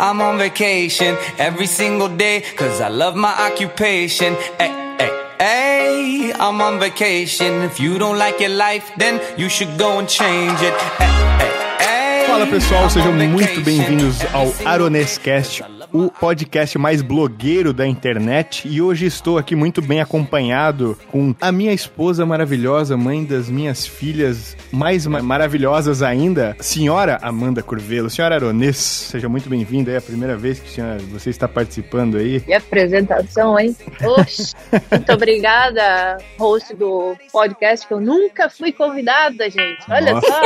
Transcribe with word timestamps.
I'm 0.00 0.22
on 0.22 0.38
vacation 0.38 1.14
every 1.36 1.66
single 1.66 2.08
day, 2.08 2.40
cause 2.56 2.80
I 2.80 2.88
love 2.88 3.16
my 3.16 3.34
occupation. 3.52 4.34
Hey, 4.58 4.72
hey, 4.98 5.10
hey, 5.38 6.32
I'm 6.32 6.58
on 6.62 6.80
vacation. 6.80 7.60
If 7.64 7.78
you 7.78 7.98
don't 7.98 8.16
like 8.16 8.40
your 8.40 8.48
life, 8.56 8.90
then 8.96 9.20
you 9.36 9.50
should 9.50 9.76
go 9.76 9.98
and 9.98 10.08
change 10.08 10.58
it. 10.62 10.72
Hey, 10.96 11.04
hey, 11.04 12.22
hey, 12.22 12.26
Fala 12.26 12.46
pessoal, 12.46 12.88
sejam 12.88 13.12
muito 13.12 13.60
bem-vindos 13.60 14.16
ao 14.32 14.50
Aronescast, 14.64 15.62
o 15.92 16.10
podcast 16.10 16.76
mais 16.78 17.02
blogueiro 17.02 17.72
da 17.72 17.86
internet. 17.86 18.66
E 18.68 18.80
hoje 18.80 19.06
estou 19.06 19.38
aqui 19.38 19.54
muito 19.56 19.80
bem 19.82 20.00
acompanhado 20.00 20.96
com 21.10 21.34
a 21.40 21.50
minha 21.52 21.72
esposa 21.72 22.24
maravilhosa, 22.24 22.96
mãe 22.96 23.24
das 23.24 23.48
minhas 23.48 23.86
filhas 23.86 24.56
mais 24.72 25.06
ma- 25.06 25.22
maravilhosas 25.22 26.02
ainda, 26.02 26.56
senhora 26.60 27.18
Amanda 27.22 27.62
Curvelo. 27.62 28.08
Senhora 28.10 28.36
Aronês, 28.36 28.76
seja 28.76 29.28
muito 29.28 29.48
bem-vinda. 29.48 29.90
É 29.92 29.96
a 29.96 30.00
primeira 30.02 30.36
vez 30.36 30.58
que 30.60 30.70
senhora, 30.70 30.98
você 31.10 31.30
está 31.30 31.46
participando 31.48 32.16
aí. 32.16 32.40
Que 32.40 32.52
apresentação, 32.52 33.58
hein? 33.58 33.76
Oxe, 34.02 34.54
muito 34.90 35.12
obrigada, 35.12 36.18
host 36.38 36.74
do 36.74 37.16
podcast, 37.32 37.86
que 37.86 37.94
eu 37.94 38.00
nunca 38.00 38.48
fui 38.48 38.72
convidada, 38.72 39.48
gente. 39.50 39.84
Olha 39.88 40.14
Nossa. 40.14 40.26
só, 40.26 40.40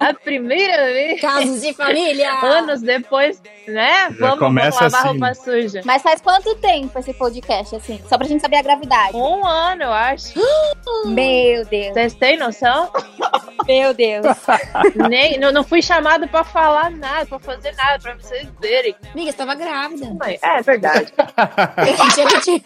a 0.00 0.14
primeira 0.14 0.84
vez, 0.86 1.20
Casos 1.20 1.60
de 1.60 1.72
família! 1.74 2.32
anos 2.44 2.82
depois, 2.82 3.40
né? 3.66 4.08
Vamos, 4.18 4.38
vamos 4.70 4.78
começa 4.78 4.96
lavar 4.96 5.00
assim. 5.00 5.18
roupa 5.20 5.34
suja. 5.34 5.80
Mas 5.84 6.02
faz 6.02 6.20
quanto 6.20 6.54
tempo 6.56 6.98
esse 6.98 7.12
podcast, 7.14 7.76
assim? 7.76 8.00
Só 8.08 8.16
pra 8.18 8.26
gente 8.26 8.40
saber 8.40 8.56
a 8.56 8.62
gravidade. 8.62 9.16
Um 9.16 9.46
ano, 9.46 9.82
eu 9.84 9.92
acho. 9.92 10.34
Meu 11.06 11.64
Deus, 11.66 11.92
Vocês 11.94 12.14
têm 12.14 12.36
noção? 12.38 12.90
meu 13.66 13.94
Deus. 13.94 14.26
Nem, 15.08 15.38
não, 15.38 15.50
não 15.52 15.64
fui 15.64 15.80
chamado 15.80 16.28
pra 16.28 16.44
falar 16.44 16.90
nada, 16.90 17.24
pra 17.26 17.38
fazer 17.38 17.72
nada, 17.76 17.98
pra 17.98 18.14
vocês 18.14 18.46
verem. 18.60 18.94
Amiga, 19.12 19.30
você 19.30 19.36
tava 19.38 19.54
grávida. 19.54 20.06
Mãe, 20.14 20.38
É 20.42 20.60
verdade. 20.62 21.12
que, 21.14 22.40
tinha, 22.40 22.60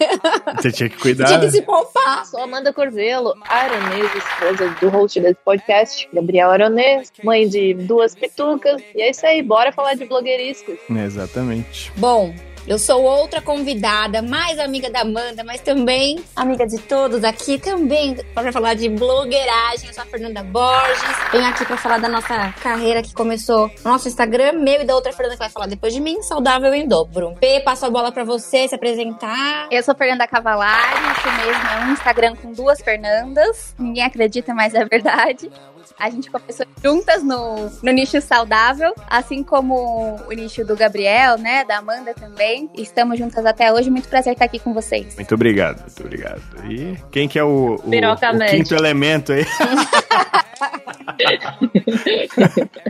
Você 0.56 0.73
tinha 0.73 0.89
que 0.89 0.97
cuidar. 0.98 1.27
tinha 1.27 1.41
que 1.41 1.51
se 1.51 1.62
poupar. 1.62 2.25
Sou 2.27 2.42
Amanda 2.42 2.73
Corvelo, 2.73 3.34
aronês, 3.48 4.11
esposa 4.14 4.70
do 4.80 4.89
host 4.89 5.20
desse 5.20 5.39
podcast, 5.45 6.08
Gabriel 6.12 6.51
Aronês, 6.51 7.12
mãe 7.23 7.48
de 7.48 7.75
duas 7.75 8.14
pitucas. 8.14 8.83
E 8.95 9.03
é 9.03 9.11
isso 9.11 9.25
aí, 9.27 9.42
bora 9.42 9.70
falar 9.73 9.95
de 9.95 10.05
blogueiriscos. 10.05 10.78
Exatamente. 10.91 11.88
Bom, 11.97 12.34
eu 12.69 12.78
sou 12.78 13.03
outra 13.03 13.41
convidada, 13.41 14.20
mais 14.20 14.58
amiga 14.58 14.91
da 14.91 15.00
Amanda, 15.00 15.42
mas 15.42 15.58
também 15.62 16.22
amiga 16.36 16.67
de 16.67 16.77
todos 16.77 17.25
aqui, 17.25 17.58
também 17.58 18.14
para 18.34 18.53
falar 18.53 18.75
de 18.75 18.91
blogueiragem. 18.91 19.89
Eu 19.89 19.95
sou 19.95 20.03
a 20.03 20.06
Fernanda 20.06 20.42
Borges. 20.42 21.17
Venho 21.33 21.47
aqui 21.47 21.64
para 21.64 21.78
falar 21.78 21.98
da 21.98 22.11
nossa 22.11 22.53
carreira 22.62 23.03
que 23.03 23.14
começou 23.14 23.70
no 23.83 23.91
nosso 23.91 24.06
Instagram, 24.06 24.53
meu 24.53 24.83
e 24.83 24.84
da 24.84 24.95
outra 24.95 25.14
Fernanda 25.14 25.36
que 25.36 25.39
vai 25.39 25.48
falar 25.48 25.67
depois 25.67 25.95
de 25.95 26.00
mim, 26.00 26.20
saudável 26.20 26.75
em 26.75 26.86
dobro. 26.86 27.34
P, 27.41 27.61
passo 27.61 27.86
a 27.86 27.91
bola 27.91 28.12
para 28.12 28.23
você 28.23 28.69
se 28.69 28.75
apresentar. 28.75 29.69
Eu 29.70 29.83
sou 29.83 29.95
Fernanda 29.95 30.28
Cavalari, 30.28 31.00
isso 31.17 31.47
mesmo, 31.47 31.69
é 31.70 31.86
um 31.86 31.92
Instagram 31.92 32.36
com 32.36 32.52
duas 32.52 32.83
Fernandas. 32.83 33.75
Ninguém 33.78 34.05
acredita, 34.05 34.52
mas 34.52 34.75
é 34.75 34.84
verdade. 34.84 35.50
A 35.99 36.11
gente 36.11 36.31
começou 36.31 36.65
juntas 36.83 37.25
no, 37.25 37.69
no 37.83 37.91
nicho 37.91 38.21
saudável, 38.21 38.95
assim 39.09 39.43
como 39.43 40.17
o 40.29 40.33
nicho 40.33 40.65
do 40.65 40.77
Gabriel, 40.77 41.37
né? 41.37 41.65
Da 41.65 41.79
Amanda 41.79 42.15
também. 42.15 42.71
Estamos 42.75 43.19
juntas 43.19 43.45
até 43.45 43.73
hoje. 43.73 43.91
Muito 43.91 44.09
prazer 44.09 44.35
estar 44.35 44.45
aqui 44.45 44.61
com 44.61 44.73
vocês. 44.73 45.17
Muito 45.17 45.35
obrigado, 45.35 45.81
muito 45.81 46.01
obrigado. 46.01 46.41
E 46.71 46.97
quem 47.11 47.27
que 47.27 47.37
é 47.37 47.43
o, 47.43 47.75
o, 47.75 47.89
o 47.89 48.47
quinto 48.49 48.77
elemento 48.77 49.33
aí? 49.33 49.45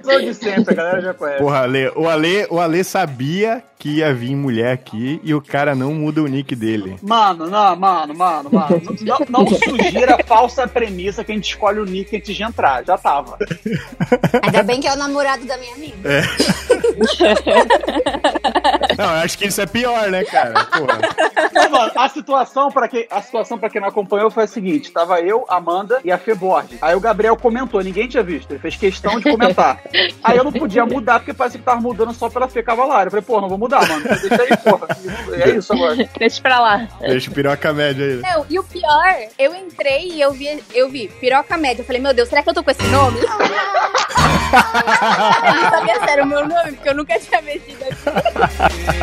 Sou 0.02 0.20
de 0.20 0.34
sempre, 0.34 0.74
a 0.74 0.76
galera 0.76 1.00
já 1.00 1.14
conhece. 1.14 1.38
Porra, 1.38 1.60
Ale, 1.60 1.90
o 1.96 2.08
Ale, 2.08 2.46
o 2.50 2.60
Ale 2.60 2.84
sabia 2.84 3.62
que 3.78 3.98
ia 3.98 4.12
vir 4.12 4.34
mulher 4.34 4.72
aqui 4.72 5.20
e 5.22 5.32
o 5.32 5.40
cara 5.40 5.74
não 5.74 5.94
muda 5.94 6.22
o 6.22 6.26
nick 6.26 6.54
dele. 6.56 6.96
Mano, 7.02 7.48
não, 7.48 7.76
mano, 7.76 8.14
mano, 8.14 8.50
mano. 8.52 8.82
Não, 9.00 9.18
não 9.28 9.46
sugira 9.46 10.16
a 10.16 10.24
falsa 10.24 10.66
premissa 10.66 11.22
que 11.22 11.30
a 11.30 11.34
gente 11.34 11.48
escolhe 11.48 11.78
o 11.78 11.84
nick 11.84 12.16
antes 12.16 12.34
de 12.34 12.42
entrar. 12.42 12.84
Já 12.84 12.97
tava. 12.98 13.38
Ainda 14.42 14.62
bem 14.62 14.80
que 14.80 14.88
é 14.88 14.92
o 14.92 14.96
namorado 14.96 15.46
da 15.46 15.56
minha 15.56 15.74
amiga. 15.74 15.98
Não, 18.98 19.04
eu 19.04 19.22
acho 19.22 19.38
que 19.38 19.46
isso 19.46 19.60
é 19.60 19.66
pior, 19.66 20.10
né, 20.10 20.24
cara? 20.24 20.64
Porra. 20.64 20.98
Não, 21.52 21.70
mano, 21.70 21.92
a 21.94 22.08
situação, 22.08 22.68
pra 22.68 22.88
quem, 22.88 23.06
a 23.08 23.22
situação 23.22 23.56
pra 23.56 23.70
quem 23.70 23.80
não 23.80 23.88
acompanhou 23.88 24.28
foi 24.28 24.42
a 24.42 24.46
seguinte: 24.48 24.90
tava 24.90 25.20
eu, 25.20 25.46
Amanda 25.48 26.00
e 26.04 26.10
a 26.10 26.18
Fê 26.18 26.34
Borges. 26.34 26.82
Aí 26.82 26.96
o 26.96 27.00
Gabriel 27.00 27.36
comentou, 27.36 27.80
ninguém 27.80 28.08
tinha 28.08 28.24
visto. 28.24 28.50
Ele 28.50 28.58
fez 28.58 28.74
questão 28.76 29.20
de 29.20 29.30
comentar. 29.30 29.80
Aí 30.24 30.36
eu 30.36 30.42
não 30.42 30.52
podia 30.52 30.84
mudar, 30.84 31.20
porque 31.20 31.32
parecia 31.32 31.60
que 31.60 31.64
tava 31.64 31.80
mudando 31.80 32.12
só 32.12 32.28
pela 32.28 32.48
Fê 32.48 32.60
Cavalari. 32.62 33.06
Eu 33.06 33.10
falei, 33.12 33.24
pô, 33.24 33.40
não 33.40 33.48
vou 33.48 33.56
mudar, 33.58 33.86
mano. 33.88 34.04
Deixa 34.04 34.42
aí, 34.42 34.56
porra. 34.56 34.88
É 35.32 35.50
isso 35.50 35.72
agora. 35.72 35.96
Deixa 36.18 36.42
pra 36.42 36.60
lá. 36.60 36.88
Deixa 37.00 37.30
o 37.30 37.34
piroca 37.34 37.72
média 37.72 38.04
aí. 38.04 38.16
Não, 38.16 38.44
e 38.50 38.58
o 38.58 38.64
pior, 38.64 39.14
eu 39.38 39.54
entrei 39.54 40.08
e 40.12 40.20
eu 40.20 40.32
vi, 40.32 40.62
eu 40.74 40.88
vi 40.88 41.08
Piroca 41.20 41.56
Média. 41.56 41.82
Eu 41.82 41.86
falei, 41.86 42.00
meu 42.00 42.12
Deus, 42.12 42.28
será 42.28 42.42
que 42.42 42.50
eu 42.50 42.54
tô 42.54 42.64
com 42.64 42.70
esse 42.70 42.82
nome? 42.88 43.20
eu 45.44 45.54
não 45.54 45.70
sabia 45.70 46.00
se 46.00 46.10
era 46.10 46.24
o 46.24 46.26
meu 46.26 46.46
nome, 46.48 46.72
porque 46.72 46.88
eu 46.88 46.94
nunca 46.94 47.18
tinha 47.18 47.40
mexido 47.42 47.84
aqui. 47.84 48.87
Every 48.88 48.96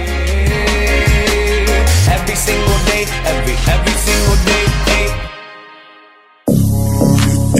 single 2.35 2.77
day, 2.85 3.05
every, 3.25 3.53
every 3.53 3.93
single 3.93 4.35
day, 4.45 4.64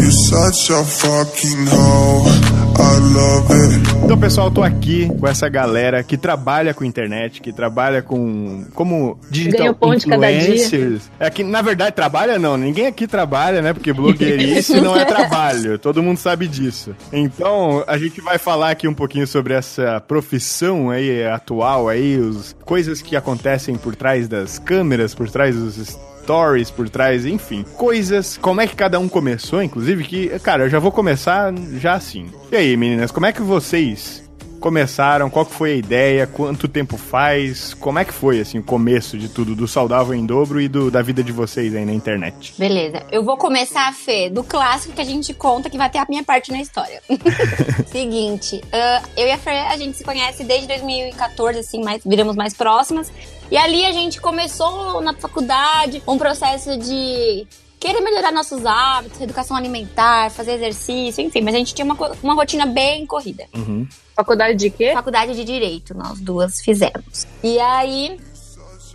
You're 0.05 0.11
such 0.11 0.71
a 0.71 0.83
fucking 0.83 1.65
hoe. 1.65 2.29
I 2.77 2.99
love 3.11 3.51
it. 3.51 4.03
Então, 4.03 4.15
pessoal, 4.15 4.47
eu 4.49 4.53
tô 4.53 4.61
aqui 4.61 5.09
com 5.19 5.27
essa 5.27 5.49
galera 5.49 6.03
que 6.03 6.15
trabalha 6.15 6.75
com 6.75 6.85
internet, 6.85 7.41
que 7.41 7.51
trabalha 7.51 8.03
com 8.03 8.67
como 8.75 9.19
digital 9.31 9.73
dia. 9.73 9.95
influencers. 9.95 11.09
É 11.19 11.27
que, 11.31 11.43
na 11.43 11.63
verdade, 11.63 11.95
trabalha 11.95 12.37
não. 12.37 12.55
Ninguém 12.55 12.85
aqui 12.85 13.07
trabalha, 13.07 13.63
né? 13.63 13.73
Porque 13.73 13.91
blogueirice 13.91 14.77
não 14.79 14.95
é 14.95 15.05
trabalho. 15.05 15.79
Todo 15.79 16.03
mundo 16.03 16.17
sabe 16.19 16.47
disso. 16.47 16.95
Então, 17.11 17.83
a 17.87 17.97
gente 17.97 18.21
vai 18.21 18.37
falar 18.37 18.69
aqui 18.69 18.87
um 18.87 18.93
pouquinho 18.93 19.25
sobre 19.25 19.55
essa 19.55 19.99
profissão 20.01 20.91
aí 20.91 21.25
atual 21.25 21.89
aí, 21.89 22.19
os 22.19 22.55
coisas 22.63 23.01
que 23.01 23.15
acontecem 23.15 23.75
por 23.75 23.95
trás 23.95 24.27
das 24.27 24.59
câmeras, 24.59 25.15
por 25.15 25.27
trás 25.31 25.55
dos 25.55 25.97
stories 26.25 26.71
por 26.71 26.89
trás, 26.89 27.25
enfim, 27.25 27.63
coisas, 27.77 28.37
como 28.37 28.59
é 28.59 28.67
que 28.67 28.75
cada 28.75 28.99
um 28.99 29.07
começou, 29.07 29.61
inclusive, 29.61 30.03
que, 30.03 30.39
cara, 30.39 30.63
eu 30.63 30.69
já 30.69 30.79
vou 30.79 30.91
começar 30.91 31.53
já 31.77 31.93
assim. 31.93 32.31
E 32.51 32.55
aí, 32.55 32.75
meninas, 32.75 33.11
como 33.11 33.27
é 33.27 33.31
que 33.31 33.41
vocês 33.41 34.24
começaram? 34.65 35.29
Qual 35.29 35.45
que 35.45 35.53
foi 35.53 35.73
a 35.73 35.75
ideia? 35.75 36.25
Quanto 36.25 36.67
tempo 36.67 36.97
faz? 36.97 37.75
Como 37.75 37.99
é 37.99 38.03
que 38.03 38.11
foi, 38.11 38.39
assim, 38.39 38.57
o 38.57 38.63
começo 38.63 39.15
de 39.15 39.29
tudo, 39.29 39.55
do 39.55 39.67
Saudável 39.67 40.15
em 40.15 40.25
Dobro 40.25 40.59
e 40.59 40.67
do, 40.67 40.89
da 40.89 41.03
vida 41.03 41.23
de 41.23 41.31
vocês 41.31 41.75
aí 41.75 41.85
na 41.85 41.93
internet? 41.93 42.55
Beleza, 42.57 43.03
eu 43.11 43.23
vou 43.23 43.37
começar, 43.37 43.93
Fê, 43.93 44.27
do 44.27 44.43
clássico 44.43 44.95
que 44.95 45.01
a 45.01 45.05
gente 45.05 45.35
conta 45.35 45.69
que 45.69 45.77
vai 45.77 45.87
ter 45.87 45.99
a 45.99 46.05
minha 46.09 46.23
parte 46.23 46.51
na 46.51 46.59
história. 46.59 46.99
Seguinte, 47.85 48.59
ah, 48.73 49.03
eu 49.15 49.27
e 49.27 49.31
a 49.33 49.37
Fê, 49.37 49.51
a 49.51 49.77
gente 49.77 49.97
se 49.97 50.03
conhece 50.03 50.43
desde 50.43 50.65
2014, 50.65 51.59
assim, 51.59 51.83
mais, 51.83 52.01
viramos 52.03 52.35
mais 52.35 52.55
próximas. 52.55 53.13
E 53.51 53.57
ali 53.57 53.85
a 53.85 53.91
gente 53.91 54.19
começou 54.19 54.99
na 54.99 55.13
faculdade 55.13 56.01
um 56.07 56.17
processo 56.17 56.75
de 56.75 57.45
querer 57.79 58.01
melhorar 58.01 58.31
nossos 58.31 58.65
hábitos, 58.65 59.21
educação 59.21 59.55
alimentar, 59.55 60.31
fazer 60.31 60.53
exercício, 60.53 61.23
enfim, 61.23 61.41
mas 61.41 61.53
a 61.53 61.59
gente 61.59 61.75
tinha 61.75 61.85
uma, 61.85 61.95
uma 62.23 62.33
rotina 62.33 62.65
bem 62.65 63.05
corrida. 63.05 63.45
Uhum. 63.53 63.87
Faculdade 64.15 64.57
de 64.57 64.69
quê? 64.69 64.93
Faculdade 64.93 65.35
de 65.35 65.43
Direito, 65.43 65.93
nós 65.95 66.19
duas 66.19 66.61
fizemos. 66.61 67.27
E 67.43 67.59
aí, 67.59 68.17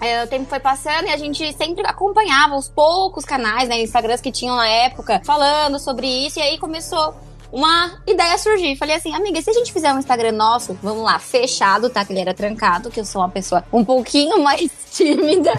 é, 0.01 0.25
o 0.25 0.27
tempo 0.27 0.49
foi 0.49 0.59
passando 0.59 1.07
e 1.07 1.11
a 1.11 1.17
gente 1.17 1.53
sempre 1.53 1.87
acompanhava 1.87 2.57
os 2.57 2.69
poucos 2.69 3.25
canais, 3.25 3.69
né, 3.69 3.83
Instagrams 3.83 4.23
que 4.23 4.33
tinham 4.33 4.57
na 4.57 4.67
época, 4.67 5.21
falando 5.25 5.79
sobre 5.79 6.07
isso. 6.07 6.39
E 6.39 6.43
aí 6.43 6.59
começou 6.59 7.15
uma 7.53 8.01
ideia 8.07 8.35
a 8.35 8.39
surgir. 8.39 8.77
Falei 8.77 8.97
assim, 8.97 9.15
amiga, 9.15 9.39
e 9.39 9.43
se 9.43 9.51
a 9.51 9.53
gente 9.53 9.73
fizer 9.73 9.93
um 9.93 9.99
Instagram 9.99 10.33
nosso, 10.33 10.79
vamos 10.83 11.05
lá, 11.05 11.19
fechado, 11.19 11.91
tá? 11.91 12.05
Que 12.05 12.13
ele 12.13 12.21
era 12.21 12.33
trancado, 12.33 12.91
que 12.91 13.01
eu 13.01 13.05
sou 13.05 13.21
uma 13.21 13.29
pessoa 13.29 13.63
um 13.71 13.85
pouquinho 13.85 14.43
mais 14.43 14.71
tímida. 14.91 15.53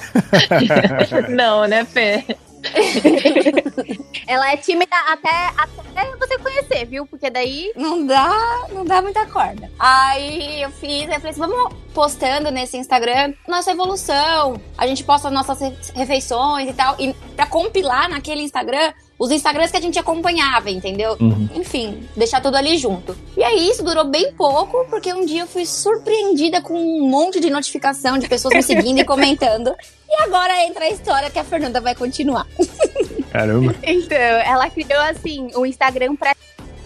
Não, 1.30 1.68
né, 1.68 1.86
Fê? 1.86 2.26
Ela 4.28 4.54
é 4.54 4.58
tímida 4.58 4.96
até, 5.08 5.30
até 5.58 6.16
você 6.18 6.38
conhecer, 6.38 6.86
viu? 6.86 7.06
Porque 7.06 7.30
daí 7.30 7.72
Não 7.76 8.06
dá, 8.06 8.66
não 8.72 8.86
dá 8.86 9.02
muita 9.02 9.26
corda. 9.26 9.70
Aí 9.80 10.62
eu 10.62 10.72
fiz, 10.72 11.04
eu 11.08 11.16
falei 11.16 11.30
assim, 11.32 11.40
vamos 11.40 11.74
postando 11.94 12.52
nesse 12.52 12.78
Instagram 12.78 13.34
nossa 13.48 13.72
evolução. 13.72 14.60
A 14.78 14.88
gente 14.88 15.04
posta 15.04 15.30
nossas 15.30 15.60
re- 15.60 15.76
refeições 15.96 16.70
e 16.70 16.74
tal. 16.74 16.96
E 17.00 17.14
pra 17.36 17.46
compilar 17.46 18.10
naquele 18.10 18.42
Instagram 18.44 18.94
os 19.22 19.30
Instagrams 19.30 19.70
que 19.70 19.78
a 19.78 19.82
gente 19.82 20.00
acompanhava, 20.00 20.72
entendeu? 20.72 21.16
Enfim, 21.54 22.10
deixar 22.18 22.42
tudo 22.42 22.58
ali 22.58 22.76
junto. 22.76 23.16
E 23.38 23.44
aí 23.44 23.70
isso 23.70 23.84
durou 23.84 24.04
bem 24.04 24.34
pouco, 24.34 24.84
porque 24.90 25.14
um 25.14 25.24
dia 25.24 25.42
eu 25.42 25.48
fui 25.48 25.64
surpreendida 25.64 26.60
com 26.60 26.74
um 26.74 27.08
monte 27.08 27.40
de 27.40 27.48
notificação 27.52 28.18
de 28.18 28.28
pessoas 28.28 28.56
me 28.56 28.64
seguindo 28.64 28.98
e 28.98 29.06
comentando. 29.06 29.76
E 30.10 30.24
agora 30.24 30.66
entra 30.66 30.86
a 30.86 30.90
história 30.90 31.30
que 31.30 31.38
a 31.38 31.44
Fernanda 31.44 31.80
vai 31.80 31.94
continuar. 31.94 32.48
Caramba. 33.32 33.76
Então, 33.84 34.18
ela 34.18 34.68
criou 34.72 35.02
assim 35.02 35.50
o 35.54 35.68
Instagram 35.68 36.16
pra. 36.16 36.36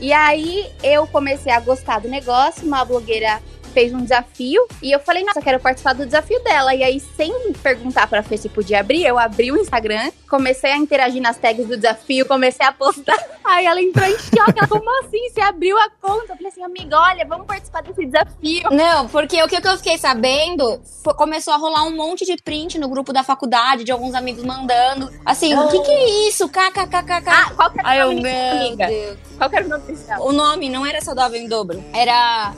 E 0.01 0.11
aí 0.11 0.69
eu 0.83 1.07
comecei 1.07 1.53
a 1.53 1.59
gostar 1.61 1.99
do 1.99 2.09
negócio, 2.09 2.67
uma 2.67 2.83
blogueira 2.83 3.41
fez 3.75 3.93
um 3.93 4.01
desafio 4.01 4.65
e 4.81 4.89
eu 4.89 5.01
falei, 5.01 5.21
nossa, 5.25 5.41
quero 5.41 5.59
participar 5.59 5.91
do 5.93 6.05
desafio 6.05 6.41
dela. 6.45 6.73
E 6.73 6.81
aí, 6.81 6.97
sem 7.17 7.51
perguntar 7.61 8.07
pra 8.07 8.23
Fê 8.23 8.37
se 8.37 8.47
podia 8.47 8.79
abrir, 8.79 9.05
eu 9.05 9.19
abri 9.19 9.51
o 9.51 9.57
Instagram, 9.57 10.11
comecei 10.29 10.71
a 10.71 10.77
interagir 10.77 11.21
nas 11.21 11.35
tags 11.35 11.67
do 11.67 11.75
desafio, 11.75 12.25
comecei 12.25 12.65
a 12.65 12.71
postar. 12.71 13.17
Aí 13.43 13.65
ela 13.67 13.79
entrou 13.79 14.05
em 14.07 14.17
choque, 14.17 14.57
ela, 14.57 14.67
como 14.67 14.89
assim? 15.03 15.29
Você 15.29 15.39
abriu 15.41 15.77
a 15.77 15.87
conta? 16.01 16.33
Eu 16.33 16.35
falei 16.37 16.47
assim, 16.51 16.63
amiga, 16.63 16.97
olha, 16.99 17.25
vamos 17.25 17.45
participar 17.45 17.83
desse 17.83 18.05
desafio. 18.05 18.69
Não, 18.71 19.07
porque 19.09 19.41
o 19.43 19.47
que 19.47 19.55
eu 19.55 19.77
fiquei 19.77 19.97
sabendo 19.99 20.81
foi- 21.03 21.13
começou 21.13 21.53
a 21.53 21.57
rolar 21.57 21.83
um 21.83 21.95
monte 21.95 22.25
de 22.25 22.37
print 22.37 22.79
no 22.79 22.87
grupo 22.89 23.11
da 23.13 23.23
faculdade, 23.23 23.83
de 23.83 23.91
alguns 23.91 24.15
amigos 24.15 24.43
mandando. 24.43 25.11
Assim, 25.25 25.53
o 25.55 25.67
que 25.67 25.79
que 25.79 25.91
é 25.91 26.27
isso? 26.29 26.49
KKKKK. 26.49 27.29
Ah, 27.29 27.51
qual 27.55 27.69
que 27.69 27.79
era 27.79 27.87
Ai, 27.89 28.01
o 28.03 28.07
nome 28.07 28.21
meu 28.21 28.31
disso, 28.31 28.57
amiga? 28.65 28.87
Deus. 28.87 29.17
Qual 29.37 29.49
que 29.49 29.55
era 29.57 29.65
o 29.65 29.69
nome 29.69 29.83
desse 29.83 30.11
O 30.21 30.31
nome 30.31 30.69
não 30.69 30.85
era 30.85 31.01
saudável 31.01 31.39
em 31.39 31.47
dobro. 31.47 31.83
Era 31.93 32.53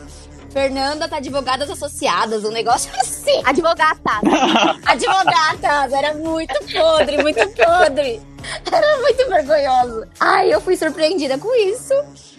Fernanda 0.58 1.08
tá 1.08 1.18
advogadas 1.18 1.70
associadas, 1.70 2.44
um 2.44 2.50
negócio 2.50 2.90
assim. 3.00 3.44
Advogata. 3.46 4.10
Advogadas, 4.88 5.94
era 5.94 6.16
muito 6.16 6.56
podre, 6.74 7.22
muito 7.22 7.48
podre. 7.50 8.20
Era 8.72 8.98
muito 8.98 9.30
vergonhoso. 9.30 10.08
Ai, 10.20 10.52
eu 10.52 10.60
fui 10.60 10.76
surpreendida 10.76 11.38
com 11.38 11.54
isso. 11.54 11.94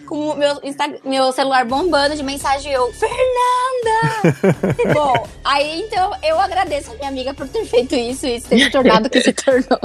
Com 0.09 0.29
o 0.29 0.35
meu, 0.35 0.59
meu 1.05 1.31
celular 1.31 1.65
bombando 1.65 2.15
de 2.15 2.23
mensagem, 2.23 2.71
eu, 2.71 2.91
Fernanda! 2.93 4.89
Bom, 4.91 5.27
aí 5.43 5.81
então 5.81 6.11
eu 6.23 6.39
agradeço 6.39 6.91
a 6.91 6.95
minha 6.95 7.09
amiga 7.09 7.31
por 7.31 7.47
ter 7.47 7.63
feito 7.65 7.93
isso 7.93 8.25
e 8.25 8.41
ter 8.41 8.57
se 8.59 8.71
tornado 8.71 9.05
o 9.05 9.09
que 9.09 9.21
se 9.21 9.31
tornou. 9.31 9.79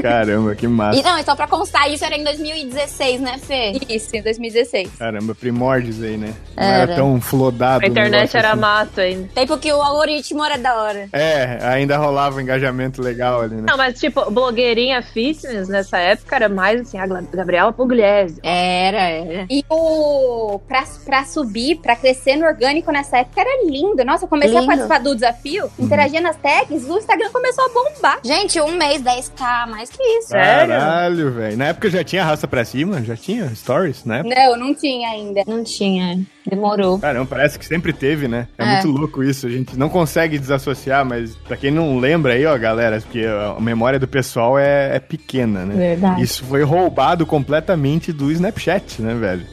Caramba, 0.00 0.54
que 0.54 0.68
massa. 0.68 1.00
E 1.00 1.02
não, 1.02 1.18
então 1.18 1.34
pra 1.34 1.48
constar, 1.48 1.90
isso 1.90 2.04
era 2.04 2.16
em 2.16 2.22
2016, 2.22 3.20
né, 3.20 3.36
Fê? 3.38 3.72
Isso, 3.88 4.14
em 4.14 4.22
2016. 4.22 4.90
Caramba, 4.96 5.34
primórdios 5.34 6.00
aí, 6.00 6.16
né? 6.16 6.32
Não 6.56 6.62
era, 6.62 6.82
Era. 6.82 6.94
tão 6.94 7.20
flodado. 7.20 7.84
A 7.84 7.88
internet 7.88 8.36
era 8.36 8.52
assim. 8.52 8.60
mato 8.60 9.00
ainda. 9.00 9.28
Tempo 9.34 9.58
que 9.58 9.72
o 9.72 9.82
algoritmo 9.82 10.44
era 10.44 10.56
da 10.56 10.74
hora. 10.80 11.08
É, 11.12 11.58
ainda 11.62 11.96
rolava 11.96 12.36
um 12.36 12.40
engajamento 12.40 13.02
legal 13.02 13.40
ali, 13.40 13.56
né? 13.56 13.64
Não, 13.68 13.76
mas 13.76 13.98
tipo, 13.98 14.30
blogueirinha 14.30 15.02
fitness 15.02 15.68
nessa 15.68 15.98
época 15.98 16.36
era 16.36 16.48
mais 16.48 16.80
assim, 16.80 16.96
a 16.96 17.06
Gabriela 17.06 17.72
Pugliese. 17.72 18.38
Era, 18.40 19.00
era. 19.00 19.46
E 19.50 19.63
o. 19.68 20.58
Pra, 20.66 20.84
pra 21.04 21.24
subir, 21.24 21.76
pra 21.76 21.96
crescer 21.96 22.36
no 22.36 22.46
orgânico 22.46 22.90
nessa 22.92 23.18
época 23.18 23.40
era 23.40 23.64
lindo. 23.64 24.04
Nossa, 24.04 24.24
eu 24.24 24.28
comecei 24.28 24.52
Lindo. 24.52 24.64
a 24.64 24.66
participar 24.66 24.98
do 25.00 25.14
desafio, 25.14 25.70
interagia 25.78 26.20
nas 26.20 26.36
tags, 26.36 26.88
o 26.88 26.98
Instagram 26.98 27.30
começou 27.30 27.64
a 27.64 27.68
bombar. 27.68 28.18
Gente, 28.24 28.60
um 28.60 28.72
mês, 28.76 29.02
10k, 29.02 29.68
mais 29.68 29.90
que 29.90 30.02
isso. 30.02 30.30
Caralho, 30.30 31.32
velho. 31.32 31.56
Na 31.56 31.66
época 31.66 31.90
já 31.90 32.04
tinha 32.04 32.24
raça 32.24 32.46
pra 32.46 32.64
cima? 32.64 33.02
Já 33.02 33.16
tinha 33.16 33.54
stories, 33.54 34.04
né? 34.04 34.22
Não, 34.24 34.56
não 34.56 34.74
tinha 34.74 35.08
ainda. 35.10 35.42
Não 35.46 35.62
tinha. 35.64 36.24
Demorou. 36.48 36.98
Caramba, 36.98 37.26
parece 37.26 37.58
que 37.58 37.64
sempre 37.64 37.92
teve, 37.92 38.28
né? 38.28 38.46
É, 38.58 38.64
É. 38.64 38.72
muito 38.82 38.88
louco 38.98 39.22
isso. 39.22 39.46
A 39.46 39.50
gente 39.50 39.78
não 39.78 39.88
consegue 39.88 40.38
desassociar, 40.38 41.04
mas 41.04 41.34
pra 41.36 41.56
quem 41.56 41.70
não 41.70 41.98
lembra 41.98 42.34
aí, 42.34 42.44
ó, 42.44 42.56
galera, 42.58 43.00
porque 43.00 43.24
a 43.24 43.58
memória 43.60 43.98
do 43.98 44.06
pessoal 44.06 44.58
é, 44.58 44.96
é 44.96 45.00
pequena, 45.00 45.64
né? 45.64 45.74
Verdade. 45.74 46.22
Isso 46.22 46.44
foi 46.44 46.62
roubado 46.62 47.24
completamente 47.24 48.12
do 48.12 48.30
Snapchat, 48.30 49.00
né, 49.00 49.14
velho? 49.14 49.46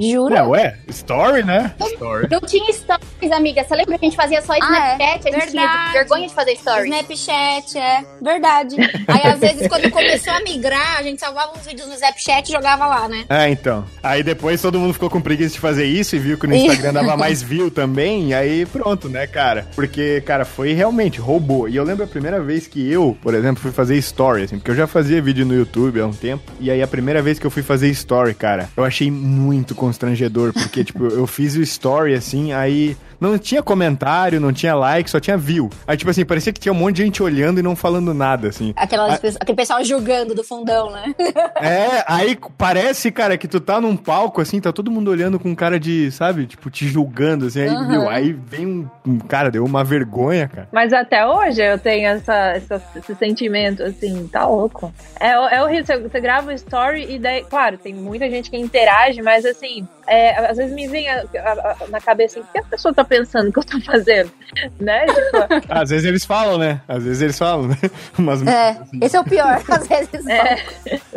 Jura? 0.00 0.36
É, 0.38 0.42
ué, 0.44 0.78
story, 0.88 1.42
né? 1.42 1.72
Story. 1.80 2.28
Não 2.30 2.40
tinha 2.40 2.72
stories, 2.72 3.07
amiga. 3.36 3.64
Você 3.64 3.74
lembra 3.74 3.98
que 3.98 4.04
a 4.04 4.08
gente 4.08 4.16
fazia 4.16 4.40
só 4.42 4.52
Ah, 4.52 4.56
Snapchat? 4.58 5.02
é. 5.02 5.04
A 5.06 5.12
gente 5.40 5.50
tinha 5.50 5.62
Verdade. 5.66 5.92
vergonha 5.92 6.28
de 6.28 6.34
fazer 6.34 6.56
stories. 6.56 6.84
Snapchat, 6.84 7.78
é. 7.78 8.04
Verdade. 8.20 8.76
Aí, 9.06 9.30
às 9.32 9.38
vezes, 9.40 9.68
quando 9.68 9.90
começou 9.90 10.32
a 10.32 10.40
migrar, 10.40 10.98
a 10.98 11.02
gente 11.02 11.20
salvava 11.20 11.52
uns 11.58 11.66
vídeos 11.66 11.88
no 11.88 11.94
Snapchat 11.94 12.48
e 12.48 12.52
jogava 12.52 12.86
lá, 12.86 13.08
né? 13.08 13.24
É, 13.28 13.48
então. 13.50 13.84
Aí 14.02 14.22
depois 14.22 14.60
todo 14.62 14.78
mundo 14.78 14.92
ficou 14.92 15.10
com 15.10 15.20
preguiça 15.20 15.54
de 15.54 15.60
fazer 15.60 15.84
isso 15.84 16.16
e 16.16 16.18
viu 16.18 16.38
que 16.38 16.46
no 16.46 16.54
Instagram 16.54 16.92
dava 16.92 17.16
mais 17.16 17.42
view 17.42 17.70
também, 17.70 18.28
e 18.28 18.34
aí 18.34 18.66
pronto, 18.66 19.08
né, 19.08 19.26
cara? 19.26 19.66
Porque, 19.74 20.20
cara, 20.24 20.44
foi 20.44 20.72
realmente, 20.72 21.18
roubou. 21.20 21.68
E 21.68 21.76
eu 21.76 21.84
lembro 21.84 22.04
a 22.04 22.08
primeira 22.08 22.40
vez 22.40 22.66
que 22.66 22.90
eu, 22.90 23.16
por 23.22 23.34
exemplo, 23.34 23.62
fui 23.62 23.72
fazer 23.72 23.96
story, 23.96 24.44
assim, 24.44 24.58
porque 24.58 24.70
eu 24.70 24.76
já 24.76 24.86
fazia 24.86 25.20
vídeo 25.20 25.44
no 25.46 25.54
YouTube 25.54 26.00
há 26.00 26.06
um 26.06 26.12
tempo, 26.12 26.52
e 26.60 26.70
aí 26.70 26.82
a 26.82 26.86
primeira 26.86 27.20
vez 27.22 27.38
que 27.38 27.46
eu 27.46 27.50
fui 27.50 27.62
fazer 27.62 27.88
story, 27.90 28.34
cara, 28.34 28.68
eu 28.76 28.84
achei 28.84 29.10
muito 29.10 29.74
constrangedor, 29.74 30.52
porque, 30.52 30.82
tipo, 30.84 31.06
eu 31.06 31.26
fiz 31.26 31.54
o 31.56 31.62
story, 31.62 32.14
assim, 32.14 32.52
aí... 32.52 32.96
Não 33.20 33.36
tinha 33.38 33.62
comentário, 33.62 34.40
não 34.40 34.52
tinha 34.52 34.74
like, 34.74 35.10
só 35.10 35.18
tinha 35.18 35.36
view. 35.36 35.68
Aí, 35.86 35.96
tipo 35.96 36.10
assim, 36.10 36.24
parecia 36.24 36.52
que 36.52 36.60
tinha 36.60 36.72
um 36.72 36.76
monte 36.76 36.96
de 36.96 37.04
gente 37.04 37.22
olhando 37.22 37.58
e 37.58 37.62
não 37.62 37.74
falando 37.74 38.14
nada, 38.14 38.48
assim. 38.48 38.72
Aquelas, 38.76 39.18
pessoas- 39.18 39.36
aquele 39.40 39.56
pessoal 39.56 39.84
julgando 39.84 40.34
do 40.34 40.44
fundão, 40.44 40.90
né? 40.90 41.14
É, 41.60 42.04
aí 42.06 42.38
parece, 42.56 43.10
cara, 43.10 43.36
que 43.36 43.48
tu 43.48 43.58
tá 43.60 43.80
num 43.80 43.96
palco, 43.96 44.40
assim, 44.40 44.60
tá 44.60 44.72
todo 44.72 44.90
mundo 44.90 45.10
olhando 45.10 45.38
com 45.38 45.54
cara 45.54 45.78
de, 45.80 46.10
sabe, 46.12 46.46
tipo, 46.46 46.70
te 46.70 46.86
julgando, 46.86 47.46
assim, 47.46 47.60
aí, 47.62 47.68
Aham. 47.68 47.88
meu, 47.88 48.08
aí 48.08 48.32
vem 48.32 48.66
um, 48.66 48.88
um 49.06 49.18
cara, 49.18 49.50
deu 49.50 49.64
uma 49.64 49.82
vergonha, 49.82 50.46
cara. 50.48 50.68
Mas 50.72 50.92
até 50.92 51.26
hoje 51.26 51.60
eu 51.62 51.78
tenho 51.78 52.08
essa, 52.08 52.34
essa- 52.52 52.82
esse 52.96 53.14
sentimento, 53.16 53.82
assim, 53.82 54.28
tá 54.28 54.46
louco. 54.46 54.92
É, 55.18 55.30
é 55.56 55.62
horrível, 55.62 55.84
você, 55.84 55.98
você 55.98 56.20
grava 56.20 56.50
um 56.50 56.54
story 56.54 57.06
e 57.14 57.18
daí, 57.18 57.44
claro, 57.44 57.76
tem 57.76 57.92
muita 57.94 58.30
gente 58.30 58.50
que 58.50 58.56
interage, 58.56 59.20
mas 59.22 59.44
assim, 59.44 59.86
é, 60.08 60.46
às 60.50 60.56
vezes 60.56 60.72
me 60.74 60.88
vem 60.88 61.08
a- 61.08 61.22
a- 61.36 61.76
a- 61.82 61.86
na 61.88 62.00
cabeça 62.00 62.40
assim, 62.40 62.48
o 62.48 62.52
que 62.52 62.58
a 62.58 62.62
pessoa 62.64 62.94
tá 62.94 63.04
pensando 63.04 63.52
que 63.52 63.58
eu 63.58 63.64
tô 63.64 63.80
fazendo? 63.80 64.32
Né? 64.80 65.06
Tipo, 65.06 65.20
Às 65.68 65.90
vezes 65.90 66.04
eles 66.06 66.24
falam, 66.24 66.58
né? 66.58 66.80
Às 66.88 67.04
vezes 67.04 67.22
eles 67.22 67.38
falam, 67.38 67.68
né? 67.68 67.76
Umas 68.18 68.44
É, 68.46 68.70
assim. 68.70 69.00
esse 69.02 69.16
é 69.16 69.20
o 69.20 69.24
pior. 69.24 69.62
Às 69.68 69.86
vezes. 69.86 70.26
é, 70.26 70.56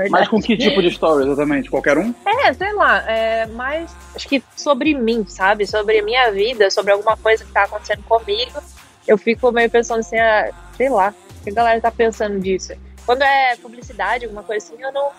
Mas 0.09 0.27
com 0.27 0.41
que 0.41 0.57
tipo 0.57 0.81
de 0.81 0.89
story 0.89 1.25
exatamente? 1.25 1.69
Qualquer 1.69 1.97
um? 1.97 2.13
É, 2.25 2.53
sei 2.53 2.73
lá, 2.73 2.99
é 3.09 3.45
mais 3.47 3.95
acho 4.15 4.27
que 4.27 4.43
sobre 4.55 4.93
mim, 4.93 5.25
sabe? 5.27 5.65
Sobre 5.65 5.99
a 5.99 6.03
minha 6.03 6.31
vida, 6.31 6.69
sobre 6.69 6.91
alguma 6.91 7.15
coisa 7.17 7.43
que 7.45 7.51
tá 7.51 7.63
acontecendo 7.63 8.03
comigo. 8.03 8.59
Eu 9.07 9.17
fico 9.17 9.51
meio 9.51 9.69
pensando 9.69 9.99
assim, 10.01 10.17
ah, 10.19 10.51
sei 10.77 10.89
lá, 10.89 11.13
o 11.39 11.43
que 11.43 11.49
a 11.49 11.53
galera 11.53 11.81
tá 11.81 11.91
pensando 11.91 12.39
disso? 12.39 12.73
Quando 13.05 13.23
é 13.23 13.55
publicidade, 13.57 14.25
alguma 14.25 14.43
coisa 14.43 14.63
assim, 14.65 14.81
eu 14.81 14.91
não, 14.91 15.09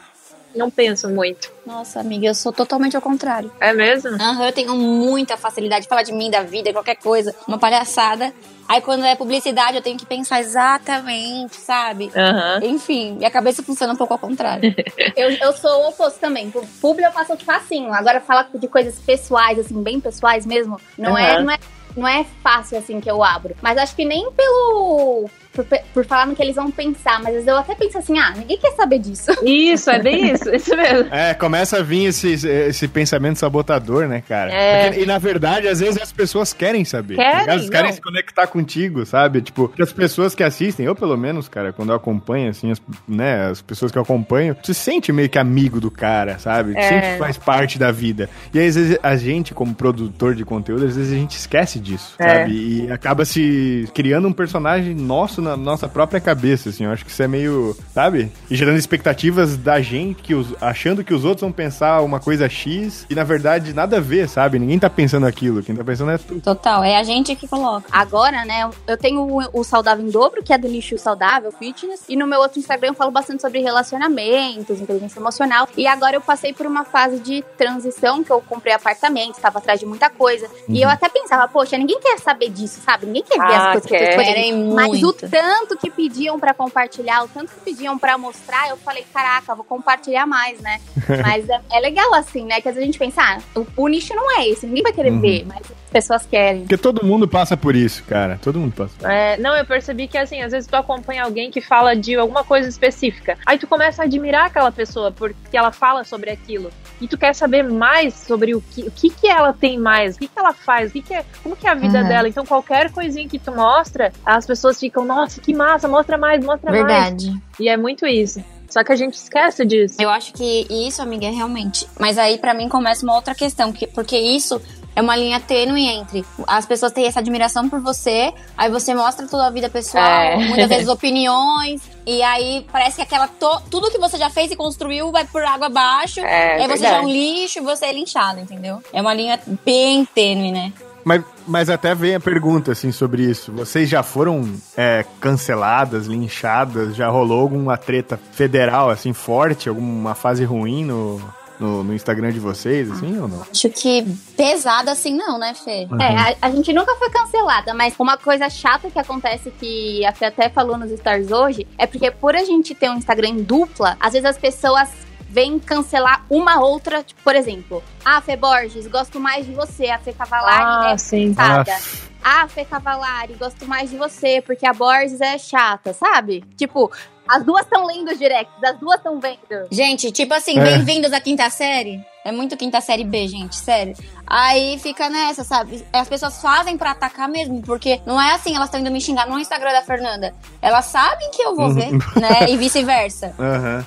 não 0.55 0.71
penso 0.71 1.09
muito. 1.09 1.51
Nossa, 1.67 2.01
amiga, 2.01 2.27
eu 2.27 2.35
sou 2.35 2.53
totalmente 2.53 2.97
ao 2.97 3.03
contrário. 3.03 3.51
É 3.61 3.73
mesmo? 3.73 4.11
Aham, 4.11 4.47
eu 4.47 4.53
tenho 4.53 4.75
muita 4.77 5.37
facilidade 5.37 5.83
de 5.83 5.89
falar 5.89 6.03
de 6.03 6.13
mim, 6.13 6.31
da 6.31 6.43
vida, 6.43 6.73
qualquer 6.73 6.97
coisa, 6.97 7.35
uma 7.47 7.59
palhaçada. 7.59 8.33
Aí 8.69 8.81
quando 8.81 9.05
é 9.05 9.15
publicidade, 9.15 9.77
eu 9.77 9.83
tenho 9.83 9.99
que 9.99 10.07
pensar 10.07 10.41
exatamente, 10.41 11.57
sabe? 11.57 12.11
Aham. 12.17 12.61
Enfim, 12.63 13.15
minha 13.17 13.31
cabeça 13.31 13.63
funciona 13.63 13.93
um 13.93 13.97
pouco 13.97 14.15
ao 14.15 14.19
contrário. 14.19 14.75
Eu, 15.15 15.31
eu 15.31 15.53
sou 15.53 15.71
o 15.83 15.89
oposto 15.89 16.19
também. 16.19 16.51
Público 16.81 17.07
eu 17.09 17.13
faço 17.13 17.37
facinho. 17.45 17.93
Agora, 17.93 18.21
falar 18.21 18.49
de 18.55 18.69
coisas 18.69 18.99
pessoais, 18.99 19.59
assim, 19.59 19.83
bem 19.83 20.01
pessoais 20.01 20.47
mesmo, 20.47 20.81
não, 20.97 21.19
é, 21.19 21.35
Aham. 21.35 21.43
não, 21.43 21.51
é, 21.51 21.59
não 21.97 22.09
é 22.09 22.25
fácil, 22.43 22.79
assim, 22.79 23.01
que 23.01 23.11
eu 23.11 23.23
abro. 23.23 23.55
Mas 23.61 23.77
acho 23.77 23.95
que 23.95 24.05
nem 24.05 24.31
pelo... 24.33 25.29
Por, 25.53 25.67
por 25.93 26.05
falar 26.07 26.27
no 26.27 26.35
que 26.35 26.43
eles 26.43 26.57
vão 26.57 26.71
pensar. 26.71 27.19
Mas 27.19 27.29
às 27.29 27.33
vezes 27.35 27.49
eu 27.49 27.57
até 27.59 27.75
penso 27.75 27.99
assim, 27.99 28.19
ah, 28.19 28.33
ninguém 28.37 28.57
quer 28.59 28.73
saber 28.73 28.99
disso. 28.99 29.31
Isso, 29.45 29.91
é 29.91 30.01
bem 30.01 30.33
isso, 30.33 30.49
isso 30.55 30.75
mesmo. 30.77 31.13
É, 31.15 31.35
começa 31.35 31.79
a 31.79 31.83
vir 31.83 32.07
esse, 32.07 32.33
esse 32.33 32.89
pensamento 32.89 33.39
sabotador, 33.39 34.07
né, 34.09 34.23
cara? 34.27 34.53
É. 34.53 34.87
Porque- 34.87 35.01
e 35.03 35.07
na 35.07 35.19
verdade, 35.19 35.69
às 35.69 35.81
vezes 35.81 36.01
as 36.01 36.13
pessoas 36.13 36.53
querem 36.53 36.85
saber. 36.85 37.17
Querem, 37.17 37.33
tá 37.33 37.39
ligado? 37.41 37.59
Eles 37.59 37.71
querem 37.71 37.87
não. 37.89 37.93
se 37.93 38.01
conectar 38.01 38.47
contigo, 38.47 39.05
sabe? 39.05 39.43
Tipo, 39.43 39.69
que 39.69 39.83
as 39.83 39.93
pessoas 39.93 40.35
que 40.35 40.43
assistem, 40.43 40.87
eu 40.87 40.95
pelo 40.95 41.17
menos, 41.17 41.49
cara, 41.49 41.73
quando 41.73 41.91
eu 41.91 41.97
acompanho, 41.97 42.49
assim, 42.51 42.71
as, 42.71 42.81
né, 43.07 43.47
as 43.51 43.61
pessoas 43.61 43.93
que 43.93 43.99
eu 43.99 44.03
acompanho, 44.03 44.55
tu 44.55 44.73
se 44.73 44.75
sente 44.75 45.13
meio 45.13 45.29
que 45.29 45.39
amigo 45.39 45.81
do 45.81 45.91
cara, 45.91 46.39
sabe? 46.39 46.73
É. 46.77 46.83
sente 46.89 47.13
que 47.13 47.19
faz 47.19 47.37
parte 47.37 47.79
da 47.79 47.91
vida. 47.93 48.31
E 48.55 48.59
às 48.59 48.75
vezes, 48.77 48.99
a 49.03 49.17
gente, 49.17 49.53
como 49.53 49.75
produtor 49.75 50.35
de 50.35 50.45
conteúdo, 50.45 50.87
às 50.87 50.97
vezes 50.97 51.13
a 51.13 51.17
gente 51.17 51.37
esquece 51.37 51.79
disso, 51.79 52.15
É. 52.19 52.29
sabe? 52.39 52.53
E 52.87 52.91
acaba 52.91 53.25
se 53.25 53.89
criando 53.95 54.27
um 54.29 54.33
personagem 54.33 54.95
nosso 54.95 55.42
na 55.43 55.57
nossa 55.57 55.89
própria 55.89 56.21
cabeça, 56.21 56.69
assim. 56.69 56.85
Eu 56.85 56.91
acho 56.93 57.05
que 57.05 57.11
isso 57.11 57.23
é 57.23 57.29
meio, 57.29 57.77
sabe? 57.93 58.31
E 58.51 58.57
gerando 58.57 58.79
expectativas 58.79 59.57
da 59.57 59.81
gente, 59.81 60.23
que 60.23 60.35
os, 60.35 60.55
achando 60.61 61.05
que 61.05 61.13
os 61.13 61.25
outros 61.25 61.43
vão 61.43 61.53
pensar 61.53 62.01
uma 62.01 62.21
coisa 62.21 62.49
X 62.49 63.07
e, 63.11 63.15
na 63.15 63.25
verdade, 63.25 63.73
nada 63.75 63.97
a 63.99 64.01
ver, 64.01 64.29
sabe? 64.29 64.59
Ninguém 64.59 64.79
tá 64.79 64.89
pensando 64.89 65.27
aquilo. 65.27 65.63
Quem 65.63 65.75
tá 65.75 65.85
pensando 65.85 66.11
é 66.11 66.19
tu. 66.19 66.41
Total, 66.41 66.83
é 66.85 66.97
a 66.97 67.03
gente 67.03 67.35
que 67.37 67.47
coloca. 67.49 67.87
Agora, 67.91 68.45
né, 68.45 68.69
eu 68.87 68.97
tenho 68.97 69.21
o, 69.21 69.61
o 69.61 69.65
Saudável 69.65 70.05
em 70.07 70.11
Dobro, 70.11 70.43
que 70.43 70.53
é 70.53 70.59
do 70.59 70.69
nicho 70.69 70.97
saudável, 70.99 71.53
fitness. 71.53 72.03
E 72.09 72.17
no 72.17 72.27
meu 72.27 72.41
outro 72.41 72.59
Instagram 72.59 72.89
eu 72.89 72.95
falo 72.95 73.11
bastante 73.11 73.41
sobre 73.43 73.61
relacionamentos, 73.61 74.81
inteligência 74.81 75.19
emocional. 75.19 75.69
E 75.77 75.87
agora 75.87 76.17
eu 76.17 76.21
passei 76.21 76.53
por 76.53 76.67
uma 76.67 76.85
fase 76.85 77.19
de 77.19 77.43
transição, 77.57 78.23
que 78.23 78.31
eu 78.31 78.41
comprei 78.41 78.73
apartamento, 78.75 79.37
estava 79.37 79.59
atrás 79.59 79.81
de 79.81 79.87
muita 79.87 80.09
coisa. 80.11 80.49
E 80.69 80.81
eu 80.81 80.89
até 80.89 81.09
pensava, 81.09 81.49
poxa, 81.49 81.77
ninguém 81.77 81.99
quer 82.01 82.19
saber 82.19 82.51
disso, 82.51 82.81
sabe? 82.85 83.07
Ninguém 83.07 83.23
quer 83.23 83.39
ver 83.39 83.53
Ah, 83.53 83.73
as 83.73 83.73
coisas 83.73 83.89
que 83.89 83.95
eu. 83.95 84.75
Mas 84.75 84.89
o 84.89 84.91
muito. 84.91 85.29
Tanto 85.33 85.79
que 85.79 85.91
pediam 85.91 86.39
pra 86.39 86.53
compartilhar, 86.53 87.25
o 87.25 87.29
tanto 87.29 87.51
que 87.53 87.61
pediam 87.61 87.99
pra 87.99 88.19
mostrar, 88.19 88.69
eu 88.69 88.77
falei, 88.77 89.05
caraca, 89.13 89.55
vou 89.55 89.65
compartilhar 89.65 90.27
mais, 90.27 90.61
né? 90.61 90.79
Mas 91.23 91.49
é, 91.49 91.61
é 91.73 91.81
legal 91.81 92.13
assim, 92.15 92.45
né? 92.45 92.61
Que 92.61 92.69
às 92.69 92.75
vezes 92.75 92.83
a 92.83 92.87
gente 92.93 92.99
pensa, 92.99 93.23
ah, 93.23 93.39
o, 93.59 93.67
o 93.85 93.89
nicho 93.89 94.15
não 94.15 94.39
é 94.39 94.47
esse, 94.49 94.67
ninguém 94.67 94.83
vai 94.83 94.93
querer 94.93 95.11
Uhum. 95.13 95.21
ver, 95.21 95.45
mas 95.47 95.59
as 95.61 95.91
pessoas 95.91 96.27
querem. 96.27 96.61
Porque 96.63 96.77
todo 96.79 97.05
mundo 97.05 97.27
passa 97.27 97.57
por 97.57 97.75
isso, 97.75 98.03
cara. 98.05 98.39
Todo 98.43 98.59
mundo 98.59 98.73
passa. 98.75 98.95
É, 99.11 99.37
não, 99.39 99.57
eu 99.57 99.65
percebi 99.65 100.07
que 100.09 100.17
assim, 100.19 100.41
às 100.43 100.53
vezes 100.53 100.69
tu 100.69 100.75
acompanha 100.75 101.25
alguém 101.25 101.51
que 101.51 101.61
fala 101.61 101.95
de 101.97 102.15
alguma 102.17 102.45
coisa 102.45 102.69
específica. 102.69 103.37
Aí 103.47 103.59
tu 103.59 103.67
começa 103.67 104.03
a 104.03 104.05
admirar 104.05 104.47
aquela 104.47 104.71
pessoa 104.71 105.11
porque 105.11 105.57
ela 105.57 105.73
fala 105.73 106.05
sobre 106.05 106.31
aquilo. 106.31 106.71
E 107.01 107.09
tu 107.09 107.19
quer 107.19 107.35
saber 107.35 107.65
mais 107.65 108.15
sobre 108.15 108.55
o 108.55 108.61
que, 108.61 108.83
o 108.83 108.91
que, 108.91 109.11
que 109.11 109.27
ela 109.27 109.53
tem 109.53 109.77
mais, 109.77 110.15
o 110.15 110.19
que, 110.21 110.29
que 110.29 110.39
ela 110.39 110.53
faz, 110.53 110.91
o 110.91 110.93
que, 110.93 111.03
que 111.03 111.15
é, 111.15 111.25
como 111.43 111.57
que 111.57 111.67
é 111.67 111.71
a 111.71 111.75
vida 111.75 112.01
Uhum. 112.01 112.09
dela. 112.09 112.29
Então, 112.29 112.47
qualquer 112.47 112.91
coisinha 112.93 113.29
que 113.29 113.39
tu 113.41 113.51
mostra, 113.53 114.13
as 114.25 114.47
pessoas 114.47 114.79
ficam, 114.79 115.05
nossa, 115.05 115.22
que 115.41 115.55
massa, 115.55 115.87
mostra 115.89 116.17
mais, 116.19 116.45
mostra 116.45 116.71
mais. 116.71 116.85
Verdade. 116.85 117.33
E 117.61 117.69
é 117.69 117.77
muito 117.77 118.07
isso. 118.07 118.43
Só 118.69 118.83
que 118.83 118.91
a 118.93 118.97
gente 118.97 119.15
esquece 119.15 119.67
disso. 119.67 119.97
Eu 120.01 120.09
acho 120.09 120.33
que 120.33 120.67
isso, 120.71 121.03
amiga, 121.03 121.27
é 121.27 121.31
realmente. 121.31 121.87
Mas 122.01 122.17
aí, 122.17 122.39
pra 122.39 122.55
mim, 122.55 122.69
começa 122.69 123.05
uma 123.05 123.15
outra 123.15 123.35
questão, 123.35 123.71
que- 123.71 123.87
porque 123.87 124.17
isso 124.19 124.61
é 124.97 125.01
uma 125.03 125.15
linha 125.15 125.39
tênue 125.41 125.87
entre 125.87 126.25
as 126.47 126.65
pessoas 126.65 126.91
têm 126.93 127.07
essa 127.07 127.21
admiração 127.21 127.69
por 127.69 127.81
você, 127.81 128.33
aí 128.57 128.71
você 128.71 128.95
mostra 128.95 129.27
toda 129.27 129.47
a 129.47 129.51
vida 129.51 129.69
pessoal, 129.71 130.05
É. 130.05 130.37
muitas 130.37 130.69
vezes 130.69 130.89
opiniões, 130.89 131.83
e 132.07 132.23
aí 132.23 132.67
parece 132.73 132.97
que 132.97 133.03
aquela 133.03 133.27
to- 133.29 133.61
tudo 133.71 133.91
que 133.91 133.99
você 133.99 134.17
já 134.19 134.29
fez 134.31 134.51
e 134.51 134.57
construiu 134.57 135.11
vai 135.13 135.25
por 135.27 135.43
água 135.45 135.67
abaixo, 135.67 136.21
É, 136.21 136.63
aí 136.63 136.69
você 136.69 136.83
já 136.83 136.89
é 136.97 137.01
um 137.01 137.07
verdade. 137.07 137.13
lixo 137.13 137.59
e 137.59 137.63
você 137.63 137.87
é 137.87 137.93
linchado, 137.93 138.41
entendeu? 138.41 138.83
É 138.93 139.01
uma 139.03 139.13
linha 139.15 139.39
bem 139.65 140.05
tênue, 140.05 140.51
né? 140.53 140.73
Mas, 141.05 141.23
mas 141.47 141.71
até 141.71 141.95
vem 141.95 142.15
a 142.15 142.21
pergunta, 142.21 142.73
assim, 142.73 142.93
sobre 142.93 143.23
isso. 143.23 143.53
Vocês 143.53 143.89
já 143.89 144.03
foram 144.03 144.49
é, 144.77 145.05
canceladas, 145.21 146.07
linchadas? 146.07 146.95
Já 146.95 147.09
rolou 147.09 147.41
alguma 147.41 147.77
treta 147.77 148.19
federal, 148.33 148.91
assim, 148.91 149.13
forte? 149.13 149.69
Alguma 149.69 150.15
fase 150.15 150.45
ruim 150.45 150.85
no, 150.85 151.21
no, 151.63 151.85
no 151.85 151.95
Instagram 151.95 152.33
de 152.33 152.41
vocês, 152.41 152.91
assim, 152.91 153.19
ou 153.19 153.29
não? 153.29 153.43
Acho 153.51 153.69
que 153.71 154.05
pesada 154.37 154.91
assim 154.91 155.17
não, 155.17 155.39
né, 155.39 155.55
Fê? 155.55 155.87
É, 156.01 156.17
a, 156.17 156.37
a 156.43 156.51
gente 156.51 156.73
nunca 156.73 156.95
foi 156.97 157.09
cancelada, 157.11 157.73
mas 157.73 157.95
uma 157.99 158.17
coisa 158.17 158.51
chata 158.51 158.91
que 158.91 158.99
acontece 158.99 159.51
que 159.53 160.05
a 160.05 160.13
Fê 160.13 160.27
até 160.27 160.49
falou 160.49 160.77
nos 160.77 160.91
stories 160.91 161.31
hoje 161.31 161.67
é 161.79 161.87
porque 161.87 162.11
por 162.11 162.35
a 162.35 162.45
gente 162.45 162.75
ter 162.75 162.91
um 162.91 162.97
Instagram 162.97 163.29
em 163.29 163.43
dupla, 163.43 163.97
às 164.01 164.13
vezes 164.13 164.27
as 164.29 164.39
pessoas 164.39 164.89
vêm 165.33 165.59
cancelar 165.59 166.27
uma 166.29 166.61
outra, 166.63 167.03
tipo, 167.03 167.23
por 167.23 167.35
exemplo, 167.35 167.83
ah, 168.05 168.21
Fê 168.21 168.37
Borges, 168.37 168.87
gosto 168.87 169.19
mais 169.19 169.47
de 169.47 169.53
você, 169.55 169.87
a 169.89 169.99
Fê 169.99 170.13
Cavalari 170.13 170.63
Ah, 170.63 170.93
é 170.93 170.99
sim. 170.99 171.33
cansada. 171.33 171.75
Ah, 172.23 172.47
Fê 172.47 172.67
Cavalari, 172.67 173.33
gosto 173.35 173.67
mais 173.67 173.89
de 173.91 173.97
você, 173.97 174.43
porque 174.43 174.67
a 174.67 174.75
Borges 174.75 175.21
é 175.23 175.39
chata, 175.39 175.95
sabe? 175.95 176.45
Tipo, 176.57 176.93
as 177.27 177.43
duas 177.45 177.63
estão 177.63 177.87
lendo 177.87 178.11
os 178.13 178.19
directs, 178.19 178.53
as 178.63 178.79
duas 178.79 178.97
estão 178.99 179.19
vendo. 179.19 179.39
Gente, 179.71 180.13
tipo 180.13 180.35
assim, 180.35 180.59
É. 180.59 180.63
bem-vindos 180.63 181.13
à 181.15 181.21
quinta 181.21 181.49
série. 181.49 182.05
É 182.25 182.31
muito 182.31 182.57
quinta 182.57 182.81
série 182.83 183.03
B, 183.03 183.27
gente, 183.27 183.57
sério. 183.57 183.97
Aí 184.27 184.79
fica 184.79 185.09
nessa, 185.09 185.43
sabe? 185.45 185.85
As 185.93 186.09
pessoas 186.09 186.41
fazem 186.43 186.77
pra 186.77 186.91
atacar 186.93 187.29
mesmo, 187.29 187.61
porque 187.63 188.01
não 188.07 188.21
é 188.21 188.35
assim, 188.35 188.55
elas 188.55 188.69
estão 188.69 188.81
indo 188.81 188.91
me 188.91 189.01
xingar 189.01 189.27
no 189.27 189.39
Instagram 189.41 189.73
da 189.73 189.83
Fernanda. 189.83 190.33
Elas 190.61 190.85
sabem 190.85 191.31
que 191.33 191.43
eu 191.43 191.57
vou 191.57 191.71
ver, 191.73 191.91
né? 192.21 192.49
E 192.51 192.57
vice-versa. 192.59 193.35
Aham. 193.41 193.85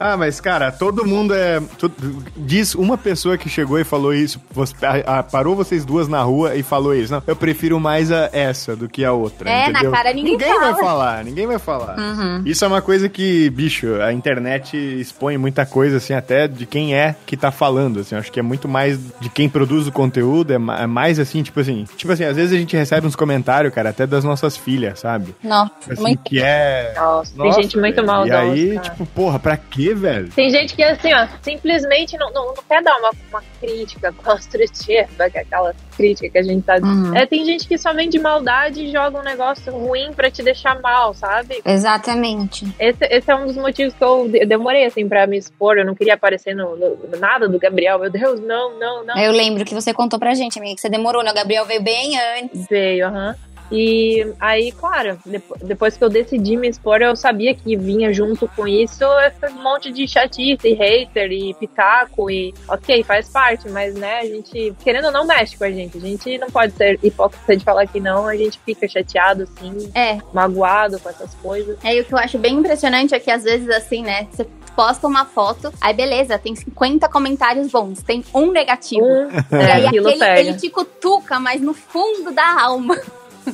Ah, 0.00 0.16
mas, 0.16 0.40
cara, 0.40 0.70
todo 0.70 1.04
mundo 1.04 1.34
é. 1.34 1.60
tu- 1.76 1.90
diz 2.36 2.74
uma 2.74 2.96
pessoa 2.96 3.36
que 3.36 3.48
chegou 3.48 3.78
e 3.80 3.84
falou 3.84 4.14
isso, 4.14 4.40
você- 4.52 4.74
a- 4.86 5.18
a- 5.18 5.22
parou 5.22 5.56
vocês 5.56 5.84
duas 5.84 6.06
na 6.06 6.22
rua 6.22 6.54
e 6.54 6.62
falou 6.62 6.94
isso. 6.94 7.12
Não, 7.12 7.22
eu 7.26 7.34
prefiro 7.34 7.80
mais 7.80 8.12
a 8.12 8.30
essa 8.32 8.76
do 8.76 8.88
que 8.88 9.04
a 9.04 9.12
outra. 9.12 9.50
É, 9.50 9.64
na 9.64 9.70
entendeu? 9.80 9.90
cara 9.90 10.12
ninguém 10.12 10.38
vai 10.38 10.58
fala. 10.72 10.76
falar, 10.76 11.24
ninguém 11.24 11.46
vai 11.46 11.58
falar. 11.58 11.98
Uhum. 11.98 12.42
Isso 12.44 12.64
é 12.64 12.68
uma 12.68 12.80
coisa 12.80 13.08
que, 13.08 13.50
bicho, 13.50 13.94
a 14.00 14.12
internet 14.12 14.76
expõe 14.76 15.36
muita 15.36 15.66
coisa, 15.66 15.96
assim, 15.96 16.12
até 16.14 16.46
de 16.46 16.64
quem 16.64 16.94
é 16.94 17.16
que 17.26 17.36
tá 17.36 17.50
falando, 17.50 18.00
assim. 18.00 18.14
Eu 18.14 18.20
acho 18.20 18.30
que 18.30 18.38
é 18.38 18.42
muito 18.42 18.68
mais 18.68 18.98
de 19.20 19.28
quem 19.28 19.48
produz 19.48 19.86
o 19.88 19.92
conteúdo, 19.92 20.52
é 20.52 20.56
é 20.82 20.86
mais 20.86 21.18
assim, 21.18 21.42
tipo 21.42 21.58
assim. 21.58 21.86
Tipo 21.96 22.12
assim, 22.12 22.22
às 22.24 22.36
vezes 22.36 22.52
a 22.52 22.56
gente 22.56 22.76
recebe 22.76 23.04
uns 23.06 23.16
comentários, 23.16 23.74
cara, 23.74 23.90
até 23.90 24.06
das 24.06 24.22
nossas 24.22 24.56
filhas, 24.56 25.00
sabe? 25.00 25.34
Não, 25.42 25.68
Assim, 25.90 26.00
muito. 26.02 26.22
que 26.22 26.40
é. 26.40 26.92
Nossa, 26.96 27.34
tem 27.34 27.46
Nossa, 27.46 27.62
gente 27.62 27.76
muito 27.78 28.04
maldosa. 28.04 28.28
E 28.28 28.50
aí, 28.60 28.74
cara. 28.76 28.80
tipo, 28.90 29.06
porra, 29.06 29.38
pra 29.38 29.56
quê, 29.56 29.87
velho? 29.94 30.28
Tem 30.30 30.50
gente 30.50 30.74
que, 30.74 30.82
assim, 30.82 31.12
ó, 31.12 31.26
simplesmente 31.42 32.16
não, 32.16 32.30
não, 32.32 32.46
não 32.48 32.62
quer 32.68 32.82
dar 32.82 32.96
uma, 32.98 33.10
uma 33.30 33.42
crítica 33.60 34.12
construtiva, 34.24 35.30
que 35.30 35.38
é 35.38 35.40
aquela 35.42 35.74
crítica 35.96 36.28
que 36.30 36.38
a 36.38 36.42
gente 36.42 36.62
tá. 36.64 36.76
Uhum. 36.76 37.14
É, 37.16 37.26
tem 37.26 37.44
gente 37.44 37.66
que 37.66 37.76
só 37.76 37.92
vem 37.92 38.08
de 38.08 38.18
maldade 38.18 38.84
e 38.84 38.92
joga 38.92 39.18
um 39.18 39.22
negócio 39.22 39.72
ruim 39.72 40.12
pra 40.12 40.30
te 40.30 40.42
deixar 40.42 40.80
mal, 40.80 41.12
sabe? 41.14 41.60
Exatamente. 41.64 42.66
Esse, 42.78 43.04
esse 43.10 43.30
é 43.30 43.34
um 43.34 43.46
dos 43.46 43.56
motivos 43.56 43.94
que 43.94 44.04
eu 44.04 44.28
de- 44.28 44.44
demorei, 44.46 44.84
assim, 44.84 45.08
pra 45.08 45.26
me 45.26 45.36
expor. 45.38 45.76
Eu 45.78 45.84
não 45.84 45.94
queria 45.94 46.14
aparecer 46.14 46.54
no, 46.54 46.76
no- 46.76 46.96
no 47.10 47.18
nada 47.18 47.48
do 47.48 47.58
Gabriel. 47.58 47.98
Meu 47.98 48.10
Deus, 48.10 48.40
não, 48.40 48.78
não, 48.78 49.04
não. 49.04 49.18
Eu 49.18 49.32
lembro 49.32 49.64
que 49.64 49.74
você 49.74 49.92
contou 49.92 50.18
pra 50.18 50.34
gente, 50.34 50.58
amiga, 50.58 50.74
que 50.76 50.80
você 50.80 50.88
demorou, 50.88 51.22
né? 51.24 51.30
O 51.30 51.34
Gabriel 51.34 51.64
veio 51.64 51.82
bem 51.82 52.12
antes. 52.38 52.66
Veio, 52.68 53.06
aham. 53.06 53.34
E 53.70 54.26
aí, 54.40 54.72
claro, 54.72 55.18
depo- 55.26 55.56
depois 55.62 55.96
que 55.96 56.02
eu 56.02 56.08
decidi 56.08 56.56
me 56.56 56.68
expor, 56.68 57.02
eu 57.02 57.14
sabia 57.14 57.54
que 57.54 57.76
vinha 57.76 58.12
junto 58.12 58.48
com 58.48 58.66
isso 58.66 59.04
esse 59.20 59.52
monte 59.54 59.92
de 59.92 60.08
chatice, 60.08 60.68
e 60.68 60.74
hater 60.74 61.30
e 61.30 61.54
pitaco 61.54 62.30
e 62.30 62.54
ok, 62.68 63.02
faz 63.04 63.28
parte, 63.28 63.68
mas 63.68 63.94
né, 63.94 64.20
a 64.20 64.24
gente, 64.24 64.74
querendo 64.82 65.06
ou 65.06 65.12
não, 65.12 65.26
mexe 65.26 65.56
com 65.56 65.64
a 65.64 65.70
gente. 65.70 65.98
A 65.98 66.00
gente 66.00 66.38
não 66.38 66.48
pode 66.50 66.72
ser 66.72 66.98
hipócrita 67.02 67.56
de 67.56 67.64
falar 67.64 67.86
que 67.86 68.00
não, 68.00 68.26
a 68.26 68.36
gente 68.36 68.58
fica 68.64 68.88
chateado, 68.88 69.42
assim, 69.44 69.90
É, 69.94 70.18
magoado 70.32 70.98
com 71.00 71.08
essas 71.08 71.34
coisas. 71.34 71.76
É, 71.84 71.94
e 71.96 72.00
o 72.00 72.04
que 72.04 72.14
eu 72.14 72.18
acho 72.18 72.38
bem 72.38 72.54
impressionante 72.54 73.14
é 73.14 73.20
que 73.20 73.30
às 73.30 73.44
vezes, 73.44 73.68
assim, 73.68 74.02
né, 74.02 74.26
você 74.30 74.46
posta 74.74 75.06
uma 75.08 75.24
foto, 75.24 75.72
aí 75.80 75.92
beleza, 75.92 76.38
tem 76.38 76.54
50 76.54 77.08
comentários 77.08 77.68
bons, 77.68 78.00
tem 78.02 78.24
um 78.32 78.52
negativo. 78.52 79.04
Um, 79.04 79.28
e 79.28 79.54
é, 79.62 79.72
aí 79.72 79.86
aquele, 79.86 80.16
pega. 80.18 80.40
ele 80.40 80.54
te 80.54 80.70
cutuca, 80.70 81.40
mas 81.40 81.60
no 81.60 81.74
fundo 81.74 82.30
da 82.30 82.62
alma. 82.62 82.96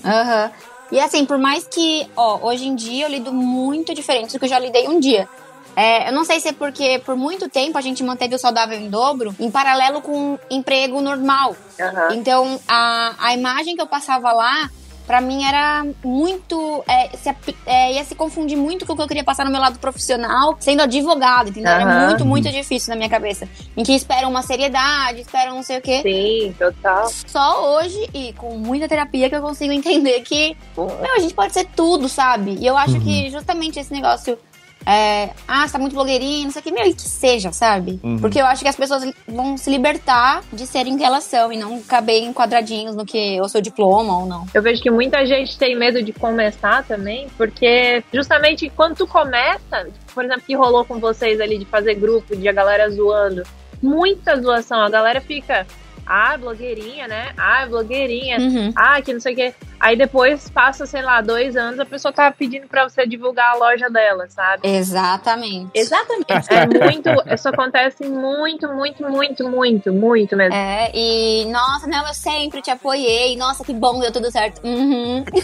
Aham. 0.04 0.50
E 0.92 1.00
assim, 1.00 1.24
por 1.24 1.38
mais 1.38 1.66
que, 1.66 2.06
ó, 2.16 2.46
hoje 2.48 2.66
em 2.66 2.74
dia 2.74 3.06
eu 3.06 3.10
lido 3.10 3.32
muito 3.32 3.94
diferente 3.94 4.32
do 4.32 4.38
que 4.38 4.44
eu 4.44 4.48
já 4.48 4.58
lidei 4.58 4.88
um 4.88 5.00
dia. 5.00 5.28
É, 5.76 6.08
eu 6.08 6.12
não 6.12 6.24
sei 6.24 6.38
se 6.38 6.48
é 6.48 6.52
porque 6.52 7.00
por 7.04 7.16
muito 7.16 7.48
tempo 7.48 7.76
a 7.76 7.80
gente 7.80 8.02
manteve 8.04 8.34
o 8.34 8.38
saudável 8.38 8.78
em 8.78 8.88
dobro 8.88 9.34
em 9.40 9.50
paralelo 9.50 10.00
com 10.00 10.34
o 10.34 10.40
emprego 10.48 11.00
normal. 11.00 11.56
Aham. 11.80 12.08
Então, 12.12 12.60
a, 12.68 13.14
a 13.18 13.34
imagem 13.34 13.74
que 13.74 13.82
eu 13.82 13.86
passava 13.86 14.32
lá, 14.32 14.70
pra 15.06 15.20
mim 15.20 15.44
era 15.44 15.84
muito. 16.02 16.84
é, 16.88 17.16
se 17.16 17.34
é, 17.66 17.92
ia 17.94 18.04
se 18.04 18.14
confundir 18.14 18.56
muito 18.56 18.87
com 18.87 18.92
o 18.92 18.96
que 18.96 19.02
eu 19.02 19.08
queria 19.08 19.25
passar 19.25 19.44
no 19.44 19.50
meu 19.50 19.61
lado 19.61 19.78
profissional, 19.78 20.56
sendo 20.61 20.82
advogado, 20.82 21.50
entendeu? 21.50 21.73
Era 21.73 21.84
Aham. 21.84 22.06
muito, 22.06 22.25
muito 22.25 22.50
difícil 22.50 22.90
na 22.90 22.96
minha 22.96 23.08
cabeça. 23.08 23.49
Em 23.76 23.82
que 23.82 23.92
esperam 23.92 24.30
uma 24.30 24.42
seriedade, 24.42 25.20
esperam 25.20 25.56
não 25.56 25.62
sei 25.62 25.78
o 25.78 25.82
quê. 25.82 26.00
Sim, 26.02 26.54
total. 26.58 27.11
Só 27.26 27.76
hoje 27.76 28.08
e 28.12 28.32
com 28.34 28.56
muita 28.56 28.88
terapia 28.88 29.28
que 29.28 29.37
eu 29.37 29.42
consigo 29.42 29.73
entender 29.73 30.20
que, 30.23 30.56
meu, 30.76 31.14
a 31.16 31.20
gente 31.20 31.34
pode 31.34 31.52
ser 31.52 31.66
tudo, 31.75 32.08
sabe? 32.08 32.56
E 32.61 32.66
eu 32.66 32.76
acho 32.76 33.00
que 33.00 33.30
justamente 33.30 33.78
esse 33.78 33.92
negócio. 33.92 34.38
É, 34.86 35.30
ah, 35.48 35.66
você 35.66 35.72
tá 35.72 35.78
muito 35.78 35.94
blogueirinha, 35.94 36.44
não 36.44 36.50
sei 36.50 36.60
o 36.60 36.62
que, 36.62 36.72
meu, 36.72 36.84
e 36.84 36.94
que 36.94 37.02
seja, 37.02 37.52
sabe? 37.52 37.98
Uhum. 38.02 38.18
Porque 38.18 38.40
eu 38.40 38.46
acho 38.46 38.62
que 38.62 38.68
as 38.68 38.76
pessoas 38.76 39.10
vão 39.26 39.56
se 39.56 39.70
libertar 39.70 40.42
de 40.52 40.66
serem 40.66 40.96
quem 40.96 41.06
elas 41.06 41.24
são 41.24 41.52
e 41.52 41.56
não 41.56 41.80
caber 41.82 42.22
em 42.22 42.32
quadradinhos 42.32 42.94
no 42.94 43.04
que 43.04 43.40
o 43.40 43.48
seu 43.48 43.60
diploma 43.60 44.18
ou 44.18 44.26
não. 44.26 44.46
Eu 44.52 44.62
vejo 44.62 44.82
que 44.82 44.90
muita 44.90 45.24
gente 45.24 45.58
tem 45.58 45.76
medo 45.76 46.02
de 46.02 46.12
começar 46.12 46.84
também, 46.84 47.28
porque 47.36 48.02
justamente 48.12 48.70
quando 48.70 48.96
tu 48.96 49.06
começa, 49.06 49.88
por 50.14 50.24
exemplo, 50.24 50.42
que 50.46 50.54
rolou 50.54 50.84
com 50.84 50.98
vocês 50.98 51.40
ali 51.40 51.58
de 51.58 51.64
fazer 51.64 51.94
grupo, 51.94 52.36
de 52.36 52.48
a 52.48 52.52
galera 52.52 52.88
zoando, 52.90 53.42
muita 53.82 54.40
zoação, 54.40 54.80
a 54.80 54.90
galera 54.90 55.20
fica, 55.20 55.66
ah, 56.06 56.36
blogueirinha, 56.36 57.08
né? 57.08 57.32
Ah, 57.36 57.66
blogueirinha. 57.66 58.38
Uhum. 58.38 58.72
Ah, 58.76 59.00
que 59.00 59.12
não 59.12 59.20
sei 59.20 59.32
o 59.32 59.36
quê. 59.36 59.54
Aí 59.78 59.96
depois 59.96 60.48
passa, 60.48 60.86
sei 60.86 61.02
lá, 61.02 61.20
dois 61.20 61.56
anos, 61.56 61.78
a 61.78 61.84
pessoa 61.84 62.12
tá 62.12 62.30
pedindo 62.30 62.66
pra 62.66 62.88
você 62.88 63.06
divulgar 63.06 63.52
a 63.52 63.56
loja 63.56 63.88
dela, 63.90 64.26
sabe? 64.28 64.66
Exatamente. 64.66 65.70
Exatamente. 65.74 66.48
É 66.50 66.66
muito. 66.66 67.10
Isso 67.32 67.48
acontece 67.48 68.04
muito, 68.08 68.68
muito, 68.68 69.02
muito, 69.08 69.48
muito, 69.48 69.92
muito 69.92 70.36
mesmo. 70.36 70.54
É, 70.54 70.90
e 70.94 71.44
nossa, 71.46 71.86
não, 71.86 72.06
eu 72.06 72.14
sempre 72.14 72.62
te 72.62 72.70
apoiei. 72.70 73.36
Nossa, 73.36 73.64
que 73.64 73.72
bom, 73.72 74.00
deu 74.00 74.12
tudo 74.12 74.30
certo. 74.30 74.60
Uhum. 74.64 75.24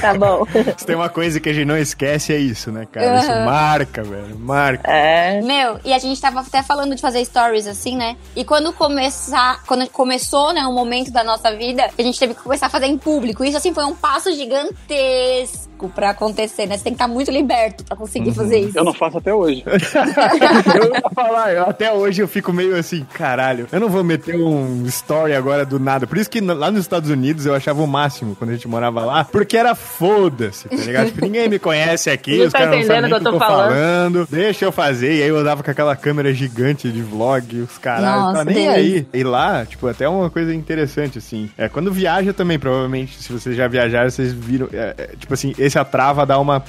Tá 0.00 0.14
bom. 0.14 0.44
Se 0.76 0.86
tem 0.86 0.96
uma 0.96 1.08
coisa 1.08 1.38
que 1.38 1.48
a 1.48 1.52
gente 1.52 1.66
não 1.66 1.76
esquece, 1.76 2.32
é 2.32 2.38
isso, 2.38 2.72
né, 2.72 2.86
cara? 2.90 3.18
Isso 3.18 3.30
Aham. 3.30 3.44
marca, 3.44 4.02
velho. 4.02 4.38
Marca. 4.38 4.90
É. 4.90 5.40
Meu, 5.42 5.78
e 5.84 5.92
a 5.92 5.98
gente 5.98 6.20
tava 6.20 6.40
até 6.40 6.62
falando 6.62 6.94
de 6.94 7.00
fazer 7.00 7.24
stories 7.24 7.66
assim, 7.66 7.96
né? 7.96 8.16
E 8.34 8.44
quando 8.44 8.72
começar, 8.72 9.62
quando 9.64 9.88
começou, 9.90 10.52
né, 10.52 10.62
o 10.62 10.72
momento 10.72 11.10
da 11.12 11.22
nossa 11.22 11.54
vida, 11.54 11.88
a 11.96 12.02
gente 12.02 12.18
teve 12.18 12.34
que 12.34 12.42
começar 12.42 12.66
a 12.66 12.70
fazer 12.70 12.86
em 12.86 12.98
público. 12.98 13.31
Isso 13.44 13.56
assim 13.56 13.72
foi 13.72 13.84
um 13.84 13.94
passo 13.94 14.32
gigantesco. 14.32 15.71
Psicológico 15.82 15.88
pra 15.88 16.10
acontecer, 16.10 16.66
né? 16.66 16.76
Você 16.76 16.84
tem 16.84 16.92
que 16.92 16.96
estar 17.02 17.08
muito 17.08 17.30
liberto 17.30 17.84
pra 17.84 17.96
conseguir 17.96 18.32
fazer 18.32 18.58
isso. 18.58 18.78
Eu 18.78 18.84
não 18.84 18.94
faço 18.94 19.18
até 19.18 19.34
hoje. 19.34 19.64
eu 19.66 20.94
ia 20.94 21.02
falar, 21.14 21.52
eu- 21.52 21.62
até 21.64 21.92
hoje 21.92 22.22
eu 22.22 22.28
fico 22.28 22.52
meio 22.52 22.76
assim, 22.76 23.04
caralho, 23.14 23.66
eu 23.72 23.80
não 23.80 23.88
vou 23.88 24.04
meter 24.04 24.36
um 24.36 24.84
story 24.86 25.34
agora 25.34 25.64
do 25.64 25.78
nada. 25.78 26.06
Por 26.06 26.18
isso 26.18 26.30
que 26.30 26.40
lá 26.40 26.70
nos 26.70 26.80
Estados 26.82 27.10
Unidos 27.10 27.46
eu 27.46 27.54
achava 27.54 27.82
o 27.82 27.86
máximo 27.86 28.36
quando 28.36 28.50
a 28.50 28.54
gente 28.54 28.68
morava 28.68 29.04
lá, 29.04 29.24
porque 29.24 29.56
era 29.56 29.74
foda-se, 29.74 30.68
tá 30.68 30.76
ligado? 30.76 31.02
Tipo, 31.12 31.24
ninguém 31.26 31.48
me 31.48 31.58
conhece 31.58 32.08
aqui, 32.10 32.38
Não 32.38 32.46
os 32.46 32.52
tá 32.52 32.60
caras 32.60 32.76
não 32.78 32.82
sabem 32.86 33.04
o 33.04 33.08
que 33.20 33.26
eu 33.26 33.32
tô 33.32 33.38
falando. 33.38 34.26
Deixa 34.30 34.64
eu 34.64 34.72
fazer. 34.72 35.16
E 35.18 35.22
aí 35.22 35.28
eu 35.28 35.36
andava 35.36 35.62
com 35.62 35.70
aquela 35.70 35.94
câmera 35.96 36.32
gigante 36.32 36.90
de 36.90 37.02
vlog, 37.02 37.60
os 37.60 37.76
caras 37.76 38.04
Nossa, 38.04 38.38
tá 38.38 38.44
nem 38.44 38.54
Deus. 38.64 38.74
aí. 38.76 39.06
E 39.12 39.22
lá, 39.24 39.66
tipo, 39.66 39.86
até 39.88 40.08
uma 40.08 40.30
coisa 40.30 40.54
interessante, 40.54 41.18
assim. 41.18 41.50
É, 41.58 41.68
quando 41.68 41.92
viaja 41.92 42.32
também, 42.32 42.58
provavelmente, 42.58 43.20
se 43.20 43.32
vocês 43.32 43.56
já 43.56 43.66
viajaram, 43.68 44.08
vocês 44.08 44.32
viram. 44.32 44.68
é, 44.72 44.94
é, 44.96 45.06
tipo 45.18 45.34
assim, 45.34 45.54
esse 45.58 45.71
atrava 45.78 46.24
dá 46.26 46.38
uma. 46.38 46.62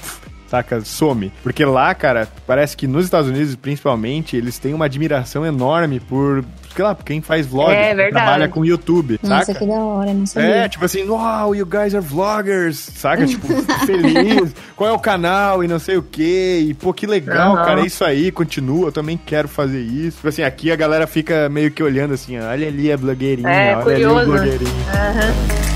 Saca, 0.46 0.82
some. 0.82 1.32
Porque 1.42 1.64
lá, 1.64 1.92
cara, 1.94 2.28
parece 2.46 2.76
que 2.76 2.86
nos 2.86 3.06
Estados 3.06 3.28
Unidos, 3.30 3.56
principalmente, 3.56 4.36
eles 4.36 4.56
têm 4.58 4.74
uma 4.74 4.84
admiração 4.84 5.44
enorme 5.44 5.98
por, 5.98 6.44
sei 6.76 6.84
lá, 6.84 6.94
quem 6.94 7.20
faz 7.22 7.46
vlog, 7.46 7.72
É, 7.72 7.94
que 7.94 8.10
trabalha 8.12 8.46
com 8.46 8.64
YouTube, 8.64 9.18
Nossa, 9.22 9.46
saca? 9.46 9.58
que 9.58 9.66
da 9.66 9.74
hora, 9.74 10.12
não 10.12 10.26
sabia. 10.26 10.48
É, 10.50 10.68
tipo 10.68 10.84
assim, 10.84 11.02
wow, 11.08 11.54
you 11.56 11.64
guys 11.66 11.94
are 11.94 12.04
vloggers, 12.04 12.76
saca? 12.76 13.26
Tipo, 13.26 13.48
feliz, 13.86 14.54
qual 14.76 14.90
é 14.90 14.92
o 14.92 14.98
canal 14.98 15.64
e 15.64 15.66
não 15.66 15.78
sei 15.80 15.96
o 15.96 16.02
quê. 16.02 16.60
E, 16.68 16.74
pô, 16.74 16.92
que 16.92 17.06
legal, 17.06 17.56
Aham. 17.56 17.64
cara, 17.64 17.80
é 17.80 17.86
isso 17.86 18.04
aí, 18.04 18.30
continua, 18.30 18.88
eu 18.88 18.92
também 18.92 19.16
quero 19.16 19.48
fazer 19.48 19.80
isso. 19.80 20.18
Tipo 20.18 20.28
assim, 20.28 20.42
aqui 20.42 20.70
a 20.70 20.76
galera 20.76 21.06
fica 21.06 21.48
meio 21.48 21.70
que 21.70 21.82
olhando 21.82 22.14
assim, 22.14 22.38
olha 22.38 22.68
ali 22.68 22.92
a 22.92 22.96
blogueirinha, 22.98 23.48
É, 23.48 23.74
olha 23.76 23.82
curioso. 23.82 24.18
ali 24.18 24.28
o 24.28 24.32
blogueirinho. 24.32 25.73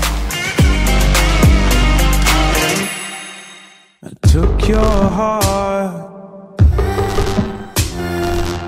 Took 4.31 4.67
your 4.67 4.79
heart. 4.79 6.61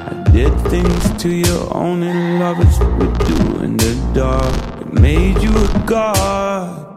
I 0.01 0.23
did 0.33 0.51
things 0.71 1.21
to 1.21 1.29
you 1.29 1.67
only 1.71 2.39
lovers 2.39 2.79
would 2.79 3.15
do 3.27 3.63
in 3.63 3.77
the 3.77 4.11
dark. 4.15 4.81
It 4.81 4.91
made 4.91 5.39
you 5.39 5.51
a 5.55 5.83
god. 5.85 6.90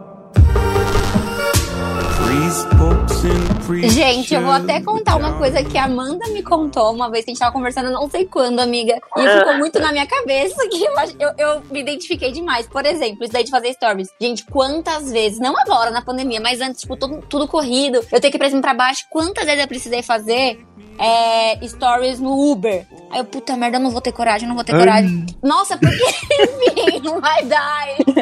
Gente, 3.89 4.33
eu 4.33 4.41
vou 4.41 4.51
até 4.51 4.81
contar 4.81 5.15
uma 5.15 5.37
coisa 5.37 5.63
que 5.63 5.77
a 5.77 5.85
Amanda 5.85 6.27
me 6.29 6.43
contou 6.43 6.93
uma 6.93 7.09
vez 7.09 7.25
que 7.25 7.31
a 7.31 7.33
gente 7.33 7.39
tava 7.39 7.51
conversando, 7.51 7.91
não 7.91 8.09
sei 8.09 8.25
quando, 8.25 8.59
amiga. 8.59 8.99
E 9.17 9.27
ficou 9.27 9.57
muito 9.57 9.79
na 9.79 9.91
minha 9.91 10.05
cabeça 10.05 10.67
que 10.69 10.83
eu, 10.83 10.93
eu, 11.19 11.33
eu 11.37 11.61
me 11.71 11.81
identifiquei 11.81 12.31
demais. 12.31 12.67
Por 12.67 12.85
exemplo, 12.85 13.23
isso 13.23 13.33
daí 13.33 13.43
de 13.43 13.51
fazer 13.51 13.73
stories. 13.73 14.09
Gente, 14.19 14.45
quantas 14.45 15.11
vezes, 15.11 15.39
não 15.39 15.57
agora 15.57 15.91
na 15.91 16.01
pandemia, 16.01 16.39
mas 16.39 16.61
antes, 16.61 16.81
tipo, 16.81 16.95
tudo, 16.95 17.23
tudo 17.27 17.47
corrido, 17.47 17.99
eu 18.11 18.19
tenho 18.19 18.31
que 18.31 18.37
ir 18.37 18.39
pra 18.39 18.49
cima 18.49 18.59
e 18.59 18.61
pra 18.61 18.73
baixo. 18.73 19.05
Quantas 19.09 19.45
vezes 19.45 19.61
eu 19.61 19.67
precisei 19.67 20.03
fazer 20.03 20.65
é, 20.97 21.67
stories 21.67 22.19
no 22.19 22.51
Uber? 22.51 22.85
Aí 23.11 23.19
eu, 23.19 23.25
puta 23.25 23.55
merda, 23.55 23.77
eu 23.77 23.81
não 23.81 23.91
vou 23.91 24.01
ter 24.01 24.11
coragem, 24.11 24.47
não 24.47 24.55
vou 24.55 24.63
ter 24.63 24.73
coragem. 24.77 25.25
Nossa, 25.43 25.77
porque, 25.77 25.95
enfim, 25.95 26.99
não 27.03 27.21
vai 27.21 27.43
dar. 27.45 27.87
enfim. 27.99 28.13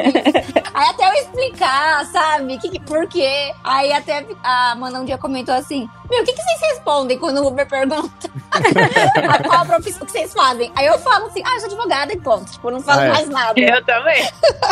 Aí 0.74 0.88
até 0.88 1.08
eu 1.08 1.12
explicar, 1.14 2.04
sabe? 2.06 2.58
Que, 2.58 2.68
que- 2.70 2.80
por 2.80 3.06
quê? 3.08 3.52
Aí 3.62 3.92
até 3.92 4.24
a 4.42 4.72
Amanda 4.72 5.00
um 5.00 5.04
dia 5.04 5.16
comentou 5.18 5.54
assim: 5.54 5.88
Meu, 6.10 6.22
o 6.22 6.24
que, 6.24 6.32
que 6.32 6.42
vocês 6.42 6.60
respondem 6.72 7.18
quando 7.18 7.38
o 7.38 7.46
Uber 7.46 7.66
pergunta 7.68 8.30
a 8.50 9.38
qual 9.42 9.60
a 9.62 9.64
profissão 9.64 10.04
que 10.06 10.12
vocês 10.12 10.32
fazem? 10.32 10.70
Aí 10.76 10.86
eu 10.86 10.98
falo 10.98 11.26
assim: 11.26 11.42
Ah, 11.44 11.54
eu 11.54 11.60
sou 11.60 11.66
advogada 11.68 12.12
e 12.12 12.18
ponto. 12.20 12.50
Tipo, 12.52 12.70
não 12.70 12.80
falo 12.80 13.00
Ah, 13.00 13.04
é. 13.06 13.08
mais 13.10 13.28
nada. 13.28 13.60
Eu 13.60 13.84
também. 13.84 14.28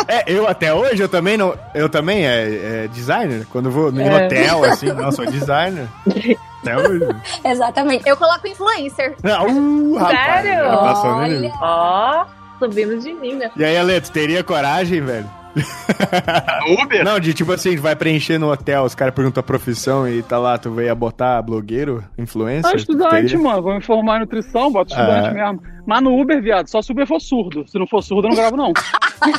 É, 0.07 0.23
eu 0.27 0.47
até 0.47 0.73
hoje, 0.73 1.01
eu 1.01 1.09
também 1.09 1.37
não. 1.37 1.57
Eu 1.73 1.89
também 1.89 2.25
é, 2.25 2.83
é 2.83 2.87
designer. 2.89 3.47
Quando 3.51 3.65
eu 3.67 3.71
vou 3.71 3.91
no 3.91 4.01
É. 4.01 4.25
hotel, 4.25 4.63
assim, 4.65 4.87
não, 4.87 5.11
sou 5.11 5.25
designer. 5.25 5.87
Até 6.63 6.77
hoje. 6.77 7.05
Exatamente. 7.45 8.07
Eu 8.07 8.15
coloco 8.17 8.47
influencer. 8.47 9.15
Ah, 9.23 9.43
uh, 9.43 9.95
rapaz, 9.95 10.43
Sério? 10.43 10.63
no 10.63 10.77
Olha. 11.17 11.51
Ó, 11.61 12.25
subimos 12.59 13.03
de 13.03 13.13
nível. 13.13 13.49
E 13.55 13.63
aí, 13.63 13.77
Aleto, 13.77 14.11
teria 14.11 14.43
coragem, 14.43 15.01
velho? 15.01 15.29
Uber? 16.81 17.03
Não, 17.05 17.19
de 17.19 17.33
tipo 17.33 17.51
assim, 17.51 17.75
vai 17.77 17.95
preencher 17.95 18.39
no 18.39 18.51
hotel, 18.51 18.83
os 18.83 18.95
caras 18.95 19.13
perguntam 19.13 19.41
a 19.41 19.43
profissão 19.43 20.07
e 20.07 20.23
tá 20.23 20.39
lá, 20.39 20.57
tu 20.57 20.71
veio 20.71 20.95
botar 20.95 21.41
blogueiro, 21.43 22.03
influencer? 22.17 22.71
Ah, 22.71 22.75
estudante, 22.75 23.27
Teria? 23.33 23.39
mano. 23.39 23.61
Vou 23.61 23.75
me 23.75 23.81
formar 23.81 24.17
em 24.17 24.19
nutrição, 24.21 24.71
bota 24.71 24.91
estudante 24.95 25.27
Ah. 25.27 25.31
mesmo. 25.31 25.61
Mas 25.85 26.01
no 26.01 26.19
Uber, 26.19 26.41
viado, 26.41 26.67
só 26.67 26.81
se 26.81 26.91
o 26.91 26.93
Uber 26.93 27.07
for 27.07 27.19
surdo. 27.19 27.67
Se 27.67 27.77
não 27.77 27.87
for 27.87 28.01
surdo, 28.01 28.27
eu 28.27 28.29
não 28.29 28.37
gravo, 28.37 28.55
não. 28.55 28.73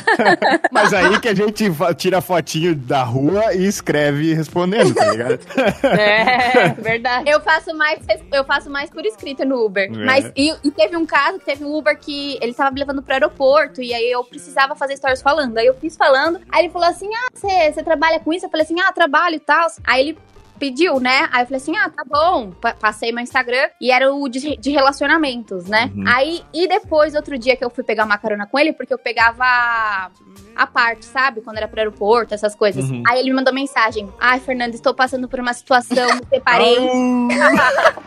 Mas 0.71 0.93
aí 0.93 1.19
que 1.19 1.27
a 1.27 1.33
gente 1.33 1.71
tira 1.97 2.21
fotinho 2.21 2.75
da 2.75 3.03
rua 3.03 3.53
e 3.53 3.65
escreve 3.65 4.33
respondendo, 4.33 4.93
tá 4.93 5.11
ligado? 5.11 5.39
É, 5.85 6.69
verdade. 6.81 7.29
Eu 7.29 7.39
faço 7.41 7.75
mais, 7.75 7.99
eu 8.31 8.43
faço 8.43 8.69
mais 8.69 8.89
por 8.89 9.05
escrita 9.05 9.45
no 9.45 9.65
Uber. 9.65 9.85
É. 9.85 10.05
Mas 10.05 10.31
e, 10.35 10.53
e 10.63 10.71
teve 10.71 10.95
um 10.97 11.05
caso 11.05 11.39
que 11.39 11.45
teve 11.45 11.63
um 11.63 11.75
Uber 11.75 11.97
que 11.97 12.37
ele 12.41 12.53
tava 12.53 12.71
me 12.71 12.79
levando 12.79 13.01
pro 13.01 13.13
aeroporto 13.13 13.81
e 13.81 13.93
aí 13.93 14.11
eu 14.11 14.23
precisava 14.23 14.75
fazer 14.75 14.97
stories 14.97 15.21
falando. 15.21 15.57
Aí 15.57 15.65
eu 15.65 15.73
fiz 15.75 15.95
falando. 15.95 16.39
Aí 16.51 16.65
ele 16.65 16.73
falou 16.73 16.87
assim: 16.87 17.09
Ah, 17.13 17.29
você 17.33 17.83
trabalha 17.83 18.19
com 18.19 18.33
isso? 18.33 18.45
Eu 18.45 18.49
falei 18.49 18.63
assim: 18.63 18.79
Ah, 18.79 18.91
trabalho 18.91 19.35
e 19.35 19.39
tal. 19.39 19.67
Aí 19.85 20.01
ele 20.01 20.17
pediu, 20.59 20.99
né? 20.99 21.27
Aí 21.31 21.43
eu 21.43 21.47
falei 21.47 21.57
assim: 21.57 21.75
Ah, 21.77 21.89
tá 21.89 22.03
bom. 22.05 22.51
Pa- 22.51 22.73
Passei 22.73 23.11
meu 23.11 23.23
Instagram 23.23 23.69
e 23.79 23.91
era 23.91 24.13
o 24.13 24.27
de, 24.29 24.57
de 24.57 24.71
relacionamentos, 24.71 25.65
né? 25.65 25.91
Uhum. 25.95 26.03
Aí, 26.07 26.43
e 26.53 26.67
depois, 26.67 27.15
outro 27.15 27.37
dia 27.37 27.55
que 27.55 27.63
eu 27.63 27.69
fui 27.69 27.83
pegar 27.83 28.05
uma 28.05 28.17
carona 28.17 28.45
com 28.47 28.57
ele, 28.59 28.73
porque 28.73 28.93
eu 28.93 28.97
pegava 28.97 30.11
a, 30.55 30.67
parte, 30.67 31.05
sabe? 31.05 31.41
Quando 31.41 31.57
era 31.57 31.67
pro 31.67 31.79
aeroporto, 31.79 32.33
essas 32.33 32.55
coisas. 32.55 32.89
Uhum. 32.89 33.03
Aí 33.07 33.19
ele 33.19 33.29
me 33.29 33.35
mandou 33.35 33.53
mensagem: 33.53 34.11
Ai, 34.19 34.39
Fernanda, 34.39 34.75
estou 34.75 34.93
passando 34.93 35.27
por 35.27 35.39
uma 35.39 35.53
situação, 35.53 36.15
me 36.15 36.25
separei. 36.29 36.77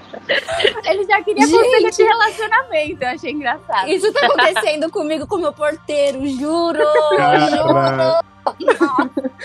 Ele 0.85 1.05
já 1.05 1.23
queria 1.23 1.47
conselho 1.49 1.91
de 1.91 2.03
relacionamento, 2.03 3.03
eu 3.03 3.09
achei 3.09 3.33
engraçado. 3.33 3.89
Isso 3.89 4.13
tá 4.13 4.27
acontecendo 4.27 4.91
comigo 4.91 5.27
com 5.27 5.37
o 5.37 5.41
meu 5.41 5.53
porteiro, 5.55 6.27
juro, 6.27 6.79
juro. 6.79 7.75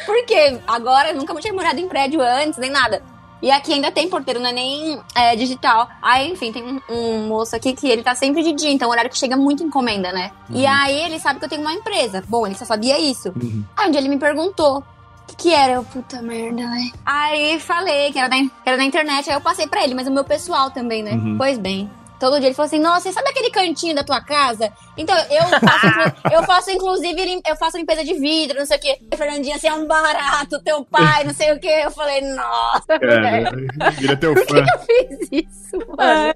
Porque 0.05 0.59
agora 0.67 1.09
eu 1.09 1.15
nunca 1.15 1.33
tinha 1.35 1.53
morado 1.53 1.79
em 1.79 1.87
prédio 1.87 2.21
antes, 2.21 2.59
nem 2.59 2.69
nada. 2.69 3.01
E 3.43 3.51
aqui 3.51 3.73
ainda 3.73 3.91
tem 3.91 4.07
porteiro, 4.07 4.39
não 4.39 4.49
é 4.49 4.53
nem 4.53 4.97
é, 5.13 5.35
digital. 5.35 5.89
Aí, 6.01 6.31
enfim, 6.31 6.53
tem 6.53 6.63
um, 6.63 6.79
um 6.89 7.27
moço 7.27 7.53
aqui 7.53 7.73
que 7.73 7.89
ele 7.89 8.01
tá 8.01 8.15
sempre 8.15 8.41
de 8.41 8.53
dia, 8.53 8.71
então 8.71 8.85
é 8.85 8.89
um 8.89 8.91
horário 8.91 9.09
que 9.11 9.17
chega 9.17 9.35
muita 9.35 9.61
encomenda, 9.61 10.13
né? 10.13 10.31
E 10.49 10.65
aí 10.65 10.97
ele 11.03 11.19
sabe 11.19 11.39
que 11.39 11.45
eu 11.45 11.49
tenho 11.49 11.61
uma 11.61 11.73
empresa. 11.73 12.23
Bom, 12.25 12.47
ele 12.47 12.55
só 12.55 12.63
sabia 12.63 12.97
isso. 12.97 13.33
Uhum. 13.35 13.61
Aí 13.75 13.89
um 13.89 13.91
dia 13.91 13.99
ele 13.99 14.07
me 14.07 14.17
perguntou. 14.17 14.77
O 14.77 15.25
que, 15.27 15.35
que 15.35 15.53
era? 15.53 15.73
Eu, 15.73 15.83
puta 15.83 16.21
merda, 16.21 16.65
né? 16.69 16.89
Aí 17.05 17.59
falei 17.59 18.13
que 18.13 18.19
era, 18.19 18.29
da, 18.29 18.37
que 18.37 18.51
era 18.65 18.77
da 18.77 18.83
internet, 18.85 19.29
aí 19.29 19.35
eu 19.35 19.41
passei 19.41 19.67
pra 19.67 19.83
ele, 19.83 19.93
mas 19.93 20.07
o 20.07 20.11
meu 20.11 20.23
pessoal 20.23 20.71
também, 20.71 21.03
né? 21.03 21.11
Uhum. 21.11 21.35
Pois 21.37 21.57
bem. 21.57 21.89
Todo 22.23 22.39
dia 22.39 22.47
ele 22.47 22.55
falou 22.55 22.67
assim: 22.67 22.79
Nossa, 22.79 23.11
sabe 23.11 23.27
aquele 23.27 23.49
cantinho 23.49 23.93
da 23.93 24.01
tua 24.01 24.21
casa? 24.21 24.71
Então, 24.95 25.13
eu 25.29 25.43
faço, 25.59 26.15
eu 26.31 26.43
faço 26.43 26.71
inclusive, 26.71 27.41
eu 27.45 27.55
faço 27.57 27.77
limpeza 27.77 28.01
de 28.01 28.13
vidro, 28.13 28.59
não 28.59 28.65
sei 28.65 28.77
o 28.77 28.79
quê. 28.79 28.97
Fernandinha, 29.13 29.59
você 29.59 29.67
é 29.67 29.73
um 29.73 29.85
barato, 29.85 30.63
teu 30.63 30.85
pai, 30.85 31.25
não 31.25 31.33
sei 31.33 31.51
o 31.51 31.59
quê. 31.59 31.81
Eu 31.83 31.91
falei, 31.91 32.21
nossa, 32.21 32.97
velho, 32.97 33.67
Cara, 33.77 33.91
vira 33.91 34.15
teu 34.15 34.33
por 34.35 34.45
que 34.45 34.55
eu 34.57 34.79
fiz 34.79 35.29
isso, 35.33 35.77
mano? 35.97 36.33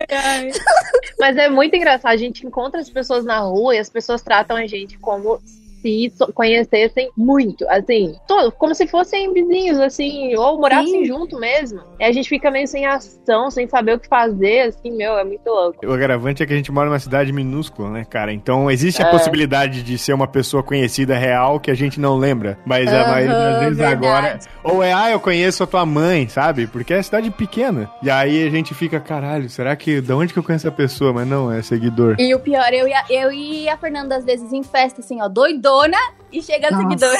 Mas 1.18 1.38
é 1.38 1.48
muito 1.48 1.74
engraçado. 1.74 2.12
A 2.12 2.18
gente 2.18 2.46
encontra 2.46 2.82
as 2.82 2.90
pessoas 2.90 3.24
na 3.24 3.40
rua 3.40 3.74
e 3.74 3.80
as 3.80 3.90
pessoas 3.90 4.22
tratam 4.22 4.58
a 4.58 4.68
gente 4.68 4.98
como 4.98 5.40
se 5.82 6.12
conhecessem 6.34 7.10
muito, 7.18 7.68
assim, 7.70 8.16
todo, 8.28 8.52
como 8.52 8.74
se 8.74 8.88
fossem 8.88 9.34
vizinhos, 9.34 9.80
assim, 9.80 10.36
ou 10.36 10.60
morassem 10.60 11.02
Sim. 11.02 11.06
junto 11.06 11.40
mesmo. 11.40 11.82
E 12.00 12.04
a 12.04 12.12
gente 12.12 12.28
fica 12.30 12.50
meio 12.52 12.68
sem 12.68 12.86
ação, 12.86 13.50
sem 13.52 13.68
saber 13.68 13.96
o 13.96 14.00
que 14.00 14.08
fazer, 14.08 14.62
assim, 14.62 14.92
meu, 14.96 15.18
é 15.18 15.24
muito 15.24 15.46
louco. 15.48 15.86
O 15.86 15.94
agravante 15.94 16.42
é 16.42 16.46
que 16.46 16.54
a 16.54 16.56
gente 16.56 16.72
mora 16.72 16.90
numa 16.90 17.00
cidade 17.00 17.32
minúscula, 17.32 17.90
né, 17.90 18.06
cara? 18.06 18.32
Então 18.34 18.70
existe 18.72 19.02
a 19.02 19.06
É. 19.06 19.10
possibilidade 19.10 19.84
de 19.84 19.98
ser 19.98 20.14
uma 20.14 20.28
pessoa 20.28 20.62
conhecida 20.64 21.16
real 21.18 21.60
que 21.60 21.72
a 21.72 21.76
gente 21.76 22.00
não 22.00 22.16
lembra. 22.18 22.58
Mas 22.66 22.92
a 22.92 23.02
Aham, 23.02 23.08
maioria 23.12 23.36
das 23.36 23.60
vezes 23.60 23.78
verdade. 23.78 24.06
agora. 24.06 24.40
Ou 24.64 24.84
é, 24.84 24.94
ah, 24.94 25.12
eu 25.12 25.20
conheço 25.20 25.64
a 25.64 25.68
tua 25.68 25.86
mãe, 25.86 26.28
sabe? 26.28 26.68
Porque 26.68 26.94
é 26.94 27.02
cidade 27.02 27.30
pequena. 27.32 27.90
E 28.04 28.10
aí 28.10 28.46
a 28.46 28.50
gente 28.50 28.74
fica, 28.74 29.00
caralho, 29.00 29.50
será 29.50 29.76
que. 29.76 30.02
Da 30.02 30.16
onde 30.16 30.34
que 30.34 30.40
eu 30.40 30.44
conheço 30.44 30.68
a 30.68 30.72
pessoa? 30.72 31.14
Mas 31.14 31.28
não, 31.28 31.52
é 31.52 31.62
seguidor. 31.62 32.16
E 32.20 32.34
o 32.36 32.40
pior, 32.40 32.74
eu 32.74 32.88
e, 32.88 32.94
a, 32.94 33.04
eu 33.10 33.32
e 33.32 33.70
a 33.70 33.78
Fernanda, 33.78 34.16
às 34.18 34.26
vezes, 34.26 34.52
em 34.54 34.64
festa, 34.64 35.02
assim, 35.02 35.22
ó, 35.22 35.28
doidona, 35.68 35.98
e 36.32 36.42
chega 36.42 36.72
Nossa. 36.72 36.84
seguidor. 36.84 37.18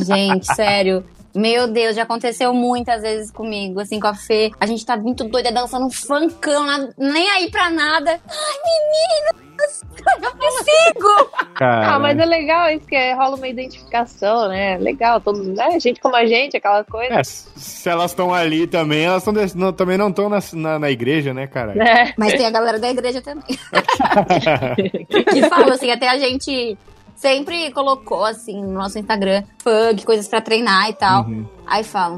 Gente, 0.04 0.54
sério. 0.54 1.04
Meu 1.34 1.66
Deus, 1.66 1.96
já 1.96 2.02
aconteceu 2.02 2.52
muitas 2.52 3.00
vezes 3.00 3.30
comigo, 3.30 3.80
assim, 3.80 3.98
com 3.98 4.06
a 4.06 4.14
Fê. 4.14 4.50
A 4.60 4.66
gente 4.66 4.84
tá 4.84 4.98
muito 4.98 5.24
doida 5.24 5.50
dançando 5.50 5.86
um 5.86 5.90
funkão, 5.90 6.92
nem 6.98 7.30
aí 7.30 7.50
pra 7.50 7.70
nada. 7.70 8.10
Ai, 8.10 8.56
meninas, 8.66 9.82
eu 10.22 10.30
consigo! 10.32 11.30
Cara. 11.54 11.94
Ah, 11.94 11.98
mas 11.98 12.18
é 12.18 12.26
legal 12.26 12.68
isso, 12.68 12.86
que 12.86 12.94
é- 12.94 13.14
rola 13.14 13.36
uma 13.36 13.48
identificação, 13.48 14.48
né? 14.48 14.76
Legal, 14.76 15.22
todo 15.22 15.42
né? 15.42 15.80
gente 15.80 16.00
como 16.02 16.16
a 16.16 16.26
gente, 16.26 16.58
aquela 16.58 16.84
coisa. 16.84 17.14
É, 17.14 17.24
se 17.24 17.88
elas 17.88 18.10
estão 18.10 18.34
ali 18.34 18.66
também, 18.66 19.04
elas 19.06 19.24
tão 19.24 19.32
não- 19.54 19.72
também 19.72 19.96
não 19.96 20.10
estão 20.10 20.28
na, 20.28 20.38
na, 20.52 20.78
na 20.80 20.90
igreja, 20.90 21.32
né, 21.32 21.46
cara? 21.46 21.72
É. 21.82 22.12
Mas 22.18 22.34
tem 22.34 22.44
a 22.44 22.50
galera 22.50 22.78
da 22.78 22.90
igreja 22.90 23.22
também. 23.22 23.56
que 25.32 25.48
fala 25.48 25.72
assim, 25.72 25.90
até 25.90 26.08
a 26.10 26.18
gente 26.18 26.76
sempre 27.22 27.70
colocou 27.70 28.24
assim 28.24 28.60
no 28.60 28.72
nosso 28.72 28.98
Instagram 28.98 29.44
funk, 29.62 30.04
coisas 30.04 30.26
pra 30.26 30.40
treinar 30.40 30.90
e 30.90 30.94
tal. 30.94 31.24
Uhum. 31.24 31.46
Aí 31.64 31.84
falam, 31.84 32.16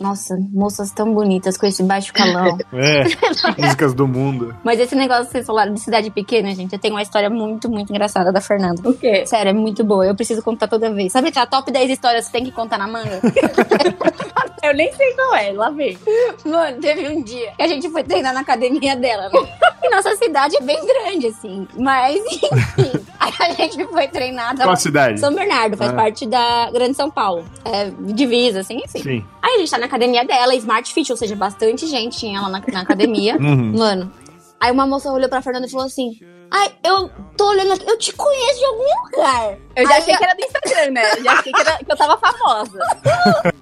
Nossa, 0.00 0.34
moças 0.50 0.90
tão 0.92 1.12
bonitas 1.12 1.58
com 1.58 1.66
esse 1.66 1.82
baixo 1.82 2.12
calão. 2.12 2.56
É, 2.72 3.04
músicas 3.60 3.92
do 3.92 4.08
mundo. 4.08 4.54
Mas 4.64 4.80
esse 4.80 4.94
negócio 4.94 5.26
que 5.26 5.32
vocês 5.32 5.46
falaram 5.46 5.74
de 5.74 5.80
cidade 5.80 6.10
pequena, 6.10 6.54
gente, 6.54 6.72
eu 6.72 6.78
tenho 6.78 6.94
uma 6.94 7.02
história 7.02 7.28
muito, 7.28 7.68
muito 7.70 7.90
engraçada 7.90 8.32
da 8.32 8.40
Fernanda. 8.40 8.88
O 8.88 8.94
quê? 8.94 9.26
Sério, 9.26 9.50
é 9.50 9.52
muito 9.52 9.84
boa. 9.84 10.06
Eu 10.06 10.14
preciso 10.14 10.42
contar 10.42 10.68
toda 10.68 10.90
vez. 10.92 11.12
Sabe 11.12 11.28
aquela 11.28 11.46
top 11.46 11.70
10 11.70 11.90
histórias 11.90 12.24
que 12.24 12.30
você 12.30 12.38
tem 12.38 12.44
que 12.46 12.52
contar 12.52 12.78
na 12.78 12.86
manga? 12.86 13.20
Eu 14.62 14.74
nem 14.74 14.92
sei 14.92 15.14
qual 15.14 15.34
é, 15.36 15.52
lá 15.52 15.70
vem. 15.70 15.96
Mano, 16.44 16.78
teve 16.80 17.08
um 17.08 17.22
dia 17.22 17.50
que 17.56 17.62
a 17.62 17.66
gente 17.66 17.88
foi 17.88 18.04
treinar 18.04 18.34
na 18.34 18.40
academia 18.40 18.94
dela, 18.94 19.30
né? 19.30 19.48
E 19.82 19.88
nossa 19.88 20.14
cidade 20.16 20.54
é 20.56 20.60
bem 20.60 20.78
grande, 20.86 21.28
assim. 21.28 21.66
Mas, 21.78 22.16
enfim. 22.26 22.48
Aí 23.18 23.32
a 23.38 23.52
gente 23.54 23.86
foi 23.86 24.06
treinar. 24.08 24.54
Qual 24.56 24.76
cidade? 24.76 25.18
São 25.18 25.34
Bernardo, 25.34 25.78
faz 25.78 25.90
Ah. 25.90 25.94
parte 25.94 26.26
da 26.26 26.70
Grande 26.70 26.94
São 26.94 27.10
Paulo. 27.10 27.44
É, 27.64 27.90
divisa, 28.12 28.60
assim, 28.60 28.82
enfim. 28.84 29.02
Sim. 29.02 29.24
Aí 29.42 29.54
a 29.54 29.58
gente 29.60 29.70
tá 29.70 29.78
na 29.78 29.88
academia 29.90 30.24
dela, 30.24 30.54
Smart 30.54 30.92
Fit, 30.92 31.10
ou 31.10 31.16
seja, 31.16 31.34
bastante 31.34 31.86
gente 31.86 32.16
tinha 32.18 32.40
lá 32.40 32.48
na, 32.48 32.62
na 32.72 32.80
academia. 32.80 33.36
Uhum. 33.40 33.76
Mano, 33.76 34.12
aí 34.60 34.70
uma 34.70 34.86
moça 34.86 35.10
olhou 35.10 35.28
pra 35.28 35.42
Fernanda 35.42 35.66
e 35.66 35.70
falou 35.70 35.86
assim: 35.86 36.18
Ai, 36.50 36.72
eu 36.84 37.10
tô 37.36 37.48
olhando 37.48 37.72
aqui, 37.72 37.88
eu 37.88 37.98
te 37.98 38.12
conheço 38.12 38.58
de 38.58 38.64
algum 38.64 39.06
lugar. 39.06 39.58
Eu 39.76 39.86
já 39.86 39.94
Aí 39.94 40.00
achei 40.00 40.16
que 40.16 40.24
era 40.24 40.34
do 40.34 40.42
Instagram, 40.44 40.90
né? 40.90 41.12
Eu 41.16 41.24
já 41.24 41.32
achei 41.32 41.52
que, 41.52 41.60
era, 41.60 41.78
que 41.78 41.92
eu 41.92 41.96
tava 41.96 42.18
famosa. 42.18 42.78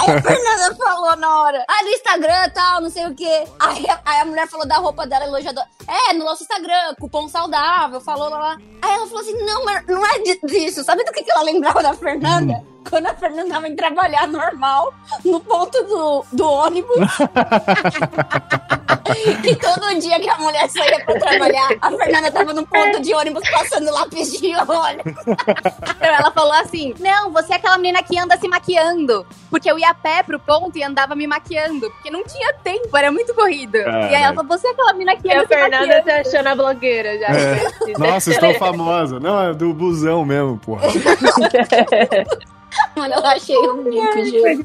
Aí 0.00 0.10
a 0.10 0.22
Fernanda 0.22 0.74
falou 0.74 1.14
na 1.16 1.42
hora, 1.42 1.64
ah, 1.68 1.82
no 1.84 1.90
Instagram 1.90 2.44
e 2.46 2.50
tal, 2.50 2.80
não 2.80 2.90
sei 2.90 3.06
o 3.06 3.14
quê. 3.14 3.44
Aí, 3.60 3.86
a- 3.88 4.00
aí 4.04 4.20
a 4.20 4.24
mulher 4.24 4.48
falou 4.48 4.66
da 4.66 4.78
roupa 4.78 5.06
dela, 5.06 5.26
elogiadora. 5.26 5.66
É, 5.86 6.12
no 6.14 6.24
nosso 6.24 6.42
Instagram, 6.42 6.94
cupom 6.98 7.28
saudável, 7.28 8.00
falou 8.00 8.28
lá, 8.30 8.38
lá. 8.38 8.56
Aí 8.82 8.90
ela 8.90 9.06
falou 9.06 9.20
assim, 9.20 9.34
não, 9.44 9.64
mas 9.64 9.86
não 9.86 10.04
é 10.04 10.18
di- 10.20 10.40
disso. 10.44 10.82
Sabe 10.82 11.04
do 11.04 11.12
que, 11.12 11.22
que 11.22 11.30
ela 11.30 11.42
lembrava 11.42 11.82
da 11.82 11.94
Fernanda? 11.94 12.64
Quando 12.88 13.06
a 13.06 13.14
Fernanda 13.14 13.60
vem 13.60 13.76
trabalhar 13.76 14.26
normal, 14.26 14.92
no 15.24 15.38
ponto 15.38 15.80
do, 15.84 16.24
do 16.32 16.48
ônibus. 16.50 16.96
e 19.44 19.54
todo 19.56 19.98
dia 20.00 20.18
que 20.18 20.28
a 20.28 20.38
mulher 20.38 20.68
saía 20.70 21.04
pra 21.04 21.18
trabalhar, 21.18 21.68
a 21.80 21.90
Fernanda 21.90 22.32
tava 22.32 22.52
no 22.54 22.66
ponto 22.66 23.00
de 23.00 23.14
ônibus 23.14 23.48
passando 23.50 23.90
lápis 23.92 24.32
de 24.32 24.54
olho. 24.56 25.02
Então 25.64 26.14
ela 26.14 26.30
falou 26.30 26.52
assim: 26.52 26.94
Não, 26.98 27.30
você 27.30 27.52
é 27.52 27.56
aquela 27.56 27.76
menina 27.76 28.02
que 28.02 28.18
anda 28.18 28.36
se 28.36 28.48
maquiando. 28.48 29.26
Porque 29.48 29.70
eu 29.70 29.78
ia 29.78 29.90
a 29.90 29.94
pé 29.94 30.22
pro 30.22 30.38
ponto 30.38 30.76
e 30.76 30.82
andava 30.82 31.14
me 31.14 31.26
maquiando. 31.26 31.90
Porque 31.90 32.10
não 32.10 32.24
tinha 32.24 32.52
tempo, 32.54 32.96
era 32.96 33.10
muito 33.10 33.34
corrido. 33.34 33.76
E 33.76 34.14
aí 34.14 34.22
ela 34.22 34.34
falou: 34.34 34.48
Você 34.48 34.68
é 34.68 34.70
aquela 34.70 34.92
menina 34.92 35.16
que 35.16 35.28
E 35.28 35.32
anda 35.32 35.42
a 35.42 35.46
se 35.46 35.54
Fernanda 35.54 36.02
se 36.02 36.10
achando 36.10 36.46
a 36.46 36.54
blogueira 36.54 37.18
já. 37.18 37.26
É. 37.26 37.98
Nossa, 37.98 38.30
estou 38.32 38.54
famosa. 38.54 39.20
Não, 39.20 39.50
é 39.50 39.54
do 39.54 39.72
busão 39.72 40.24
mesmo, 40.24 40.58
porra. 40.58 40.88
Mano, 42.96 43.14
eu 43.14 43.26
achei 43.26 43.58
um 43.58 43.82
juro. 43.84 44.62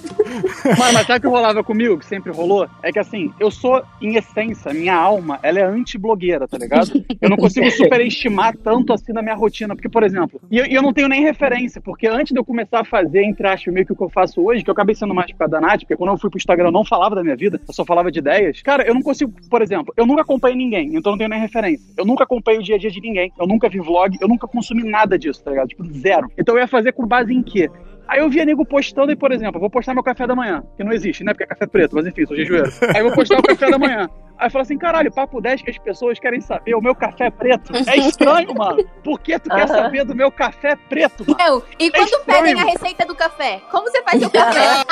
Mano, 0.78 0.92
mas 0.94 1.06
sabe 1.06 1.18
o 1.18 1.20
que 1.22 1.26
rolava 1.28 1.62
comigo, 1.62 1.98
que 1.98 2.06
sempre 2.06 2.32
rolou? 2.32 2.68
É 2.82 2.92
que 2.92 2.98
assim, 2.98 3.32
eu 3.38 3.50
sou, 3.50 3.82
em 4.00 4.16
essência, 4.16 4.72
minha 4.72 4.94
alma, 4.94 5.38
ela 5.42 5.58
é 5.58 5.64
anti-blogueira, 5.64 6.46
tá 6.46 6.58
ligado? 6.58 7.04
Eu 7.20 7.28
não 7.28 7.36
consigo 7.36 7.70
superestimar 7.72 8.56
tanto 8.56 8.92
assim 8.92 9.12
na 9.12 9.22
minha 9.22 9.34
rotina. 9.34 9.74
Porque, 9.74 9.88
por 9.88 10.02
exemplo, 10.02 10.40
e 10.50 10.58
eu, 10.58 10.66
eu 10.66 10.82
não 10.82 10.92
tenho 10.92 11.08
nem 11.08 11.22
referência, 11.22 11.80
porque 11.80 12.06
antes 12.06 12.32
de 12.32 12.38
eu 12.38 12.44
começar 12.44 12.80
a 12.80 12.84
fazer, 12.84 13.22
entre 13.22 13.46
aspas, 13.46 13.72
meio 13.72 13.86
que 13.86 13.92
o 13.92 13.96
que 13.96 14.02
eu 14.02 14.08
faço 14.08 14.42
hoje, 14.42 14.62
que 14.62 14.70
eu 14.70 14.72
acabei 14.72 14.94
sendo 14.94 15.14
mais 15.14 15.30
por 15.32 15.38
causa 15.38 15.52
da 15.52 15.60
Nath, 15.60 15.80
porque 15.80 15.96
quando 15.96 16.10
eu 16.10 16.18
fui 16.18 16.30
pro 16.30 16.38
Instagram 16.38 16.68
eu 16.68 16.72
não 16.72 16.84
falava 16.84 17.14
da 17.14 17.22
minha 17.22 17.36
vida, 17.36 17.60
eu 17.66 17.74
só 17.74 17.84
falava 17.84 18.10
de 18.10 18.18
ideias. 18.18 18.62
Cara, 18.62 18.86
eu 18.86 18.94
não 18.94 19.02
consigo, 19.02 19.32
por 19.48 19.62
exemplo, 19.62 19.92
eu 19.96 20.06
nunca 20.06 20.22
acompanhei 20.22 20.56
ninguém, 20.56 20.88
então 20.88 21.10
eu 21.10 21.12
não 21.12 21.18
tenho 21.18 21.30
nem 21.30 21.40
referência. 21.40 21.84
Eu 21.96 22.04
nunca 22.04 22.24
acompanhei 22.24 22.60
o 22.60 22.62
dia 22.62 22.76
a 22.76 22.78
dia 22.78 22.90
de 22.90 23.00
ninguém, 23.00 23.32
eu 23.38 23.46
nunca 23.46 23.68
vi 23.68 23.80
vlog, 23.80 24.16
eu 24.20 24.28
nunca 24.28 24.46
consumi 24.46 24.82
nada 24.84 25.18
disso, 25.18 25.42
tá 25.42 25.50
ligado? 25.50 25.68
Tipo, 25.68 25.84
zero. 25.92 26.30
Então 26.38 26.54
eu 26.54 26.60
ia 26.60 26.68
fazer 26.68 26.92
com 26.92 27.06
base 27.06 27.32
em 27.32 27.42
quê? 27.42 27.70
Aí 28.10 28.18
eu 28.18 28.28
via 28.28 28.44
nego 28.44 28.66
postando 28.66 29.12
e, 29.12 29.16
por 29.16 29.30
exemplo, 29.30 29.60
vou 29.60 29.70
postar 29.70 29.94
meu 29.94 30.02
café 30.02 30.26
da 30.26 30.34
manhã, 30.34 30.64
que 30.76 30.82
não 30.82 30.90
existe, 30.90 31.22
né? 31.22 31.32
Porque 31.32 31.44
é 31.44 31.46
café 31.46 31.64
preto, 31.64 31.94
mas 31.94 32.04
enfim, 32.04 32.26
sou 32.26 32.36
jejueiro. 32.36 32.68
Aí 32.92 33.02
eu 33.02 33.04
vou 33.04 33.14
postar 33.14 33.38
o 33.38 33.42
café 33.42 33.70
da 33.70 33.78
manhã. 33.78 34.10
Aí 34.36 34.48
eu 34.48 34.50
falo 34.50 34.62
assim, 34.62 34.76
caralho, 34.76 35.12
papo 35.12 35.40
10 35.40 35.62
que 35.62 35.70
as 35.70 35.78
pessoas 35.78 36.18
querem 36.18 36.40
saber 36.40 36.74
o 36.74 36.80
meu 36.80 36.92
café 36.92 37.30
preto. 37.30 37.72
É 37.86 37.96
estranho, 37.98 38.52
mano. 38.52 38.84
Por 39.04 39.20
que 39.20 39.38
tu 39.38 39.48
quer 39.48 39.68
saber 39.68 40.04
do 40.04 40.16
meu 40.16 40.32
café 40.32 40.74
preto, 40.88 41.24
mano? 41.24 41.38
Não, 41.38 41.62
e 41.78 41.88
quando 41.88 42.08
estranho. 42.08 42.42
pedem 42.42 42.60
a 42.60 42.64
receita 42.64 43.06
do 43.06 43.14
café? 43.14 43.62
Como 43.70 43.88
você 43.88 44.02
faz 44.02 44.18
seu 44.18 44.30
café? 44.30 44.84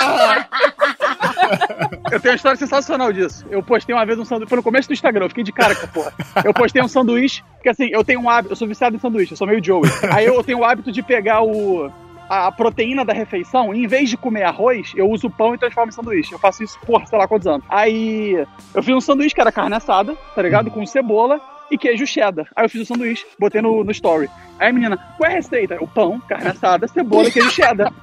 Eu 2.12 2.20
tenho 2.20 2.32
uma 2.32 2.36
história 2.36 2.56
sensacional 2.56 3.12
disso. 3.12 3.44
Eu 3.50 3.62
postei 3.62 3.94
uma 3.94 4.06
vez 4.06 4.18
um 4.18 4.24
sanduíche, 4.24 4.48
foi 4.48 4.56
no 4.56 4.62
começo 4.62 4.88
do 4.88 4.94
Instagram, 4.94 5.24
eu 5.24 5.28
fiquei 5.28 5.44
de 5.44 5.52
cara 5.52 5.74
com 5.74 5.84
a 5.84 5.88
porra. 5.88 6.12
Eu 6.44 6.54
postei 6.54 6.82
um 6.82 6.88
sanduíche, 6.88 7.42
porque 7.54 7.68
assim, 7.68 7.88
eu 7.90 8.02
tenho 8.02 8.20
um 8.20 8.30
hábito, 8.30 8.52
eu 8.52 8.56
sou 8.56 8.66
viciado 8.66 8.96
em 8.96 8.98
sanduíche, 8.98 9.32
eu 9.32 9.36
sou 9.36 9.46
meio 9.46 9.62
Joey. 9.62 9.90
Aí 10.10 10.24
eu 10.24 10.42
tenho 10.42 10.58
o 10.58 10.64
hábito 10.64 10.90
de 10.90 11.02
pegar 11.02 11.42
o 11.42 11.90
a 12.28 12.52
proteína 12.52 13.04
da 13.04 13.12
refeição, 13.12 13.74
em 13.74 13.86
vez 13.86 14.10
de 14.10 14.16
comer 14.16 14.42
arroz, 14.42 14.92
eu 14.94 15.08
uso 15.10 15.30
pão 15.30 15.54
e 15.54 15.58
transformo 15.58 15.88
em 15.88 15.92
sanduíche. 15.92 16.32
Eu 16.32 16.38
faço 16.38 16.62
isso 16.62 16.78
por 16.86 17.06
sei 17.06 17.18
lá 17.18 17.26
quantos 17.26 17.46
anos. 17.46 17.64
Aí 17.68 18.46
eu 18.74 18.82
fiz 18.82 18.94
um 18.94 19.00
sanduíche 19.00 19.34
que 19.34 19.40
era 19.40 19.52
carne 19.52 19.74
assada, 19.74 20.14
tá 20.34 20.42
ligado? 20.42 20.70
Com 20.70 20.84
cebola 20.84 21.40
e 21.70 21.76
queijo 21.78 22.06
cheddar. 22.06 22.46
Aí 22.56 22.64
eu 22.64 22.68
fiz 22.70 22.82
o 22.82 22.86
sanduíche, 22.86 23.24
botei 23.38 23.60
no, 23.60 23.84
no 23.84 23.90
story. 23.90 24.28
Aí 24.58 24.70
a 24.70 24.72
menina, 24.72 24.96
qual 25.16 25.30
é 25.30 25.34
a 25.34 25.36
receita? 25.36 25.76
O 25.80 25.86
pão, 25.86 26.20
carne 26.28 26.48
assada, 26.48 26.88
cebola 26.88 27.28
e 27.28 27.30
queijo 27.30 27.50
cheddar. 27.50 27.92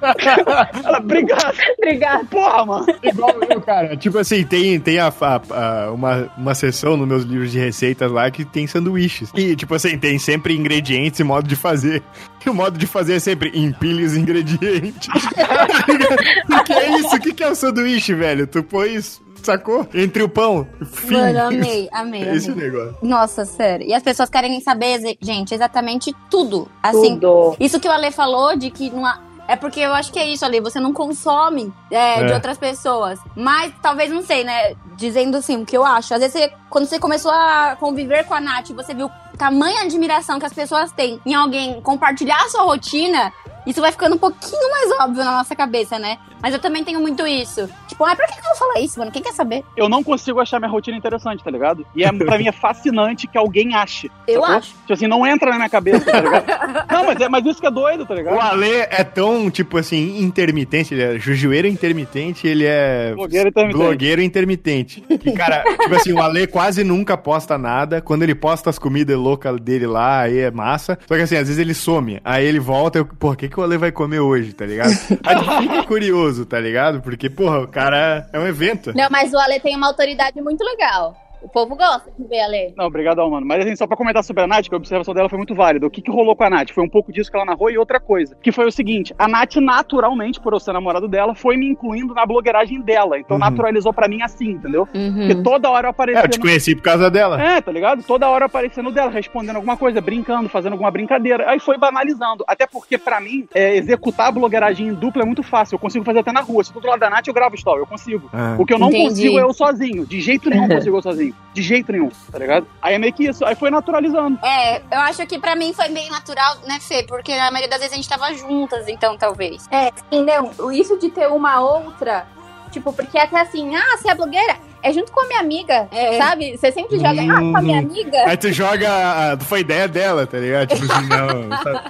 Ela, 0.84 0.98
obrigado. 0.98 1.54
Obrigada. 1.78 2.24
Porra, 2.24 2.64
mano. 2.64 2.86
Igual 3.02 3.34
eu, 3.50 3.60
cara. 3.60 3.96
Tipo 3.96 4.18
assim, 4.18 4.42
tem, 4.44 4.80
tem 4.80 4.98
a, 4.98 5.08
a- 5.08 5.40
a- 5.86 5.90
uma, 5.92 6.32
uma 6.38 6.54
seção 6.54 6.96
nos 6.96 7.06
meus 7.06 7.24
livros 7.24 7.52
de 7.52 7.58
receitas 7.58 8.10
lá 8.10 8.30
que 8.30 8.44
tem 8.44 8.66
sanduíches. 8.66 9.30
E, 9.34 9.54
tipo 9.54 9.74
assim, 9.74 9.98
tem 9.98 10.18
sempre 10.18 10.56
ingredientes 10.56 11.20
e 11.20 11.24
modo 11.24 11.46
de 11.46 11.56
fazer. 11.56 12.02
E 12.44 12.48
o 12.48 12.54
modo 12.54 12.78
de 12.78 12.86
fazer 12.86 13.14
é 13.14 13.18
sempre 13.18 13.50
empilhe 13.54 14.04
os 14.04 14.16
ingredientes. 14.16 15.08
o 16.48 16.64
que 16.64 16.72
é 16.72 16.98
isso? 16.98 17.16
O 17.16 17.20
que 17.20 17.34
que 17.34 17.42
é 17.42 17.50
o 17.50 17.54
sanduíche, 17.54 18.14
velho? 18.14 18.46
Tu 18.46 18.62
pôs, 18.62 19.20
sacou? 19.42 19.86
Entre 19.94 20.22
o 20.22 20.28
pão. 20.28 20.66
Fim. 20.92 21.14
Mano, 21.14 21.42
amei, 21.48 21.88
amei, 21.92 22.22
Esse 22.30 22.50
amei. 22.50 22.70
negócio. 22.70 22.96
Nossa, 23.02 23.44
sério. 23.44 23.86
E 23.86 23.94
as 23.94 24.02
pessoas 24.02 24.28
querem 24.30 24.60
saber, 24.60 25.16
gente, 25.20 25.54
exatamente 25.54 26.14
tudo. 26.30 26.68
Assim, 26.82 27.18
Tudo. 27.18 27.56
isso 27.60 27.78
que 27.80 27.88
o 27.88 27.92
Ale 27.92 28.10
falou 28.10 28.56
de 28.56 28.70
que 28.70 28.90
não 28.90 29.04
há- 29.06 29.20
É 29.48 29.54
porque 29.54 29.78
eu 29.78 29.92
acho 29.94 30.12
que 30.12 30.18
é 30.18 30.26
isso, 30.26 30.44
Ale. 30.44 30.60
Você 30.60 30.80
não 30.80 30.92
consome 30.92 31.72
é, 31.88 32.24
de 32.24 32.32
É. 32.32 32.34
outras 32.34 32.58
pessoas. 32.58 33.16
Mas 33.36 33.72
talvez, 33.80 34.10
não 34.10 34.20
sei, 34.22 34.42
né? 34.42 34.74
Dizendo 34.96 35.36
assim, 35.36 35.62
o 35.62 35.64
que 35.64 35.76
eu 35.76 35.84
acho. 35.84 36.12
Às 36.14 36.18
vezes, 36.20 36.32
você- 36.32 36.52
quando 36.68 36.86
você 36.86 36.98
começou 36.98 37.30
a 37.30 37.76
conviver 37.78 38.24
com 38.24 38.34
a 38.34 38.40
Nath, 38.40 38.70
você 38.72 38.92
viu 38.92 39.08
tamanha 39.38 39.82
admiração 39.82 40.40
que 40.40 40.46
as 40.46 40.52
pessoas 40.52 40.90
têm 40.90 41.20
em 41.24 41.32
alguém 41.32 41.80
compartilhar 41.80 42.42
a 42.44 42.48
sua 42.48 42.62
rotina. 42.64 43.32
Isso 43.64 43.80
vai 43.80 43.92
ficando 43.92 44.16
um 44.16 44.18
pouquinho 44.18 44.70
mais 44.70 44.90
óbvio 45.00 45.24
na 45.24 45.30
nossa 45.38 45.54
cabeça, 45.54 45.96
né? 45.96 46.18
Mas 46.46 46.54
eu 46.54 46.60
também 46.60 46.84
tenho 46.84 47.00
muito 47.00 47.26
isso. 47.26 47.68
Tipo, 47.88 48.04
ah, 48.04 48.14
pra 48.14 48.24
que 48.28 48.34
que 48.34 48.38
eu 48.38 48.44
vou 48.44 48.54
falar 48.56 48.78
isso, 48.78 49.00
mano? 49.00 49.10
Quem 49.10 49.20
quer 49.20 49.32
saber? 49.32 49.64
eu 49.76 49.88
não 49.88 50.04
consigo 50.04 50.38
achar 50.38 50.60
minha 50.60 50.70
rotina 50.70 50.96
interessante, 50.96 51.42
tá 51.42 51.50
ligado? 51.50 51.84
E 51.92 52.04
é, 52.04 52.12
pra 52.12 52.38
mim 52.38 52.46
é 52.46 52.52
fascinante 52.52 53.26
que 53.26 53.36
alguém 53.36 53.74
ache. 53.74 54.08
Eu 54.28 54.42
sacou? 54.42 54.56
acho. 54.56 54.70
Tipo 54.70 54.92
assim, 54.92 55.06
não 55.08 55.26
entra 55.26 55.50
na 55.50 55.56
minha 55.56 55.68
cabeça, 55.68 56.04
tá 56.08 56.20
ligado? 56.20 56.46
não, 56.88 57.04
mas, 57.04 57.20
é, 57.20 57.28
mas 57.28 57.44
isso 57.46 57.60
que 57.60 57.66
é 57.66 57.70
doido, 57.70 58.06
tá 58.06 58.14
O 58.14 58.16
ligado? 58.16 58.38
Ale 58.38 58.70
é 58.70 59.02
tão, 59.02 59.50
tipo 59.50 59.76
assim, 59.76 60.20
intermitente, 60.20 60.94
ele 60.94 61.02
é 61.02 61.18
jujueiro 61.18 61.66
intermitente, 61.66 62.46
ele 62.46 62.64
é 62.64 63.12
Blogueiro 63.12 63.48
intermitente. 63.48 63.82
blogueiro 63.84 64.22
intermitente. 64.22 65.00
Que, 65.00 65.32
cara, 65.32 65.64
tipo 65.64 65.94
assim, 65.96 66.12
o 66.12 66.20
Ale 66.20 66.46
quase 66.46 66.84
nunca 66.84 67.16
posta 67.16 67.58
nada. 67.58 68.00
Quando 68.00 68.22
ele 68.22 68.36
posta 68.36 68.70
as 68.70 68.78
comidas 68.78 69.18
loucas 69.18 69.60
dele 69.60 69.88
lá, 69.88 70.20
aí 70.20 70.38
é 70.38 70.50
massa. 70.52 70.96
Só 71.08 71.16
que 71.16 71.22
assim, 71.22 71.34
às 71.34 71.48
vezes 71.48 71.58
ele 71.58 71.74
some. 71.74 72.20
Aí 72.24 72.46
ele 72.46 72.60
volta, 72.60 73.00
eu, 73.00 73.04
pô, 73.04 73.32
o 73.32 73.36
que, 73.36 73.48
que 73.48 73.58
o 73.58 73.64
Ale 73.64 73.76
vai 73.76 73.90
comer 73.90 74.20
hoje, 74.20 74.52
tá 74.52 74.64
ligado? 74.64 74.92
Aí 75.24 75.36
tu 75.36 75.62
fica 75.62 75.82
curioso, 75.84 76.35
tá 76.44 76.58
ligado? 76.60 77.00
Porque, 77.00 77.30
porra, 77.30 77.60
o 77.60 77.68
cara 77.68 78.28
é 78.32 78.38
um 78.38 78.46
evento. 78.46 78.92
Não, 78.94 79.08
mas 79.10 79.32
o 79.32 79.38
Ale 79.38 79.60
tem 79.60 79.76
uma 79.76 79.86
autoridade 79.86 80.40
muito 80.42 80.62
legal. 80.62 81.16
O 81.46 81.48
povo 81.48 81.76
gosta 81.76 82.10
de 82.18 82.26
ver 82.26 82.40
Ale. 82.40 82.74
Não, 82.76 82.86
obrigadão, 82.86 83.30
mano. 83.30 83.46
Mas 83.46 83.64
assim, 83.64 83.76
só 83.76 83.86
pra 83.86 83.96
comentar 83.96 84.24
sobre 84.24 84.42
a 84.42 84.46
Nath, 84.48 84.66
que 84.68 84.74
a 84.74 84.76
observação 84.76 85.14
dela 85.14 85.28
foi 85.28 85.36
muito 85.38 85.54
válida. 85.54 85.86
O 85.86 85.90
que, 85.90 86.02
que 86.02 86.10
rolou 86.10 86.34
com 86.34 86.42
a 86.42 86.50
Nath? 86.50 86.70
Foi 86.72 86.82
um 86.82 86.88
pouco 86.88 87.12
disso 87.12 87.30
que 87.30 87.36
ela 87.36 87.46
narrou 87.46 87.70
e 87.70 87.78
outra 87.78 88.00
coisa. 88.00 88.36
Que 88.42 88.50
foi 88.50 88.66
o 88.66 88.72
seguinte: 88.72 89.14
a 89.16 89.28
Nath, 89.28 89.54
naturalmente, 89.56 90.40
por 90.40 90.52
eu 90.52 90.58
ser 90.58 90.72
namorado 90.72 91.06
dela, 91.06 91.36
foi 91.36 91.56
me 91.56 91.68
incluindo 91.68 92.12
na 92.14 92.26
blogueiragem 92.26 92.80
dela. 92.80 93.16
Então 93.18 93.36
Uhum. 93.36 93.40
naturalizou 93.40 93.92
pra 93.92 94.08
mim 94.08 94.22
assim, 94.22 94.50
entendeu? 94.50 94.88
Uhum. 94.92 95.14
Porque 95.28 95.34
toda 95.36 95.70
hora 95.70 95.86
eu 95.86 95.90
É, 95.90 95.90
aparecia. 95.92 96.24
eu 96.24 96.28
te 96.28 96.40
conheci 96.40 96.74
por 96.74 96.82
causa 96.82 97.08
dela. 97.08 97.40
É, 97.40 97.60
tá 97.60 97.70
ligado? 97.70 98.02
Toda 98.02 98.28
hora 98.28 98.46
aparecendo 98.46 98.90
dela, 98.90 99.10
respondendo 99.10 99.54
alguma 99.56 99.76
coisa, 99.76 100.00
brincando, 100.00 100.48
fazendo 100.48 100.72
alguma 100.72 100.90
brincadeira. 100.90 101.48
Aí 101.48 101.60
foi 101.60 101.78
banalizando. 101.78 102.44
Até 102.48 102.66
porque, 102.66 102.98
pra 102.98 103.20
mim, 103.20 103.46
é, 103.54 103.76
executar 103.76 104.26
a 104.28 104.32
blogueiragem 104.32 104.88
em 104.88 104.94
dupla 104.94 105.22
é 105.22 105.24
muito 105.24 105.44
fácil. 105.44 105.76
Eu 105.76 105.78
consigo 105.78 106.04
fazer 106.04 106.18
até 106.20 106.32
na 106.32 106.40
rua. 106.40 106.64
Se 106.64 106.70
eu 106.70 106.74
tô 106.74 106.80
do 106.80 106.88
lado 106.88 106.98
da 106.98 107.08
Nath, 107.08 107.28
eu 107.28 107.34
gravo 107.34 107.54
story. 107.54 107.78
Eu 107.80 107.86
consigo. 107.86 108.28
Ah. 108.32 108.56
O 108.58 108.66
que 108.66 108.74
eu 108.74 108.78
não 108.80 108.88
Entendi. 108.88 109.08
consigo 109.10 109.38
é 109.38 109.42
eu 109.42 109.52
sozinho. 109.52 110.04
De 110.04 110.20
jeito 110.20 110.50
nenhum 110.50 110.64
eu 110.64 110.70
consigo 110.76 110.96
eu 110.96 111.02
sozinho. 111.02 111.35
De 111.54 111.62
jeito 111.62 111.90
nenhum, 111.90 112.10
tá 112.30 112.38
ligado? 112.38 112.66
Aí 112.82 112.94
é 112.94 112.98
meio 112.98 113.12
que 113.14 113.24
isso. 113.24 113.42
Aí 113.44 113.54
foi 113.54 113.70
naturalizando. 113.70 114.38
É, 114.44 114.76
eu 114.78 115.00
acho 115.00 115.26
que 115.26 115.38
pra 115.38 115.56
mim 115.56 115.72
foi 115.72 115.88
bem 115.88 116.10
natural, 116.10 116.56
né, 116.66 116.78
Fê? 116.80 117.02
Porque 117.02 117.34
na 117.34 117.50
maioria 117.50 117.68
das 117.70 117.78
vezes 117.78 117.94
a 117.94 117.96
gente 117.96 118.08
tava 118.08 118.34
juntas, 118.34 118.86
então 118.88 119.16
talvez. 119.16 119.66
É, 119.70 119.90
sim, 120.10 120.22
não. 120.22 120.70
Isso 120.70 120.98
de 120.98 121.08
ter 121.08 121.28
uma 121.28 121.60
outra, 121.60 122.26
tipo, 122.70 122.92
porque 122.92 123.16
até 123.18 123.40
assim, 123.40 123.74
ah, 123.74 123.96
você 123.96 124.10
é 124.10 124.14
blogueira? 124.14 124.56
é 124.82 124.92
junto 124.92 125.10
com 125.10 125.20
a 125.20 125.26
minha 125.26 125.40
amiga, 125.40 125.88
É. 125.90 126.16
sabe? 126.16 126.56
Você 126.56 126.70
sempre 126.70 126.96
joga, 126.98 127.20
ah, 127.20 127.40
com 127.40 127.56
a 127.56 127.62
minha 127.62 127.80
amiga. 127.80 128.18
Aí 128.24 128.36
tu 128.36 128.52
joga. 128.52 129.36
Foi 129.40 129.60
ideia 129.60 129.88
dela, 129.88 130.26
tá 130.28 130.38
ligado? 130.38 130.68
Tipo 130.76 130.92
assim, 130.92 131.06
não. 131.08 131.58
sabe? 131.58 131.80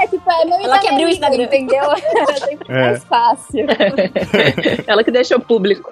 É, 0.00 0.06
tipo, 0.06 0.30
é 0.30 0.44
meu 0.44 0.60
Ela 0.60 0.78
que 0.78 0.86
abriu 0.88 1.08
o 1.08 1.10
Instagram. 1.10 1.42
entendeu? 1.44 1.82
É 2.30 2.36
sempre 2.36 2.72
É. 2.72 2.80
mais 2.90 3.04
fácil. 3.04 3.66
Ela 4.86 5.02
que 5.02 5.10
deixou 5.10 5.40
público. 5.40 5.90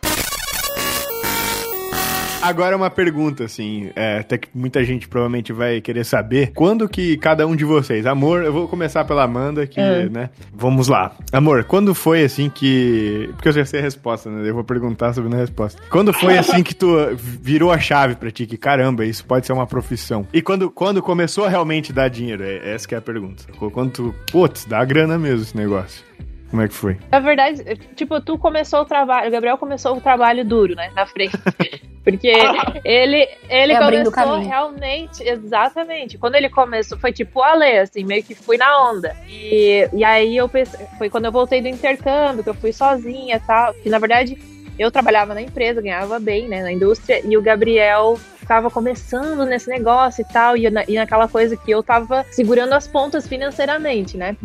Agora 2.43 2.77
uma 2.77 2.91
pergunta, 2.91 3.45
assim, 3.45 3.91
é, 3.95 4.19
até 4.19 4.37
que 4.37 4.49
muita 4.53 4.83
gente 4.83 5.07
provavelmente 5.07 5.53
vai 5.53 5.81
querer 5.81 6.05
saber. 6.05 6.51
Quando 6.55 6.89
que 6.89 7.17
cada 7.17 7.47
um 7.47 7.55
de 7.55 7.65
vocês, 7.65 8.05
amor, 8.05 8.43
eu 8.43 8.53
vou 8.53 8.67
começar 8.67 9.05
pela 9.05 9.23
Amanda, 9.23 9.65
que, 9.67 9.81
É. 9.81 10.09
né? 10.09 10.29
Vamos 10.53 10.89
lá. 10.89 11.15
Amor, 11.33 11.63
quando 11.65 11.95
foi 11.95 12.25
assim 12.25 12.51
que. 12.51 13.29
Porque 13.35 13.49
eu 13.49 13.53
já 13.53 13.65
sei 13.65 13.79
a 13.79 13.83
resposta, 13.85 14.29
né? 14.29 14.49
Eu 14.49 14.55
vou 14.55 14.65
perguntar 14.65 15.13
sobre 15.13 15.33
a 15.33 15.39
resposta. 15.39 15.81
Quando 15.89 16.13
foi 16.13 16.37
assim 16.37 16.63
que 16.65 16.75
tu 16.75 16.93
virou 17.17 17.71
a 17.71 17.79
chave 17.79 18.17
pra 18.17 18.31
ti, 18.31 18.45
que 18.45 18.57
caramba, 18.57 19.05
isso 19.05 19.25
pode 19.25 19.47
ser 19.47 19.53
uma 19.53 19.67
profissão? 19.67 20.27
E 20.33 20.43
quando, 20.43 20.69
quando 20.71 21.01
começou 21.01 21.45
a 21.45 21.49
realmente 21.49 21.93
dar 21.93 22.09
dinheiro? 22.09 22.43
É, 22.43 22.75
essa 22.75 22.89
que 22.89 22.95
é 22.95 22.99
a 22.99 23.03
pergunta. 23.03 23.45
Quando 23.73 23.93
tu, 23.93 24.15
putz, 24.33 24.65
dá 24.65 24.85
grana 24.85 25.17
mesmo 25.17 25.43
esse 25.43 25.57
negócio. 25.57 26.05
Como 26.51 26.61
é 26.61 26.69
que 26.69 26.75
foi? 26.75 26.99
Na 27.11 27.19
verdade, 27.21 27.63
tipo, 27.95 28.21
tu 28.21 28.37
começou 28.37 28.81
o 28.81 28.85
trabalho, 28.85 29.29
o 29.29 29.31
Gabriel 29.31 29.57
começou 29.57 29.97
o 29.97 30.01
trabalho 30.01 30.45
duro, 30.45 30.75
né, 30.75 30.91
na 30.95 31.07
frente. 31.07 31.33
Porque 32.05 32.29
ele, 32.85 33.29
ele 33.49 33.73
É 33.73 33.79
começou 33.79 34.39
realmente, 34.39 35.23
exatamente. 35.23 36.19
Quando 36.19 36.35
ele 36.35 36.49
começou, 36.49 36.99
foi 36.99 37.13
tipo 37.13 37.41
o 37.41 37.43
Ale, 37.43 37.79
assim, 37.79 38.05
meio 38.05 38.23
que 38.23 38.35
fui 38.35 38.57
na 38.57 38.91
onda. 38.91 39.15
E, 39.29 39.89
e 39.93 40.05
aí 40.05 40.37
eu 40.37 40.49
pensei, 40.49 40.87
foi 40.99 41.09
quando 41.09 41.27
eu 41.27 41.33
voltei 41.33 41.61
do 41.61 41.69
intercâmbio, 41.69 42.43
que 42.43 42.51
eu 42.51 42.55
fui 42.55 42.73
sozinha 42.73 43.37
e 43.37 43.41
tal. 43.41 43.73
Que 43.75 43.89
na 43.89 43.99
verdade 43.99 44.37
eu 44.79 44.91
trabalhava 44.91 45.35
na 45.35 45.43
empresa, 45.43 45.81
ganhava 45.81 46.19
bem, 46.19 46.49
né, 46.49 46.63
na 46.63 46.73
indústria, 46.73 47.23
e 47.25 47.37
o 47.37 47.43
Gabriel 47.43 48.19
tava 48.47 48.71
começando 48.71 49.45
nesse 49.45 49.69
negócio 49.69 50.23
e 50.23 50.33
tal, 50.33 50.57
e, 50.57 50.69
na, 50.69 50.85
e 50.89 50.95
naquela 50.95 51.29
coisa 51.29 51.57
que 51.57 51.71
eu 51.71 51.83
tava 51.83 52.27
segurando 52.31 52.73
as 52.73 52.89
pontas 52.89 53.27
financeiramente, 53.27 54.17
né? 54.17 54.37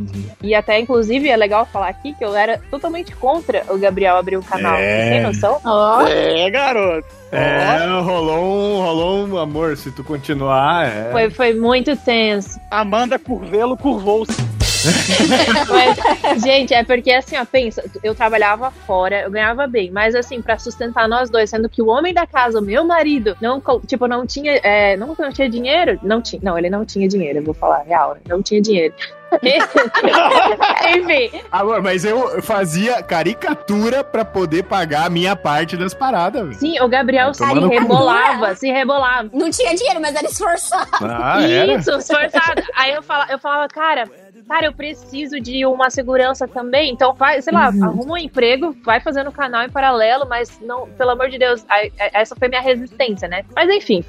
E 0.41 0.54
até, 0.54 0.80
inclusive, 0.80 1.28
é 1.28 1.36
legal 1.36 1.65
falar 1.65 1.89
aqui 1.89 2.13
que 2.13 2.24
eu 2.24 2.36
era 2.36 2.60
totalmente 2.70 3.15
contra 3.15 3.65
o 3.70 3.78
Gabriel 3.78 4.15
abrir 4.15 4.38
o 4.38 4.43
canal. 4.43 4.76
É. 4.76 5.04
Você 5.04 5.10
tem 5.10 5.22
noção? 5.22 5.60
É, 6.08 6.50
garoto. 6.50 7.08
É, 7.32 7.86
rolou 8.02 8.46
um, 8.46 8.82
rolou 8.82 9.28
um 9.28 9.38
amor, 9.38 9.76
se 9.76 9.92
tu 9.92 10.04
continuar, 10.04 10.88
é. 10.88 11.12
Foi, 11.12 11.30
foi 11.30 11.54
muito 11.54 11.96
tenso. 11.98 12.60
Amanda 12.72 13.20
Curvelo 13.20 13.76
curvou-se. 13.76 14.58
Mas, 15.68 16.42
gente, 16.44 16.74
é 16.74 16.84
porque 16.84 17.12
assim, 17.12 17.36
ó, 17.36 17.44
pensa, 17.46 17.84
eu 18.04 18.16
trabalhava 18.16 18.72
fora, 18.72 19.24
eu 19.24 19.32
ganhava 19.32 19.68
bem, 19.68 19.92
mas 19.92 20.16
assim, 20.16 20.42
pra 20.42 20.58
sustentar 20.58 21.08
nós 21.10 21.30
dois, 21.30 21.50
sendo 21.50 21.68
que 21.68 21.82
o 21.82 21.88
homem 21.88 22.13
da 22.13 22.26
casa, 22.28 22.60
o 22.60 22.62
meu 22.62 22.86
marido, 22.86 23.36
não, 23.42 23.62
tipo, 23.86 24.08
não 24.08 24.26
tinha, 24.26 24.54
é, 24.63 24.96
não, 24.96 25.16
não 25.18 25.32
tinha 25.32 25.50
dinheiro, 25.50 26.00
não 26.04 26.22
tinha, 26.22 26.40
não, 26.44 26.58
ele 26.58 26.70
não 26.70 26.86
tinha 26.86 27.08
dinheiro, 27.08 27.40
eu 27.40 27.44
vou 27.44 27.54
falar 27.54 27.82
real, 27.82 28.18
não 28.28 28.42
tinha 28.42 28.62
dinheiro. 28.62 28.94
Enfim, 30.98 31.42
Amor, 31.52 31.82
mas 31.82 32.06
eu 32.06 32.42
fazia 32.42 33.02
caricatura 33.04 34.04
pra 34.04 34.24
poder 34.24 34.63
pagar 34.63 35.06
a 35.06 35.10
minha 35.10 35.36
parte 35.36 35.76
das 35.76 35.94
paradas, 35.94 36.44
velho. 36.44 36.60
sim, 36.60 36.80
o 36.82 36.88
Gabriel 36.88 37.34
se 37.34 37.44
rebolava, 37.44 38.56
se 38.56 38.72
rebolava. 38.72 39.30
Não 39.34 39.50
tinha 39.50 39.76
dinheiro, 39.76 40.00
mas 40.02 40.16
era 40.16 40.28
esforçado. 40.28 40.88
Ah, 41.02 41.42
era? 41.42 41.76
Isso, 41.76 41.92
esforçada. 41.92 42.63
Aí 42.76 42.94
eu 42.94 43.04
falava, 43.04 43.32
eu 43.32 43.40
falava, 43.40 43.68
cara, 43.68 44.06
cara, 44.47 44.65
eu 44.67 44.73
preciso 44.73 45.39
de 45.39 45.65
uma 45.65 45.89
segurança 45.89 46.47
também. 46.47 46.91
Então 46.91 47.13
vai, 47.13 47.41
sei 47.41 47.53
lá, 47.53 47.65
arruma 47.67 48.13
um 48.13 48.17
emprego, 48.17 48.75
vai 48.83 48.99
fazendo 48.99 49.27
o 49.29 49.31
canal 49.31 49.63
em 49.63 49.69
paralelo, 49.69 50.25
mas 50.27 50.60
não, 50.62 50.88
pelo 50.89 51.12
amor 51.12 51.29
de 51.29 51.38
Deus, 51.38 51.65
aí- 51.69 51.91
aí- 51.99 52.10
essa 52.13 52.36
foi 52.36 52.47
minha 52.47 52.62
resistência, 52.62 53.27
né? 53.27 53.43
Mas 53.55 53.69
enfim, 53.69 54.03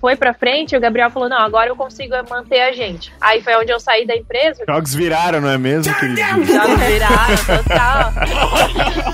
foi 0.00 0.16
pra 0.16 0.32
frente, 0.32 0.76
o 0.76 0.80
Gabriel 0.80 1.10
falou: 1.10 1.28
não, 1.28 1.38
agora 1.38 1.68
eu 1.70 1.76
consigo 1.76 2.14
manter 2.30 2.60
a 2.60 2.72
gente. 2.72 3.12
Aí 3.20 3.42
foi 3.42 3.54
onde 3.56 3.72
eu 3.72 3.80
saí 3.80 4.06
da 4.06 4.16
empresa. 4.16 4.62
Jogos 4.68 4.94
viraram, 4.94 5.40
não 5.40 5.48
é 5.50 5.58
mesmo, 5.58 5.92
querido? 5.94 6.20
Me 6.38 6.44
viraram, 6.86 7.36
total. 7.64 8.12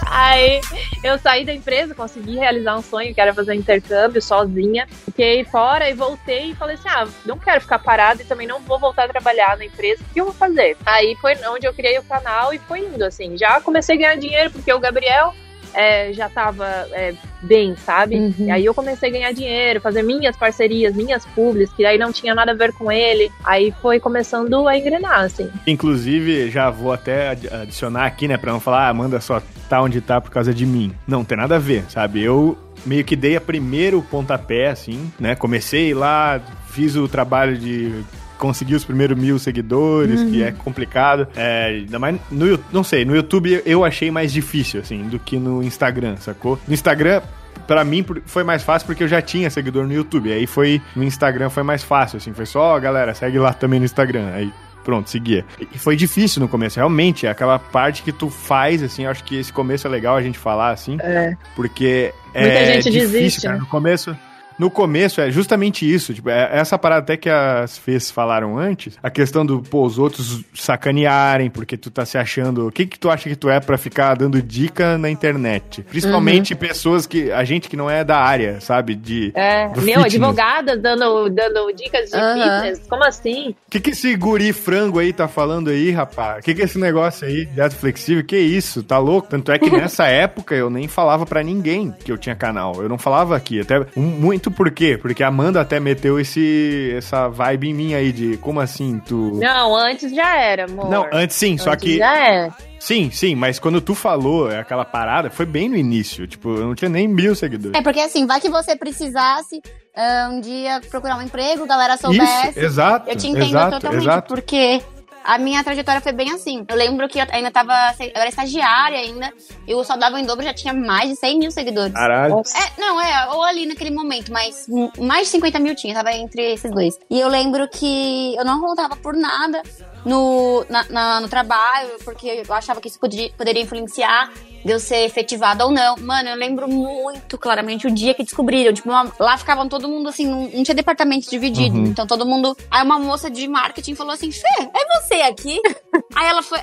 Aí 0.10 0.60
eu 1.04 1.18
saí 1.18 1.44
da 1.44 1.52
empresa, 1.52 1.94
consegui 1.94 2.36
realizar 2.38 2.76
um 2.76 2.82
sonho, 2.82 3.14
que 3.14 3.20
era 3.20 3.32
fazer 3.32 3.52
um 3.52 3.54
intercâmbio 3.54 4.20
sozinha. 4.20 4.86
Fiquei 5.04 5.44
fora 5.44 5.88
e 5.88 5.94
voltei 5.94 6.50
e 6.50 6.54
falei 6.54 6.74
assim: 6.74 6.88
ah, 6.88 7.06
não 7.24 7.38
quero 7.38 7.60
ficar 7.60 7.78
parada 7.78 8.22
e 8.22 8.24
também 8.24 8.46
não 8.46 8.60
vou 8.60 8.78
voltar 8.78 9.04
a 9.04 9.08
trabalhar 9.08 9.56
na 9.56 9.64
empresa. 9.64 10.02
O 10.02 10.12
que 10.12 10.20
eu 10.20 10.24
vou 10.26 10.34
fazer? 10.34 10.57
Aí 10.84 11.16
foi 11.20 11.34
onde 11.48 11.66
eu 11.66 11.72
criei 11.74 11.98
o 11.98 12.02
canal 12.02 12.52
e 12.52 12.58
foi 12.58 12.80
indo, 12.80 13.04
assim. 13.04 13.36
Já 13.36 13.60
comecei 13.60 13.96
a 13.96 13.98
ganhar 13.98 14.16
dinheiro, 14.16 14.50
porque 14.50 14.72
o 14.72 14.78
Gabriel. 14.80 15.34
é, 15.74 16.12
já 16.14 16.30
tava 16.30 16.64
é, 16.92 17.12
bem, 17.42 17.76
sabe? 17.76 18.16
Uhum. 18.16 18.34
E 18.46 18.50
aí 18.50 18.64
eu 18.64 18.72
comecei 18.74 19.10
a 19.10 19.12
ganhar 19.12 19.32
dinheiro, 19.32 19.80
fazer 19.82 20.02
minhas 20.02 20.34
parcerias, 20.34 20.94
minhas 20.96 21.26
publis, 21.26 21.70
que 21.74 21.84
aí 21.84 21.98
não 21.98 22.10
tinha 22.10 22.34
nada 22.34 22.52
a 22.52 22.54
ver 22.54 22.72
com 22.72 22.90
ele. 22.90 23.30
Aí 23.44 23.72
foi 23.82 24.00
começando 24.00 24.66
a 24.66 24.76
engrenar, 24.78 25.20
assim. 25.20 25.48
Inclusive, 25.66 26.50
já 26.50 26.70
vou 26.70 26.90
até 26.92 27.28
ad- 27.30 27.48
adicionar 27.52 28.06
aqui, 28.06 28.26
né, 28.26 28.36
pra 28.38 28.50
não 28.50 28.58
falar, 28.60 28.86
ah, 28.86 28.88
Amanda 28.88 29.20
só 29.20 29.42
tá 29.68 29.80
onde 29.82 30.00
tá 30.00 30.20
por 30.20 30.30
causa 30.30 30.54
de 30.54 30.64
mim. 30.64 30.92
Não, 31.06 31.22
tem 31.22 31.36
nada 31.36 31.56
a 31.56 31.58
ver, 31.60 31.84
sabe? 31.90 32.22
Eu 32.24 32.56
meio 32.86 33.04
que 33.04 33.14
dei 33.14 33.36
a 33.36 33.40
primeiro 33.40 34.00
pontapé, 34.02 34.68
assim, 34.70 35.12
né? 35.20 35.36
Comecei 35.36 35.92
lá, 35.92 36.40
fiz 36.70 36.96
o 36.96 37.06
trabalho 37.06 37.58
de 37.58 38.02
conseguir 38.38 38.74
os 38.74 38.84
primeiros 38.84 39.18
mil 39.18 39.38
seguidores, 39.38 40.22
que 40.22 40.42
é 40.42 40.52
complicado. 40.52 41.26
É, 41.36 41.66
ainda 41.66 41.98
mais 41.98 42.18
no 42.30 42.58
não 42.72 42.84
sei, 42.84 43.04
no 43.04 43.14
YouTube 43.14 43.62
eu 43.66 43.84
achei 43.84 44.10
mais 44.10 44.32
difícil, 44.32 44.80
assim, 44.80 45.02
do 45.08 45.18
que 45.18 45.38
no 45.38 45.62
Instagram, 45.62 46.16
sacou? 46.16 46.58
No 46.66 46.74
Instagram, 46.74 47.20
Pra 47.66 47.84
mim 47.84 48.02
foi 48.24 48.44
mais 48.44 48.62
fácil 48.62 48.86
porque 48.86 49.02
eu 49.02 49.08
já 49.08 49.20
tinha 49.20 49.50
seguidor 49.50 49.86
no 49.86 49.92
YouTube. 49.92 50.32
Aí 50.32 50.46
foi 50.46 50.80
no 50.96 51.04
Instagram 51.04 51.50
foi 51.50 51.62
mais 51.62 51.82
fácil, 51.82 52.16
assim. 52.16 52.32
Foi 52.32 52.46
só, 52.46 52.76
ó, 52.76 52.80
galera, 52.80 53.12
segue 53.14 53.38
lá 53.38 53.52
também 53.52 53.78
no 53.78 53.84
Instagram. 53.84 54.30
Aí 54.32 54.50
pronto, 54.82 55.10
seguia. 55.10 55.44
E 55.60 55.78
foi 55.78 55.94
difícil 55.94 56.40
no 56.40 56.48
começo, 56.48 56.76
realmente. 56.76 57.26
É 57.26 57.30
aquela 57.30 57.58
parte 57.58 58.02
que 58.02 58.10
tu 58.10 58.30
faz, 58.30 58.82
assim. 58.82 59.04
Acho 59.04 59.22
que 59.22 59.36
esse 59.36 59.52
começo 59.52 59.86
é 59.86 59.90
legal 59.90 60.16
a 60.16 60.22
gente 60.22 60.38
falar, 60.38 60.70
assim. 60.70 60.96
É. 61.00 61.36
Porque 61.54 62.14
Muita 62.34 62.48
é 62.48 62.72
gente 62.72 62.90
difícil, 62.90 63.10
desiste, 63.10 63.42
cara. 63.42 63.54
né? 63.56 63.60
No 63.60 63.66
começo. 63.66 64.16
No 64.58 64.70
começo 64.70 65.20
é 65.20 65.30
justamente 65.30 65.90
isso, 65.90 66.12
tipo, 66.12 66.28
é 66.30 66.50
essa 66.52 66.76
parada 66.78 67.00
até 67.02 67.16
que 67.16 67.28
as 67.30 67.78
Fês 67.78 68.10
falaram 68.10 68.58
antes, 68.58 68.98
a 69.02 69.08
questão 69.10 69.46
do, 69.46 69.62
pô, 69.62 69.84
os 69.84 69.98
outros 69.98 70.42
sacanearem, 70.54 71.50
porque 71.50 71.76
tu 71.76 71.90
tá 71.90 72.04
se 72.04 72.16
achando, 72.18 72.66
o 72.66 72.72
que 72.72 72.86
que 72.86 72.98
tu 72.98 73.10
acha 73.10 73.28
que 73.28 73.36
tu 73.36 73.48
é 73.50 73.60
pra 73.60 73.76
ficar 73.78 74.14
dando 74.14 74.40
dica 74.42 74.96
na 74.98 75.10
internet? 75.10 75.82
Principalmente 75.82 76.54
pessoas 76.54 77.06
que, 77.06 77.30
a 77.30 77.44
gente 77.44 77.68
que 77.68 77.76
não 77.76 77.88
é 77.90 78.02
da 78.04 78.18
área, 78.18 78.60
sabe, 78.60 78.94
de... 78.94 79.32
É, 79.34 79.68
do 79.68 79.80
meu, 79.82 80.02
fitness. 80.02 80.04
advogada 80.06 80.76
dando, 80.76 81.28
dando 81.30 81.72
dicas 81.72 82.10
de 82.10 82.16
Aham. 82.16 82.60
fitness. 82.62 82.86
Como 82.88 83.04
assim? 83.04 83.50
O 83.66 83.70
que 83.70 83.80
que 83.80 83.90
esse 83.90 84.14
guri 84.16 84.52
frango 84.52 84.98
aí 84.98 85.12
tá 85.12 85.28
falando 85.28 85.68
aí, 85.70 85.90
rapaz? 85.90 86.40
O 86.40 86.42
que 86.42 86.54
que 86.54 86.62
é 86.62 86.64
esse 86.64 86.78
negócio 86.78 87.26
aí, 87.26 87.46
dieta 87.46 87.74
flexível? 87.76 88.24
Que 88.24 88.38
isso? 88.38 88.82
Tá 88.82 88.98
louco? 88.98 89.28
Tanto 89.28 89.52
é 89.52 89.58
que 89.58 89.70
nessa 89.70 90.06
época 90.08 90.54
eu 90.54 90.68
nem 90.70 90.88
falava 90.88 91.24
pra 91.26 91.42
ninguém 91.42 91.94
que 92.04 92.10
eu 92.10 92.18
tinha 92.18 92.34
canal. 92.34 92.82
Eu 92.82 92.88
não 92.88 92.98
falava 92.98 93.36
aqui. 93.36 93.60
Até 93.60 93.80
um- 93.96 94.18
muito 94.48 94.50
por 94.50 94.70
quê? 94.70 94.98
Porque 95.00 95.22
a 95.22 95.28
Amanda 95.28 95.60
até 95.60 95.78
meteu 95.78 96.18
esse 96.18 96.92
essa 96.96 97.28
vibe 97.28 97.68
em 97.68 97.74
mim 97.74 97.94
aí 97.94 98.12
de 98.12 98.36
como 98.38 98.60
assim 98.60 99.00
tu 99.04 99.32
Não, 99.34 99.76
antes 99.76 100.12
já 100.14 100.36
era, 100.36 100.64
amor. 100.64 100.90
Não, 100.90 101.06
antes 101.12 101.36
sim, 101.36 101.56
só 101.58 101.72
Antes 101.72 101.84
que 101.84 101.98
Já 101.98 102.18
é. 102.18 102.50
sim, 102.78 103.10
sim, 103.10 103.34
mas 103.34 103.58
quando 103.58 103.80
tu 103.80 103.94
falou 103.94 104.48
aquela 104.48 104.84
parada, 104.84 105.30
foi 105.30 105.46
bem 105.46 105.68
no 105.68 105.76
início, 105.76 106.26
tipo, 106.26 106.50
eu 106.50 106.66
não 106.66 106.74
tinha 106.74 106.88
nem 106.88 107.06
mil 107.06 107.34
seguidores. 107.34 107.78
É 107.78 107.82
porque 107.82 108.00
assim, 108.00 108.26
vai 108.26 108.40
que 108.40 108.48
você 108.48 108.74
precisasse 108.76 109.60
ah, 109.94 110.30
um 110.32 110.40
dia 110.40 110.80
procurar 110.90 111.16
um 111.16 111.22
emprego, 111.22 111.64
a 111.64 111.66
galera 111.66 111.96
soubesse. 111.96 112.50
Isso, 112.50 112.60
exato. 112.60 113.10
Eu 113.10 113.16
te 113.16 113.28
entendo 113.28 113.46
exato, 113.46 113.70
totalmente, 113.72 114.02
exato. 114.02 114.34
porque 114.34 114.80
a 115.28 115.36
minha 115.36 115.62
trajetória 115.62 116.00
foi 116.00 116.12
bem 116.12 116.32
assim. 116.32 116.64
Eu 116.66 116.74
lembro 116.74 117.06
que 117.06 117.18
eu 117.18 117.26
ainda 117.30 117.50
tava. 117.50 117.74
Eu 118.00 118.10
era 118.14 118.28
estagiária 118.28 118.98
ainda, 118.98 119.30
e 119.66 119.74
o 119.74 119.84
Saudável 119.84 120.18
em 120.18 120.24
Dobro 120.24 120.42
já 120.42 120.54
tinha 120.54 120.72
mais 120.72 121.10
de 121.10 121.16
100 121.16 121.38
mil 121.38 121.50
seguidores. 121.50 121.92
Caralho. 121.92 122.36
É, 122.36 122.80
não, 122.80 122.98
é, 122.98 123.28
ou 123.34 123.44
ali 123.44 123.66
naquele 123.66 123.90
momento, 123.90 124.32
mas 124.32 124.66
mais 124.98 125.26
de 125.26 125.32
50 125.32 125.58
mil 125.58 125.74
tinha, 125.74 125.94
tava 125.94 126.12
entre 126.12 126.54
esses 126.54 126.70
dois. 126.70 126.98
E 127.10 127.20
eu 127.20 127.28
lembro 127.28 127.68
que 127.68 128.34
eu 128.36 128.44
não 128.44 128.58
voltava 128.58 128.96
por 128.96 129.14
nada 129.14 129.62
no, 130.08 130.64
na- 130.68 130.86
na- 130.88 131.20
no 131.20 131.28
trabalho, 131.28 131.90
porque 132.04 132.42
eu 132.46 132.54
achava 132.54 132.80
que 132.80 132.88
isso 132.88 132.98
poderia, 132.98 133.30
poderia 133.36 133.62
influenciar 133.62 134.32
de 134.64 134.70
eu 134.72 134.80
ser 134.80 135.04
efetivada 135.04 135.64
ou 135.64 135.70
não. 135.70 135.96
Mano, 135.98 136.30
eu 136.30 136.36
lembro 136.36 136.66
muito 136.68 137.36
claramente 137.38 137.86
o 137.86 137.90
dia 137.90 138.14
que 138.14 138.24
descobriram. 138.24 138.72
Tipo, 138.72 138.88
uma- 138.88 139.12
lá 139.20 139.36
ficavam 139.36 139.68
todo 139.68 139.88
mundo 139.88 140.08
assim, 140.08 140.26
não, 140.26 140.42
não 140.48 140.62
tinha 140.64 140.74
departamento 140.74 141.28
dividido. 141.30 141.76
Uhum. 141.76 141.84
Então 141.86 142.06
todo 142.06 142.24
mundo. 142.26 142.56
Aí 142.70 142.82
uma 142.82 142.98
moça 142.98 143.30
de 143.30 143.46
marketing 143.46 143.94
falou 143.94 144.12
assim: 144.14 144.32
Fê, 144.32 144.48
é 144.60 145.00
você 145.02 145.14
aqui? 145.22 145.60
aí 146.16 146.26
ela 146.28 146.42
foi. 146.42 146.58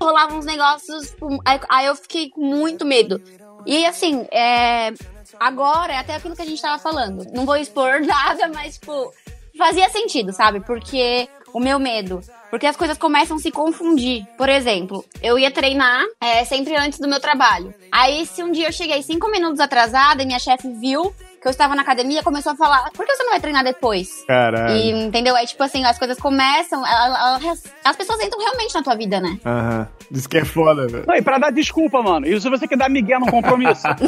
Rolavam 0.00 0.38
uns 0.38 0.44
negócios. 0.44 1.10
tipo, 1.10 1.28
Aí, 1.44 1.60
aí 1.68 1.86
eu 1.86 1.94
fiquei 1.94 2.30
com 2.30 2.40
muito 2.40 2.84
medo. 2.84 3.20
E 3.66 3.86
assim, 3.86 4.26
é, 4.30 4.92
agora 5.38 5.92
é 5.92 5.98
até 5.98 6.16
aquilo 6.16 6.34
que 6.36 6.42
a 6.42 6.46
gente 6.46 6.60
tava 6.60 6.78
falando. 6.82 7.24
Não 7.32 7.46
vou 7.46 7.56
expor 7.56 8.00
nada, 8.04 8.48
mas, 8.48 8.74
tipo, 8.78 9.12
fazia 9.56 9.88
sentido, 9.88 10.32
sabe? 10.32 10.60
Porque 10.60 11.28
o 11.52 11.60
meu 11.60 11.78
medo. 11.78 12.20
Porque 12.54 12.68
as 12.68 12.76
coisas 12.76 12.96
começam 12.96 13.36
a 13.36 13.40
se 13.40 13.50
confundir. 13.50 14.24
Por 14.38 14.48
exemplo, 14.48 15.04
eu 15.20 15.36
ia 15.36 15.50
treinar 15.50 16.04
é, 16.20 16.44
sempre 16.44 16.76
antes 16.76 17.00
do 17.00 17.08
meu 17.08 17.18
trabalho. 17.18 17.74
Aí, 17.90 18.24
se 18.26 18.44
um 18.44 18.52
dia 18.52 18.68
eu 18.68 18.72
cheguei 18.72 19.02
cinco 19.02 19.28
minutos 19.28 19.58
atrasada 19.58 20.22
e 20.22 20.26
minha 20.26 20.38
chefe 20.38 20.68
viu 20.68 21.12
que 21.44 21.48
eu 21.48 21.50
estava 21.50 21.74
na 21.74 21.82
academia, 21.82 22.22
começou 22.22 22.52
a 22.52 22.56
falar: 22.56 22.90
por 22.92 23.04
que 23.04 23.14
você 23.14 23.22
não 23.22 23.30
vai 23.32 23.40
treinar 23.40 23.62
depois? 23.62 24.24
Caralho. 24.26 24.74
E, 24.76 24.90
entendeu? 24.90 25.36
Aí, 25.36 25.46
tipo 25.46 25.62
assim, 25.62 25.84
as 25.84 25.98
coisas 25.98 26.16
começam, 26.18 26.84
ela- 26.86 27.38
ela- 27.38 27.54
as 27.84 27.96
pessoas 27.96 28.18
entram 28.22 28.40
realmente 28.40 28.74
na 28.74 28.82
tua 28.82 28.96
vida, 28.96 29.20
né? 29.20 29.38
Aham. 29.44 29.86
Diz 30.10 30.26
que 30.26 30.38
é 30.38 30.44
foda, 30.44 30.86
velho. 30.86 31.04
Não, 31.06 31.14
e 31.16 31.22
pra 31.22 31.38
dar 31.38 31.50
desculpa, 31.50 32.02
mano. 32.02 32.26
E 32.26 32.40
se 32.40 32.48
você 32.48 32.66
quer 32.68 32.76
dar 32.78 32.88
migué 32.90 33.18
no 33.18 33.26
compromisso? 33.30 33.82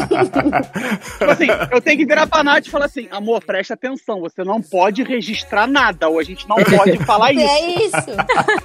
tipo 1.19 1.31
assim, 1.31 1.47
eu 1.71 1.81
tenho 1.81 1.99
que 1.99 2.07
virar 2.07 2.27
pra 2.27 2.43
Nath 2.45 2.67
e 2.67 2.71
falar 2.71 2.87
assim, 2.87 3.09
amor, 3.11 3.43
presta 3.45 3.75
atenção, 3.75 4.21
você 4.21 4.43
não 4.45 4.61
pode 4.61 5.03
registrar 5.03 5.67
nada, 5.67 6.09
ou 6.09 6.19
a 6.19 6.23
gente 6.23 6.49
não 6.49 6.57
pode 6.57 6.99
falar 7.05 7.33
isso. 7.33 7.47
É 7.47 7.61
isso. 7.85 8.13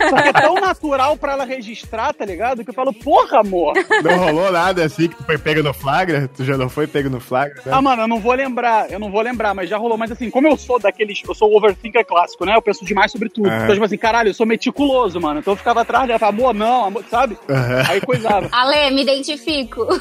Só 0.09 0.21
que 0.21 0.29
é 0.29 0.33
tão 0.33 0.55
natural 0.55 1.15
pra 1.17 1.33
ela 1.33 1.45
registrar, 1.45 2.13
tá 2.13 2.25
ligado? 2.25 2.63
Que 2.63 2.69
eu 2.69 2.73
falo, 2.73 2.93
porra, 2.93 3.39
amor. 3.39 3.73
Não 4.03 4.17
rolou 4.17 4.51
nada 4.51 4.83
assim 4.85 5.07
que 5.07 5.15
tu 5.15 5.23
foi 5.23 5.37
pego 5.37 5.61
no 5.63 5.73
flagra? 5.73 6.29
Tu 6.35 6.43
já 6.43 6.57
não 6.57 6.67
foi 6.69 6.87
pego 6.87 7.09
no 7.09 7.19
flagra? 7.19 7.55
né? 7.65 7.71
Ah, 7.71 7.81
mano, 7.81 8.03
eu 8.03 8.07
não 8.07 8.19
vou 8.19 8.33
lembrar, 8.33 8.60
eu 8.89 8.99
não 8.99 9.11
vou 9.11 9.21
lembrar, 9.21 9.53
mas 9.53 9.69
já 9.69 9.77
rolou. 9.77 9.97
Mas 9.97 10.11
assim, 10.11 10.29
como 10.29 10.47
eu 10.47 10.57
sou 10.57 10.79
daqueles. 10.79 11.21
Eu 11.27 11.33
sou 11.35 11.51
o 11.51 11.57
overthinker 11.57 12.05
clássico, 12.05 12.45
né? 12.45 12.55
Eu 12.55 12.61
penso 12.61 12.85
demais 12.85 13.11
sobre 13.11 13.29
tudo. 13.29 13.47
Aham. 13.49 13.63
Então, 13.63 13.73
tipo 13.73 13.85
assim, 13.85 13.97
caralho, 13.97 14.29
eu 14.29 14.33
sou 14.33 14.45
meticuloso, 14.45 15.19
mano. 15.19 15.39
Então 15.39 15.53
eu 15.53 15.57
ficava 15.57 15.81
atrás 15.81 16.07
dela, 16.07 16.19
falava, 16.19 16.37
amor, 16.37 16.53
não, 16.53 16.85
amor, 16.85 17.03
sabe? 17.09 17.37
Aham. 17.49 17.83
Aí 17.89 18.01
coisava. 18.01 18.47
Ale, 18.53 18.91
me 18.93 19.01
identifico. 19.03 19.87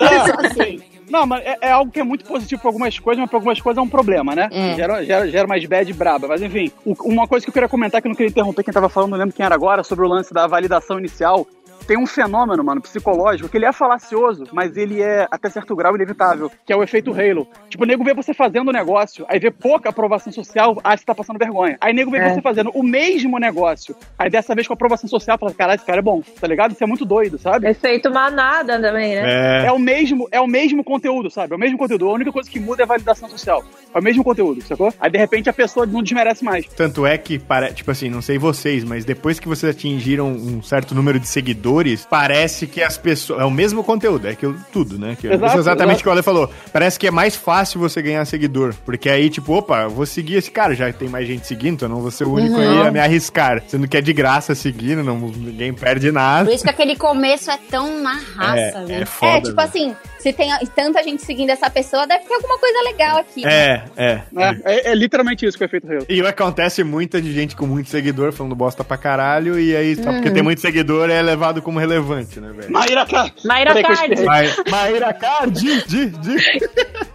É, 0.00 0.46
assim, 0.46 0.80
Não, 1.10 1.26
mas 1.26 1.44
é, 1.44 1.56
é 1.62 1.70
algo 1.72 1.90
que 1.90 2.00
é 2.00 2.04
muito 2.04 2.24
positivo 2.24 2.60
pra 2.60 2.68
algumas 2.70 2.98
coisas, 2.98 3.20
mas 3.20 3.28
pra 3.28 3.36
algumas 3.38 3.60
coisas 3.60 3.78
é 3.78 3.82
um 3.82 3.88
problema, 3.88 4.34
né? 4.34 4.48
É. 4.52 4.74
Gera, 4.76 5.04
gera, 5.04 5.28
gera 5.28 5.46
mais 5.48 5.64
bad 5.66 5.92
braba. 5.92 6.28
Mas 6.28 6.40
enfim, 6.42 6.70
o- 6.84 6.94
uma 7.04 7.26
coisa 7.26 7.44
que 7.44 7.50
eu 7.50 7.52
queria 7.52 7.68
comentar, 7.68 8.00
que 8.00 8.06
eu 8.06 8.10
não 8.10 8.16
queria 8.16 8.30
interromper 8.30 8.62
quem 8.62 8.72
tava 8.72 8.88
falando, 8.88 9.10
não 9.10 9.18
lembro 9.18 9.34
quem 9.34 9.44
era 9.44 9.54
agora, 9.54 9.82
sobre 9.82 10.04
o 10.04 10.08
lance 10.08 10.32
da 10.32 10.46
validação 10.46 10.98
inicial. 10.98 11.46
Tem 11.90 11.98
um 11.98 12.06
fenômeno, 12.06 12.62
mano, 12.62 12.80
psicológico, 12.80 13.48
que 13.48 13.56
ele 13.58 13.64
é 13.64 13.72
falacioso, 13.72 14.44
mas 14.52 14.76
ele 14.76 15.02
é, 15.02 15.26
até 15.28 15.50
certo 15.50 15.74
grau, 15.74 15.96
inevitável, 15.96 16.48
que 16.64 16.72
é 16.72 16.76
o 16.76 16.84
efeito 16.84 17.10
Halo. 17.10 17.48
Tipo, 17.68 17.82
o 17.82 17.86
nego 17.86 18.04
vê 18.04 18.14
você 18.14 18.32
fazendo 18.32 18.68
o 18.68 18.72
negócio, 18.72 19.26
aí 19.28 19.40
vê 19.40 19.50
pouca 19.50 19.88
aprovação 19.88 20.32
social, 20.32 20.78
ah, 20.84 20.96
você 20.96 21.04
tá 21.04 21.16
passando 21.16 21.36
vergonha. 21.36 21.76
Aí 21.80 21.92
o 21.92 21.96
nego 21.96 22.12
vê 22.12 22.18
É. 22.18 22.32
você 22.32 22.40
fazendo 22.40 22.70
o 22.74 22.84
mesmo 22.84 23.40
negócio, 23.40 23.96
aí 24.16 24.30
dessa 24.30 24.54
vez 24.54 24.68
com 24.68 24.74
aprovação 24.74 25.08
social, 25.10 25.36
fala, 25.36 25.52
caralho, 25.52 25.78
esse 25.78 25.84
cara 25.84 25.98
é 25.98 26.02
bom, 26.02 26.22
tá 26.40 26.46
ligado? 26.46 26.70
Isso 26.70 26.84
é 26.84 26.86
muito 26.86 27.04
doido, 27.04 27.38
sabe? 27.38 27.68
Efeito 27.68 28.08
manada 28.08 28.80
também, 28.80 29.16
né? 29.16 29.62
É. 29.64 29.66
É 29.66 29.72
o 29.72 29.78
mesmo, 29.80 30.28
é 30.30 30.40
o 30.40 30.46
mesmo 30.46 30.84
conteúdo, 30.84 31.28
sabe? 31.28 31.54
É 31.54 31.56
o 31.56 31.58
mesmo 31.58 31.76
conteúdo. 31.76 32.08
A 32.08 32.12
única 32.12 32.30
coisa 32.30 32.48
que 32.48 32.60
muda 32.60 32.82
é 32.82 32.84
a 32.84 32.86
validação 32.86 33.28
social. 33.28 33.64
É 33.92 33.98
o 33.98 34.02
mesmo 34.02 34.22
conteúdo, 34.22 34.62
sacou? 34.62 34.94
Aí 35.00 35.10
de 35.10 35.18
repente 35.18 35.50
a 35.50 35.52
pessoa 35.52 35.84
não 35.86 36.04
desmerece 36.04 36.44
mais. 36.44 36.66
Tanto 36.66 37.04
é 37.04 37.18
que, 37.18 37.36
para, 37.36 37.72
tipo 37.72 37.90
assim, 37.90 38.08
não 38.08 38.22
sei 38.22 38.38
vocês, 38.38 38.84
mas 38.84 39.04
depois 39.04 39.40
que 39.40 39.48
vocês 39.48 39.74
atingiram 39.74 40.28
um 40.28 40.62
certo 40.62 40.94
número 40.94 41.18
de 41.18 41.26
seguidores, 41.26 41.79
parece 42.08 42.66
que 42.66 42.82
as 42.82 42.96
pessoas. 42.98 43.40
É 43.40 43.44
o 43.44 43.50
mesmo 43.50 43.82
conteúdo, 43.84 44.26
é 44.26 44.30
aquilo 44.30 44.56
tudo, 44.72 44.98
né? 44.98 45.16
Que, 45.18 45.26
Exato, 45.28 45.46
isso 45.46 45.56
é 45.56 45.60
exatamente 45.60 46.00
o 46.00 46.02
que 46.02 46.08
o 46.08 46.12
Ale 46.12 46.22
falou. 46.22 46.50
Parece 46.72 46.98
que 46.98 47.06
é 47.06 47.10
mais 47.10 47.36
fácil 47.36 47.80
você 47.80 48.00
ganhar 48.02 48.24
seguidor. 48.24 48.74
Porque 48.84 49.08
aí, 49.08 49.30
tipo, 49.30 49.52
opa, 49.54 49.82
eu 49.82 49.90
vou 49.90 50.06
seguir 50.06 50.36
esse 50.36 50.50
cara, 50.50 50.74
já 50.74 50.92
tem 50.92 51.08
mais 51.08 51.26
gente 51.26 51.46
seguindo, 51.46 51.74
então 51.74 51.88
eu 51.88 51.94
não 51.94 52.02
vou 52.02 52.10
ser 52.10 52.24
o 52.24 52.32
único 52.32 52.56
aí 52.56 52.86
a 52.86 52.90
me 52.90 53.00
arriscar. 53.00 53.62
Sendo 53.68 53.86
que 53.88 53.96
é 53.96 54.00
de 54.00 54.12
graça 54.12 54.54
seguindo, 54.54 55.02
não, 55.02 55.18
ninguém 55.18 55.72
perde 55.72 56.10
nada. 56.12 56.44
Por 56.46 56.54
isso 56.54 56.64
que 56.64 56.70
aquele 56.70 56.96
começo 56.96 57.50
é 57.50 57.58
tão 57.70 58.00
na 58.00 58.12
raça, 58.36 58.58
É, 58.60 58.84
né? 58.86 59.00
é 59.02 59.06
foda. 59.06 59.32
é, 59.32 59.40
tipo 59.40 59.56
velho. 59.56 59.68
assim, 59.68 59.96
se 60.18 60.32
tem 60.32 60.50
tanta 60.74 61.02
gente 61.02 61.24
seguindo 61.24 61.50
essa 61.50 61.70
pessoa, 61.70 62.06
deve 62.06 62.24
ter 62.24 62.34
alguma 62.34 62.58
coisa 62.58 62.78
legal 62.84 63.18
aqui. 63.18 63.42
né? 63.44 63.50
É, 63.52 63.82
é. 63.96 64.22
né? 64.32 64.60
É, 64.64 64.90
é 64.90 64.94
literalmente 64.94 65.46
isso 65.46 65.56
que 65.56 65.64
é 65.64 65.68
feito 65.68 65.90
Halo. 65.90 66.06
E 66.08 66.20
acontece 66.20 66.82
muita 66.84 67.20
de 67.20 67.32
gente 67.32 67.56
com 67.56 67.66
muito 67.66 67.88
seguidor 67.88 68.32
falando 68.32 68.54
bosta 68.54 68.84
pra 68.84 68.96
caralho, 68.96 69.58
e 69.58 69.74
aí, 69.74 69.96
só 69.96 70.12
porque 70.12 70.30
tem 70.30 70.42
muito 70.42 70.60
seguidor, 70.60 71.10
é 71.10 71.20
levado 71.22 71.59
como 71.60 71.78
relevante, 71.78 72.40
né, 72.40 72.52
velho? 72.52 72.72
Maíra, 72.72 73.06
Card. 73.06 73.32
espirrei. 73.44 74.24
Ma- 74.24 74.70
Maíra 74.70 75.12
Card, 75.14 75.52
di, 75.86 76.10
di. 76.10 76.60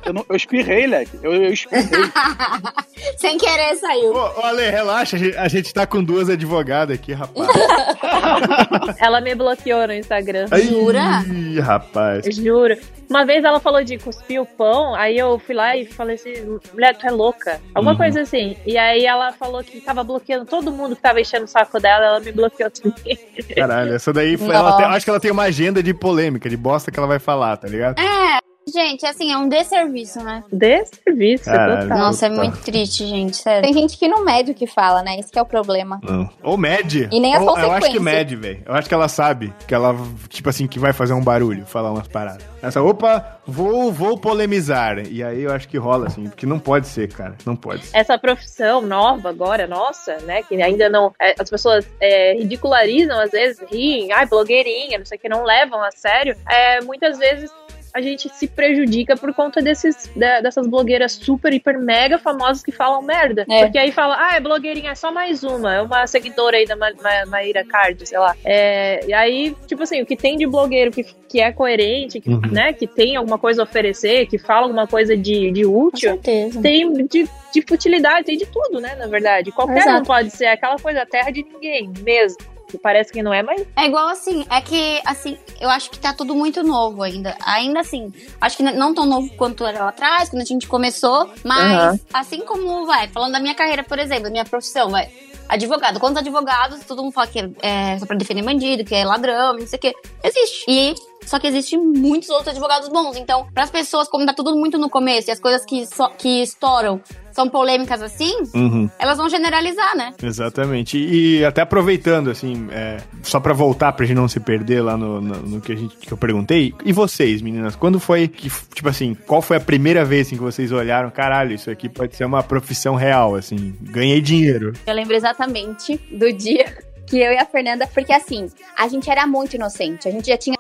Eu, 0.05 0.13
não, 0.13 0.25
eu 0.29 0.35
espirrei, 0.35 0.85
leque. 0.87 1.17
Eu, 1.23 1.33
eu 1.33 1.51
espirrei. 1.53 1.85
Sem 3.17 3.37
querer 3.37 3.75
saiu. 3.75 4.13
Ô, 4.13 4.39
ô, 4.39 4.45
Ale, 4.45 4.69
relaxa, 4.69 5.15
a 5.15 5.19
gente, 5.19 5.37
a 5.37 5.47
gente 5.47 5.73
tá 5.73 5.85
com 5.87 6.03
duas 6.03 6.29
advogadas 6.29 6.95
aqui, 6.97 7.13
rapaz. 7.13 7.47
Ela 8.99 9.21
me 9.21 9.33
bloqueou 9.35 9.87
no 9.87 9.93
Instagram. 9.93 10.47
Jura? 10.63 11.23
Ih, 11.27 11.59
rapaz. 11.59 12.25
Juro. 12.35 12.75
Uma 13.07 13.23
vez 13.23 13.43
ela 13.43 13.59
falou 13.59 13.83
de 13.83 13.99
cuspir 13.99 14.41
o 14.41 14.45
pão, 14.47 14.95
aí 14.95 15.15
eu 15.15 15.37
fui 15.37 15.53
lá 15.53 15.77
e 15.77 15.85
falei 15.85 16.15
assim, 16.15 16.33
mulher, 16.73 16.95
tu 16.97 17.05
é 17.05 17.11
louca. 17.11 17.61
Alguma 17.73 17.91
Uhum. 17.91 17.97
coisa 17.97 18.21
assim. 18.21 18.57
E 18.65 18.79
aí 18.79 19.05
ela 19.05 19.31
falou 19.31 19.63
que 19.63 19.79
tava 19.79 20.03
bloqueando 20.03 20.43
todo 20.45 20.71
mundo 20.71 20.95
que 20.95 21.01
tava 21.03 21.21
enchendo 21.21 21.45
o 21.45 21.47
saco 21.47 21.79
dela, 21.79 22.03
ela 22.03 22.19
me 22.19 22.31
bloqueou 22.31 22.71
também. 22.71 23.17
Caralho, 23.55 23.93
essa 23.93 24.11
daí 24.11 24.34
foi. 24.37 24.53
Ela 24.55 24.77
tem- 24.77 24.85
acho 24.85 25.05
que 25.05 25.09
ela 25.09 25.19
tem 25.19 25.31
uma 25.31 25.43
agenda 25.43 25.81
de 25.83 25.93
polêmica, 25.93 26.49
de 26.49 26.57
bosta 26.57 26.91
que 26.91 26.99
ela 26.99 27.07
vai 27.07 27.19
falar, 27.19 27.57
tá 27.57 27.67
ligado? 27.67 27.99
É, 27.99 28.39
gente, 28.67 29.05
assim, 29.05 29.31
é 29.31 29.37
um 29.37 29.47
desserviço, 29.47 30.21
né? 30.23 30.43
Dê 30.51 30.83
serviço, 30.85 31.45
Caralho. 31.45 31.83
total. 31.83 31.97
Nossa, 31.97 32.25
é 32.25 32.29
Tá. 32.29 32.35
muito 32.35 32.57
triste, 32.61 33.05
gente, 33.05 33.37
sério. 33.37 33.61
Tem 33.63 33.73
gente 33.73 33.97
que 33.97 34.07
não 34.07 34.23
mede 34.25 34.51
o 34.51 34.55
que 34.55 34.65
fala, 34.65 35.03
né? 35.03 35.19
Esse 35.19 35.31
que 35.31 35.37
é 35.37 35.41
o 35.41 35.45
problema. 35.45 35.99
Não. 36.03 36.29
Ou 36.43 36.57
mede. 36.57 37.07
E 37.11 37.19
nem 37.19 37.35
as 37.35 37.41
Ou- 37.43 37.49
Eu 37.49 37.71
acho 37.71 37.87
que 37.91 37.97
consequências. 37.97 38.03
mede, 38.03 38.35
velho. 38.35 38.63
Eu 38.65 38.73
acho 38.73 38.87
que 38.87 38.93
ela 38.93 39.07
sabe 39.07 39.53
que 39.67 39.73
ela, 39.73 39.95
tipo 40.29 40.49
assim, 40.49 40.67
que 40.67 40.79
vai 40.79 40.93
fazer 40.93 41.13
um 41.13 41.23
barulho, 41.23 41.65
falar 41.65 41.91
umas 41.91 42.07
paradas. 42.07 42.43
Essa, 42.61 42.81
opa, 42.81 43.39
vou, 43.45 43.91
vou 43.91 44.17
polemizar. 44.17 44.97
E 45.07 45.23
aí 45.23 45.43
eu 45.43 45.53
acho 45.53 45.67
que 45.67 45.77
rola, 45.77 46.07
assim, 46.07 46.23
porque 46.23 46.47
não 46.47 46.57
pode 46.57 46.87
ser, 46.87 47.07
cara. 47.13 47.35
Não 47.45 47.55
pode 47.55 47.85
ser. 47.85 47.95
essa 47.97 48.17
profissão 48.17 48.81
nova 48.81 49.29
agora, 49.29 49.67
nossa, 49.67 50.17
né? 50.23 50.41
Que 50.41 50.59
ainda 50.61 50.89
não. 50.89 51.13
é, 51.21 51.35
as 51.39 51.49
pessoas 51.49 51.87
é, 52.01 52.33
ridicularizam, 52.33 53.19
às 53.19 53.29
vezes, 53.29 53.59
riem, 53.69 54.11
ai, 54.11 54.25
blogueirinha, 54.25 54.97
não 54.97 55.05
sei 55.05 55.17
o 55.17 55.21
que, 55.21 55.29
não 55.29 55.43
levam 55.43 55.81
a 55.83 55.91
sério. 55.91 56.35
É, 56.49 56.81
muitas 56.81 57.19
vezes 57.19 57.51
a 57.95 58.01
gente 58.01 58.27
se 58.29 58.45
prejudica 58.47 59.15
por 59.15 59.33
conta 59.33 59.61
desses, 59.61 60.11
de- 60.13 60.41
dessas 60.41 60.67
blogueiras 60.67 61.13
super, 61.13 61.53
hiper, 61.53 61.79
mega 61.79 62.19
famosas 62.19 62.61
que 62.61 62.71
falam 62.71 63.01
merda. 63.01 63.45
É. 63.49 63.63
Porque 63.63 63.77
aí 63.77 63.89
fala, 63.91 64.17
ah, 64.19 64.35
é 64.35 64.39
blogueirinha, 64.41 64.91
é 64.91 64.95
só 64.95 65.13
mais 65.13 65.43
uma, 65.43 65.73
é 65.75 65.81
uma 65.81 66.05
seguidora 66.05 66.57
aí 66.57 66.65
da 66.65 66.75
Ma 66.75 66.91
Ma 67.01 67.25
Maíra 67.25 67.63
Card, 67.63 68.05
sei 68.05 68.19
lá. 68.19 68.35
É, 68.43 68.99
e 69.07 69.13
aí, 69.13 69.55
tipo 69.65 69.81
assim, 69.83 70.01
o 70.01 70.05
que 70.05 70.17
tem 70.17 70.35
de 70.37 70.45
blogueiro 70.45 70.91
que, 70.91 71.05
que 71.29 71.39
é 71.39 71.51
coerente, 71.53 72.19
que, 72.19 72.29
Uhum. 72.29 72.41
né, 72.51 72.73
que 72.73 72.85
tem 72.85 73.15
alguma 73.15 73.37
coisa 73.39 73.61
a 73.61 73.63
oferecer, 73.63 74.25
que 74.27 74.37
fala 74.37 74.63
alguma 74.63 74.85
coisa 74.87 75.15
de, 75.15 75.49
de 75.51 75.65
útil, 75.65 76.17
tem 76.61 76.91
de, 77.07 77.29
de 77.53 77.61
futilidade, 77.65 78.25
tem 78.25 78.37
de 78.37 78.45
tudo, 78.45 78.81
né? 78.81 78.95
Na 78.95 79.07
verdade. 79.07 79.51
Qualquer 79.53 79.77
Exato. 79.77 80.01
um 80.01 80.03
pode 80.03 80.31
ser 80.31 80.47
aquela 80.47 80.75
coisa 80.77 81.05
terra 81.05 81.31
de 81.31 81.43
ninguém 81.43 81.89
mesmo. 82.03 82.39
Que 82.67 82.77
parece 82.77 83.11
que 83.11 83.21
não 83.21 83.33
é, 83.33 83.43
mas 83.43 83.65
É 83.75 83.85
igual 83.85 84.07
assim, 84.07 84.45
é 84.49 84.59
que, 84.59 85.01
assim, 85.05 85.37
eu 85.61 85.69
acho 85.69 85.89
que 85.91 85.99
tá 85.99 86.13
tudo 86.13 86.33
muito 86.35 86.63
novo 86.63 87.03
ainda. 87.03 87.35
Ainda 87.45 87.79
assim, 87.81 88.11
acho 88.41 88.57
que 88.57 88.63
não 88.63 88.93
tão 88.93 89.05
novo 89.05 89.29
quanto 89.35 89.65
era 89.65 89.79
lá 89.83 89.89
atrás, 89.89 90.29
quando 90.29 90.41
a 90.41 90.45
gente 90.45 90.67
começou, 90.67 91.29
mas 91.43 91.73
Aham. 91.73 91.99
assim 92.13 92.41
como, 92.41 92.85
vai, 92.85 93.07
falando 93.07 93.33
da 93.33 93.39
minha 93.39 93.53
carreira, 93.55 93.83
por 93.83 93.99
exemplo, 93.99 94.23
da 94.23 94.29
minha 94.31 94.45
profissão, 94.45 94.89
vai, 94.89 95.09
advogado. 95.47 95.99
Quantos 95.99 96.17
advogados, 96.17 96.83
todo 96.85 97.03
mundo 97.03 97.13
fala 97.13 97.27
que 97.27 97.39
é 97.61 97.99
só 97.99 98.05
pra 98.05 98.17
defender 98.17 98.43
bandido, 98.43 98.83
que 98.83 98.95
é 98.95 99.05
ladrão, 99.05 99.53
não 99.53 99.67
sei 99.67 99.77
o 99.77 99.81
quê. 99.81 99.93
Existe. 100.23 100.65
E 100.67 100.95
só 101.25 101.39
que 101.39 101.47
existem 101.47 101.79
muitos 101.79 102.29
outros 102.29 102.49
advogados 102.49 102.87
bons. 102.89 103.15
Então, 103.17 103.47
pras 103.53 103.69
pessoas, 103.69 104.07
como 104.07 104.25
tá 104.25 104.33
tudo 104.33 104.55
muito 104.55 104.77
no 104.77 104.89
começo 104.89 105.29
e 105.29 105.31
as 105.31 105.39
coisas 105.39 105.65
que, 105.65 105.85
só- 105.85 106.09
que 106.09 106.41
estouram 106.41 107.01
são 107.31 107.49
polêmicas 107.49 108.01
assim, 108.01 108.31
Uhum. 108.53 108.89
elas 108.97 109.17
vão 109.17 109.27
generalizar, 109.27 109.93
né? 109.97 110.13
Exatamente. 110.23 110.97
E, 110.97 111.39
e 111.39 111.45
até 111.45 111.61
aproveitando, 111.61 112.29
assim, 112.29 112.67
é, 112.71 112.97
só 113.23 113.41
pra 113.41 113.51
voltar 113.51 113.91
pra 113.91 114.05
gente 114.05 114.15
não 114.15 114.27
se 114.29 114.39
perder 114.39 114.81
lá 114.81 114.95
no, 114.95 115.19
no, 115.19 115.35
no 115.41 115.59
que, 115.61 115.73
a 115.73 115.75
gente, 115.75 115.97
que 115.97 116.13
eu 116.13 116.17
perguntei. 116.17 116.73
E 116.85 116.93
vocês, 116.93 117.41
meninas, 117.41 117.75
quando 117.75 117.99
foi 117.99 118.29
que, 118.29 118.49
tipo 118.73 118.87
assim, 118.87 119.13
qual 119.27 119.41
foi 119.41 119.57
a 119.57 119.59
primeira 119.59 120.05
vez 120.05 120.27
assim, 120.27 120.37
que 120.37 120.41
vocês 120.43 120.71
olharam, 120.71 121.09
caralho, 121.09 121.53
isso 121.53 121.69
aqui 121.69 121.89
pode 121.89 122.15
ser 122.15 122.23
uma 122.23 122.41
profissão 122.41 122.95
real, 122.95 123.35
assim, 123.35 123.75
ganhei 123.81 124.21
dinheiro. 124.21 124.71
Eu 124.87 124.93
lembro 124.93 125.13
exatamente 125.13 125.97
do 126.11 126.31
dia 126.31 126.77
que 127.05 127.17
eu 127.19 127.33
e 127.33 127.37
a 127.37 127.45
Fernanda, 127.45 127.85
porque 127.93 128.13
assim, 128.13 128.47
a 128.77 128.87
gente 128.87 129.09
era 129.09 129.27
muito 129.27 129.55
inocente. 129.55 130.07
A 130.07 130.11
gente 130.11 130.27
já 130.27 130.37
tinha 130.37 130.57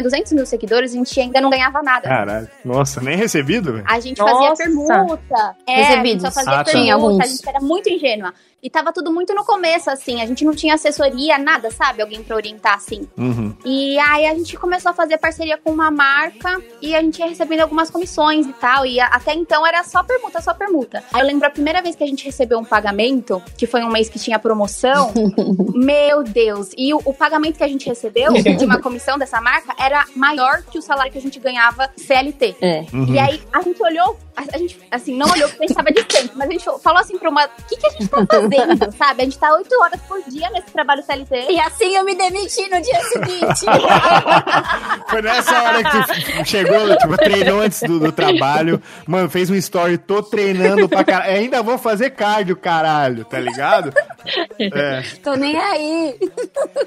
200 0.00 0.32
mil 0.32 0.46
seguidores, 0.46 0.92
a 0.92 0.94
gente 0.96 1.20
ainda 1.20 1.40
não 1.40 1.50
ganhava 1.50 1.82
nada. 1.82 2.08
Caralho. 2.08 2.48
Nossa, 2.64 3.00
nem 3.00 3.16
recebido, 3.16 3.72
velho? 3.74 3.84
A 3.86 3.98
gente 4.00 4.18
Nossa. 4.18 4.32
fazia 4.34 4.66
permuta. 4.66 5.56
É, 5.66 5.82
Recebidos. 5.82 6.24
a 6.24 6.28
gente 6.28 6.34
só 6.34 6.40
fazia 6.40 6.52
Ah, 6.52 6.56
tá. 6.58 6.64
permuta, 6.64 6.78
Tinha 6.82 6.94
alguns. 6.94 7.20
a 7.20 7.26
gente 7.26 7.48
era 7.48 7.60
muito 7.60 7.88
ingênua. 7.90 8.32
E 8.62 8.70
tava 8.70 8.92
tudo 8.92 9.12
muito 9.12 9.34
no 9.34 9.44
começo, 9.44 9.90
assim. 9.90 10.22
A 10.22 10.26
gente 10.26 10.44
não 10.44 10.54
tinha 10.54 10.74
assessoria, 10.74 11.36
nada, 11.36 11.68
sabe? 11.68 12.00
Alguém 12.00 12.22
pra 12.22 12.36
orientar, 12.36 12.74
assim. 12.74 13.08
Uhum. 13.18 13.56
E 13.64 13.98
aí 13.98 14.24
a 14.24 14.34
gente 14.34 14.56
começou 14.56 14.90
a 14.90 14.94
fazer 14.94 15.18
parceria 15.18 15.58
com 15.58 15.72
uma 15.72 15.90
marca 15.90 16.62
e 16.80 16.94
a 16.94 17.02
gente 17.02 17.18
ia 17.18 17.26
recebendo 17.26 17.62
algumas 17.62 17.90
comissões 17.90 18.46
e 18.46 18.52
tal. 18.52 18.86
E 18.86 19.00
até 19.00 19.34
então 19.34 19.66
era 19.66 19.82
só 19.82 20.04
permuta, 20.04 20.40
só 20.40 20.54
permuta. 20.54 21.02
Aí 21.12 21.20
eu 21.20 21.26
lembro 21.26 21.48
a 21.48 21.50
primeira 21.50 21.82
vez 21.82 21.96
que 21.96 22.04
a 22.04 22.06
gente 22.06 22.24
recebeu 22.24 22.56
um 22.56 22.64
pagamento, 22.64 23.42
que 23.58 23.66
foi 23.66 23.82
um 23.82 23.90
mês 23.90 24.08
que 24.08 24.18
tinha 24.18 24.38
promoção. 24.38 25.12
meu 25.74 26.22
Deus! 26.22 26.70
E 26.78 26.94
o, 26.94 27.00
o 27.04 27.12
pagamento 27.12 27.56
que 27.56 27.64
a 27.64 27.68
gente 27.68 27.88
recebeu 27.88 28.32
de 28.38 28.64
uma 28.64 28.80
comissão 28.80 29.18
dessa 29.18 29.40
marca 29.40 29.74
era 29.76 30.04
maior 30.14 30.62
que 30.62 30.78
o 30.78 30.82
salário 30.82 31.10
que 31.10 31.18
a 31.18 31.22
gente 31.22 31.40
ganhava 31.40 31.90
CLT. 31.96 32.56
É. 32.60 32.84
Uhum. 32.92 33.12
E 33.12 33.18
aí 33.18 33.42
a 33.52 33.60
gente 33.60 33.82
olhou 33.82 34.16
A, 34.36 34.44
a 34.54 34.58
gente, 34.58 34.78
assim, 34.90 35.16
não 35.16 35.28
olhou 35.30 35.48
porque 35.48 35.64
a 35.64 35.66
gente 35.66 35.76
tava 35.76 35.90
distante, 35.90 36.32
mas 36.36 36.48
a 36.48 36.52
gente 36.52 36.64
falou 36.80 37.00
assim 37.00 37.18
pra 37.18 37.28
uma. 37.28 37.44
O 37.44 37.48
que, 37.68 37.76
que 37.76 37.86
a 37.86 37.90
gente 37.90 38.08
tá 38.08 38.24
fazendo, 38.24 38.51
sabe? 38.96 39.22
A 39.22 39.24
gente 39.24 39.38
tá 39.38 39.54
oito 39.54 39.74
horas 39.80 40.00
por 40.02 40.22
dia 40.28 40.48
nesse 40.50 40.70
trabalho 40.72 41.02
CLT. 41.02 41.50
E 41.50 41.60
assim 41.60 41.94
eu 41.94 42.04
me 42.04 42.14
demiti 42.14 42.62
no 42.68 42.80
dia 42.80 43.00
seguinte. 43.04 43.64
Foi 45.08 45.22
nessa 45.22 45.62
hora 45.62 45.84
que 45.84 46.42
tu 46.42 46.48
chegou, 46.48 46.96
tipo, 46.96 47.16
treinou 47.16 47.60
antes 47.60 47.82
do, 47.82 47.98
do 47.98 48.12
trabalho. 48.12 48.82
Mano, 49.06 49.28
fez 49.28 49.50
um 49.50 49.54
story, 49.54 49.98
tô 49.98 50.22
treinando 50.22 50.88
pra 50.88 51.04
caralho. 51.04 51.32
Ainda 51.32 51.62
vou 51.62 51.78
fazer 51.78 52.10
cardio, 52.10 52.56
caralho, 52.56 53.24
tá 53.24 53.38
ligado? 53.38 53.92
É. 54.58 55.02
Tô 55.22 55.34
nem 55.34 55.56
aí. 55.56 56.18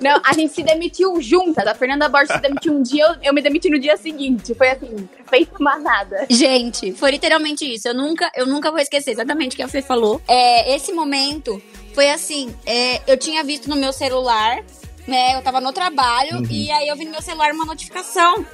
Não, 0.02 0.22
a 0.24 0.34
gente 0.34 0.54
se 0.54 0.64
demitiu 0.64 1.22
juntas. 1.22 1.66
A 1.68 1.76
Fernanda 1.76 2.10
Borges 2.10 2.32
se 2.32 2.42
demitiu 2.42 2.74
um 2.74 2.82
dia, 2.82 3.06
eu, 3.06 3.16
eu 3.24 3.34
me 3.34 3.42
demiti 3.42 3.70
no 3.70 3.80
dia 3.80 3.98
seguinte. 3.98 4.54
Foi 4.56 4.70
assim, 4.70 5.08
feito 5.30 5.62
manada. 5.62 6.26
Gente, 6.30 6.94
foi 6.94 7.12
literalmente 7.12 7.66
isso. 7.66 7.88
Eu 7.88 7.94
nunca, 7.94 8.32
eu 8.36 8.46
nunca 8.46 8.72
vou 8.72 8.80
esquecer 8.80 9.12
exatamente 9.12 9.54
o 9.54 9.56
que 9.56 9.64
a 9.64 9.68
Fê 9.68 9.82
falou. 9.82 10.22
É, 10.28 10.76
esse 10.76 10.92
momento 10.92 11.62
foi 11.94 12.10
assim: 12.10 12.54
é, 12.66 13.02
eu 13.12 13.18
tinha 13.18 13.44
visto 13.44 13.70
no 13.70 13.76
meu 13.76 13.94
celular, 13.94 14.64
né? 15.08 15.36
Eu 15.36 15.42
tava 15.42 15.62
no 15.62 15.74
trabalho 15.74 16.46
e 16.50 16.72
aí 16.72 16.88
eu 16.88 16.96
vi 16.96 17.06
no 17.06 17.12
meu 17.12 17.22
celular 17.22 17.52
uma 17.52 17.66
notificação 17.66 18.46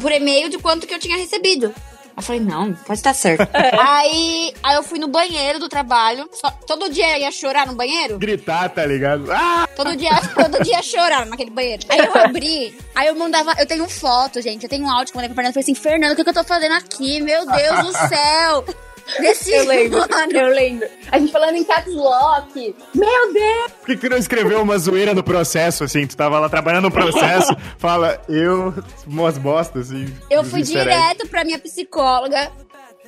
por 0.00 0.12
e-mail 0.12 0.48
de 0.48 0.58
quanto 0.58 0.86
que 0.86 0.94
eu 0.94 0.98
tinha 0.98 1.16
recebido. 1.16 1.74
Eu 2.16 2.22
falei, 2.22 2.40
não, 2.40 2.72
pode 2.74 2.98
estar 2.98 3.14
certo. 3.14 3.48
aí, 3.78 4.52
aí 4.62 4.76
eu 4.76 4.82
fui 4.82 4.98
no 4.98 5.08
banheiro 5.08 5.58
do 5.58 5.68
trabalho. 5.68 6.28
só- 6.32 6.50
todo 6.66 6.90
dia 6.90 7.18
ia 7.18 7.30
chorar 7.30 7.66
no 7.66 7.74
banheiro. 7.74 8.18
Gritar, 8.18 8.68
tá 8.70 8.84
ligado? 8.84 9.30
Ah! 9.32 9.66
Todo 9.76 9.96
dia, 9.96 10.10
todo 10.34 10.62
dia 10.62 10.82
chorar 10.82 11.26
naquele 11.26 11.50
banheiro. 11.50 11.82
Aí 11.88 11.98
eu 11.98 12.14
abri, 12.22 12.76
aí 12.94 13.08
eu 13.08 13.14
mandava. 13.14 13.54
Eu 13.58 13.66
tenho 13.66 13.88
foto, 13.88 14.40
gente. 14.42 14.64
Eu 14.64 14.68
tenho 14.68 14.84
um 14.84 14.90
áudio 14.90 15.12
que 15.12 15.18
eu 15.18 15.22
mandei 15.22 15.28
pra 15.28 15.36
Fernanda. 15.36 15.50
Eu 15.58 15.62
falei 15.62 15.72
assim: 15.72 15.74
Fernanda, 15.74 16.12
o 16.12 16.16
que, 16.16 16.24
que 16.24 16.30
eu 16.30 16.34
tô 16.34 16.44
fazendo 16.44 16.74
aqui? 16.74 17.20
Meu 17.20 17.46
Deus 17.46 17.86
do 17.86 17.92
céu! 18.08 18.64
Desse 19.18 19.50
Eu 19.52 19.66
lembro, 19.66 20.00
ano. 20.02 20.32
eu 20.32 20.48
lembro. 20.48 20.88
A 21.10 21.18
gente 21.18 21.32
falando 21.32 21.56
em 21.56 21.64
caps 21.64 21.94
lock. 21.94 22.74
Meu 22.94 23.32
Deus! 23.32 23.72
Por 23.80 23.86
que, 23.86 23.96
que 23.96 24.00
tu 24.00 24.10
não 24.10 24.18
escreveu 24.18 24.62
uma 24.62 24.78
zoeira 24.78 25.14
no 25.14 25.22
processo, 25.22 25.84
assim? 25.84 26.06
Tu 26.06 26.16
tava 26.16 26.38
lá 26.38 26.48
trabalhando 26.48 26.84
no 26.84 26.90
processo, 26.90 27.54
fala, 27.78 28.22
eu, 28.28 28.74
umas 29.06 29.38
bostas, 29.38 29.90
assim. 29.90 30.14
Eu 30.30 30.44
fui 30.44 30.62
direto 30.62 31.26
pra 31.28 31.44
minha 31.44 31.58
psicóloga. 31.58 32.50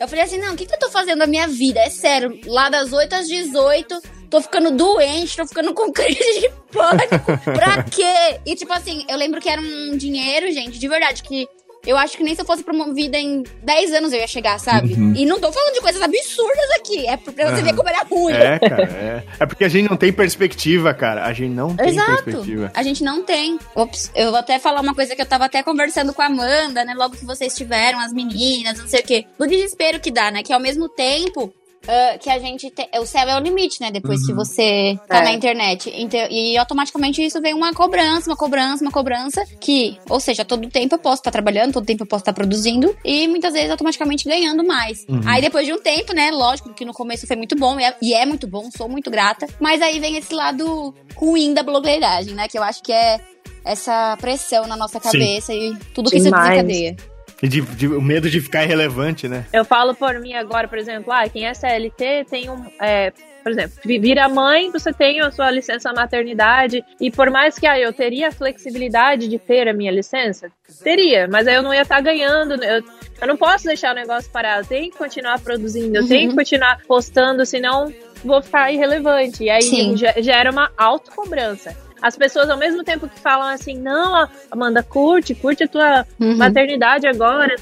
Eu 0.00 0.08
falei 0.08 0.24
assim: 0.24 0.38
não, 0.38 0.54
o 0.54 0.56
que, 0.56 0.66
que 0.66 0.74
eu 0.74 0.78
tô 0.78 0.90
fazendo 0.90 1.18
na 1.18 1.26
minha 1.26 1.46
vida? 1.46 1.80
É 1.80 1.90
sério, 1.90 2.38
lá 2.46 2.68
das 2.68 2.92
8 2.92 3.14
às 3.14 3.28
18, 3.28 4.00
tô 4.28 4.40
ficando 4.40 4.70
doente, 4.72 5.36
tô 5.36 5.46
ficando 5.46 5.74
com 5.74 5.92
crise 5.92 6.40
de 6.40 6.50
pânico. 6.72 7.52
pra 7.54 7.82
quê? 7.84 8.40
E 8.46 8.56
tipo 8.56 8.72
assim, 8.72 9.04
eu 9.08 9.16
lembro 9.16 9.40
que 9.40 9.48
era 9.48 9.60
um 9.60 9.96
dinheiro, 9.96 10.50
gente, 10.50 10.78
de 10.78 10.88
verdade, 10.88 11.22
que. 11.22 11.46
Eu 11.86 11.96
acho 11.96 12.16
que 12.16 12.22
nem 12.22 12.34
se 12.34 12.40
eu 12.40 12.44
fosse 12.44 12.62
promovida 12.62 13.18
em 13.18 13.42
10 13.62 13.92
anos 13.94 14.12
eu 14.12 14.20
ia 14.20 14.26
chegar, 14.26 14.58
sabe? 14.60 14.94
Uhum. 14.94 15.14
E 15.16 15.26
não 15.26 15.40
tô 15.40 15.50
falando 15.50 15.74
de 15.74 15.80
coisas 15.80 16.00
absurdas 16.00 16.70
aqui. 16.78 17.06
É 17.08 17.16
pra 17.16 17.50
você 17.50 17.62
ver 17.62 17.74
como 17.74 17.88
era 17.88 18.04
ruim. 18.04 18.34
É, 18.34 18.58
cara, 18.58 18.82
é. 18.84 19.24
É 19.40 19.46
porque 19.46 19.64
a 19.64 19.68
gente 19.68 19.88
não 19.90 19.96
tem 19.96 20.12
perspectiva, 20.12 20.94
cara. 20.94 21.24
A 21.24 21.32
gente 21.32 21.50
não 21.50 21.74
tem 21.74 21.88
Exato. 21.88 22.22
perspectiva. 22.24 22.70
A 22.74 22.82
gente 22.82 23.02
não 23.02 23.22
tem. 23.22 23.58
Ops, 23.74 24.10
eu 24.14 24.30
vou 24.30 24.38
até 24.38 24.58
falar 24.58 24.80
uma 24.80 24.94
coisa 24.94 25.16
que 25.16 25.22
eu 25.22 25.26
tava 25.26 25.46
até 25.46 25.62
conversando 25.62 26.12
com 26.14 26.22
a 26.22 26.26
Amanda, 26.26 26.84
né? 26.84 26.94
Logo 26.94 27.16
que 27.16 27.24
vocês 27.24 27.54
tiveram, 27.54 27.98
as 27.98 28.12
meninas, 28.12 28.78
não 28.78 28.86
sei 28.86 29.00
o 29.00 29.04
quê. 29.04 29.26
Do 29.38 29.46
desespero 29.46 29.98
que 29.98 30.10
dá, 30.10 30.30
né? 30.30 30.42
Que 30.42 30.52
ao 30.52 30.60
mesmo 30.60 30.88
tempo. 30.88 31.52
Ah, 31.88 32.18
que 32.18 32.30
a 32.30 32.38
gente 32.38 32.70
tem. 32.70 32.88
O 33.00 33.06
céu 33.06 33.28
é 33.28 33.36
o 33.36 33.40
limite, 33.40 33.80
né? 33.80 33.90
Depois 33.90 34.20
Uhum. 34.20 34.26
que 34.26 34.32
você 34.34 34.98
tá 35.08 35.18
É. 35.18 35.22
na 35.24 35.32
internet. 35.32 35.92
Então, 35.94 36.20
e 36.30 36.56
automaticamente 36.56 37.24
isso 37.24 37.40
vem 37.40 37.54
uma 37.54 37.72
cobrança, 37.72 38.30
uma 38.30 38.36
cobrança, 38.36 38.84
uma 38.84 38.90
cobrança. 38.92 39.44
Que, 39.60 39.98
ou 40.08 40.20
seja, 40.20 40.44
todo 40.44 40.68
tempo 40.68 40.94
eu 40.94 40.98
posso 40.98 41.16
estar 41.20 41.30
trabalhando, 41.30 41.72
todo 41.72 41.84
tempo 41.86 42.02
eu 42.02 42.06
posso 42.06 42.22
estar 42.22 42.32
produzindo. 42.32 42.96
E 43.04 43.26
muitas 43.28 43.52
vezes 43.52 43.70
automaticamente 43.70 44.24
ganhando 44.28 44.64
mais. 44.64 45.04
Uhum. 45.08 45.20
Aí 45.26 45.40
depois 45.42 45.66
de 45.66 45.72
um 45.72 45.80
tempo, 45.80 46.12
né? 46.12 46.30
Lógico 46.30 46.72
que 46.74 46.84
no 46.84 46.92
começo 46.92 47.26
foi 47.26 47.36
muito 47.36 47.56
bom. 47.56 47.78
E 47.80 47.84
é, 47.84 47.96
e 48.02 48.14
é 48.14 48.24
muito 48.26 48.46
bom, 48.46 48.68
sou 48.76 48.88
muito 48.88 49.10
grata. 49.10 49.46
Mas 49.60 49.80
aí 49.82 49.98
vem 50.00 50.16
esse 50.16 50.34
lado 50.34 50.94
ruim 51.16 51.52
da 51.54 51.62
blogueiragem, 51.62 52.34
né? 52.34 52.48
Que 52.48 52.58
eu 52.58 52.62
acho 52.62 52.82
que 52.82 52.92
é 52.92 53.20
essa 53.64 54.16
pressão 54.20 54.66
na 54.66 54.76
nossa 54.76 54.98
Sim. 54.98 55.10
cabeça 55.10 55.54
e 55.54 55.76
tudo 55.94 56.10
que 56.10 56.18
Demais. 56.18 56.44
isso 56.56 56.64
desencadeia. 56.64 56.96
E 57.42 57.48
de, 57.48 57.60
de- 57.60 57.88
o 57.88 58.00
medo 58.00 58.30
de 58.30 58.40
ficar 58.40 58.62
irrelevante, 58.62 59.26
né? 59.28 59.44
Eu 59.52 59.64
falo 59.64 59.94
por 59.94 60.18
mim 60.20 60.32
agora, 60.34 60.68
por 60.68 60.78
exemplo, 60.78 61.12
ah, 61.12 61.28
quem 61.28 61.44
é 61.46 61.52
CLT 61.52 62.26
tem 62.30 62.48
um. 62.48 62.64
é, 62.80 63.12
por 63.42 63.50
exemplo, 63.50 63.76
vi- 63.84 63.98
vira 63.98 64.28
mãe, 64.28 64.70
você 64.70 64.92
tem 64.92 65.20
a 65.20 65.28
sua 65.32 65.50
licença 65.50 65.92
maternidade, 65.92 66.84
e 67.00 67.10
por 67.10 67.28
mais 67.30 67.58
que 67.58 67.66
ah, 67.66 67.76
eu 67.78 67.92
teria 67.92 68.28
a 68.28 68.32
flexibilidade 68.32 69.26
de 69.26 69.38
ter 69.40 69.66
a 69.68 69.72
minha 69.72 69.90
licença, 69.90 70.50
teria, 70.84 71.26
mas 71.26 71.48
aí 71.48 71.56
eu 71.56 71.62
não 71.62 71.74
ia 71.74 71.82
estar 71.82 72.00
ganhando, 72.00 72.62
eu, 72.62 72.80
eu 73.20 73.26
não 73.26 73.36
posso 73.36 73.64
deixar 73.64 73.90
o 73.90 73.94
negócio 73.96 74.30
parado, 74.30 74.60
eu 74.62 74.66
tenho 74.68 74.92
que 74.92 74.96
continuar 74.96 75.40
produzindo, 75.40 75.96
eu 75.96 76.06
tenho 76.06 76.30
que 76.30 76.36
continuar 76.36 76.78
postando, 76.86 77.44
senão 77.44 77.92
vou 78.24 78.40
ficar 78.40 78.70
irrelevante. 78.70 79.42
E 79.42 79.50
aí 79.50 79.62
Sim. 79.62 79.96
ge- 79.96 80.22
gera 80.22 80.48
uma 80.52 80.70
autocobrança. 80.78 81.76
As 82.02 82.16
pessoas, 82.16 82.50
ao 82.50 82.56
mesmo 82.56 82.82
tempo 82.82 83.08
que 83.08 83.18
falam 83.20 83.48
assim, 83.48 83.78
não, 83.78 84.28
Amanda, 84.50 84.82
curte, 84.82 85.34
curte 85.34 85.64
a 85.64 85.68
tua 85.68 86.06
Uhum. 86.20 86.36
maternidade 86.36 87.06
agora, 87.06 87.54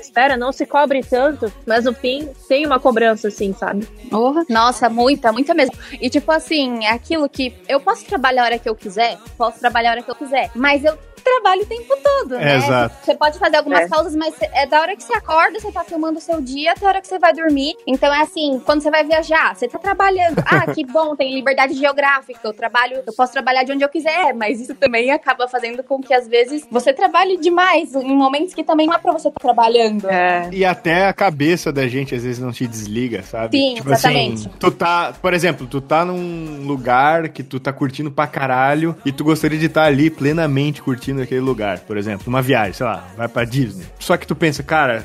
espera, 0.00 0.36
não 0.36 0.52
se 0.52 0.66
cobre 0.66 1.02
tanto, 1.02 1.52
mas 1.66 1.84
no 1.84 1.92
fim 1.94 2.28
tem 2.48 2.66
uma 2.66 2.78
cobrança 2.78 3.28
assim, 3.28 3.52
sabe? 3.52 3.86
Porra. 4.10 4.44
Nossa, 4.48 4.88
muita, 4.88 5.32
muita 5.32 5.54
mesmo. 5.54 5.74
E 6.00 6.08
tipo 6.10 6.30
assim, 6.32 6.84
é 6.84 6.90
aquilo 6.90 7.28
que 7.28 7.54
eu 7.68 7.80
posso 7.80 8.04
trabalhar 8.04 8.42
a 8.42 8.44
hora 8.46 8.58
que 8.58 8.68
eu 8.68 8.74
quiser, 8.74 9.18
posso 9.36 9.58
trabalhar 9.60 9.90
a 9.90 9.92
hora 9.94 10.02
que 10.02 10.10
eu 10.10 10.14
quiser, 10.14 10.50
mas 10.54 10.84
eu 10.84 10.96
trabalho 11.26 11.62
o 11.62 11.66
tempo 11.66 11.94
todo, 12.02 12.38
né? 12.38 12.56
Exato. 12.56 12.94
Você 13.04 13.14
pode 13.16 13.38
fazer 13.38 13.56
algumas 13.56 13.80
É. 13.80 13.88
pausas, 13.88 14.14
mas 14.14 14.34
é 14.52 14.66
da 14.66 14.80
hora 14.80 14.94
que 14.96 15.02
você 15.02 15.12
acorda, 15.14 15.58
você 15.58 15.72
tá 15.72 15.82
filmando 15.82 16.18
o 16.18 16.20
seu 16.22 16.40
dia 16.40 16.72
até 16.72 16.86
a 16.86 16.88
hora 16.88 17.00
que 17.00 17.08
você 17.08 17.18
vai 17.18 17.32
dormir. 17.34 17.74
Então 17.86 18.12
é 18.14 18.20
assim, 18.22 18.60
quando 18.64 18.80
você 18.82 18.90
vai 18.90 19.04
viajar, 19.04 19.54
você 19.56 19.66
tá 19.66 19.78
trabalhando. 19.78 20.42
Ah, 20.46 20.72
que 20.72 20.84
bom, 20.86 21.16
tem 21.16 21.34
liberdade 21.34 21.74
geográfica, 21.74 22.38
eu 22.44 22.52
trabalho, 22.52 23.02
eu 23.04 23.12
posso 23.12 23.32
trabalhar 23.32 23.64
de 23.64 23.72
onde 23.72 23.84
eu 23.84 23.88
quiser, 23.88 24.32
mas 24.34 24.60
isso 24.60 24.74
também 24.74 25.10
acaba 25.10 25.48
fazendo 25.48 25.82
com 25.82 26.00
que 26.00 26.14
às 26.14 26.28
vezes 26.28 26.66
você 26.70 26.92
trabalhe 26.92 27.36
demais 27.38 27.94
em 27.94 28.14
momentos 28.14 28.54
que 28.54 28.62
também 28.62 28.86
não 28.86 28.94
é 28.94 28.98
pra 28.98 29.12
você 29.12 29.28
estar 29.28 29.40
trabalhando. 29.40 30.08
É. 30.08 30.48
E 30.52 30.64
até 30.64 31.06
a 31.08 31.12
cabeça 31.12 31.72
da 31.72 31.86
gente 31.88 32.14
às 32.14 32.22
vezes 32.22 32.38
não 32.38 32.52
te 32.52 32.66
desliga, 32.66 33.22
sabe? 33.22 33.56
Sim, 33.56 33.74
tipo 33.74 33.90
exatamente. 33.90 34.46
assim, 34.48 34.50
tu 34.60 34.70
tá, 34.70 35.12
por 35.20 35.34
exemplo, 35.34 35.66
tu 35.66 35.80
tá 35.80 36.04
num 36.04 36.64
lugar 36.66 37.28
que 37.30 37.42
tu 37.42 37.58
tá 37.58 37.72
curtindo 37.72 38.10
pra 38.10 38.26
caralho 38.26 38.94
e 39.04 39.10
tu 39.12 39.24
gostaria 39.24 39.58
de 39.58 39.66
estar 39.66 39.84
ali 39.84 40.10
plenamente 40.10 40.82
curtindo 40.82 41.15
aquele 41.22 41.40
lugar, 41.40 41.80
por 41.80 41.96
exemplo, 41.96 42.24
numa 42.26 42.42
viagem, 42.42 42.72
sei 42.74 42.86
lá, 42.86 43.04
vai 43.16 43.28
pra 43.28 43.44
Disney. 43.44 43.84
Só 43.98 44.16
que 44.16 44.26
tu 44.26 44.34
pensa, 44.34 44.62
cara, 44.62 45.04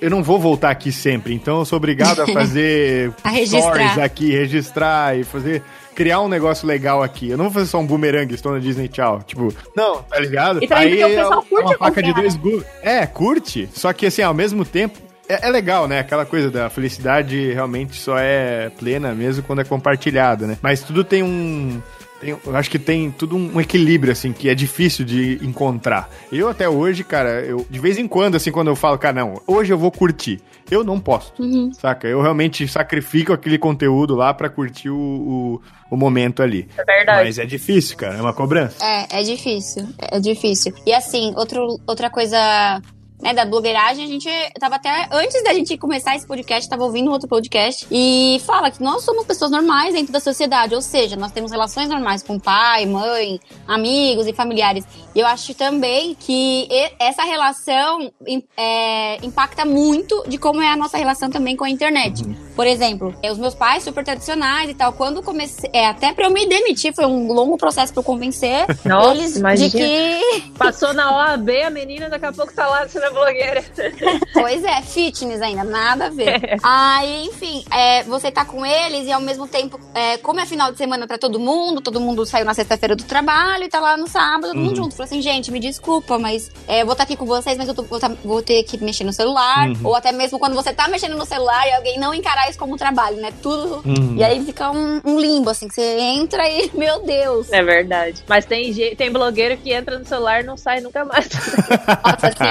eu- 0.00 0.10
não 0.10 0.22
vou 0.22 0.38
voltar 0.38 0.70
aqui 0.70 0.92
sempre, 0.92 1.32
então 1.34 1.60
eu 1.60 1.64
sou 1.64 1.76
obrigado 1.76 2.20
a 2.20 2.26
fazer 2.32 3.12
A 3.24 3.30
stories 3.44 3.98
aqui, 3.98 4.30
registrar 4.32 5.16
e 5.18 5.24
fazer 5.24 5.62
criar 5.94 6.20
um 6.20 6.28
negócio 6.28 6.66
legal 6.66 7.02
aqui. 7.02 7.28
Eu 7.30 7.36
não 7.36 7.44
vou 7.46 7.52
fazer 7.54 7.66
só 7.66 7.78
um 7.78 7.86
boomerang, 7.86 8.32
estou 8.34 8.52
na 8.52 8.58
Disney, 8.58 8.88
tchau. 8.88 9.22
Tipo, 9.26 9.52
não, 9.76 10.02
tá 10.02 10.18
ligado? 10.18 10.62
E 10.62 10.66
também 10.66 10.88
porque 10.90 11.04
o 11.04 11.08
pessoal 11.08 11.32
é 11.40 11.48
curte 11.48 11.64
uma 11.66 11.78
faca 11.78 12.02
de 12.02 12.14
dois 12.14 12.36
gumes. 12.36 12.64
É, 12.82 13.06
curte. 13.06 13.68
Só 13.74 13.92
que 13.92 14.06
assim, 14.06 14.22
ao 14.22 14.32
mesmo 14.32 14.64
tempo, 14.64 14.98
é, 15.28 15.46
é 15.46 15.50
legal, 15.50 15.86
né? 15.86 15.98
Aquela 16.00 16.24
coisa 16.24 16.50
da 16.50 16.70
felicidade 16.70 17.52
realmente 17.52 17.96
só 17.96 18.16
é 18.18 18.70
plena 18.78 19.14
mesmo 19.14 19.42
quando 19.42 19.60
é 19.60 19.64
compartilhada, 19.64 20.46
né? 20.46 20.56
Mas 20.62 20.82
tudo 20.82 21.04
tem 21.04 21.22
um. 21.22 21.80
Eu 22.22 22.56
acho 22.56 22.70
que 22.70 22.78
tem 22.78 23.10
tudo 23.10 23.36
um 23.36 23.60
equilíbrio, 23.60 24.12
assim, 24.12 24.32
que 24.32 24.48
é 24.48 24.54
difícil 24.54 25.04
de 25.04 25.38
encontrar. 25.42 26.08
Eu 26.30 26.48
até 26.48 26.68
hoje, 26.68 27.04
cara, 27.04 27.40
eu 27.42 27.66
de 27.68 27.78
vez 27.78 27.98
em 27.98 28.06
quando, 28.06 28.36
assim, 28.36 28.50
quando 28.50 28.68
eu 28.68 28.76
falo, 28.76 28.98
cara, 28.98 29.14
não, 29.14 29.40
hoje 29.46 29.72
eu 29.72 29.78
vou 29.78 29.90
curtir. 29.90 30.40
Eu 30.70 30.82
não 30.82 30.98
posto, 30.98 31.42
saca? 31.74 32.08
Eu 32.08 32.22
realmente 32.22 32.66
sacrifico 32.66 33.32
aquele 33.32 33.58
conteúdo 33.58 34.14
lá 34.14 34.32
pra 34.32 34.48
curtir 34.48 34.88
o, 34.88 34.96
o, 34.96 35.60
o 35.90 35.96
momento 35.96 36.42
ali. 36.42 36.66
É 36.78 36.84
verdade. 36.84 37.24
Mas 37.24 37.38
é 37.38 37.44
difícil, 37.44 37.96
cara, 37.96 38.14
é 38.14 38.20
uma 38.22 38.32
cobrança. 38.32 38.82
É, 38.82 39.20
é 39.20 39.22
difícil. 39.22 39.86
É 39.98 40.18
difícil. 40.18 40.72
E 40.86 40.92
assim, 40.94 41.34
outro, 41.36 41.78
outra 41.86 42.08
coisa. 42.08 42.80
Né, 43.22 43.32
da 43.32 43.44
blogueiragem, 43.44 44.04
a 44.04 44.08
gente 44.08 44.28
tava 44.58 44.74
até. 44.74 45.08
Antes 45.12 45.44
da 45.44 45.54
gente 45.54 45.78
começar 45.78 46.16
esse 46.16 46.26
podcast, 46.26 46.68
tava 46.68 46.82
ouvindo 46.82 47.10
outro 47.10 47.28
podcast. 47.28 47.86
E 47.88 48.42
fala 48.44 48.68
que 48.68 48.82
nós 48.82 49.04
somos 49.04 49.24
pessoas 49.24 49.50
normais 49.50 49.94
dentro 49.94 50.12
da 50.12 50.18
sociedade. 50.18 50.74
Ou 50.74 50.82
seja, 50.82 51.14
nós 51.14 51.30
temos 51.30 51.52
relações 51.52 51.88
normais 51.88 52.22
com 52.22 52.36
pai, 52.36 52.84
mãe, 52.84 53.38
amigos 53.66 54.26
e 54.26 54.32
familiares. 54.32 54.84
E 55.14 55.20
eu 55.20 55.26
acho 55.26 55.54
também 55.54 56.16
que 56.18 56.68
essa 56.98 57.22
relação 57.22 58.12
é, 58.56 59.24
impacta 59.24 59.64
muito 59.64 60.24
de 60.26 60.36
como 60.36 60.60
é 60.60 60.72
a 60.72 60.76
nossa 60.76 60.98
relação 60.98 61.30
também 61.30 61.56
com 61.56 61.64
a 61.64 61.70
internet. 61.70 62.24
Por 62.56 62.66
exemplo, 62.66 63.14
eh, 63.22 63.30
os 63.30 63.38
meus 63.38 63.54
pais 63.54 63.82
super 63.82 64.04
tradicionais 64.04 64.68
e 64.68 64.74
tal, 64.74 64.92
quando 64.92 65.22
comecei. 65.22 65.70
É, 65.72 65.86
até 65.86 66.12
pra 66.12 66.26
eu 66.26 66.30
me 66.30 66.46
demitir, 66.46 66.94
foi 66.94 67.06
um 67.06 67.32
longo 67.32 67.56
processo 67.56 67.92
pra 67.92 68.00
eu 68.00 68.04
convencer 68.04 68.66
Nossa, 68.84 69.14
eles 69.14 69.36
imagina. 69.36 69.70
de 69.70 69.76
que. 69.76 70.50
Passou 70.58 70.92
na 70.92 71.16
OAB, 71.16 71.50
a 71.64 71.70
menina 71.70 72.08
daqui 72.08 72.26
a 72.26 72.32
pouco 72.32 72.52
tá 72.52 72.66
lá 72.66 72.86
sendo 72.88 73.11
blogueira. 73.12 73.62
Pois 74.32 74.64
é, 74.64 74.80
fitness 74.82 75.40
ainda, 75.42 75.62
nada 75.64 76.06
a 76.06 76.10
ver. 76.10 76.58
Aí, 76.62 77.26
enfim, 77.26 77.64
é, 77.70 78.02
você 78.04 78.30
tá 78.30 78.44
com 78.44 78.64
eles 78.64 79.06
e 79.06 79.12
ao 79.12 79.20
mesmo 79.20 79.46
tempo, 79.46 79.78
é, 79.94 80.16
como 80.18 80.40
é 80.40 80.46
final 80.46 80.72
de 80.72 80.78
semana 80.78 81.06
pra 81.06 81.18
todo 81.18 81.38
mundo, 81.38 81.80
todo 81.80 82.00
mundo 82.00 82.24
saiu 82.26 82.44
na 82.44 82.54
sexta-feira 82.54 82.96
do 82.96 83.04
trabalho 83.04 83.64
e 83.64 83.68
tá 83.68 83.78
lá 83.78 83.96
no 83.96 84.08
sábado, 84.08 84.48
todo 84.48 84.56
mundo 84.58 84.76
junto. 84.76 84.94
Falou 84.96 85.04
assim, 85.04 85.20
gente, 85.22 85.50
me 85.50 85.60
desculpa, 85.60 86.18
mas 86.18 86.50
é, 86.66 86.82
eu 86.82 86.86
vou 86.86 86.92
estar 86.92 87.04
aqui 87.04 87.16
com 87.16 87.26
vocês, 87.26 87.56
mas 87.58 87.68
eu 87.68 87.74
tô- 87.74 87.82
vou, 87.82 88.00
tá- 88.00 88.10
vou 88.24 88.42
ter 88.42 88.62
que 88.64 88.76
mexer 88.82 89.04
no 89.04 89.12
celular. 89.12 89.68
Ou 89.84 89.94
até 89.94 90.12
mesmo 90.12 90.38
quando 90.38 90.54
você 90.54 90.72
tá 90.72 90.88
mexendo 90.88 91.16
no 91.16 91.26
celular 91.26 91.66
e 91.68 91.72
alguém 91.74 91.98
não 91.98 92.14
encarar 92.14 92.48
isso 92.48 92.58
como 92.58 92.76
trabalho, 92.76 93.16
né? 93.18 93.32
Tudo. 93.42 93.82
E 94.16 94.24
aí 94.24 94.44
fica 94.44 94.70
um, 94.70 95.00
um 95.04 95.18
limbo, 95.20 95.50
assim, 95.50 95.68
que 95.68 95.74
você 95.74 95.98
entra 95.98 96.48
e, 96.48 96.70
meu 96.74 97.02
Deus. 97.04 97.52
É 97.52 97.62
verdade. 97.62 98.22
Mas 98.28 98.44
tem, 98.44 98.72
tem 98.96 99.10
blogueiro 99.12 99.56
que 99.58 99.72
entra 99.72 99.98
no 99.98 100.06
celular 100.06 100.40
e 100.42 100.46
não 100.46 100.56
sai 100.56 100.80
nunca 100.80 101.04
mais. 101.04 101.28
Nossa, 102.04 102.28
assim. 102.28 102.44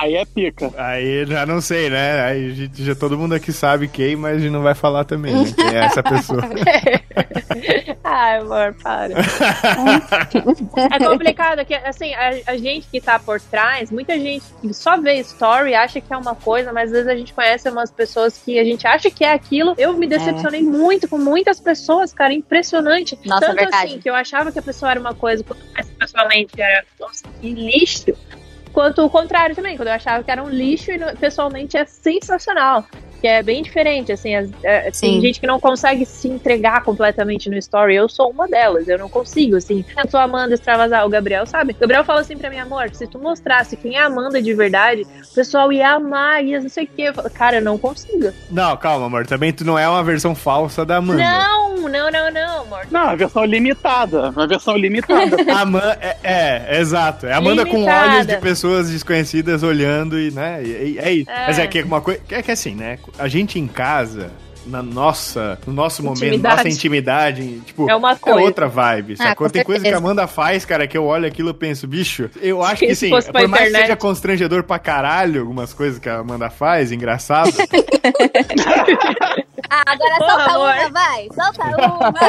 Aí 0.00 0.14
é 0.14 0.24
pica. 0.24 0.72
aí 0.78 1.26
já 1.26 1.44
não 1.44 1.60
sei, 1.60 1.90
né? 1.90 2.22
Aí 2.22 2.50
a 2.50 2.54
gente, 2.54 2.84
já 2.84 2.94
todo 2.94 3.18
mundo 3.18 3.34
aqui 3.34 3.52
sabe 3.52 3.86
quem, 3.86 4.16
mas 4.16 4.36
a 4.36 4.38
gente 4.38 4.50
não 4.50 4.62
vai 4.62 4.74
falar 4.74 5.04
também, 5.04 5.34
né? 5.34 5.52
Quem 5.54 5.76
é 5.76 5.84
essa 5.84 6.02
pessoa. 6.02 6.40
Ai, 8.02 8.38
amor, 8.38 8.74
para. 8.82 9.14
É 10.92 10.98
complicado 10.98 11.64
que, 11.64 11.74
assim, 11.74 12.14
a, 12.14 12.30
a 12.46 12.56
gente 12.56 12.88
que 12.88 13.00
tá 13.00 13.18
por 13.18 13.40
trás, 13.40 13.90
muita 13.90 14.18
gente 14.18 14.44
que 14.60 14.72
só 14.72 15.00
vê 15.00 15.16
story 15.20 15.74
acha 15.74 16.00
que 16.00 16.12
é 16.12 16.16
uma 16.16 16.34
coisa, 16.34 16.72
mas 16.72 16.86
às 16.86 16.92
vezes 16.92 17.08
a 17.08 17.16
gente 17.16 17.34
conhece 17.34 17.68
umas 17.68 17.90
pessoas 17.90 18.38
que 18.38 18.58
a 18.58 18.64
gente 18.64 18.86
acha 18.86 19.10
que 19.10 19.24
é 19.24 19.32
aquilo. 19.32 19.74
Eu 19.76 19.92
me 19.94 20.06
decepcionei 20.06 20.62
muito 20.62 21.08
com 21.08 21.18
muitas 21.18 21.60
pessoas, 21.60 22.12
cara, 22.12 22.32
impressionante. 22.32 23.18
Nossa, 23.24 23.46
Tanto 23.46 23.56
verdade. 23.56 23.86
assim, 23.86 24.00
que 24.00 24.08
eu 24.08 24.14
achava 24.14 24.50
que 24.50 24.58
a 24.58 24.62
pessoa 24.62 24.90
era 24.90 25.00
uma 25.00 25.14
coisa, 25.14 25.44
quando 25.44 25.60
pessoalmente 25.98 26.60
era 26.60 26.84
nossa, 26.98 27.24
que 27.40 27.52
lixo. 27.52 28.14
Quanto 28.72 29.04
o 29.04 29.10
contrário 29.10 29.54
também, 29.54 29.76
quando 29.76 29.88
eu 29.88 29.94
achava 29.94 30.22
que 30.22 30.30
era 30.30 30.42
um 30.42 30.48
lixo 30.48 30.90
e 30.92 31.16
pessoalmente 31.16 31.76
é 31.76 31.84
sensacional. 31.84 32.84
Que 33.20 33.26
é 33.28 33.42
bem 33.42 33.62
diferente, 33.62 34.10
assim, 34.12 34.34
as- 34.34 34.50
é, 34.62 34.90
tem 34.90 35.20
gente 35.20 35.40
que 35.40 35.46
não 35.46 35.60
consegue 35.60 36.04
se 36.06 36.26
entregar 36.28 36.82
completamente 36.82 37.48
no 37.50 37.56
story. 37.58 37.94
Eu 37.96 38.08
sou 38.08 38.30
uma 38.30 38.48
delas, 38.48 38.88
eu 38.88 38.98
não 38.98 39.08
consigo, 39.08 39.56
assim. 39.56 39.84
Eu 40.02 40.10
sou 40.10 40.18
a 40.20 40.24
Amanda 40.24 40.54
extravasar, 40.54 41.04
o 41.04 41.08
Gabriel 41.08 41.44
sabe. 41.46 41.72
O 41.72 41.80
Gabriel 41.80 42.04
fala 42.04 42.20
assim 42.20 42.36
pra 42.36 42.48
mim, 42.50 42.58
amor, 42.58 42.90
se 42.94 43.06
tu 43.06 43.18
mostrasse 43.18 43.76
quem 43.76 43.96
é 43.96 44.00
a 44.02 44.06
Amanda 44.06 44.40
de 44.40 44.54
verdade, 44.54 45.02
o 45.30 45.34
pessoal 45.34 45.72
ia 45.72 45.90
amar, 45.92 46.44
ia 46.44 46.60
não 46.60 46.68
sei 46.68 46.84
o. 46.84 46.88
Eu 47.00 47.14
falo, 47.14 47.30
cara, 47.30 47.56
eu 47.56 47.62
não 47.62 47.76
consigo. 47.78 48.32
Não, 48.50 48.76
calma, 48.76 49.06
amor. 49.06 49.26
Também 49.26 49.52
tu 49.52 49.64
não 49.64 49.78
é 49.78 49.88
uma 49.88 50.02
versão 50.02 50.34
falsa 50.34 50.84
da 50.84 50.96
Amanda. 50.96 51.22
Não, 51.22 51.76
não, 51.88 52.10
não, 52.10 52.30
não, 52.30 52.60
amor. 52.62 52.86
Não, 52.90 53.00
a 53.08 53.14
versão 53.16 53.44
limitada. 53.44 54.30
Uma 54.30 54.46
versão 54.46 54.76
limitada. 54.76 55.36
A 55.52 55.60
Amanda, 55.60 55.98
é, 56.00 56.16
é, 56.22 56.80
exato. 56.80 57.26
É 57.26 57.32
a 57.32 57.38
Amanda 57.38 57.64
com 57.66 57.72
Limitada. 57.76 58.14
olhos 58.14 58.26
de 58.26 58.36
pessoas 58.38 58.90
desconhecidas 58.90 59.62
olhando 59.62 60.18
e, 60.18 60.30
né? 60.30 60.62
e- 60.62 60.68
e- 60.94 60.98
é 60.98 61.12
isso. 61.12 61.30
É. 61.30 61.46
Mas 61.46 61.58
é 61.58 61.66
que 61.66 61.82
uma 61.82 62.00
coisa. 62.00 62.20
É 62.30 62.42
que 62.42 62.50
assim, 62.50 62.74
né? 62.74 62.98
A 63.18 63.28
gente 63.28 63.58
em 63.58 63.66
casa, 63.66 64.30
na 64.66 64.82
nossa, 64.82 65.58
no 65.66 65.72
nosso 65.72 66.02
momento, 66.02 66.24
Intimidade. 66.24 66.56
nossa 66.56 66.68
intimidade, 66.68 67.60
tipo, 67.60 67.88
É 67.90 67.94
uma 67.96 68.12
é 68.12 68.16
coisa. 68.16 68.40
outra 68.40 68.68
vibe, 68.68 69.14
Ah, 69.18 69.28
sacou? 69.28 69.46
com 69.46 69.52
Tem 69.52 69.64
coisa 69.64 69.82
que 69.84 69.90
a. 69.90 69.96
Amanda 69.98 70.26
faz, 70.26 70.64
cara, 70.64 70.86
que 70.86 70.96
eu 70.96 71.04
olho 71.04 71.26
aquilo 71.26 71.50
e 71.50 71.54
penso, 71.54 71.86
bicho, 71.86 72.28
eu 72.40 72.62
acho 72.64 72.80
que 72.86 72.94
pra 73.32 73.40
por 73.40 73.48
mais 73.48 73.62
que 73.62 73.68
internet. 73.68 73.80
seja 73.86 73.96
constrangedor 73.96 74.62
pra 74.64 74.78
caralho 74.78 75.40
algumas 75.40 75.72
coisas 75.72 75.98
que 75.98 76.08
a 76.08 76.18
Amanda 76.18 76.48
faz, 76.50 76.92
engraçado. 76.92 77.52
Ah, 79.70 79.82
agora 79.86 80.16
Porra, 80.18 80.30
solta 80.30 80.50
amor. 80.50 80.74
uma, 80.74 80.90
vai. 80.90 81.28
Solta 81.34 81.64
uma, 81.64 81.98
solta 81.98 82.20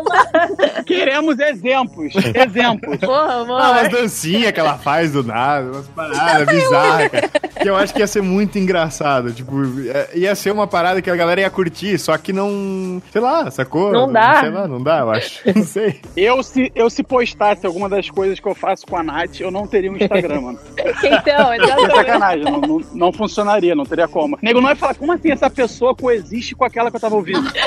uma. 0.00 0.84
Queremos 0.84 1.38
exemplos. 1.38 2.12
Exemplos. 2.34 2.98
Porra, 2.98 3.34
amor. 3.42 3.60
Ah, 3.60 3.70
umas 3.72 3.88
dancinhas 3.90 4.52
que 4.52 4.60
ela 4.60 4.78
faz 4.78 5.12
do 5.12 5.22
nada, 5.24 5.70
umas 5.72 5.86
paradas 5.88 6.46
bizarras, 6.46 7.08
cara. 7.10 7.28
Que 7.60 7.68
eu 7.68 7.76
acho 7.76 7.92
que 7.92 8.00
ia 8.00 8.06
ser 8.06 8.22
muito 8.22 8.58
engraçado. 8.58 9.32
Tipo, 9.32 9.52
é- 9.92 10.10
ia 10.14 10.34
ser 10.34 10.50
uma 10.52 10.66
parada 10.66 11.02
que 11.02 11.10
a 11.10 11.16
galera 11.16 11.40
ia 11.40 11.50
curtir, 11.50 11.98
só 11.98 12.16
que 12.16 12.32
não. 12.32 13.02
Sei 13.12 13.20
lá, 13.20 13.50
sacou? 13.50 13.92
Não 13.92 14.10
dá. 14.12 14.40
Sei 14.40 14.50
lá, 14.50 14.68
não 14.68 14.82
dá, 14.82 14.98
eu 15.00 15.10
acho. 15.10 15.40
Não 15.54 15.64
sei. 15.64 16.00
Eu 16.16 16.42
se, 16.42 16.70
eu, 16.74 16.88
se 16.88 17.02
postasse 17.02 17.66
alguma 17.66 17.88
das 17.88 18.08
coisas 18.08 18.38
que 18.40 18.46
eu 18.46 18.54
faço 18.54 18.86
com 18.86 18.96
a 18.96 19.02
Nath, 19.02 19.40
eu 19.40 19.50
não 19.50 19.66
teria 19.66 19.90
um 19.90 19.96
Instagram, 19.96 20.40
mano. 20.40 20.58
Então, 21.02 21.52
É 21.52 21.56
exatamente. 21.56 21.94
sacanagem, 21.96 22.44
não, 22.44 22.60
não, 22.60 22.80
não 22.94 23.12
funcionaria, 23.12 23.74
não 23.74 23.84
teria 23.84 24.06
como. 24.08 24.38
Nego 24.42 24.60
não 24.60 24.68
vai 24.68 24.76
falar, 24.76 24.94
como 24.94 25.12
assim 25.12 25.30
essa 25.32 25.50
pessoa 25.50 25.94
coexiste 26.20 26.54
com 26.54 26.64
aquela 26.64 26.90
que 26.90 26.96
eu 26.96 27.00
tava 27.00 27.16
ouvindo? 27.16 27.40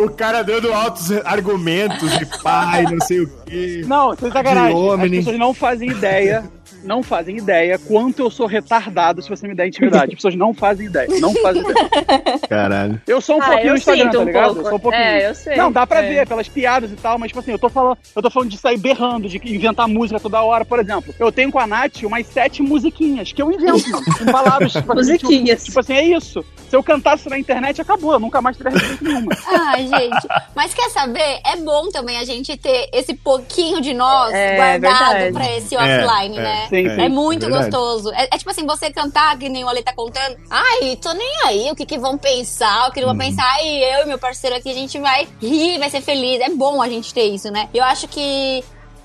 O 0.00 0.10
cara 0.10 0.42
dando 0.42 0.72
altos 0.72 1.10
argumentos 1.24 2.18
de 2.18 2.26
pai, 2.42 2.84
não 2.84 3.00
sei 3.00 3.20
o 3.20 3.30
quê. 3.44 3.82
Não, 3.86 4.16
sem 4.16 4.30
sacanagem. 4.30 4.76
De 4.76 4.90
As 4.90 5.10
pessoas 5.10 5.38
não 5.38 5.52
fazem 5.52 5.90
ideia, 5.90 6.50
não 6.82 7.02
fazem 7.02 7.36
ideia 7.36 7.78
quanto 7.78 8.20
eu 8.22 8.30
sou 8.30 8.46
retardado 8.46 9.22
se 9.22 9.28
você 9.28 9.46
me 9.46 9.54
der 9.54 9.68
intimidade. 9.68 10.10
As 10.12 10.14
pessoas 10.16 10.34
não 10.36 10.52
fazem 10.54 10.86
ideia, 10.86 11.08
não 11.20 11.34
fazem 11.34 11.62
ideia. 11.62 12.38
Caralho. 12.48 13.00
Eu 13.06 13.20
sou 13.20 13.36
um 13.38 13.42
Ah, 13.42 13.46
pouquinho 13.46 13.70
no 13.72 13.76
Instagram, 13.78 14.10
tá 14.10 14.18
um 14.18 14.24
ligado? 14.24 14.56
Eu 14.58 14.64
sou 14.64 14.74
um 14.76 14.78
pouquinho. 14.80 15.02
É, 15.02 15.28
eu 15.30 15.34
sei. 15.34 15.56
Não, 15.56 15.70
dá 15.72 15.86
pra 15.86 16.02
É. 16.02 16.08
ver 16.08 16.26
pelas 16.26 16.48
piadas 16.48 16.90
e 16.90 16.96
tal, 16.96 17.18
mas 17.18 17.28
tipo 17.28 17.40
assim, 17.40 17.52
eu 17.52 17.58
tô 17.58 17.68
falando, 17.68 17.98
eu 18.14 18.22
tô 18.22 18.30
falando 18.30 18.48
de 18.50 18.58
sair 18.58 18.78
berrando, 18.78 19.28
de 19.28 19.36
inventar 19.54 19.88
música 19.88 20.18
toda 20.20 20.42
hora, 20.42 20.64
por 20.64 20.78
exemplo. 20.78 21.14
Eu 21.18 21.30
tenho 21.32 21.50
com 21.52 21.58
a 21.58 21.66
Nath 21.66 22.02
umas 22.02 22.26
sete 22.26 22.62
musiquinhas 22.62 23.32
que 23.32 23.40
eu 23.42 23.50
invento, 23.52 23.88
mano. 23.90 24.04
Com 24.18 24.24
palavras, 24.26 24.72
tipo 24.72 24.92
assim, 24.98 25.12
tipo, 25.16 25.26
Musiquinhas. 25.30 25.64
tipo 25.64 25.80
assim, 25.80 25.94
é 25.94 26.04
isso. 26.04 26.44
Se 26.68 26.76
eu 26.76 26.82
cantasse 26.82 27.28
na 27.28 27.38
internet, 27.38 27.80
acabou. 27.80 28.12
Eu 28.12 28.20
nunca 28.20 28.40
mais 28.40 28.56
teria 28.56 28.72
receita 28.72 28.98
nenhuma. 29.04 29.32
Ai, 29.46 29.86
gente. 29.86 30.28
Mas 30.54 30.72
quer 30.74 30.88
saber? 30.90 31.40
É 31.44 31.56
bom 31.56 31.88
também 31.90 32.16
a 32.18 32.24
gente 32.24 32.56
ter 32.56 32.88
esse 32.92 33.14
pouquinho 33.14 33.80
de 33.80 33.92
nós 33.92 34.32
É, 34.32 34.56
guardado 34.78 35.12
verdade. 35.18 35.32
pra 35.32 35.56
esse 35.56 35.74
É, 35.74 35.78
offline, 35.78 36.38
é. 36.38 36.42
né? 36.42 36.68
Sim, 36.70 36.86
É, 36.86 36.96
sim. 36.96 37.08
muito 37.10 37.40
verdade. 37.46 37.64
gostoso. 37.70 38.10
É, 38.14 38.28
é 38.32 38.38
tipo 38.38 38.48
assim, 38.50 38.64
você 38.66 38.90
cantar, 38.90 39.36
que 39.38 39.48
nem 39.50 39.62
o 39.64 39.68
Ale 39.68 39.82
tá 39.82 39.92
contando. 39.92 40.36
Ai, 40.48 40.96
tô 40.96 41.12
nem 41.12 41.28
aí, 41.44 41.70
o 41.70 41.76
que 41.76 41.84
que 41.84 41.98
vão 41.98 42.16
pensar, 42.16 42.88
o 42.88 42.92
que 42.92 43.00
não 43.00 43.08
vão 43.08 43.18
pensar. 43.18 43.44
Ai, 43.44 43.66
eu 43.96 44.04
e 44.04 44.06
meu 44.06 44.18
parceiro 44.18 44.56
aqui, 44.56 44.70
a 44.70 44.74
gente 44.74 44.98
vai 44.98 45.28
rir, 45.42 45.78
vai 45.78 45.90
ser 45.90 46.00
feliz. 46.00 46.40
É 46.40 46.48
bom 46.48 46.80
a 46.80 46.88
gente 46.88 47.12
ter 47.12 47.24
isso, 47.24 47.50
né? 47.50 47.68
Eu 47.74 47.84
acho 47.84 48.08
que 48.08 48.64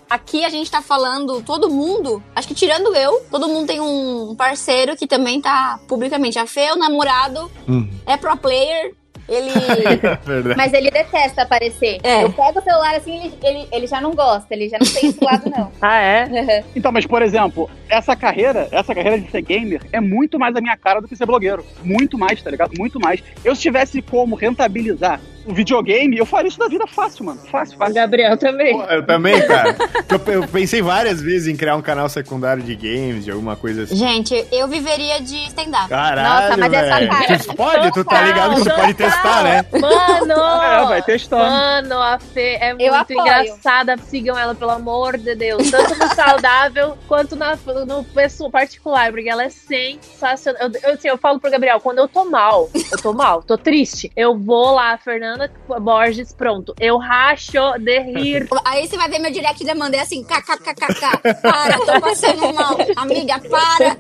aqui 0.09 0.45
a 0.45 0.49
gente 0.49 0.70
tá 0.70 0.82
falando, 0.84 1.41
todo 1.41 1.70
mundo, 1.70 2.22
acho 2.36 2.47
que 2.47 2.53
tirando 2.53 2.95
eu, 2.95 3.26
todo 3.32 3.47
mundo 3.47 3.66
tem 3.68 3.82
um 3.82 4.36
parceiro 4.36 4.95
que 4.95 5.07
também 5.07 5.41
tá 5.41 5.80
publicamente. 5.88 6.38
A 6.38 6.45
Fê, 6.45 6.72
o 6.72 6.76
namorado, 6.76 7.51
Hum. 7.68 7.89
é 8.05 8.16
pro 8.16 8.38
player, 8.38 8.93
ele... 9.28 9.49
Verdade. 10.23 10.55
Mas 10.57 10.73
ele 10.73 10.91
detesta 10.91 11.43
aparecer. 11.43 11.99
É. 12.03 12.23
Eu 12.23 12.32
pego 12.32 12.59
o 12.59 12.63
celular 12.63 12.95
assim, 12.95 13.15
ele, 13.15 13.34
ele, 13.43 13.67
ele 13.71 13.88
já 13.88 13.99
não 13.99 14.13
gosta, 14.13 14.53
ele 14.53 14.69
já 14.69 14.78
não 14.80 14.88
tem 14.88 15.09
esse 15.09 15.23
lado, 15.23 15.49
não. 15.49 15.71
Ah, 15.82 16.01
é? 16.01 16.63
Então, 16.76 16.91
mas 16.91 17.05
por 17.05 17.21
exemplo, 17.21 17.69
essa 17.90 18.16
carreira, 18.16 18.68
essa 18.72 18.94
carreira 18.94 19.20
de 19.20 19.30
ser 19.30 19.42
gamer 19.42 19.82
é 19.92 20.00
muito 20.00 20.38
mais 20.40 20.56
a 20.56 20.62
minha 20.62 20.76
cara 20.78 21.00
do 21.02 21.08
que 21.08 21.16
ser 21.16 21.26
blogueiro. 21.26 21.66
Muito 21.84 22.18
mais, 22.18 22.42
tá 22.42 22.50
ligado? 22.50 22.72
Muito 22.78 23.00
mais. 23.00 23.24
Eu 23.44 23.56
se 23.56 23.62
tivesse 23.62 24.02
como 24.02 24.36
rentabilizar 24.36 25.20
o 25.48 25.54
videogame, 25.54 26.18
eu 26.18 26.26
faria 26.26 26.48
isso 26.50 26.58
da 26.58 26.68
vida 26.68 26.88
fácil, 26.88 27.24
mano. 27.26 27.40
Fácil, 27.52 27.76
O 27.76 27.78
fácil. 27.78 27.94
Gabriel 27.94 28.36
também. 28.36 28.76
Pô, 28.76 28.84
Eu 28.86 29.06
também, 29.06 29.40
cara. 29.46 29.76
Eu, 30.10 30.34
eu 30.34 30.48
pensei 30.48 30.82
várias 30.82 31.22
vezes 31.22 31.48
em 31.48 31.56
criar 31.56 31.76
um 31.76 31.82
canal 31.82 32.08
secundário 32.10 32.64
de 32.64 32.76
games, 32.76 33.26
de 33.26 33.32
alguma 33.32 33.56
coisa 33.56 33.84
assim. 33.84 33.96
Gente, 33.96 34.34
eu 34.52 34.68
viveria 34.68 35.20
de 35.22 35.36
stand-up. 35.48 35.90
Caralho, 35.90 36.48
Nossa, 36.48 36.58
mas 36.58 36.74
essa 36.74 37.08
cara- 37.08 37.38
Tu 37.40 37.56
pode, 37.56 37.92
tu 37.92 38.04
tá 38.06 38.22
ligado 38.24 38.56
que 38.56 38.70
tu 38.70 38.76
pode 38.76 38.94
testar, 38.94 39.44
né? 39.44 39.66
Mano! 39.80 40.34
É, 40.64 40.86
vai 40.86 41.02
testando. 41.02 41.44
Mano, 41.44 41.96
a 42.02 42.18
Fê 42.20 42.58
é 42.62 42.74
muito 42.74 43.14
engraçada. 43.14 43.98
Sigam 43.98 44.38
ela, 44.38 44.56
pelo 44.56 44.72
amor 44.72 45.18
de 45.18 45.36
Deus. 45.36 45.70
Tanto 45.70 45.96
no 45.98 46.08
saudável 46.16 46.98
quanto 47.08 47.36
na, 47.36 47.58
no 47.84 48.03
pessoal 48.03 48.51
particular, 48.51 49.11
porque 49.11 49.28
ela 49.28 49.43
é 49.43 49.49
sensacional. 49.49 50.61
Eu, 50.61 50.71
eu, 50.84 50.93
assim, 50.93 51.07
eu 51.07 51.17
falo 51.17 51.39
pro 51.39 51.49
Gabriel, 51.49 51.80
quando 51.80 51.97
eu 51.97 52.07
tô 52.07 52.26
mal, 52.26 52.69
eu 52.91 53.01
tô 53.01 53.11
mal, 53.11 53.41
tô 53.41 53.57
triste, 53.57 54.11
eu 54.15 54.38
vou 54.38 54.76
lá, 54.76 54.97
Fernanda 54.97 55.51
Borges, 55.82 56.32
pronto. 56.32 56.76
Eu 56.80 56.97
racho 56.97 57.57
de 57.80 57.99
rir. 57.99 58.47
Aí 58.63 58.88
você 58.88 58.95
vai 58.95 59.09
ver 59.09 59.19
meu 59.19 59.32
direct 59.32 59.65
da 59.65 59.71
Amanda, 59.71 59.97
é 59.97 60.01
assim, 60.01 60.23
kkkk. 60.23 61.41
Para, 61.41 61.80
tô 61.80 62.01
passando 62.01 62.53
mal. 62.53 62.78
Amiga, 62.95 63.39
para. 63.39 63.97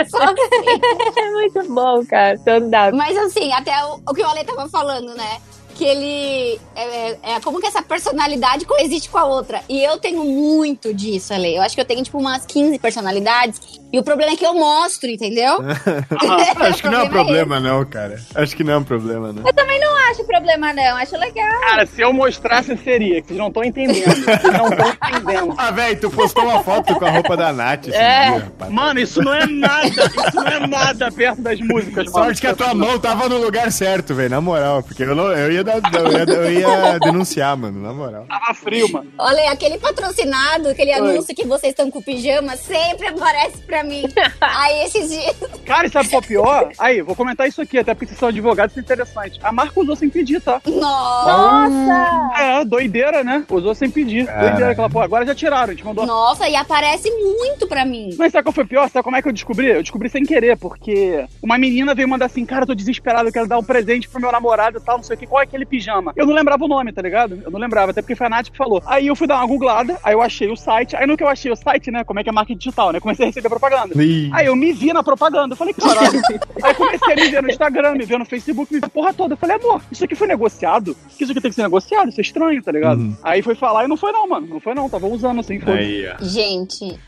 Assim. 0.00 0.16
É 1.16 1.30
muito 1.30 1.62
bom, 1.72 2.04
cara. 2.06 2.34
Stand-up. 2.34 2.96
Mas 2.96 3.16
assim, 3.16 3.52
até 3.52 3.72
o, 3.84 4.00
o 4.06 4.14
que 4.14 4.22
o 4.22 4.26
Ale 4.26 4.44
tava 4.44 4.68
falando, 4.68 5.14
né? 5.14 5.40
Que 5.76 5.84
ele. 5.84 6.60
É, 6.74 6.82
é- 6.82 7.18
é 7.34 7.40
como 7.40 7.60
que 7.60 7.66
essa 7.66 7.82
personalidade 7.82 8.64
coexiste 8.64 9.10
com 9.10 9.18
a 9.18 9.24
outra. 9.26 9.62
E 9.68 9.82
eu 9.82 9.98
tenho 9.98 10.24
muito 10.24 10.94
disso, 10.94 11.34
Ale. 11.34 11.54
Eu 11.56 11.62
acho 11.62 11.74
que 11.74 11.80
eu 11.80 11.84
tenho, 11.84 12.02
tipo, 12.02 12.18
umas 12.18 12.46
15 12.46 12.78
personalidades. 12.78 13.60
E 13.96 13.98
o 13.98 14.02
problema 14.02 14.32
é 14.32 14.36
que 14.36 14.44
eu 14.44 14.52
mostro, 14.52 15.08
entendeu? 15.08 15.56
Acho 16.60 16.82
que 16.82 16.88
não 16.90 17.00
é 17.00 17.02
um 17.04 17.08
problema 17.08 17.56
é 17.56 17.60
não, 17.60 17.82
cara. 17.86 18.20
Acho 18.34 18.54
que 18.54 18.62
não 18.62 18.74
é 18.74 18.76
um 18.76 18.84
problema, 18.84 19.32
não. 19.32 19.42
Não 19.42 20.10
acho 20.10 20.24
problema, 20.24 20.72
não. 20.72 20.96
Acho 20.96 21.16
legal. 21.16 21.60
Cara, 21.60 21.86
se 21.86 22.00
eu 22.00 22.12
mostrasse, 22.12 22.76
seria, 22.78 23.20
que 23.20 23.28
vocês 23.28 23.38
não 23.38 23.48
estão 23.48 23.64
entendendo. 23.64 24.04
Vocês 24.04 24.52
não 24.52 24.68
estão 24.68 24.88
entendendo. 24.90 25.54
Ah, 25.56 25.70
velho, 25.70 26.00
tu 26.00 26.10
postou 26.10 26.44
uma 26.44 26.62
foto 26.62 26.94
com 26.94 27.04
a 27.04 27.10
roupa 27.10 27.36
da 27.36 27.52
Nath 27.52 27.88
É. 27.88 27.90
dia, 27.90 28.38
rapaz. 28.38 28.72
Mano, 28.72 29.00
isso 29.00 29.22
não 29.22 29.34
é 29.34 29.46
nada, 29.46 29.86
isso 29.88 30.36
não 30.36 30.46
é 30.46 30.66
nada 30.66 31.10
perto 31.10 31.40
das 31.42 31.60
músicas, 31.60 32.06
mano. 32.12 32.26
Sorte 32.26 32.40
que 32.40 32.46
a 32.46 32.54
tua 32.54 32.74
mão 32.74 32.98
tava 32.98 33.28
no 33.28 33.38
lugar 33.38 33.70
certo, 33.72 34.14
velho, 34.14 34.30
na 34.30 34.40
moral. 34.40 34.82
Porque 34.82 35.02
eu, 35.02 35.14
não, 35.14 35.32
eu, 35.32 35.52
ia 35.52 35.64
dar, 35.64 35.80
eu, 35.94 36.12
ia, 36.12 36.24
eu 36.24 36.52
ia 36.52 36.98
denunciar, 37.00 37.56
mano, 37.56 37.80
na 37.80 37.92
moral. 37.92 38.26
Tava 38.26 38.54
frio, 38.54 38.90
mano. 38.90 39.10
Olha, 39.18 39.50
aquele 39.50 39.78
patrocinado, 39.78 40.68
aquele 40.68 40.92
Oi. 40.92 40.98
anúncio 40.98 41.34
que 41.34 41.46
vocês 41.46 41.72
estão 41.72 41.90
com 41.90 42.00
pijama, 42.00 42.56
sempre 42.56 43.08
aparece 43.08 43.58
pra 43.62 43.82
mim. 43.86 44.04
Aí 44.40 44.84
esses 44.84 45.08
dias. 45.10 45.36
Cara, 45.64 45.86
e 45.86 45.90
sabe 45.90 46.08
qual 46.08 46.22
é 46.22 46.26
pior? 46.26 46.70
Aí, 46.78 47.02
vou 47.02 47.16
comentar 47.16 47.48
isso 47.48 47.60
aqui, 47.62 47.78
até 47.78 47.94
porque 47.94 48.06
vocês 48.06 48.18
são 48.18 48.28
advogados, 48.28 48.72
isso 48.72 48.80
é 48.80 48.82
interessante. 48.82 49.40
A 49.42 49.52
marca 49.52 49.80
usou 49.80 49.96
sem 49.96 50.08
pedir, 50.08 50.40
tá? 50.40 50.60
Nossa! 50.66 52.30
É, 52.38 52.64
doideira, 52.64 53.24
né? 53.24 53.44
Usou 53.50 53.74
sem 53.74 53.90
pedir. 53.90 54.26
Cara. 54.26 54.48
Doideira 54.48 54.72
aquela 54.72 54.90
porra. 54.90 55.04
Agora 55.04 55.26
já 55.26 55.34
tiraram, 55.34 55.72
a 55.72 55.74
gente 55.74 55.84
mandou. 55.84 56.06
Nossa, 56.06 56.48
e 56.48 56.56
aparece 56.56 57.10
muito 57.10 57.66
pra 57.66 57.84
mim. 57.84 58.14
Mas 58.18 58.32
sabe 58.32 58.44
qual 58.44 58.52
foi 58.52 58.64
pior? 58.64 58.88
Sabe 58.90 59.02
como 59.02 59.16
é 59.16 59.22
que 59.22 59.28
eu 59.28 59.32
descobri? 59.32 59.68
Eu 59.68 59.82
descobri 59.82 60.08
sem 60.08 60.24
querer, 60.24 60.56
porque 60.56 61.24
uma 61.42 61.58
menina 61.58 61.94
veio 61.94 62.08
mandar 62.08 62.26
assim, 62.26 62.44
cara, 62.44 62.62
eu 62.62 62.66
tô 62.66 62.74
desesperado, 62.74 63.28
eu 63.28 63.32
quero 63.32 63.48
dar 63.48 63.58
um 63.58 63.64
presente 63.64 64.08
pro 64.08 64.20
meu 64.20 64.32
namorado 64.32 64.78
e 64.78 64.80
tal, 64.80 64.96
não 64.96 65.04
sei 65.04 65.16
o 65.16 65.18
que, 65.18 65.26
qual 65.26 65.40
é 65.40 65.44
aquele 65.44 65.66
pijama? 65.66 66.12
Eu 66.16 66.26
não 66.26 66.34
lembrava 66.34 66.64
o 66.64 66.68
nome, 66.68 66.92
tá 66.92 67.02
ligado? 67.02 67.40
Eu 67.44 67.50
não 67.50 67.60
lembrava, 67.60 67.90
até 67.90 68.02
porque 68.02 68.14
foi 68.14 68.26
a 68.26 68.30
Nath 68.30 68.50
que 68.50 68.56
falou. 68.56 68.82
Aí 68.86 69.06
eu 69.06 69.16
fui 69.16 69.26
dar 69.26 69.36
uma 69.36 69.46
googlada, 69.46 69.98
aí 70.02 70.14
eu 70.14 70.22
achei 70.22 70.50
o 70.50 70.56
site, 70.56 70.96
aí 70.96 71.06
no 71.06 71.16
que 71.16 71.22
eu 71.22 71.28
achei 71.28 71.50
o 71.50 71.56
site, 71.56 71.90
né, 71.90 72.04
como 72.04 72.20
é 72.20 72.22
que 72.22 72.28
é 72.28 72.32
marketing 72.32 72.58
digital, 72.58 72.92
né, 72.92 73.00
comecei 73.00 73.24
a 73.24 73.28
receber 73.28 73.48
propaganda. 73.48 73.75
Ih. 73.96 74.30
Aí 74.32 74.46
eu 74.46 74.56
me 74.56 74.72
vi 74.72 74.92
na 74.92 75.02
propaganda, 75.02 75.52
eu 75.52 75.56
falei, 75.56 75.74
caralho. 75.74 76.20
aí 76.62 76.74
comecei 76.74 77.12
a 77.12 77.16
me 77.16 77.28
ver 77.28 77.42
no 77.42 77.50
Instagram, 77.50 77.94
me 77.94 78.04
ver 78.04 78.18
no 78.18 78.24
Facebook, 78.24 78.72
me 78.72 78.80
ver 78.80 78.88
porra 78.90 79.12
toda. 79.12 79.34
Eu 79.34 79.38
falei, 79.38 79.56
amor, 79.56 79.82
isso 79.90 80.04
aqui 80.04 80.14
foi 80.14 80.26
negociado? 80.26 80.96
Que 81.16 81.24
isso 81.24 81.32
aqui 81.32 81.40
tem 81.40 81.50
que 81.50 81.54
ser 81.54 81.62
negociado? 81.62 82.08
Isso 82.08 82.20
é 82.20 82.22
estranho, 82.22 82.62
tá 82.62 82.72
ligado? 82.72 83.00
Uhum. 83.00 83.16
Aí 83.22 83.42
foi 83.42 83.54
falar 83.54 83.84
e 83.84 83.88
não 83.88 83.96
foi 83.96 84.12
não, 84.12 84.28
mano. 84.28 84.46
Não 84.46 84.60
foi 84.60 84.74
não, 84.74 84.88
tava 84.88 85.06
usando 85.06 85.40
assim, 85.40 85.58
foi. 85.60 85.78
Aí, 85.78 86.06
ó. 86.08 86.24
Gente, 86.24 86.98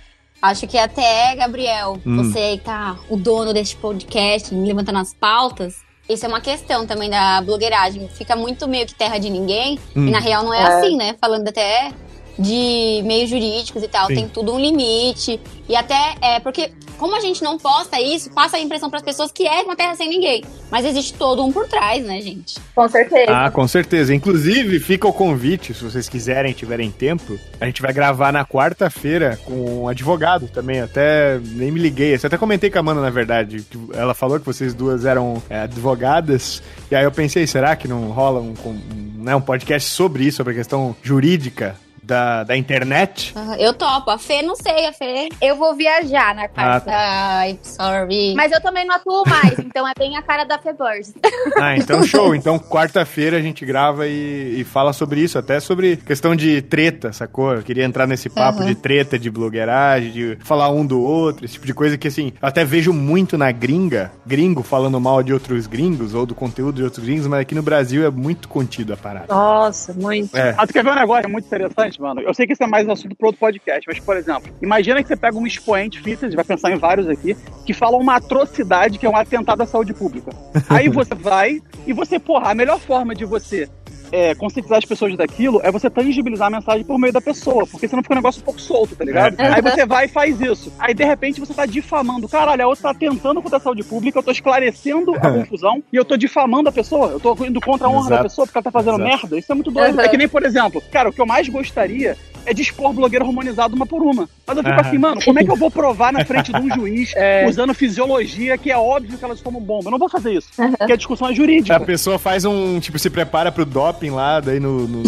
acho 0.42 0.66
que 0.66 0.76
até, 0.78 1.34
Gabriel, 1.36 1.98
Hum. 2.06 2.16
você 2.18 2.38
aí 2.38 2.58
tá 2.58 2.96
o 3.08 3.16
dono 3.16 3.52
deste 3.52 3.76
podcast, 3.76 4.54
levantando 4.54 4.98
as 4.98 5.14
pautas. 5.14 5.76
Isso 6.08 6.24
é 6.24 6.28
uma 6.28 6.40
questão 6.40 6.86
também 6.86 7.10
da 7.10 7.40
blogueiragem. 7.42 8.08
Fica 8.08 8.34
muito 8.34 8.66
meio 8.66 8.86
que 8.86 8.94
terra 8.94 9.18
de 9.18 9.28
ninguém. 9.28 9.78
Hum. 9.94 10.06
E 10.08 10.10
na 10.10 10.18
real 10.20 10.42
não 10.42 10.54
é, 10.54 10.62
É. 10.62 10.66
assim, 10.78 10.96
né? 10.96 11.14
Falando 11.20 11.46
até 11.48 11.92
de 12.38 13.02
meios 13.04 13.28
jurídicos 13.28 13.82
e 13.82 13.88
tal. 13.88 14.06
Sim. 14.06 14.14
Tem 14.14 14.28
tudo 14.28 14.54
um 14.54 14.60
limite. 14.60 15.40
E 15.68 15.76
até 15.76 16.14
é 16.22 16.40
porque, 16.40 16.72
como 16.96 17.14
a 17.14 17.20
gente 17.20 17.42
não 17.42 17.58
posta 17.58 18.00
isso, 18.00 18.30
passa 18.30 18.56
a 18.56 18.60
impressão 18.60 18.88
pras 18.88 19.02
pessoas 19.02 19.30
que 19.30 19.46
é 19.46 19.62
uma 19.62 19.76
terra 19.76 19.94
sem 19.96 20.08
ninguém. 20.08 20.44
Mas 20.70 20.86
existe 20.86 21.14
todo 21.14 21.44
um 21.44 21.52
por 21.52 21.66
trás, 21.66 22.04
né, 22.04 22.20
gente? 22.20 22.58
Com 22.74 22.88
certeza. 22.88 23.32
Ah, 23.36 23.50
com 23.50 23.66
certeza. 23.66 24.14
Inclusive, 24.14 24.78
fica 24.78 25.06
o 25.06 25.12
convite, 25.12 25.74
se 25.74 25.84
vocês 25.84 26.08
quiserem, 26.08 26.52
tiverem 26.52 26.90
tempo. 26.90 27.38
A 27.60 27.66
gente 27.66 27.82
vai 27.82 27.92
gravar 27.92 28.32
na 28.32 28.46
quarta-feira 28.46 29.38
com 29.44 29.82
um 29.82 29.88
advogado 29.88 30.48
também. 30.48 30.80
Até 30.80 31.38
nem 31.38 31.70
me 31.70 31.80
liguei. 31.80 32.14
Eu 32.14 32.20
até 32.22 32.38
comentei 32.38 32.70
com 32.70 32.78
a 32.78 32.80
Amanda, 32.80 33.00
na 33.00 33.10
verdade. 33.10 33.66
que 33.68 33.78
Ela 33.92 34.14
falou 34.14 34.38
que 34.38 34.46
vocês 34.46 34.72
duas 34.72 35.04
eram 35.04 35.42
é, 35.50 35.60
advogadas. 35.60 36.62
E 36.90 36.94
aí 36.94 37.04
eu 37.04 37.12
pensei, 37.12 37.46
será 37.46 37.74
que 37.76 37.88
não 37.88 38.10
rola 38.10 38.40
um, 38.40 38.54
um, 38.64 39.24
né, 39.24 39.34
um 39.34 39.40
podcast 39.40 39.90
sobre 39.90 40.24
isso, 40.24 40.38
sobre 40.38 40.52
a 40.52 40.56
questão 40.56 40.96
jurídica 41.02 41.76
da, 42.08 42.42
da 42.44 42.56
internet? 42.56 43.32
Ah, 43.36 43.56
Eu 43.58 43.74
topo. 43.74 44.10
A 44.10 44.18
Fê, 44.18 44.40
não 44.42 44.56
sei, 44.56 44.86
a 44.86 44.92
Fê. 44.92 45.28
Eu 45.42 45.56
vou 45.56 45.74
viajar 45.76 46.34
na 46.34 46.48
quarta. 46.48 46.90
Ai, 46.90 47.58
sorry. 47.62 48.34
Mas 48.34 48.50
eu 48.50 48.60
também 48.62 48.86
não 48.86 48.96
atuo 48.96 49.22
mais, 49.28 49.58
então 49.58 49.86
é 49.86 49.92
bem 49.98 50.16
a 50.16 50.22
cara 50.22 50.44
da 50.44 50.58
Feborges. 50.58 51.12
Ah, 51.60 51.76
então 51.76 52.02
show. 52.04 52.34
Então, 52.34 52.58
quarta-feira 52.58 53.36
a 53.36 53.40
gente 53.42 53.64
grava 53.66 54.06
e, 54.06 54.60
e 54.60 54.64
fala 54.64 54.92
sobre 54.92 55.20
isso, 55.20 55.38
até 55.38 55.58
sobre 55.60 55.96
questão 55.96 56.34
de 56.36 56.62
treta, 56.62 57.12
sacou? 57.12 57.52
Eu 57.54 57.62
queria 57.62 57.84
entrar 57.84 58.06
nesse 58.06 58.28
papo 58.28 58.60
Uhum. 58.60 58.66
de 58.66 58.74
treta, 58.74 59.18
de 59.18 59.30
blogueiragem, 59.30 60.10
de 60.12 60.38
falar 60.40 60.70
um 60.70 60.84
do 60.86 61.00
outro, 61.02 61.44
esse 61.44 61.54
tipo 61.54 61.66
de 61.66 61.74
coisa 61.74 61.98
que, 61.98 62.08
assim, 62.08 62.32
eu 62.40 62.48
até 62.48 62.64
vejo 62.64 62.92
muito 62.92 63.36
na 63.36 63.50
gringa, 63.52 64.10
gringo 64.26 64.62
falando 64.62 64.98
mal 65.00 65.22
de 65.22 65.32
outros 65.32 65.66
gringos 65.66 66.14
ou 66.14 66.24
do 66.24 66.34
conteúdo 66.34 66.76
de 66.76 66.82
outros 66.84 67.04
gringos, 67.04 67.26
mas 67.26 67.40
aqui 67.40 67.54
no 67.54 67.62
Brasil 67.62 68.06
é 68.06 68.10
muito 68.10 68.48
contido 68.48 68.92
a 68.94 68.96
parada. 68.96 69.26
Nossa, 69.28 69.92
muito. 69.92 70.36
É. 70.36 70.54
Ah, 70.56 70.66
tu 70.66 70.72
quer 70.72 70.82
ver 70.84 70.92
um 70.92 70.94
negócio 70.94 71.28
muito 71.28 71.44
interessante, 71.46 71.97
mano? 71.98 72.20
Eu 72.20 72.32
sei 72.32 72.46
que 72.46 72.52
isso 72.52 72.62
é 72.62 72.66
mais 72.66 72.86
um 72.86 72.92
assunto 72.92 73.16
para 73.16 73.26
outro 73.26 73.40
podcast, 73.40 73.82
mas, 73.86 73.98
por 73.98 74.16
exemplo, 74.16 74.52
imagina 74.62 75.02
que 75.02 75.08
você 75.08 75.16
pega 75.16 75.36
um 75.36 75.46
expoente 75.46 76.00
fitness, 76.00 76.34
vai 76.34 76.44
pensar 76.44 76.70
em 76.70 76.76
vários 76.76 77.08
aqui, 77.08 77.36
que 77.66 77.72
falam 77.72 78.00
uma 78.00 78.16
atrocidade 78.16 78.98
que 78.98 79.06
é 79.06 79.08
um 79.08 79.16
atentado 79.16 79.62
à 79.62 79.66
saúde 79.66 79.92
pública. 79.92 80.30
Aí 80.68 80.88
você 80.88 81.14
vai 81.16 81.60
e 81.86 81.92
você, 81.92 82.18
porra, 82.18 82.50
a 82.50 82.54
melhor 82.54 82.78
forma 82.78 83.14
de 83.14 83.24
você 83.24 83.68
é, 84.12 84.34
conscientizar 84.34 84.78
as 84.78 84.84
pessoas 84.84 85.16
daquilo 85.16 85.60
é 85.62 85.70
você 85.70 85.88
tangibilizar 85.90 86.48
a 86.48 86.50
mensagem 86.50 86.84
por 86.84 86.98
meio 86.98 87.12
da 87.12 87.20
pessoa, 87.20 87.66
porque 87.66 87.86
senão 87.88 88.02
fica 88.02 88.14
um 88.14 88.16
negócio 88.16 88.40
um 88.40 88.44
pouco 88.44 88.60
solto, 88.60 88.96
tá 88.96 89.04
ligado? 89.04 89.38
É. 89.40 89.54
Aí 89.54 89.62
você 89.62 89.84
vai 89.86 90.06
e 90.06 90.08
faz 90.08 90.40
isso. 90.40 90.72
Aí, 90.78 90.94
de 90.94 91.04
repente, 91.04 91.40
você 91.40 91.52
tá 91.54 91.66
difamando. 91.66 92.28
Caralho, 92.28 92.64
a 92.64 92.68
outra 92.68 92.92
tá 92.92 92.98
tentando 92.98 93.42
contra 93.42 93.58
a 93.58 93.60
saúde 93.60 93.82
pública, 93.84 94.18
eu 94.18 94.22
tô 94.22 94.30
esclarecendo 94.30 95.14
a 95.14 95.20
confusão 95.32 95.82
e 95.92 95.96
eu 95.96 96.04
tô 96.04 96.16
difamando 96.16 96.68
a 96.68 96.72
pessoa. 96.72 97.08
Eu 97.08 97.20
tô 97.20 97.36
indo 97.44 97.60
contra 97.60 97.86
a 97.86 97.90
honra 97.90 98.08
da 98.08 98.14
Exato. 98.16 98.22
pessoa 98.24 98.46
porque 98.46 98.58
ela 98.58 98.64
tá 98.64 98.70
fazendo 98.70 98.94
Exato. 98.96 99.08
merda. 99.10 99.38
Isso 99.38 99.52
é 99.52 99.54
muito 99.54 99.70
doido. 99.70 99.94
Uhum. 99.96 100.00
É 100.00 100.08
que 100.08 100.16
nem, 100.16 100.28
por 100.28 100.42
exemplo, 100.44 100.82
cara, 100.90 101.08
o 101.08 101.12
que 101.12 101.20
eu 101.20 101.26
mais 101.26 101.48
gostaria 101.48 102.16
é 102.46 102.54
de 102.54 102.62
expor 102.62 102.94
blogueiro 102.94 103.26
harmonizado 103.26 103.76
uma 103.76 103.86
por 103.86 104.02
uma. 104.02 104.26
Mas 104.46 104.56
eu 104.56 104.62
fico 104.62 104.74
Aham. 104.74 104.88
assim, 104.88 104.98
mano, 104.98 105.20
como 105.22 105.38
é 105.38 105.44
que 105.44 105.50
eu 105.50 105.56
vou 105.56 105.70
provar 105.70 106.12
na 106.12 106.24
frente 106.24 106.50
de 106.50 106.58
um 106.58 106.70
juiz 106.74 107.12
É. 107.14 107.46
usando 107.46 107.74
fisiologia 107.74 108.56
que 108.56 108.70
é 108.70 108.76
óbvio 108.78 109.18
que 109.18 109.24
elas 109.24 109.40
tomam 109.42 109.60
bomba? 109.60 109.88
Eu 109.88 109.90
não 109.90 109.98
vou 109.98 110.08
fazer 110.08 110.32
isso. 110.32 110.48
Uhum. 110.58 110.72
Porque 110.72 110.92
a 110.92 110.96
discussão 110.96 111.28
é 111.28 111.34
jurídica. 111.34 111.76
A 111.76 111.80
pessoa 111.80 112.18
faz 112.18 112.44
um, 112.46 112.80
tipo, 112.80 112.98
se 112.98 113.10
prepara 113.10 113.52
pro 113.52 113.66
doping 113.98 114.10
lá, 114.10 114.40
daí 114.40 114.60
no, 114.60 114.86
no- 114.86 115.02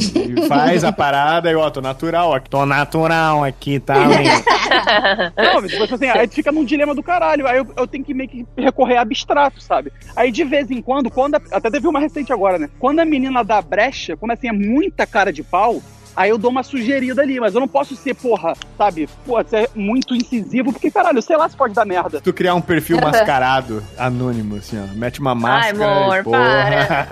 faz 0.49 0.83
a 0.85 0.93
parada 0.93 1.51
e, 1.51 1.55
ó, 1.55 1.71
tô 1.71 1.81
natural 1.81 2.35
aqui, 2.35 2.51
tô 2.51 2.67
natural 2.67 3.45
aqui, 3.45 3.79
tá? 3.79 3.95
Não, 5.37 5.63
mas, 5.63 5.71
tipo 5.73 5.95
assim, 5.95 6.07
aí 6.09 6.27
tu 6.27 6.35
fica 6.35 6.51
num 6.53 6.65
dilema 6.65 6.95
do 6.95 7.03
caralho. 7.03 7.47
Aí 7.47 7.59
eu, 7.59 7.67
eu 7.77 7.87
tenho 7.87 8.05
que 8.05 8.13
meio 8.13 8.29
que 8.29 8.47
recorrer 8.57 8.97
a 8.97 9.03
abstrato, 9.03 9.61
sabe? 9.63 9.93
Aí 10.17 10.31
de 10.33 10.45
vez 10.45 10.71
em 10.71 10.83
quando, 10.83 11.11
quando 11.11 11.37
a- 11.37 11.41
até 11.53 11.71
teve 11.71 11.87
uma 11.87 12.01
recente 12.01 12.33
agora, 12.33 12.59
né? 12.59 12.69
Quando 12.79 13.01
a 13.01 13.05
menina 13.05 13.45
dá 13.45 13.63
brecha, 13.63 14.17
quando 14.17 14.33
assim 14.33 14.49
é 14.49 14.53
muita 14.53 15.07
cara 15.07 15.33
de 15.33 15.43
pau, 15.43 15.81
aí 16.17 16.31
eu 16.31 16.39
dou 16.39 16.51
uma 16.51 16.63
sugerida 16.63 17.23
ali, 17.23 17.39
mas 17.41 17.55
eu 17.55 17.61
não 17.61 17.69
posso 17.69 17.95
ser, 17.97 18.15
porra, 18.15 18.53
sabe? 18.77 19.09
Pô, 19.27 19.43
ser 19.45 19.69
muito 19.75 20.15
incisivo, 20.15 20.73
porque 20.73 20.91
caralho, 20.91 21.21
sei 21.23 21.37
lá 21.37 21.49
se 21.49 21.57
pode 21.57 21.75
dar 21.75 21.85
merda. 21.85 22.21
tu 22.21 22.33
criar 22.33 22.55
um 22.55 22.61
perfil 22.61 23.01
mascarado, 23.01 23.83
anônimo, 23.99 24.57
assim, 24.57 24.79
ó. 24.83 24.87
Mete 24.95 25.21
uma 25.21 25.35
máscara 25.35 25.85
amor, 26.03 26.17
e 26.19 26.23
porra. 26.23 27.07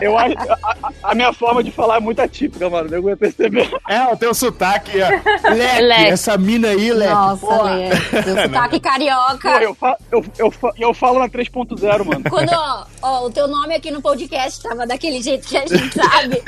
Eu 0.02 0.18
acho, 0.18 0.34
a, 0.38 0.54
a- 0.82 0.92
a 1.10 1.14
minha 1.14 1.32
forma 1.32 1.62
de 1.62 1.70
falar 1.70 1.96
é 1.96 2.00
muito 2.00 2.20
atípica, 2.20 2.68
mano. 2.68 2.88
Eu 2.94 3.08
ia 3.08 3.16
perceber. 3.16 3.70
É, 3.88 4.04
o 4.12 4.16
teu 4.16 4.34
sotaque, 4.34 4.92
ó. 5.02 5.08
Leque, 5.54 5.82
Leque. 5.82 6.06
essa 6.06 6.36
mina 6.36 6.68
aí, 6.68 6.92
Leque. 6.92 7.12
Nossa, 7.12 7.46
porra. 7.46 7.74
Lê. 7.74 7.96
Seu 7.96 8.36
sotaque 8.44 8.80
Pô, 8.80 8.88
carioca. 8.90 9.48
eu, 9.62 9.74
fa 9.74 9.96
eu, 10.10 10.24
eu, 10.38 10.50
fa- 10.50 10.72
eu 10.78 10.94
falo 10.94 11.18
na 11.18 11.28
3.0, 11.28 12.04
mano. 12.04 12.24
Quando, 12.28 12.50
ó, 12.52 12.84
ó, 13.02 13.26
o 13.26 13.30
teu 13.30 13.46
nome 13.48 13.74
aqui 13.74 13.90
no 13.90 14.00
podcast 14.02 14.62
tava 14.62 14.86
daquele 14.86 15.22
jeito 15.22 15.46
que 15.46 15.56
a 15.56 15.66
gente 15.66 15.94
sabe. 15.94 16.42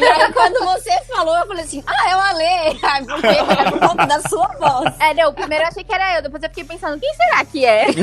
e 0.00 0.04
aí, 0.04 0.32
quando 0.32 0.64
você 0.64 0.90
falou, 1.20 1.36
eu 1.36 1.46
falei 1.46 1.64
assim, 1.64 1.84
ah, 1.86 2.10
é 2.10 2.16
o 2.16 2.20
Ale. 2.20 2.80
Ai, 2.82 3.04
por 3.04 3.20
quê? 3.20 3.28
É 3.28 3.70
por 3.70 3.80
conta 3.80 4.06
da 4.06 4.20
sua 4.22 4.48
voz. 4.58 4.94
É, 4.98 5.12
não, 5.14 5.34
primeiro 5.34 5.64
eu 5.64 5.68
achei 5.68 5.84
que 5.84 5.94
era 5.94 6.16
eu, 6.16 6.22
depois 6.22 6.42
eu 6.42 6.48
fiquei 6.48 6.64
pensando, 6.64 6.98
quem 6.98 7.14
será 7.14 7.44
que 7.44 7.64
é? 7.64 7.86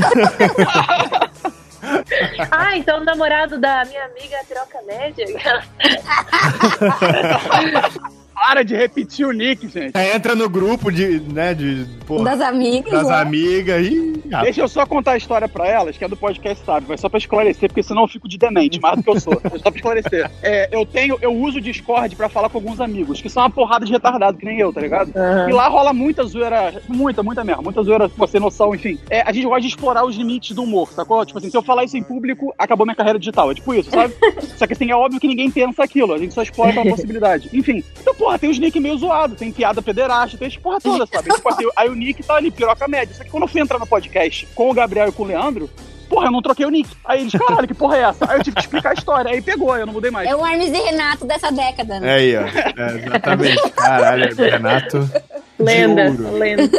Ah, 2.52 2.76
então 2.76 3.00
o 3.00 3.04
namorado 3.04 3.60
da 3.60 3.86
minha 3.86 4.04
amiga 4.06 4.38
troca 4.50 4.82
média. 4.82 5.26
Para 8.38 8.64
de 8.64 8.76
repetir 8.76 9.26
o 9.26 9.32
nick, 9.32 9.68
gente. 9.68 9.98
Aí 9.98 10.12
entra 10.16 10.36
no 10.36 10.48
grupo 10.48 10.92
de, 10.92 11.20
né, 11.22 11.56
de, 11.56 11.88
porra, 12.06 12.24
Das 12.24 12.42
amigas. 12.42 12.92
das 12.92 13.08
ó. 13.08 13.14
amigas 13.16 13.84
e... 13.86 14.14
Ah, 14.32 14.44
Deixa 14.44 14.62
eu 14.62 14.68
só 14.68 14.86
contar 14.86 15.14
a 15.14 15.18
história 15.18 15.48
pra 15.48 15.68
elas, 15.68 15.98
que 15.98 16.04
é 16.04 16.08
do 16.08 16.16
podcast, 16.16 16.64
sabe? 16.64 16.86
Vai 16.86 16.98
só 17.00 17.10
pra 17.10 17.18
esclarecer, 17.18 17.68
porque 17.68 17.82
senão 17.82 18.04
eu 18.04 18.08
fico 18.08 18.28
de 18.28 18.38
demente, 18.38 18.80
mais 18.80 18.98
do 18.98 19.04
que 19.04 19.10
eu 19.10 19.20
sou. 19.20 19.42
É 19.44 19.50
só 19.58 19.72
pra 19.72 19.76
esclarecer. 19.76 20.30
É, 20.44 20.70
eu 20.72 20.86
tenho, 20.86 21.18
eu 21.20 21.34
uso 21.34 21.58
o 21.58 21.62
Discord 21.62 22.16
pra 22.16 22.30
falar 22.30 22.50
com 22.50 22.60
alguns 22.60 22.80
amigos, 22.80 23.22
que 23.22 23.30
são 23.30 23.42
uma 23.42 23.50
porrada 23.50 23.86
de 23.86 23.92
retardado, 23.92 24.38
que 24.38 24.46
nem 24.46 24.60
eu, 24.60 24.72
tá 24.72 24.82
ligado? 24.82 25.12
E 25.50 25.52
lá 25.52 25.68
rola 25.68 25.92
muita 25.92 26.24
zoeira, 26.24 26.80
muita, 26.88 27.24
muita 27.24 27.44
mesmo, 27.44 27.64
muita 27.64 27.82
zoeira, 27.82 28.08
você 28.16 28.40
noção, 28.40 28.76
enfim. 28.76 29.00
É, 29.10 29.22
a 29.22 29.32
gente 29.32 29.46
gosta 29.46 29.62
de 29.62 29.68
explorar 29.68 30.06
os 30.06 30.16
limites 30.16 30.56
do 30.56 30.62
humor, 30.64 30.92
sacou? 30.92 31.26
Tipo 31.26 31.40
assim, 31.40 31.50
se 31.50 31.58
eu 31.58 31.64
falar 31.64 31.86
isso 31.86 31.98
em 31.98 32.04
público, 32.04 32.54
acabou 32.58 32.86
minha 32.86 32.96
carreira 32.96 33.18
digital. 33.18 33.50
É 33.50 33.56
tipo 33.56 33.74
isso, 33.74 33.90
sabe? 33.90 34.14
só 34.56 34.68
que 34.68 34.74
assim, 34.74 34.92
é 34.92 34.96
óbvio 34.96 35.20
que 35.20 35.28
ninguém 35.28 35.50
pensa 35.50 35.84
aquilo, 35.84 36.14
a 36.14 36.18
gente 36.20 36.34
só 36.34 36.44
explora 36.44 36.70
aquela 36.70 36.86
possibilidade. 36.92 37.50
Enfim. 37.52 37.84
Então, 38.00 38.14
porra, 38.28 38.38
tem 38.40 38.50
os 38.50 38.60
nick 38.60 38.78
meio 38.78 38.98
zoados, 38.98 39.38
tem 39.38 39.52
piada 39.54 39.82
pederasta, 39.82 40.38
tem 40.38 40.50
as 40.50 40.58
porra 40.58 40.82
toda, 40.82 41.06
sabe? 41.06 41.34
Tipo 41.34 41.50
assim, 41.50 41.64
aí 41.78 41.88
o 41.88 41.96
nick 41.96 42.22
tá 42.22 42.36
ali, 42.36 42.52
piroca 42.52 42.86
média. 42.88 43.16
Só 43.16 43.24
que 43.24 43.30
quando 43.30 43.44
eu 43.44 43.48
fui 43.48 43.62
entrar 43.62 43.80
no 43.80 43.88
podcast 43.88 44.46
com 44.54 44.70
o 44.70 44.74
Gabriel 44.74 45.08
e 45.08 45.12
com 45.14 45.24
o 45.24 45.26
Leandro, 45.26 45.70
porra, 46.10 46.28
eu 46.28 46.32
não 46.32 46.42
troquei 46.42 46.66
o 46.66 46.70
nick. 46.70 46.90
Aí 47.06 47.22
eles, 47.22 47.32
caralho, 47.32 47.66
que 47.66 47.74
porra 47.74 47.96
é 47.98 48.02
essa? 48.02 48.30
Aí 48.30 48.38
eu 48.38 48.44
tive 48.44 48.56
que 48.58 48.62
explicar 48.64 48.90
a 48.90 48.94
história. 48.94 49.32
Aí 49.32 49.42
pegou, 49.42 49.78
eu 49.78 49.86
não 49.86 49.94
mudei 49.94 50.12
mais. 50.12 50.30
É 50.30 50.36
o 50.36 50.46
Hermes 50.46 50.68
e 50.68 50.78
Renato 50.78 51.24
dessa 51.26 51.50
década, 51.50 52.02
né? 52.02 52.10
É 52.10 52.16
aí, 52.16 52.36
ó. 52.36 52.42
É, 52.42 52.96
exatamente. 52.98 53.70
Caralho, 53.72 54.36
Renato. 54.36 55.10
Lenda, 55.58 56.12
De 56.12 56.22
ouro. 56.22 56.38
lenda. 56.38 56.70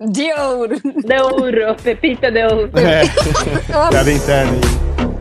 De 0.00 0.32
ouro. 0.32 0.74
De 0.82 1.22
ouro, 1.22 1.76
Pepita 1.84 2.32
de 2.32 2.44
ouro. 2.44 2.70
É. 2.74 3.88
Piada 3.90 4.12
interna 4.12 4.52
aí. 4.52 5.11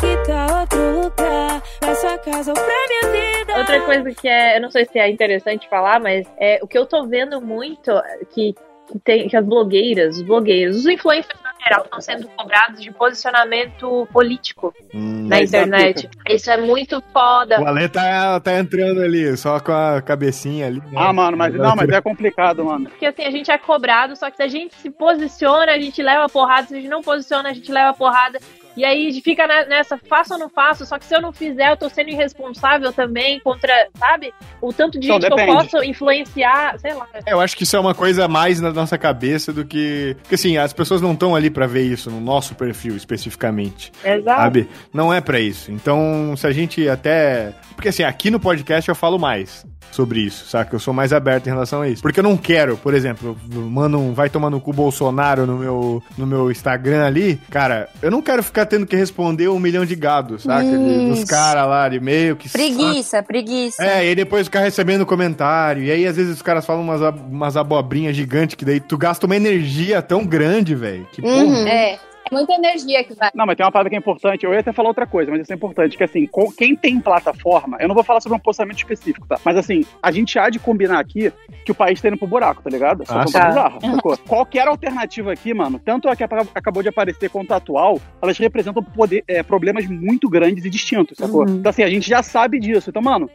Que 0.00 0.16
tal 0.26 0.60
outro 0.60 1.00
lugar? 1.02 1.62
Na 1.82 1.94
sua 1.94 2.18
casa 2.18 2.52
ou 2.52 2.54
pra 2.54 2.64
minha 2.88 3.12
vida? 3.36 3.58
Outra 3.58 3.80
coisa 3.82 4.12
que 4.12 4.28
é, 4.28 4.56
eu 4.56 4.60
não 4.62 4.70
sei 4.70 4.84
se 4.84 4.98
é 4.98 5.08
interessante 5.10 5.68
falar, 5.68 6.00
mas 6.00 6.26
é 6.38 6.58
o 6.62 6.66
que 6.66 6.78
eu 6.78 6.86
tô 6.86 7.06
vendo 7.06 7.40
muito 7.40 7.90
que, 8.30 8.52
que 8.52 8.98
tem 9.04 9.28
que 9.28 9.36
as 9.36 9.44
blogueiras, 9.44 10.16
os 10.16 10.22
blogueiros, 10.22 10.76
os 10.78 10.86
influencers 10.86 11.38
geral, 11.62 11.84
estão 11.84 12.00
sendo 12.00 12.28
cobrados 12.28 12.80
de 12.80 12.90
posicionamento 12.92 14.06
político 14.12 14.72
Hum. 14.94 15.26
na 15.28 15.38
É, 15.40 15.42
internet. 15.42 16.08
Isso 16.30 16.50
é 16.50 16.56
muito 16.56 17.02
foda. 17.12 17.60
O 17.60 17.66
Ale 17.66 17.88
tá, 17.88 18.40
tá 18.40 18.58
entrando 18.58 19.02
ali, 19.02 19.36
só 19.36 19.60
com 19.60 19.72
a 19.72 20.00
cabecinha 20.00 20.66
ali. 20.68 20.78
né? 20.78 20.92
Ah, 20.96 21.12
mano, 21.12 21.36
mas 21.36 21.52
não, 21.54 21.76
mas 21.76 21.88
é 21.90 22.00
complicado, 22.00 22.64
mano. 22.64 22.88
Porque 22.88 23.04
assim, 23.06 23.24
a 23.24 23.30
gente 23.30 23.50
é 23.50 23.58
cobrado, 23.58 24.16
só 24.16 24.30
que 24.30 24.36
se 24.36 24.42
a 24.42 24.48
gente 24.48 24.74
se 24.76 24.88
posiciona, 24.90 25.72
a 25.72 25.78
gente 25.78 26.00
leva 26.02 26.26
porrada. 26.28 26.68
Se 26.68 26.74
a 26.74 26.76
gente 26.80 26.88
não 26.88 27.02
posiciona, 27.02 27.50
a 27.50 27.52
gente 27.52 27.70
leva 27.70 27.92
porrada. 27.92 28.38
E 28.78 28.84
aí 28.84 29.20
fica 29.20 29.46
ne- 29.46 29.64
nessa, 29.66 29.98
faço 29.98 30.34
ou 30.34 30.38
não 30.38 30.48
faço, 30.48 30.86
só 30.86 30.98
que 30.98 31.04
se 31.04 31.14
eu 31.14 31.20
não 31.20 31.32
fizer, 31.32 31.70
eu 31.72 31.76
tô 31.76 31.88
sendo 31.88 32.10
irresponsável 32.10 32.92
também 32.92 33.40
contra, 33.40 33.72
sabe? 33.98 34.32
O 34.60 34.72
tanto 34.72 35.00
de 35.00 35.06
Então, 35.06 35.16
gente 35.20 35.26
que 35.26 35.32
eu 35.32 35.36
depende. 35.36 35.56
posso 35.70 35.84
influenciar, 35.84 36.78
sei 36.78 36.94
lá. 36.94 37.06
É, 37.26 37.32
Eu 37.32 37.40
acho 37.40 37.56
que 37.56 37.64
isso 37.64 37.74
é 37.76 37.80
uma 37.80 37.94
coisa 37.94 38.28
mais 38.28 38.60
na 38.60 38.72
nossa 38.72 38.96
cabeça 38.96 39.52
do 39.52 39.64
que. 39.64 40.16
Porque 40.22 40.36
assim, 40.36 40.56
as 40.56 40.72
pessoas 40.72 41.00
não 41.02 41.12
estão 41.12 41.34
ali 41.34 41.50
pra 41.50 41.66
ver 41.66 41.82
isso 41.82 42.08
no 42.10 42.20
nosso 42.20 42.54
perfil 42.54 42.96
especificamente. 42.96 43.90
Exato. 44.04 44.40
Sabe? 44.42 44.68
Não 44.94 45.12
é 45.12 45.20
pra 45.20 45.40
isso. 45.40 45.72
Então, 45.72 46.34
se 46.36 46.46
a 46.46 46.52
gente 46.52 46.88
até. 46.88 47.52
Porque 47.74 47.88
assim, 47.88 48.02
aqui 48.04 48.30
no 48.30 48.38
podcast 48.40 48.88
eu 48.88 48.94
falo 48.94 49.18
mais 49.18 49.66
sobre 49.90 50.20
isso, 50.20 50.46
saca? 50.46 50.74
Eu 50.76 50.78
sou 50.80 50.92
mais 50.94 51.12
aberto 51.12 51.46
em 51.46 51.50
relação 51.50 51.80
a 51.82 51.88
isso. 51.88 52.02
Porque 52.02 52.20
eu 52.20 52.24
não 52.24 52.36
quero, 52.36 52.76
por 52.76 52.94
exemplo, 52.94 53.36
mano, 53.52 53.98
um 54.00 54.12
vai 54.14 54.28
tomar 54.28 54.50
no 54.50 54.60
cu 54.60 54.72
Bolsonaro 54.72 55.46
no 55.46 55.56
meu, 55.58 56.02
no 56.16 56.26
meu 56.26 56.50
Instagram 56.50 57.04
ali. 57.06 57.40
Cara, 57.50 57.88
eu 58.02 58.10
não 58.10 58.20
quero 58.22 58.42
ficar 58.42 58.66
tendo 58.66 58.86
que 58.86 58.94
responder 58.94 59.48
um 59.48 59.58
milhão 59.58 59.84
de 59.84 59.96
gados, 59.96 60.42
saca? 60.42 60.64
De- 60.64 61.08
Dos 61.08 61.24
caras 61.24 61.66
lá 61.66 61.88
de 61.88 61.98
meio 62.00 62.36
que. 62.36 62.48
Preguiça, 62.48 63.22
preguiça. 63.22 63.82
É, 63.82 64.04
e 64.04 64.08
aí 64.10 64.14
depois 64.14 64.46
ficar 64.46 64.60
recebendo 64.60 65.06
comentário. 65.06 65.82
E 65.82 65.90
aí, 65.90 66.06
às 66.06 66.16
vezes, 66.16 66.34
os 66.36 66.42
caras 66.42 66.64
falam 66.66 66.82
umas, 66.82 67.00
umas 67.28 67.56
abobrinhas 67.56 68.14
gigantes 68.14 68.54
que 68.56 68.64
daí 68.64 68.80
tu 68.80 68.96
gasta 68.98 69.26
uma 69.26 69.36
energia 69.36 70.00
tão 70.02 70.24
grande, 70.24 70.74
velho. 70.74 71.06
Que 71.12 71.22
porra. 71.22 71.34
Uhum. 71.44 71.66
É. 71.66 71.92
É 71.94 71.98
muita 72.32 72.52
energia 72.54 73.02
que 73.04 73.14
vai. 73.14 73.30
Não, 73.34 73.46
mas 73.46 73.56
tem 73.56 73.64
uma 73.64 73.72
parada 73.72 73.88
que 73.90 73.96
é 73.96 73.98
importante. 73.98 74.44
Eu 74.44 74.52
ia 74.52 74.60
até 74.60 74.72
falar 74.72 74.88
outra 74.88 75.06
coisa, 75.06 75.30
mas 75.30 75.42
isso 75.42 75.52
é 75.52 75.56
importante. 75.56 75.96
Que 75.96 76.04
assim, 76.04 76.26
com- 76.26 76.50
quem 76.52 76.74
tem 76.76 77.00
plataforma, 77.00 77.76
eu 77.80 77.88
não 77.88 77.94
vou 77.94 78.04
falar 78.04 78.20
sobre 78.20 78.36
um 78.36 78.40
posicionamento 78.40 78.78
específico, 78.78 79.26
tá? 79.26 79.38
Mas 79.44 79.56
assim, 79.56 79.84
a 80.02 80.10
gente 80.10 80.38
há 80.38 80.48
de 80.50 80.58
combinar 80.58 80.98
aqui 81.00 81.32
que 81.64 81.72
o 81.72 81.74
país 81.74 82.00
tá 82.00 82.08
indo 82.08 82.16
pro 82.16 82.26
buraco, 82.26 82.62
tá 82.62 82.70
ligado? 82.70 83.02
Essa 83.02 83.20
Ah, 83.20 83.24
conta 83.24 83.40
sim. 83.42 83.48
bizarra, 83.48 83.78
sacou? 83.96 84.16
Qualquer 84.18 84.66
alternativa 84.68 85.32
aqui, 85.32 85.52
mano, 85.54 85.78
tanto 85.84 86.08
a 86.08 86.16
que 86.16 86.24
acabou 86.24 86.82
de 86.82 86.88
aparecer 86.88 87.28
quanto 87.30 87.52
a 87.52 87.56
atual, 87.56 88.00
elas 88.22 88.38
representam 88.38 88.82
poder- 88.82 89.24
é, 89.28 89.42
problemas 89.42 89.86
muito 89.86 90.28
grandes 90.28 90.64
e 90.64 90.70
distintos, 90.70 91.16
sacou? 91.18 91.44
Então 91.48 91.70
assim, 91.70 91.82
a 91.82 91.90
gente 91.90 92.08
já 92.08 92.22
sabe 92.22 92.58
disso. 92.60 92.90
Então, 92.90 93.02
mano, 93.02 93.28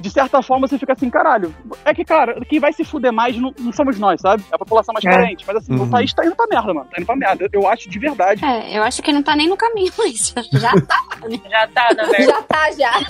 de 0.00 0.10
certa 0.10 0.42
forma 0.42 0.66
você 0.66 0.78
fica 0.78 0.92
assim, 0.92 1.10
caralho. 1.10 1.54
É 1.84 1.92
que, 1.94 2.04
cara, 2.04 2.40
quem 2.48 2.58
vai 2.60 2.72
se 2.72 2.84
fuder 2.84 3.12
mais 3.12 3.36
não, 3.36 3.52
não 3.58 3.72
somos 3.72 3.98
nós, 3.98 4.20
sabe? 4.20 4.42
É 4.50 4.54
a 4.54 4.58
população 4.58 4.92
mais 4.92 5.04
É. 5.04 5.10
carente. 5.10 5.44
Mas 5.46 5.56
assim, 5.56 5.74
Uhum. 5.74 5.84
o 5.84 5.90
país 5.90 6.12
tá 6.12 6.24
indo 6.24 6.36
pra 6.36 6.46
merda, 6.46 6.72
mano. 6.74 6.86
Tá 6.90 6.96
indo 6.98 7.06
pra 7.06 7.16
merda. 7.16 7.48
Eu 7.52 7.66
acho 7.68 7.88
de 7.88 7.98
verdade. 7.98 8.44
É, 8.44 8.78
eu 8.78 8.82
acho 8.82 9.02
que 9.02 9.12
não 9.12 9.22
tá 9.22 9.34
nem 9.36 9.48
no 9.48 9.56
caminho, 9.56 9.92
mas 9.98 10.34
já 10.52 10.72
tá. 10.74 10.96
Já 11.50 11.66
tá, 11.68 11.88
na 11.96 12.04
verdade. 12.04 12.24
Já 12.24 12.42
tá, 12.42 12.70
já. 12.72 13.00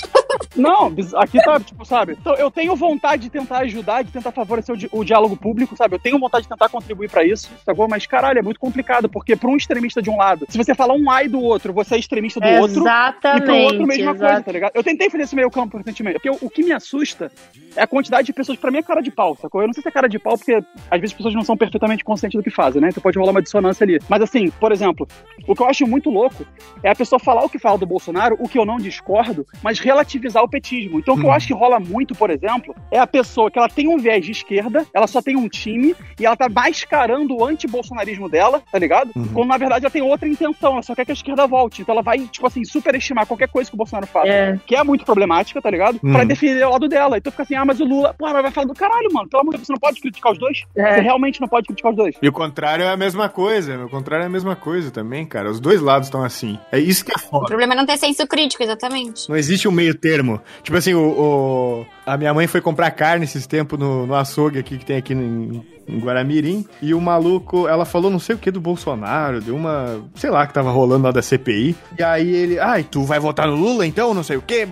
Não, 0.57 0.93
aqui 1.17 1.39
tá, 1.43 1.61
tipo, 1.61 1.85
sabe? 1.85 2.17
Então, 2.21 2.35
eu 2.35 2.51
tenho 2.51 2.75
vontade 2.75 3.23
de 3.23 3.31
tentar 3.31 3.59
ajudar, 3.59 4.03
de 4.03 4.11
tentar 4.11 4.33
favorecer 4.33 4.75
o, 4.75 4.79
di- 4.79 4.89
o 4.93 5.05
diálogo 5.05 5.37
público, 5.37 5.77
sabe? 5.77 5.95
Eu 5.95 5.99
tenho 5.99 6.19
vontade 6.19 6.43
de 6.45 6.49
tentar 6.49 6.69
contribuir 6.69 7.09
pra 7.11 7.25
isso, 7.25 7.49
sacou? 7.65 7.89
Mas, 7.89 8.07
caralho, 8.07 8.39
é 8.39 8.43
muito 8.43 8.59
complicado, 8.61 9.09
porque 9.09 9.37
pra 9.37 9.49
um 9.51 9.57
extremista 9.57 10.03
de 10.03 10.11
um 10.11 10.17
lado, 10.17 10.47
se 10.49 10.59
você 10.59 10.75
falar 10.75 10.95
um 10.95 11.11
ai 11.11 11.29
do 11.29 11.41
outro, 11.41 11.73
você 11.73 11.95
é 11.95 11.99
extremista 11.99 12.41
do 12.41 12.49
outro, 12.61 12.79
e 12.79 12.81
Exatamente. 12.81 13.45
pro 13.45 13.57
outro, 13.57 13.87
mesma 13.87 14.11
exato. 14.13 14.19
coisa, 14.19 14.43
tá 14.43 14.53
ligado? 14.53 14.73
Eu 14.75 14.83
tentei 14.85 15.09
fazer 15.11 15.25
esse 15.25 15.37
meio 15.37 15.51
campo 15.51 15.77
recentemente, 15.79 16.15
porque 16.19 16.31
o, 16.31 16.39
o 16.47 16.51
que 16.51 16.63
me 16.63 16.73
assusta 16.79 17.31
é 17.77 17.83
a 17.83 17.87
quantidade 17.87 18.27
de 18.27 18.33
pessoas, 18.33 18.59
pra 18.59 18.71
mim 18.71 18.79
é 18.79 18.83
cara 18.83 19.01
de 19.01 19.11
pau, 19.11 19.37
sacou? 19.41 19.61
Eu 19.61 19.67
não 19.69 19.75
sei 19.75 19.83
se 19.83 19.89
é 19.89 19.93
cara 19.93 20.09
de 20.09 20.19
pau, 20.19 20.37
porque 20.37 20.55
às 20.55 21.01
vezes 21.01 21.13
as 21.13 21.13
pessoas 21.13 21.35
não 21.35 21.45
são 21.45 21.57
perfeitamente 21.57 22.03
conscientes 22.03 22.37
do 22.39 22.43
que 22.43 22.51
fazem, 22.51 22.81
né? 22.81 22.89
Então 22.89 23.03
pode 23.03 23.19
rolar 23.19 23.31
uma 23.33 23.43
dissonância 23.43 23.85
ali. 23.85 23.99
Mas 24.09 24.23
assim, 24.23 24.51
por 24.51 24.73
exemplo, 24.73 25.07
o 25.47 25.55
que 25.55 25.63
eu 25.63 25.67
acho 25.69 25.87
muito 25.87 26.11
louco 26.11 26.45
é 26.83 26.91
a 26.91 26.95
pessoa 26.95 27.19
falar 27.21 27.45
o 27.45 27.49
que 27.49 27.59
fala 27.59 27.77
do 27.79 27.87
Bolsonaro, 27.87 28.37
o 28.41 28.49
que 28.49 28.59
eu 28.59 28.65
não 28.65 28.79
discordo, 28.79 29.47
mas 29.63 29.79
relativizar 29.79 30.43
o 30.43 30.49
petismo. 30.49 30.99
Então 30.99 31.15
o 31.15 31.19
que 31.19 31.25
eu 31.25 31.31
Hum. 31.31 31.33
acho 31.33 31.47
que 31.47 31.53
rola 31.55 31.79
muito, 31.79 32.15
por 32.15 32.31
exemplo, 32.31 32.75
é 32.91 32.99
a 32.99 33.07
pessoa 33.07 33.51
que 33.51 33.59
ela 33.59 33.69
tem 33.69 33.87
um 33.89 33.99
viés 33.99 34.25
de 34.25 34.33
esquerda, 34.33 34.87
ela 34.95 35.07
só 35.07 35.21
tem 35.21 35.37
um 35.37 35.49
time 35.49 35.95
e 36.19 36.25
ela 36.27 36.37
tá 36.37 36.49
mascarando 36.49 37.37
o 37.37 37.45
anti-bolsonarismo 37.45 38.29
dela, 38.29 38.63
tá 38.73 38.79
ligado? 38.79 39.11
Uhum. 39.15 39.29
Quando 39.35 39.49
na 39.49 39.59
verdade 39.59 39.85
ela 39.85 39.91
tem 39.93 40.03
outra 40.03 40.29
intenção, 40.29 40.73
ela 40.73 40.83
só 40.83 40.95
quer 40.95 41.05
que 41.05 41.13
a 41.13 41.15
esquerda 41.15 41.47
volte. 41.47 41.83
Então 41.83 41.93
ela 41.93 42.03
vai, 42.03 42.19
tipo 42.21 42.47
assim, 42.47 42.65
superestimar 42.65 43.27
qualquer 43.27 43.49
coisa 43.49 43.71
que 43.71 43.75
o 43.75 43.79
Bolsonaro 43.79 44.07
faça 44.07 44.29
É. 44.29 44.59
que 44.67 44.75
é 44.75 44.83
muito 44.85 45.05
problemática, 45.05 45.61
tá 45.61 45.71
ligado? 45.71 45.99
Uhum. 46.03 46.13
Pra 46.13 46.25
defender 46.25 46.65
o 46.65 46.68
lado 46.73 46.89
dela. 46.89 47.19
Então 47.19 47.31
fica 47.31 47.43
assim, 47.43 47.55
ah, 47.55 47.65
mas 47.65 47.81
o 47.81 47.85
Lula, 47.85 48.15
porra, 48.15 48.35
mas 48.35 48.43
vai 48.43 48.51
falar 48.53 48.67
do 48.67 48.75
caralho, 48.75 49.09
mano. 49.13 49.29
Pelo 49.29 49.43
amor 49.43 49.53
de 49.53 49.59
Deus, 49.59 49.67
você 49.67 49.73
não 49.73 49.81
pode 49.81 50.01
criticar 50.01 50.33
os 50.33 50.39
dois? 50.39 50.63
É. 50.77 50.95
Você 50.95 51.01
realmente 51.01 51.41
não 51.41 51.49
pode 51.49 51.67
criticar 51.67 51.91
os 51.93 51.97
dois. 51.97 52.15
E 52.21 52.29
o 52.29 52.33
contrário 52.33 52.85
é 52.85 52.89
a 52.91 52.97
mesma 52.97 53.29
coisa. 53.29 53.85
O 53.85 53.89
contrário 53.89 54.25
é 54.25 54.27
a 54.27 54.31
mesma 54.31 54.55
coisa 54.57 54.91
também, 54.91 55.25
cara. 55.27 55.51
Os 55.51 55.61
dois 55.61 55.81
lados 55.81 56.09
estão 56.09 56.23
assim. 56.25 56.59
É 56.73 56.79
isso 56.79 57.05
que 57.05 57.13
é 57.13 57.17
O 57.17 57.19
foda. 57.19 57.47
problema 57.47 57.75
é 57.75 57.77
não 57.77 57.87
ter 57.87 57.97
senso 57.97 58.27
crítico, 58.27 58.63
exatamente. 58.63 59.29
Não 59.29 59.37
existe 59.37 59.67
um 59.69 59.73
meio 59.73 59.95
termo. 59.95 60.41
Tipo 60.63 60.77
assim, 60.77 60.95
o, 60.95 61.01
o- 61.01 61.87
a 62.07 62.17
minha 62.17 62.33
mãe 62.35 62.47
foi 62.47 62.61
comprar 62.61 62.91
carne 62.91 63.25
esses 63.25 63.47
tempos 63.47 63.79
no, 63.79 64.07
no 64.07 64.15
açougue 64.15 64.59
aqui 64.59 64.79
que 64.79 64.85
tem 64.85 64.97
aqui 64.97 65.13
em, 65.15 65.63
em 65.89 65.99
Guaramirim. 65.99 66.67
E 66.83 66.93
o 66.95 67.01
maluco, 67.01 67.67
ela 67.69 67.85
falou 67.85 68.11
não 68.11 68.19
sei 68.19 68.35
o 68.35 68.39
que 68.39 68.51
do 68.51 68.61
Bolsonaro, 68.61 69.41
deu 69.41 69.55
uma. 69.57 70.01
sei 70.15 70.31
lá, 70.31 70.47
que 70.47 70.53
tava 70.53 70.71
rolando 70.71 71.05
lá 71.05 71.13
da 71.13 71.23
CPI. 71.23 71.77
E 71.99 72.03
aí 72.03 72.29
ele, 72.31 72.59
ai, 72.59 72.83
tu 72.85 73.03
vai 73.05 73.19
votar 73.19 73.47
no 73.47 73.55
Lula 73.55 73.87
então? 73.87 74.13
Não 74.15 74.23
sei 74.23 74.37
o 74.37 74.43
que. 74.43 74.67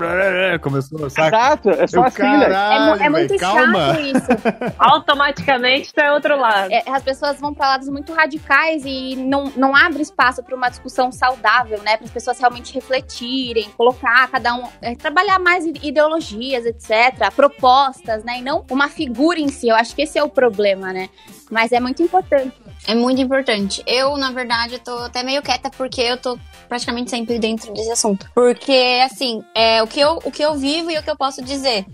Começou, 0.61 1.09
saca? 1.11 1.37
Exato, 1.37 1.71
é 1.71 1.87
só 1.87 1.97
Eu, 1.99 2.05
assim, 2.05 2.23
velho. 2.23 2.55
É, 2.55 3.07
é 3.07 3.09
muito 3.11 3.29
velho, 3.29 3.41
calma. 3.41 3.87
chato 3.95 4.01
isso. 4.01 4.27
Automaticamente 4.79 5.93
tá 5.93 6.13
outro 6.15 6.37
lado. 6.39 6.73
É, 6.73 6.83
as 6.89 7.03
pessoas 7.03 7.39
vão 7.41 7.53
pra 7.55 7.69
lados 7.69 7.89
muito 7.89 8.13
radicais 8.13 8.83
e 8.85 9.17
não, 9.17 9.53
não 9.57 9.75
abre 9.77 10.03
espaço 10.03 10.43
pra 10.43 10.55
uma 10.57 10.69
discussão 10.69 11.11
saudável, 11.13 11.81
né? 11.83 11.97
Para 11.97 12.07
as 12.07 12.11
pessoas 12.11 12.39
realmente 12.39 12.75
refletirem, 12.75 13.69
colocar 13.77 14.29
cada 14.29 14.55
um, 14.55 14.65
é, 14.83 14.95
trabalhar 14.95 15.39
mais 15.39 15.65
ide- 15.65 15.87
ideologias, 15.87 16.65
etc, 16.67 17.33
propostas, 17.35 18.25
né? 18.25 18.39
E 18.39 18.43
não 18.43 18.65
uma 18.71 18.89
figura 18.89 19.39
em 19.39 19.49
si. 19.49 19.69
Eu 19.69 19.77
acho 19.77 19.95
que 19.95 20.03
esse 20.03 20.19
é 20.19 20.23
o 20.23 20.29
problema, 20.29 20.93
né? 20.93 21.06
Mas 21.51 21.73
é 21.73 21.81
muito 21.81 22.03
importante. 22.03 22.53
É 22.87 22.95
muito 22.95 23.21
importante. 23.21 23.83
Eu, 23.87 24.17
na 24.17 24.31
verdade, 24.31 24.79
tô 24.79 24.97
até 24.99 25.23
meio 25.23 25.43
quieta 25.43 25.71
porque 25.71 26.01
eu 26.01 26.17
tô 26.17 26.39
praticamente 26.69 27.11
sempre 27.11 27.39
dentro 27.39 27.73
desse 27.73 27.91
assunto. 27.91 28.29
Porque, 28.35 29.01
assim, 29.05 29.43
é, 29.55 29.83
o, 29.83 29.87
que 29.87 30.01
eu, 30.01 30.19
o 30.25 30.31
que 30.31 30.45
eu 30.45 30.55
vivo 30.55 30.91
e 30.91 30.99
o 30.99 31.03
que 31.03 31.11
eu 31.11 31.17
posso 31.17 31.43
dizer. 31.43 31.87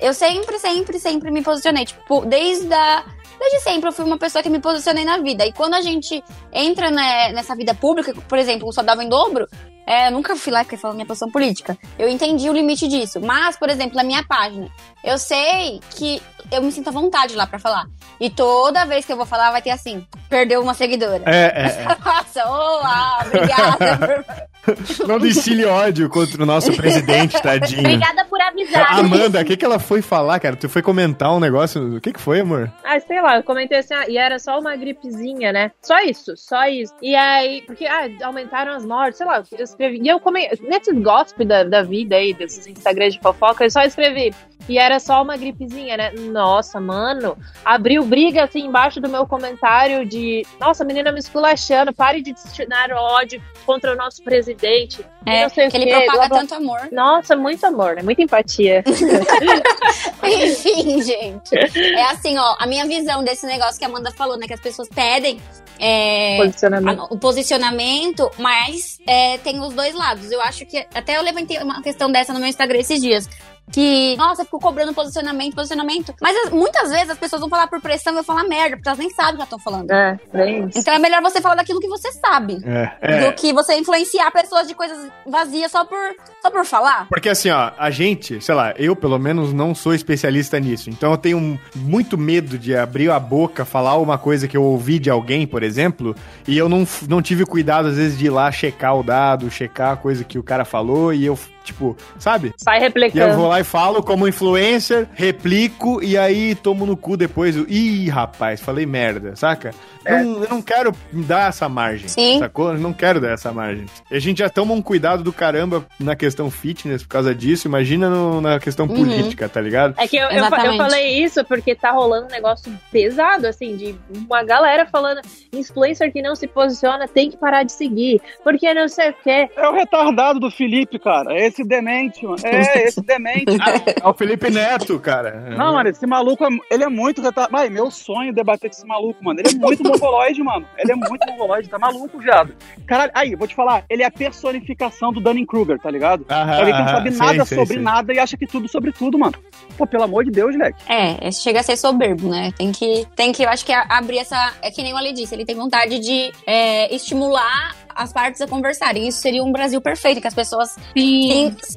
Eu 0.00 0.12
sempre, 0.12 0.58
sempre, 0.58 0.98
sempre 0.98 1.30
me 1.30 1.42
posicionei. 1.42 1.84
Tipo, 1.84 2.24
desde 2.24 2.72
a. 2.72 3.04
Desde 3.38 3.60
sempre 3.60 3.88
eu 3.88 3.92
fui 3.92 4.04
uma 4.04 4.18
pessoa 4.18 4.42
que 4.42 4.48
me 4.48 4.60
posicionei 4.60 5.04
na 5.04 5.18
vida. 5.18 5.44
E 5.44 5.52
quando 5.52 5.74
a 5.74 5.82
gente 5.82 6.22
entra 6.52 6.90
né, 6.90 7.32
nessa 7.32 7.54
vida 7.54 7.74
pública, 7.74 8.14
por 8.26 8.38
exemplo, 8.38 8.66
o 8.66 8.72
Saudável 8.72 9.02
em 9.02 9.10
Dobro, 9.10 9.46
é, 9.86 10.08
eu 10.08 10.10
nunca 10.10 10.34
fui 10.34 10.52
lá 10.52 10.64
que 10.64 10.76
falando 10.76 10.96
minha 10.96 11.06
posição 11.06 11.30
política. 11.30 11.78
Eu 11.96 12.08
entendi 12.08 12.50
o 12.50 12.52
limite 12.52 12.88
disso. 12.88 13.20
Mas, 13.20 13.56
por 13.56 13.70
exemplo, 13.70 13.96
na 13.96 14.02
minha 14.02 14.24
página, 14.26 14.68
eu 15.04 15.16
sei 15.16 15.80
que 15.90 16.20
eu 16.50 16.60
me 16.60 16.72
sinto 16.72 16.88
à 16.88 16.92
vontade 16.92 17.36
lá 17.36 17.46
pra 17.46 17.58
falar. 17.58 17.86
E 18.18 18.28
toda 18.28 18.84
vez 18.84 19.04
que 19.04 19.12
eu 19.12 19.16
vou 19.16 19.26
falar, 19.26 19.52
vai 19.52 19.62
ter 19.62 19.70
assim, 19.70 20.04
perdeu 20.28 20.60
uma 20.60 20.74
seguidora. 20.74 21.22
É, 21.26 21.52
é, 21.54 21.82
é. 21.82 21.84
Nossa, 22.04 22.48
olá, 22.48 23.24
obrigada. 23.26 24.48
Não 25.06 25.18
destile 25.18 25.64
ódio 25.64 26.08
contra 26.08 26.42
o 26.42 26.46
nosso 26.46 26.72
presidente, 26.74 27.40
tadinho. 27.40 27.80
Obrigada 27.80 28.24
por 28.24 28.40
avisar. 28.40 28.98
Amanda, 28.98 29.40
o 29.40 29.44
que, 29.44 29.56
que 29.56 29.64
ela 29.64 29.78
foi 29.78 30.02
falar, 30.02 30.38
cara? 30.40 30.56
Tu 30.56 30.68
foi 30.68 30.82
comentar 30.82 31.32
um 31.34 31.40
negócio. 31.40 31.96
O 31.96 32.00
que, 32.00 32.12
que 32.12 32.20
foi, 32.20 32.40
amor? 32.40 32.72
Ah, 32.84 32.98
sei 33.00 33.20
lá, 33.20 33.36
eu 33.36 33.42
comentei 33.42 33.78
assim, 33.78 33.94
ah, 33.94 34.08
e 34.08 34.16
era 34.16 34.38
só 34.38 34.58
uma 34.58 34.74
gripezinha, 34.76 35.52
né? 35.52 35.70
Só 35.82 35.98
isso, 36.00 36.36
só 36.36 36.66
isso. 36.66 36.94
E 37.00 37.14
aí, 37.14 37.62
porque, 37.62 37.86
ah, 37.86 38.08
aumentaram 38.22 38.72
as 38.72 38.84
mortes, 38.84 39.18
sei 39.18 39.26
lá, 39.26 39.42
eu 39.52 39.64
escrevi. 39.64 40.00
E 40.02 40.08
eu 40.08 40.20
comentei, 40.20 40.58
nesses 40.68 40.98
gossip 40.98 41.44
da, 41.44 41.64
da 41.64 41.82
vida 41.82 42.16
aí, 42.16 42.34
desses 42.34 42.66
Instagrams 42.66 43.14
de 43.14 43.20
fofoca, 43.20 43.64
eu 43.64 43.70
só 43.70 43.82
escrevi. 43.82 44.32
E 44.68 44.78
era 44.78 44.98
só 44.98 45.22
uma 45.22 45.36
gripezinha, 45.36 45.96
né? 45.96 46.10
Nossa, 46.10 46.80
mano, 46.80 47.38
abriu 47.64 48.04
briga 48.04 48.44
assim 48.44 48.66
embaixo 48.66 49.00
do 49.00 49.08
meu 49.08 49.26
comentário 49.26 50.04
de, 50.04 50.44
nossa, 50.58 50.84
menina 50.84 51.12
me 51.12 51.20
esculachando, 51.20 51.94
pare 51.94 52.20
de 52.20 52.32
destinar 52.32 52.90
ódio 52.90 53.40
contra 53.64 53.92
o 53.92 53.96
nosso 53.96 54.22
presidente. 54.24 54.55
E 54.62 55.30
É, 55.30 55.42
não 55.42 55.48
sei 55.50 55.68
que 55.68 55.76
ele 55.76 55.90
propaga 55.90 56.28
tanto 56.28 56.54
amor. 56.54 56.88
Nossa, 56.92 57.34
muito 57.36 57.64
amor, 57.66 57.96
né? 57.96 58.02
Muita 58.02 58.22
empatia. 58.22 58.82
Enfim, 60.22 61.02
gente. 61.02 61.54
É 61.76 62.02
assim, 62.04 62.36
ó, 62.38 62.56
a 62.58 62.66
minha 62.66 62.86
visão 62.86 63.22
desse 63.24 63.46
negócio 63.46 63.78
que 63.78 63.84
a 63.84 63.88
Amanda 63.88 64.10
falou, 64.12 64.36
né? 64.36 64.46
Que 64.46 64.54
as 64.54 64.60
pessoas 64.60 64.88
pedem 64.88 65.40
é, 65.78 66.36
Posicionamento. 66.38 67.00
a- 67.00 67.04
o 67.10 67.18
posicionamento, 67.18 68.30
mas 68.38 68.98
é, 69.06 69.38
tem 69.38 69.60
os 69.60 69.74
dois 69.74 69.94
lados. 69.94 70.30
Eu 70.30 70.40
acho 70.40 70.64
que. 70.64 70.78
Até 70.94 71.16
eu 71.16 71.22
levantei 71.22 71.58
uma 71.58 71.82
questão 71.82 72.10
dessa 72.10 72.32
no 72.32 72.38
meu 72.38 72.48
Instagram 72.48 72.78
esses 72.78 73.00
dias. 73.00 73.28
Que, 73.72 74.16
nossa, 74.16 74.44
ficou 74.44 74.60
cobrando 74.60 74.94
posicionamento, 74.94 75.54
posicionamento. 75.54 76.14
Mas 76.20 76.36
as- 76.46 76.50
muitas 76.50 76.90
vezes 76.90 77.10
as 77.10 77.18
pessoas 77.18 77.40
vão 77.40 77.48
falar 77.48 77.66
por 77.66 77.80
pressão 77.80 78.12
e 78.12 78.16
vão 78.16 78.24
falar 78.24 78.44
merda, 78.44 78.76
porque 78.76 78.88
elas 78.88 78.98
nem 78.98 79.10
sabem 79.10 79.32
o 79.32 79.36
que 79.36 79.42
elas 79.42 79.46
estão 79.48 79.58
falando. 79.58 79.90
É, 79.90 80.18
bem 80.32 80.66
isso. 80.68 80.78
Então 80.78 80.94
é 80.94 80.98
melhor 80.98 81.20
você 81.22 81.40
falar 81.40 81.56
daquilo 81.56 81.80
que 81.80 81.88
você 81.88 82.10
sabe. 82.12 82.58
É, 82.64 82.92
é. 83.00 83.26
Do 83.30 83.34
que 83.36 83.52
você 83.52 83.76
influenciar 83.76 84.30
pessoas 84.30 84.66
de 84.68 84.74
coisas 84.74 85.08
vazias 85.26 85.70
só 85.70 85.84
por, 85.84 85.98
só 86.40 86.50
por 86.50 86.64
falar. 86.64 87.06
Porque 87.08 87.28
assim, 87.28 87.50
ó, 87.50 87.72
a 87.76 87.90
gente, 87.90 88.40
sei 88.40 88.54
lá, 88.54 88.72
eu 88.76 88.94
pelo 88.94 89.18
menos 89.18 89.52
não 89.52 89.74
sou 89.74 89.94
especialista 89.94 90.58
nisso. 90.60 90.88
Então 90.90 91.10
eu 91.10 91.18
tenho 91.18 91.60
muito 91.74 92.16
medo 92.16 92.58
de 92.58 92.76
abrir 92.76 93.10
a 93.10 93.18
boca, 93.18 93.64
falar 93.64 93.96
uma 93.96 94.16
coisa 94.18 94.46
que 94.48 94.56
eu 94.56 94.62
ouvi 94.62 94.98
de 94.98 95.10
alguém, 95.10 95.46
por 95.46 95.62
exemplo, 95.62 96.14
e 96.46 96.56
eu 96.56 96.68
não, 96.68 96.86
não 97.08 97.20
tive 97.20 97.44
cuidado, 97.44 97.88
às 97.88 97.96
vezes, 97.96 98.16
de 98.18 98.26
ir 98.26 98.30
lá 98.30 98.50
checar 98.52 98.96
o 98.96 99.02
dado, 99.02 99.50
checar 99.50 99.92
a 99.92 99.96
coisa 99.96 100.24
que 100.24 100.38
o 100.38 100.42
cara 100.42 100.64
falou, 100.64 101.12
e 101.12 101.24
eu, 101.26 101.38
tipo, 101.66 101.96
sabe? 102.18 102.52
Sai 102.56 102.76
E 102.78 102.84
eu 102.86 102.90
vou 102.92 103.02
replicando. 103.02 103.48
lá 103.48 103.60
e 103.60 103.64
falo 103.64 104.02
como 104.02 104.26
influencer, 104.26 105.06
replico 105.14 106.02
e 106.02 106.16
aí 106.16 106.54
tomo 106.54 106.86
no 106.86 106.96
cu 106.96 107.16
depois. 107.16 107.56
o, 107.56 107.66
Ih, 107.68 108.08
rapaz, 108.08 108.60
falei 108.60 108.86
merda, 108.86 109.36
saca? 109.36 109.72
Não- 110.08 110.42
eu 110.44 110.48
não 110.48 110.62
quero 110.62 110.92
dar 111.12 111.48
essa 111.48 111.68
margem, 111.68 112.06
Sim. 112.08 112.38
sacou? 112.38 112.68
Eu 112.72 112.78
não 112.78 112.92
quero 112.92 113.20
dar 113.20 113.32
essa 113.32 113.52
margem. 113.52 113.86
E 114.10 114.16
a 114.16 114.20
gente 114.20 114.38
já 114.38 114.48
toma 114.48 114.72
um 114.72 114.80
cuidado 114.80 115.22
do 115.24 115.32
caramba 115.32 115.84
na 115.98 116.14
questão 116.14 116.48
fitness 116.50 117.02
por 117.02 117.08
causa 117.08 117.34
disso, 117.34 117.66
imagina 117.66 118.08
no- 118.08 118.40
na 118.40 118.60
questão 118.60 118.86
política, 118.86 119.48
tá 119.48 119.60
ligado? 119.60 119.94
É 119.98 120.06
que 120.06 120.16
eu, 120.16 120.28
eu, 120.28 120.44
eu 120.44 120.76
falei 120.76 121.22
isso 121.22 121.44
porque 121.44 121.74
tá 121.74 121.90
rolando 121.90 122.26
um 122.26 122.30
negócio 122.30 122.72
pesado, 122.92 123.46
assim, 123.48 123.76
de 123.76 123.96
uma 124.28 124.44
galera 124.44 124.86
falando 124.86 125.20
influencer 125.52 126.12
que 126.12 126.22
não 126.22 126.34
se 126.36 126.46
posiciona 126.46 127.08
tem 127.08 127.30
que 127.30 127.36
parar 127.36 127.62
de 127.64 127.72
seguir, 127.72 128.20
porque 128.44 128.72
não 128.74 128.88
sei 128.88 129.10
o 129.10 129.14
quê. 129.24 129.48
É 129.56 129.68
o 129.68 129.72
retardado 129.74 130.38
do 130.38 130.50
Felipe, 130.50 130.98
cara. 130.98 131.32
É 131.34 131.46
esse 131.56 131.64
demente, 131.64 132.24
mano. 132.24 132.36
É, 132.44 132.82
esse 132.84 133.00
demente. 133.00 133.56
É 134.02 134.06
o 134.08 134.12
Felipe 134.12 134.50
Neto, 134.50 134.98
cara. 135.00 135.32
Não, 135.56 135.74
mano, 135.74 135.88
esse 135.88 136.06
maluco, 136.06 136.44
é- 136.44 136.48
ele 136.70 136.84
é 136.84 136.88
muito 136.88 137.22
retardado. 137.22 137.52
Vai, 137.52 137.70
meu 137.70 137.90
sonho 137.90 138.30
é 138.30 138.32
debater 138.32 138.70
com 138.70 138.76
esse 138.76 138.86
maluco, 138.86 139.24
mano. 139.24 139.40
Ele 139.40 139.48
é 139.56 139.58
muito 139.58 139.82
mongoloide, 139.86 140.42
mano. 140.42 140.66
Ele 140.76 140.92
é 140.92 140.94
muito 140.94 141.26
mongoloide, 141.26 141.68
tá 141.68 141.78
maluco, 141.78 142.18
viado. 142.18 142.54
Caralho, 142.86 143.12
aí, 143.14 143.34
vou 143.34 143.46
te 143.48 143.54
falar, 143.54 143.84
ele 143.88 144.02
é 144.02 144.06
a 144.06 144.10
personificação 144.10 145.12
do 145.12 145.20
Dunning-Kruger, 145.20 145.78
tá 145.78 145.90
ligado? 145.90 146.24
Aham, 146.28 146.58
Alguém 146.58 146.74
que 146.74 146.80
não 146.80 146.88
sabe 146.88 147.10
nada 147.10 147.44
sei, 147.44 147.58
sobre 147.58 147.74
sei. 147.74 147.82
nada 147.82 148.12
e 148.12 148.18
acha 148.18 148.36
que 148.36 148.46
tudo 148.46 148.68
sobre 148.68 148.92
tudo, 148.92 149.18
mano. 149.18 149.34
Pô, 149.76 149.86
pelo 149.86 150.04
amor 150.04 150.24
de 150.24 150.30
Deus, 150.30 150.54
leque. 150.56 150.78
É, 150.90 151.26
esse 151.28 151.42
chega 151.42 151.60
a 151.60 151.62
ser 151.62 151.76
soberbo, 151.76 152.28
né? 152.28 152.52
Tem 152.56 152.72
que, 152.72 153.06
tem 153.16 153.32
que 153.32 153.42
eu 153.42 153.48
acho 153.48 153.64
que 153.64 153.72
abrir 153.72 154.18
essa. 154.18 154.52
É 154.62 154.70
que 154.70 154.82
nem 154.82 154.92
o 154.92 154.96
Ali 154.96 155.12
disse, 155.12 155.34
ele 155.34 155.44
tem 155.44 155.54
vontade 155.56 155.98
de 155.98 156.32
é, 156.46 156.94
estimular 156.94 157.74
as 157.96 158.12
partes 158.12 158.40
a 158.40 158.46
conversarem. 158.46 159.08
Isso 159.08 159.20
seria 159.20 159.42
um 159.42 159.50
Brasil 159.52 159.80
perfeito, 159.80 160.20
que 160.20 160.28
as 160.28 160.34
pessoas 160.34 160.76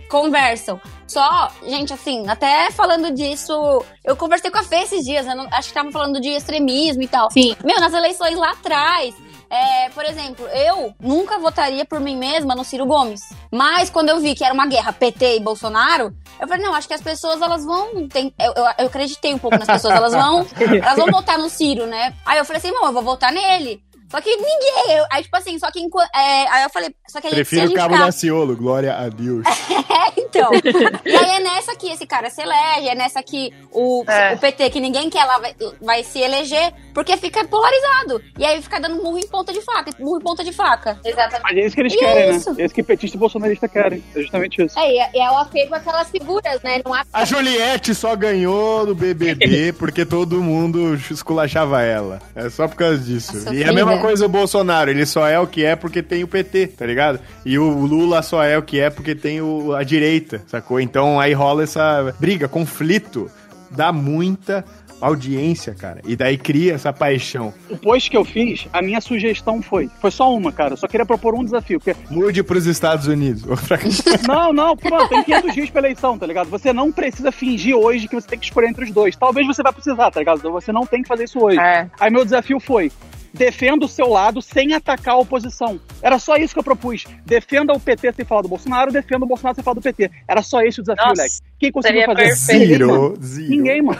conversam. 0.10 0.80
Só, 1.08 1.52
gente, 1.66 1.94
assim, 1.94 2.28
até 2.28 2.70
falando 2.72 3.12
disso, 3.12 3.84
eu 4.04 4.16
conversei 4.16 4.52
com 4.52 4.60
a 4.60 4.64
Fê 4.64 4.82
esses 4.82 5.04
dias, 5.04 5.26
não- 5.26 5.48
acho 5.52 5.70
que 5.70 5.74
tava 5.74 5.92
falando 5.92 6.20
de 6.22 6.30
extremismo 6.30 7.02
e 7.02 7.08
tal. 7.08 7.32
Sim. 7.32 7.56
Meu, 7.64 7.80
nas 7.80 7.94
eleições 7.94 8.38
lá 8.38 8.52
atrás, 8.52 9.16
é, 9.50 9.90
por 9.90 10.06
exemplo, 10.06 10.46
eu 10.50 10.94
nunca 11.00 11.40
votaria 11.40 11.84
por 11.84 12.00
mim 12.00 12.16
mesma 12.16 12.54
no 12.54 12.64
Ciro 12.64 12.86
Gomes. 12.86 13.22
Mas 13.52 13.90
quando 13.90 14.10
eu 14.10 14.20
vi 14.20 14.36
que 14.36 14.44
era 14.44 14.54
uma 14.54 14.68
guerra 14.68 14.94
PT 14.94 15.38
e 15.38 15.40
Bolsonaro, 15.40 16.14
eu 16.40 16.48
falei, 16.48 16.64
não, 16.64 16.76
acho 16.76 16.88
que 16.88 16.94
as 16.94 17.02
pessoas 17.02 17.42
elas 17.42 17.66
vão. 17.66 18.08
tem- 18.08 18.32
eu, 18.40 18.54
eu, 18.56 18.64
eu 18.78 18.86
acreditei 18.88 19.34
um 19.34 19.40
pouco 19.40 19.58
nas 19.58 19.68
pessoas, 19.68 19.96
elas 19.96 20.14
vão. 20.14 20.46
elas 20.84 20.96
vão 20.96 21.08
votar 21.08 21.40
no 21.40 21.50
Ciro, 21.50 21.88
né? 21.88 22.14
Aí 22.24 22.38
eu 22.38 22.46
falei 22.46 22.60
assim, 22.60 22.72
não, 22.72 22.86
eu 22.86 22.94
vou 22.94 23.02
votar 23.02 23.32
nele. 23.32 23.82
Só 24.10 24.20
que 24.22 24.36
ninguém. 24.36 24.98
eu- 24.98 25.06
aí, 25.12 25.24
tipo 25.24 25.38
assim, 25.38 25.58
só 25.60 25.70
que 25.72 25.80
é, 26.16 26.48
aí 26.50 26.64
eu 26.64 26.70
falei, 26.70 26.94
só 27.08 27.22
que 27.22 27.30
Prefiro 27.30 27.70
o 27.70 27.74
Cabo 27.74 27.94
ficar- 27.94 28.06
Daciolo, 28.08 28.56
glória 28.56 28.96
a 28.96 29.08
Deus. 29.10 29.44
é, 29.48 30.19
então. 30.30 30.52
e 31.06 31.16
aí 31.16 31.30
é 31.38 31.40
nessa 31.40 31.76
que 31.76 31.88
esse 31.90 32.06
cara 32.06 32.30
se 32.30 32.42
elege, 32.42 32.88
é 32.90 32.96
nessa 32.96 33.22
que 33.24 33.54
o, 33.72 34.04
É. 34.08 34.34
o 34.34 34.38
PT, 34.38 34.70
que 34.70 34.80
ninguém 34.80 35.10
quer 35.10 35.24
lá, 35.26 35.40
vai, 35.40 35.56
vai 35.82 36.04
se 36.04 36.20
eleger, 36.20 36.74
porque 36.94 37.16
fica 37.18 37.46
polarizado. 37.46 38.22
E 38.38 38.46
aí 38.46 38.62
fica 38.62 38.80
dando 38.80 39.02
murro 39.02 39.18
em 39.18 39.28
ponta 39.28 39.52
de 39.54 39.62
faca, 39.62 39.92
murro 40.00 40.18
em 40.20 40.24
ponta 40.24 40.44
de 40.44 40.52
faca. 40.54 41.00
Exatamente. 41.04 41.44
Mas 41.44 41.58
é 41.58 41.66
isso 41.66 41.76
que 41.76 41.82
eles 41.82 41.94
E 41.94 41.98
é 41.98 42.00
querem, 42.00 42.36
isso. 42.36 42.50
né? 42.54 42.56
É 42.62 42.66
isso 42.66 42.74
que 42.76 42.84
petista 42.84 43.18
e 43.18 43.20
bolsonarista 43.20 43.68
querem. 43.68 44.04
É 44.16 44.22
justamente 44.22 44.64
isso. 44.66 44.78
É, 44.80 44.94
e 44.94 45.00
é, 45.00 45.10
é 45.20 45.32
o 45.32 45.38
apego 45.38 45.76
àquelas 45.76 46.10
figuras, 46.10 46.62
né? 46.64 46.82
Não 46.86 46.94
há 46.94 47.04
A 47.14 47.26
Juliette 47.26 47.94
só 47.96 48.16
ganhou 48.16 48.86
no 48.86 48.96
BBB 48.96 49.74
porque 49.78 50.06
todo 50.06 50.42
mundo 50.42 50.96
esculachava 51.12 51.82
ela. 51.82 52.22
É 52.36 52.50
só 52.50 52.68
por 52.68 52.76
causa 52.76 52.98
disso. 52.98 53.36
Nossa, 53.36 53.54
e 53.56 53.64
é 53.64 53.68
a 53.70 53.74
mesma 53.74 53.98
coisa 54.00 54.26
o 54.26 54.30
Bolsonaro. 54.30 54.90
Ele 54.90 55.06
só 55.06 55.28
é 55.28 55.40
o 55.40 55.48
que 55.48 55.64
é 55.64 55.76
porque 55.76 56.02
tem 56.02 56.24
o 56.24 56.28
PT, 56.28 56.68
tá 56.78 56.86
ligado? 56.86 57.20
E 57.46 57.58
o 57.58 57.70
Lula 57.86 58.22
só 58.22 58.44
é 58.44 58.58
o 58.58 58.62
que 58.64 58.80
é 58.80 58.90
porque 58.90 59.16
tem 59.16 59.42
o, 59.42 59.74
a 59.74 59.84
direita, 59.84 60.19
sacou? 60.48 60.80
Então 60.80 61.20
aí 61.20 61.34
rola 61.34 61.64
essa 61.64 62.14
briga, 62.20 62.48
conflito. 62.48 63.30
Dá 63.72 63.92
muita 63.92 64.66
audiência, 65.02 65.74
cara. 65.74 66.02
E 66.06 66.16
daí 66.16 66.38
cria 66.38 66.74
essa 66.74 66.92
paixão. 66.92 67.54
O 67.70 67.78
post 67.78 68.10
que 68.10 68.18
eu 68.18 68.26
fiz, 68.26 68.68
a 68.74 68.82
minha 68.82 69.00
sugestão 69.00 69.62
foi. 69.62 69.90
Foi 70.00 70.12
só 70.12 70.34
uma, 70.34 70.52
cara. 70.52 70.74
Eu 70.74 70.78
só 70.78 70.88
queria 70.88 71.06
propor 71.06 71.34
um 71.34 71.44
desafio. 71.44 71.80
Porque 71.80 71.96
Mude 72.10 72.44
pros 72.44 72.66
Estados 72.66 73.08
Unidos. 73.08 73.44
Não, 74.28 74.54
não, 74.54 74.76
pô, 74.76 75.08
tem 75.08 75.24
500 75.24 75.54
dias 75.54 75.70
pra 75.70 75.82
eleição, 75.82 76.18
tá 76.18 76.26
ligado? 76.26 76.50
Você 76.50 76.72
não 76.74 76.92
precisa 76.92 77.32
fingir 77.32 77.76
hoje 77.76 78.08
que 78.08 78.16
você 78.16 78.28
tem 78.28 78.40
que 78.40 78.46
escolher 78.46 78.68
entre 78.68 78.86
os 78.86 78.92
dois. 78.92 79.16
Talvez 79.16 79.46
você 79.48 79.64
vá 79.64 79.72
precisar, 79.72 80.12
tá 80.12 80.20
ligado? 80.20 80.40
Então 80.40 80.52
você 80.52 80.72
não 80.72 80.86
tem 80.86 81.02
que 81.02 81.08
fazer 81.08 81.24
isso 81.24 81.40
hoje. 81.40 81.60
É. 81.60 81.90
Aí 82.00 82.12
meu 82.12 82.24
desafio 82.24 82.60
foi. 82.60 82.92
Defenda 83.34 83.86
o 83.86 83.88
seu 83.90 84.08
lado 84.08 84.42
sem 84.42 84.74
atacar 84.74 85.16
a 85.16 85.18
oposição. 85.18 85.80
Era 86.02 86.18
só 86.20 86.36
isso 86.36 86.54
que 86.54 86.60
eu 86.60 86.64
propus. 86.64 87.06
Defenda 87.26 87.74
o 87.74 87.80
PT 87.80 88.14
sem 88.14 88.26
falar 88.26 88.42
do 88.42 88.48
Bolsonaro, 88.48 88.92
defenda 88.92 89.26
o 89.26 89.28
Bolsonaro 89.28 89.56
sem 89.56 89.64
falar 89.64 89.76
do 89.76 89.82
PT. 89.82 90.10
Era 90.28 90.42
só 90.42 90.62
esse 90.62 90.80
o 90.80 90.84
desafio, 90.84 91.08
Nossa, 91.08 91.22
Leque. 91.22 91.36
Quem 91.60 91.72
conseguiu 91.72 92.06
fazer? 92.06 92.24
perfeito. 92.24 92.60
Ninguém, 92.60 92.88
mano. 92.88 93.16
Zero, 93.16 93.26
zero. 93.26 93.50
Ninguém, 93.50 93.82
mano. 93.82 94.00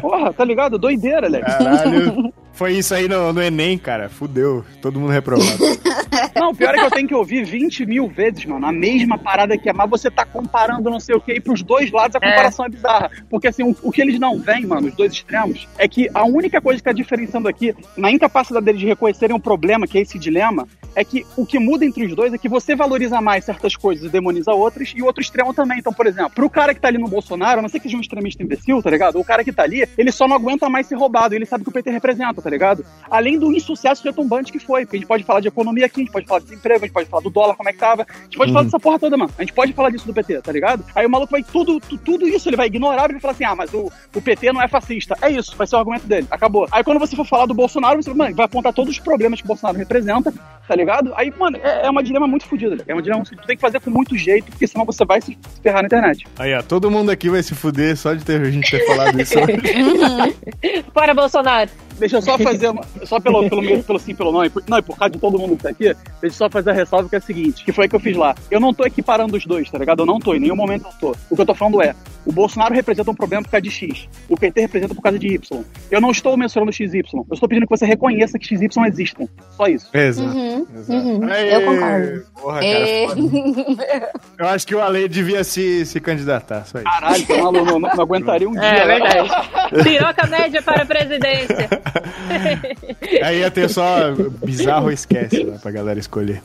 Porra, 0.00 0.32
tá 0.32 0.44
ligado? 0.44 0.78
Doideira, 0.78 1.28
Leque. 1.28 1.46
Caralho. 1.46 2.32
Foi 2.52 2.72
isso 2.72 2.94
aí 2.94 3.08
no, 3.08 3.32
no 3.32 3.42
Enem, 3.42 3.78
cara. 3.78 4.08
Fudeu. 4.08 4.64
Todo 4.80 5.00
mundo 5.00 5.10
reprovado. 5.10 5.58
Não, 6.34 6.50
o 6.50 6.54
pior 6.54 6.74
é 6.74 6.78
que 6.78 6.84
eu 6.84 6.90
tenho 6.90 7.08
que 7.08 7.14
ouvir 7.14 7.44
20 7.44 7.86
mil 7.86 8.08
vezes, 8.08 8.44
mano, 8.44 8.66
a 8.66 8.72
mesma 8.72 9.16
parada 9.16 9.56
que 9.56 9.68
é, 9.68 9.72
mas 9.72 9.88
você 9.88 10.10
tá 10.10 10.24
comparando 10.26 10.90
não 10.90 11.00
sei 11.00 11.14
o 11.14 11.20
que, 11.20 11.32
e 11.32 11.40
pros 11.40 11.62
dois 11.62 11.90
lados 11.90 12.16
a 12.16 12.20
comparação 12.20 12.66
é, 12.66 12.68
bizarra. 12.68 13.10
Porque 13.30 13.48
assim, 13.48 13.62
o, 13.62 13.76
o 13.82 13.90
que 13.90 14.02
eles 14.02 14.18
não 14.18 14.38
veem, 14.38 14.66
mano, 14.66 14.88
os 14.88 14.94
dois 14.94 15.12
extremos, 15.12 15.66
é 15.78 15.88
que 15.88 16.08
a 16.12 16.24
única 16.24 16.60
coisa 16.60 16.78
que 16.78 16.84
tá 16.84 16.92
diferenciando 16.92 17.48
aqui, 17.48 17.74
na 17.96 18.10
incapacidade 18.10 18.64
deles 18.64 18.80
de 18.80 18.86
reconhecerem 18.86 19.34
um 19.34 19.40
problema, 19.40 19.86
que 19.86 19.98
é 19.98 20.02
esse 20.02 20.18
dilema, 20.18 20.66
é 20.94 21.04
que 21.04 21.24
o 21.36 21.46
que 21.46 21.58
muda 21.58 21.84
entre 21.84 22.04
os 22.04 22.14
dois 22.14 22.34
é 22.34 22.38
que 22.38 22.48
você 22.48 22.74
valoriza 22.74 23.20
mais 23.20 23.44
certas 23.44 23.74
coisas 23.74 24.04
e 24.04 24.08
demoniza 24.08 24.52
outras, 24.52 24.92
e 24.94 25.02
o 25.02 25.06
outro 25.06 25.22
extremo 25.22 25.54
também. 25.54 25.78
Então, 25.78 25.92
por 25.92 26.06
exemplo, 26.06 26.32
pro 26.34 26.50
cara 26.50 26.74
que 26.74 26.80
tá 26.80 26.88
ali 26.88 26.98
no 26.98 27.08
Bolsonaro, 27.08 27.60
a 27.60 27.62
não 27.62 27.68
sei 27.68 27.80
que 27.80 27.86
seja 27.86 27.96
um 27.96 28.00
extremista 28.00 28.42
imbecil, 28.42 28.82
tá 28.82 28.90
ligado? 28.90 29.18
O 29.18 29.24
cara 29.24 29.42
que 29.42 29.52
tá 29.52 29.62
ali, 29.62 29.88
ele 29.96 30.12
só 30.12 30.28
não 30.28 30.36
aguenta 30.36 30.68
mais 30.68 30.86
ser 30.86 30.96
roubado, 30.96 31.34
ele 31.34 31.46
sabe 31.46 31.64
que 31.64 31.70
o 31.70 31.72
PT 31.72 31.90
representa, 31.90 32.41
tá 32.42 32.50
ligado? 32.50 32.84
Além 33.10 33.38
do 33.38 33.52
insucesso 33.52 34.02
retumbante 34.04 34.50
que 34.52 34.58
foi, 34.58 34.84
porque 34.84 34.96
a 34.96 35.00
gente 35.00 35.08
pode 35.08 35.24
falar 35.24 35.40
de 35.40 35.48
economia 35.48 35.86
aqui, 35.86 36.00
a 36.00 36.04
gente 36.04 36.12
pode 36.12 36.26
falar 36.26 36.40
de 36.40 36.46
desemprego, 36.46 36.84
a 36.84 36.86
gente 36.86 36.94
pode 36.94 37.08
falar 37.08 37.22
do 37.22 37.30
dólar, 37.30 37.54
como 37.56 37.68
é 37.68 37.72
que 37.72 37.78
tava, 37.78 38.02
a 38.08 38.22
gente 38.24 38.36
pode 38.36 38.52
falar 38.52 38.64
dessa 38.64 38.80
porra 38.80 38.98
toda, 38.98 39.16
mano. 39.16 39.30
A 39.38 39.42
gente 39.42 39.52
pode 39.52 39.72
falar 39.72 39.90
disso 39.90 40.06
do 40.06 40.12
PT, 40.14 40.40
tá 40.42 40.52
ligado? 40.52 40.84
Aí 40.94 41.06
o 41.06 41.10
maluco 41.10 41.30
vai 41.30 41.42
tudo, 41.42 41.78
tu- 41.80 41.98
tudo 41.98 42.26
isso, 42.26 42.48
ele 42.48 42.56
vai 42.56 42.66
ignorar 42.66 43.08
e 43.08 43.12
vai 43.12 43.20
falar 43.20 43.32
assim: 43.34 43.44
ah, 43.44 43.54
mas 43.54 43.72
o, 43.72 43.90
o 44.14 44.20
PT 44.20 44.52
não 44.52 44.60
é 44.62 44.68
fascista. 44.68 45.16
É 45.22 45.30
isso, 45.30 45.54
vai 45.56 45.66
ser 45.66 45.76
o 45.76 45.78
argumento 45.78 46.06
dele. 46.06 46.26
Acabou. 46.30 46.66
Aí 46.72 46.82
quando 46.82 46.98
você 46.98 47.14
for 47.14 47.26
falar 47.26 47.46
do 47.46 47.54
Bolsonaro, 47.54 48.02
você 48.02 48.12
mano, 48.12 48.34
vai 48.34 48.46
apontar 48.46 48.72
todos 48.72 48.92
os 48.92 48.98
problemas 49.00 49.40
que 49.40 49.44
o 49.46 49.48
Bolsonaro 49.48 49.78
representa, 49.78 50.32
tá 50.66 50.74
ligado? 50.74 51.12
Aí, 51.16 51.32
mano, 51.38 51.58
é, 51.62 51.86
é 51.86 51.90
uma 51.90 52.02
dilema 52.02 52.26
muito 52.26 52.44
fodida, 52.46 52.82
é 52.86 52.92
uma 52.92 53.02
dilema 53.02 53.22
que 53.24 53.36
tu 53.36 53.46
tem 53.46 53.56
que 53.56 53.60
fazer 53.62 53.80
com 53.80 53.90
muito 53.90 54.16
jeito, 54.16 54.46
porque 54.50 54.66
senão 54.66 54.84
você 54.84 55.04
vai 55.04 55.20
se 55.20 55.38
ferrar 55.62 55.82
na 55.82 55.86
internet. 55.86 56.26
Aí, 56.38 56.54
ó, 56.54 56.62
todo 56.62 56.90
mundo 56.90 57.10
aqui 57.10 57.28
vai 57.30 57.42
se 57.42 57.54
fuder 57.54 57.96
só 57.96 58.14
de 58.14 58.24
ter, 58.24 58.40
a 58.40 58.50
gente 58.50 58.70
ter 58.70 58.84
falado 58.86 59.20
isso 59.20 59.34
hoje. 59.38 60.82
Para 60.92 61.14
Bolsonaro. 61.14 61.70
Deixa 62.02 62.16
eu 62.16 62.22
só 62.22 62.36
fazer 62.36 62.66
uma, 62.68 62.82
só 63.04 63.20
pelo, 63.20 63.48
pelo, 63.48 63.62
meio- 63.62 63.80
pelo 63.84 63.96
sim, 64.00 64.12
pelo 64.12 64.32
não, 64.32 64.44
e 64.44 64.50
por, 64.50 64.60
não, 64.68 64.78
e 64.78 64.82
por 64.82 64.98
causa 64.98 65.12
de 65.14 65.20
todo 65.20 65.38
mundo 65.38 65.56
que 65.56 65.62
tá 65.62 65.68
aqui, 65.68 65.84
deixa 65.84 65.96
eu 66.22 66.30
só 66.32 66.50
fazer 66.50 66.70
a 66.70 66.72
ressalva 66.72 67.08
que 67.08 67.14
é 67.14 67.18
a 67.18 67.20
seguinte, 67.20 67.64
que 67.64 67.70
foi 67.70 67.86
o 67.86 67.88
que 67.88 67.94
eu 67.94 68.00
fiz 68.00 68.16
lá. 68.16 68.34
Eu 68.50 68.58
não 68.58 68.74
tô 68.74 68.84
equiparando 68.84 69.36
os 69.36 69.46
dois, 69.46 69.70
tá 69.70 69.78
ligado? 69.78 70.00
Eu 70.02 70.06
não 70.06 70.18
tô, 70.18 70.34
em 70.34 70.40
nenhum 70.40 70.56
momento 70.56 70.84
eu 70.86 70.92
tô. 71.12 71.16
O 71.30 71.36
que 71.36 71.42
eu 71.42 71.46
tô 71.46 71.54
falando 71.54 71.80
é, 71.80 71.94
o 72.26 72.32
Bolsonaro 72.32 72.74
representa 72.74 73.08
um 73.08 73.14
problema 73.14 73.44
por 73.44 73.50
causa 73.50 73.62
de 73.62 73.70
X, 73.70 74.08
o 74.28 74.36
PT 74.36 74.62
representa 74.62 74.94
por 74.96 75.02
causa 75.02 75.16
de 75.16 75.28
Y. 75.28 75.62
Eu 75.92 76.00
não 76.00 76.10
estou 76.10 76.36
mencionando 76.36 76.72
XY, 76.72 77.02
eu 77.14 77.24
estou 77.34 77.48
pedindo 77.48 77.66
que 77.66 77.70
você 77.76 77.86
reconheça 77.86 78.36
que 78.36 78.46
XY 78.46 78.66
existem. 78.88 79.28
Só 79.56 79.66
isso. 79.66 79.88
Exato. 79.96 80.28
Uhum, 80.36 80.66
exato. 80.74 80.92
uhum, 81.08 81.30
Aê, 81.30 81.54
eu 81.54 81.60
concordo. 81.64 82.24
Porra, 82.42 82.54
cara, 82.60 82.66
É. 82.66 83.06
Eu 84.42 84.48
acho 84.48 84.66
que 84.66 84.74
o 84.74 84.80
Ale 84.80 85.08
devia 85.08 85.44
se, 85.44 85.86
se 85.86 86.00
candidatar, 86.00 86.64
só 86.66 86.78
isso. 86.78 86.84
Caralho, 86.84 87.26
tá 87.26 87.36
maluco, 87.38 87.64
não, 87.64 87.78
não, 87.78 87.94
não 87.94 88.02
aguentaria 88.02 88.48
um 88.48 88.52
dia. 88.52 88.62
É 88.62 88.86
verdade. 88.86 89.30
Piroca 89.84 90.26
média 90.26 90.60
para 90.62 90.82
a 90.82 90.86
presidência. 90.86 91.68
Aí 93.22 93.40
ia 93.40 93.50
ter 93.50 93.68
só 93.68 94.12
bizarro 94.44 94.90
esquece 94.90 95.42
lá 95.44 95.58
pra 95.58 95.70
galera 95.70 95.98
escolher. 95.98 96.42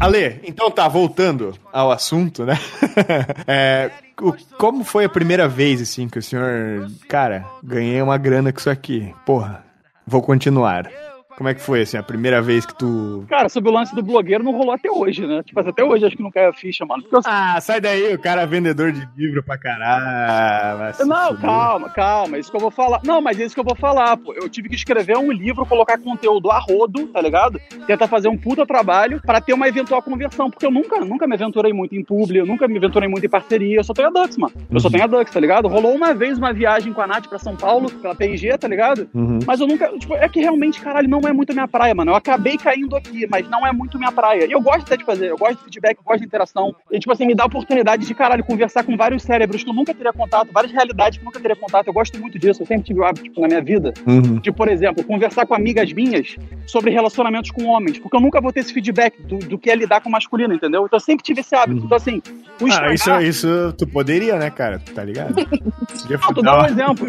Ale, 0.00 0.40
então 0.42 0.68
tá, 0.70 0.88
voltando 0.88 1.54
ao 1.72 1.92
assunto, 1.92 2.44
né? 2.44 2.58
É, 3.46 3.90
o- 4.20 4.34
como 4.58 4.84
foi 4.84 5.04
a 5.04 5.08
primeira 5.08 5.46
vez, 5.48 5.80
assim, 5.80 6.08
que 6.08 6.18
o 6.18 6.22
senhor... 6.22 6.90
Cara, 7.08 7.44
ganhei 7.62 8.02
uma 8.02 8.18
grana 8.18 8.52
com 8.52 8.58
isso 8.58 8.68
aqui. 8.68 9.14
Porra, 9.24 9.64
vou 10.06 10.20
continuar. 10.20 10.90
Como 11.36 11.48
é 11.48 11.54
que 11.54 11.60
foi, 11.60 11.80
assim, 11.82 11.96
a 11.96 12.02
primeira 12.02 12.40
vez 12.42 12.64
que 12.66 12.74
tu... 12.74 13.24
Cara, 13.28 13.48
sobre 13.48 13.70
o 13.70 13.72
lance 13.72 13.94
do 13.94 14.02
blogueiro 14.02 14.44
não 14.44 14.52
rolou 14.52 14.72
até 14.72 14.90
hoje, 14.90 15.26
né? 15.26 15.42
Tipo, 15.42 15.60
até 15.60 15.82
hoje 15.82 16.04
acho 16.04 16.16
que 16.16 16.22
não 16.22 16.30
caiu 16.30 16.50
a 16.50 16.52
ficha, 16.52 16.84
mano. 16.84 17.02
Eu 17.10 17.20
Ah, 17.24 17.58
sai 17.60 17.80
daí, 17.80 18.14
o 18.14 18.18
cara 18.18 18.42
é 18.42 18.46
vendedor 18.46 18.92
de 18.92 19.08
livro 19.16 19.42
pra 19.42 19.56
caralho. 19.58 20.94
Não, 21.06 21.28
fuder. 21.28 21.40
calma, 21.40 21.88
calma, 21.90 22.36
é 22.36 22.40
isso 22.40 22.50
que 22.50 22.56
eu 22.56 22.60
vou 22.60 22.70
falar. 22.70 23.00
Não, 23.04 23.20
mas 23.20 23.38
é 23.40 23.44
isso 23.44 23.54
que 23.54 23.60
eu 23.60 23.64
vou 23.64 23.74
falar, 23.74 24.16
pô. 24.16 24.32
Eu 24.34 24.48
tive 24.48 24.68
que 24.68 24.74
escrever 24.74 25.16
um 25.16 25.30
livro, 25.32 25.64
colocar 25.66 25.98
conteúdo 25.98 26.50
a 26.50 26.58
rodo, 26.58 27.06
tá 27.08 27.20
ligado? 27.20 27.60
Tentar 27.86 28.06
fazer 28.08 28.28
um 28.28 28.36
puta 28.36 28.66
trabalho 28.66 29.20
pra 29.24 29.40
ter 29.40 29.52
uma 29.52 29.66
eventual 29.68 30.02
conversão, 30.02 30.50
porque 30.50 30.66
eu 30.66 30.70
nunca, 30.70 31.00
nunca 31.00 31.26
me 31.26 31.34
aventurei 31.34 31.72
muito 31.72 31.94
em 31.94 32.04
publi, 32.04 32.38
eu 32.38 32.46
nunca 32.46 32.68
me 32.68 32.76
aventurei 32.76 33.08
muito 33.08 33.24
em 33.26 33.30
parceria, 33.30 33.78
eu 33.78 33.84
só 33.84 33.92
tenho 33.92 34.08
a 34.08 34.10
Dux, 34.10 34.36
mano. 34.36 34.52
Eu 34.70 34.80
só 34.80 34.90
tenho 34.90 35.04
a 35.04 35.06
Dux, 35.06 35.30
tá 35.30 35.40
ligado? 35.40 35.68
Rolou 35.68 35.94
uma 35.94 36.12
vez 36.14 36.38
uma 36.38 36.52
viagem 36.52 36.92
com 36.92 37.00
a 37.00 37.06
Nath 37.06 37.26
pra 37.26 37.38
São 37.38 37.56
Paulo, 37.56 37.90
pela 37.90 38.14
PNG, 38.14 38.56
tá 38.58 38.68
ligado? 38.68 39.08
Uhum. 39.14 39.38
Mas 39.46 39.60
eu 39.60 39.66
nunca, 39.66 39.88
tipo, 39.98 40.14
é 40.14 40.28
que 40.28 40.40
realmente, 40.40 40.80
caralho, 40.80 41.08
não 41.08 41.21
é 41.28 41.32
muito 41.32 41.52
minha 41.52 41.68
praia, 41.68 41.94
mano. 41.94 42.12
Eu 42.12 42.16
acabei 42.16 42.56
caindo 42.56 42.96
aqui, 42.96 43.26
mas 43.30 43.48
não 43.48 43.66
é 43.66 43.72
muito 43.72 43.98
minha 43.98 44.12
praia. 44.12 44.46
E 44.46 44.52
eu 44.52 44.60
gosto 44.60 44.82
até 44.82 44.96
de 44.96 45.04
fazer, 45.04 45.30
eu 45.30 45.36
gosto 45.38 45.58
de 45.58 45.64
feedback, 45.64 45.98
eu 45.98 46.04
gosto 46.04 46.20
de 46.20 46.26
interação. 46.26 46.74
E, 46.90 46.98
tipo 46.98 47.12
assim, 47.12 47.26
me 47.26 47.34
dá 47.34 47.44
a 47.44 47.46
oportunidade 47.46 48.06
de, 48.06 48.14
caralho, 48.14 48.44
conversar 48.44 48.84
com 48.84 48.96
vários 48.96 49.22
cérebros 49.22 49.62
que 49.62 49.70
eu 49.70 49.74
nunca 49.74 49.94
teria 49.94 50.12
contato, 50.12 50.50
várias 50.52 50.72
realidades 50.72 51.18
que 51.18 51.24
eu 51.24 51.26
nunca 51.26 51.40
teria 51.40 51.56
contato. 51.56 51.86
Eu 51.86 51.92
gosto 51.92 52.18
muito 52.20 52.38
disso, 52.38 52.62
eu 52.62 52.66
sempre 52.66 52.84
tive 52.84 53.00
o 53.00 53.04
hábito, 53.04 53.24
tipo, 53.24 53.40
na 53.40 53.48
minha 53.48 53.62
vida, 53.62 53.92
Uhum. 54.06 54.40
de, 54.40 54.52
por 54.52 54.68
exemplo, 54.68 55.04
conversar 55.04 55.46
com 55.46 55.54
amigas 55.54 55.92
minhas 55.92 56.36
sobre 56.66 56.90
relacionamentos 56.90 57.50
com 57.50 57.64
homens, 57.66 57.98
porque 57.98 58.16
eu 58.16 58.20
nunca 58.20 58.40
vou 58.40 58.52
ter 58.52 58.60
esse 58.60 58.72
feedback 58.72 59.20
do, 59.22 59.38
do 59.38 59.58
que 59.58 59.70
é 59.70 59.74
lidar 59.74 60.00
com 60.00 60.08
o 60.08 60.12
masculino, 60.12 60.54
entendeu? 60.54 60.84
Então 60.84 60.96
eu 60.96 61.00
sempre 61.00 61.24
tive 61.24 61.40
esse 61.40 61.54
hábito. 61.54 61.84
Então, 61.84 61.96
assim, 61.96 62.22
o 62.60 62.66
Ah, 62.72 62.92
isso, 62.92 63.10
isso 63.20 63.74
tu 63.76 63.86
poderia, 63.86 64.36
né, 64.36 64.50
cara? 64.50 64.80
Tá 64.94 65.04
ligado? 65.04 65.34
Podia 65.34 66.18
Não, 66.18 66.34
tô 66.34 66.42
dando 66.42 66.62
um 66.62 66.66
exemplo. 66.66 67.06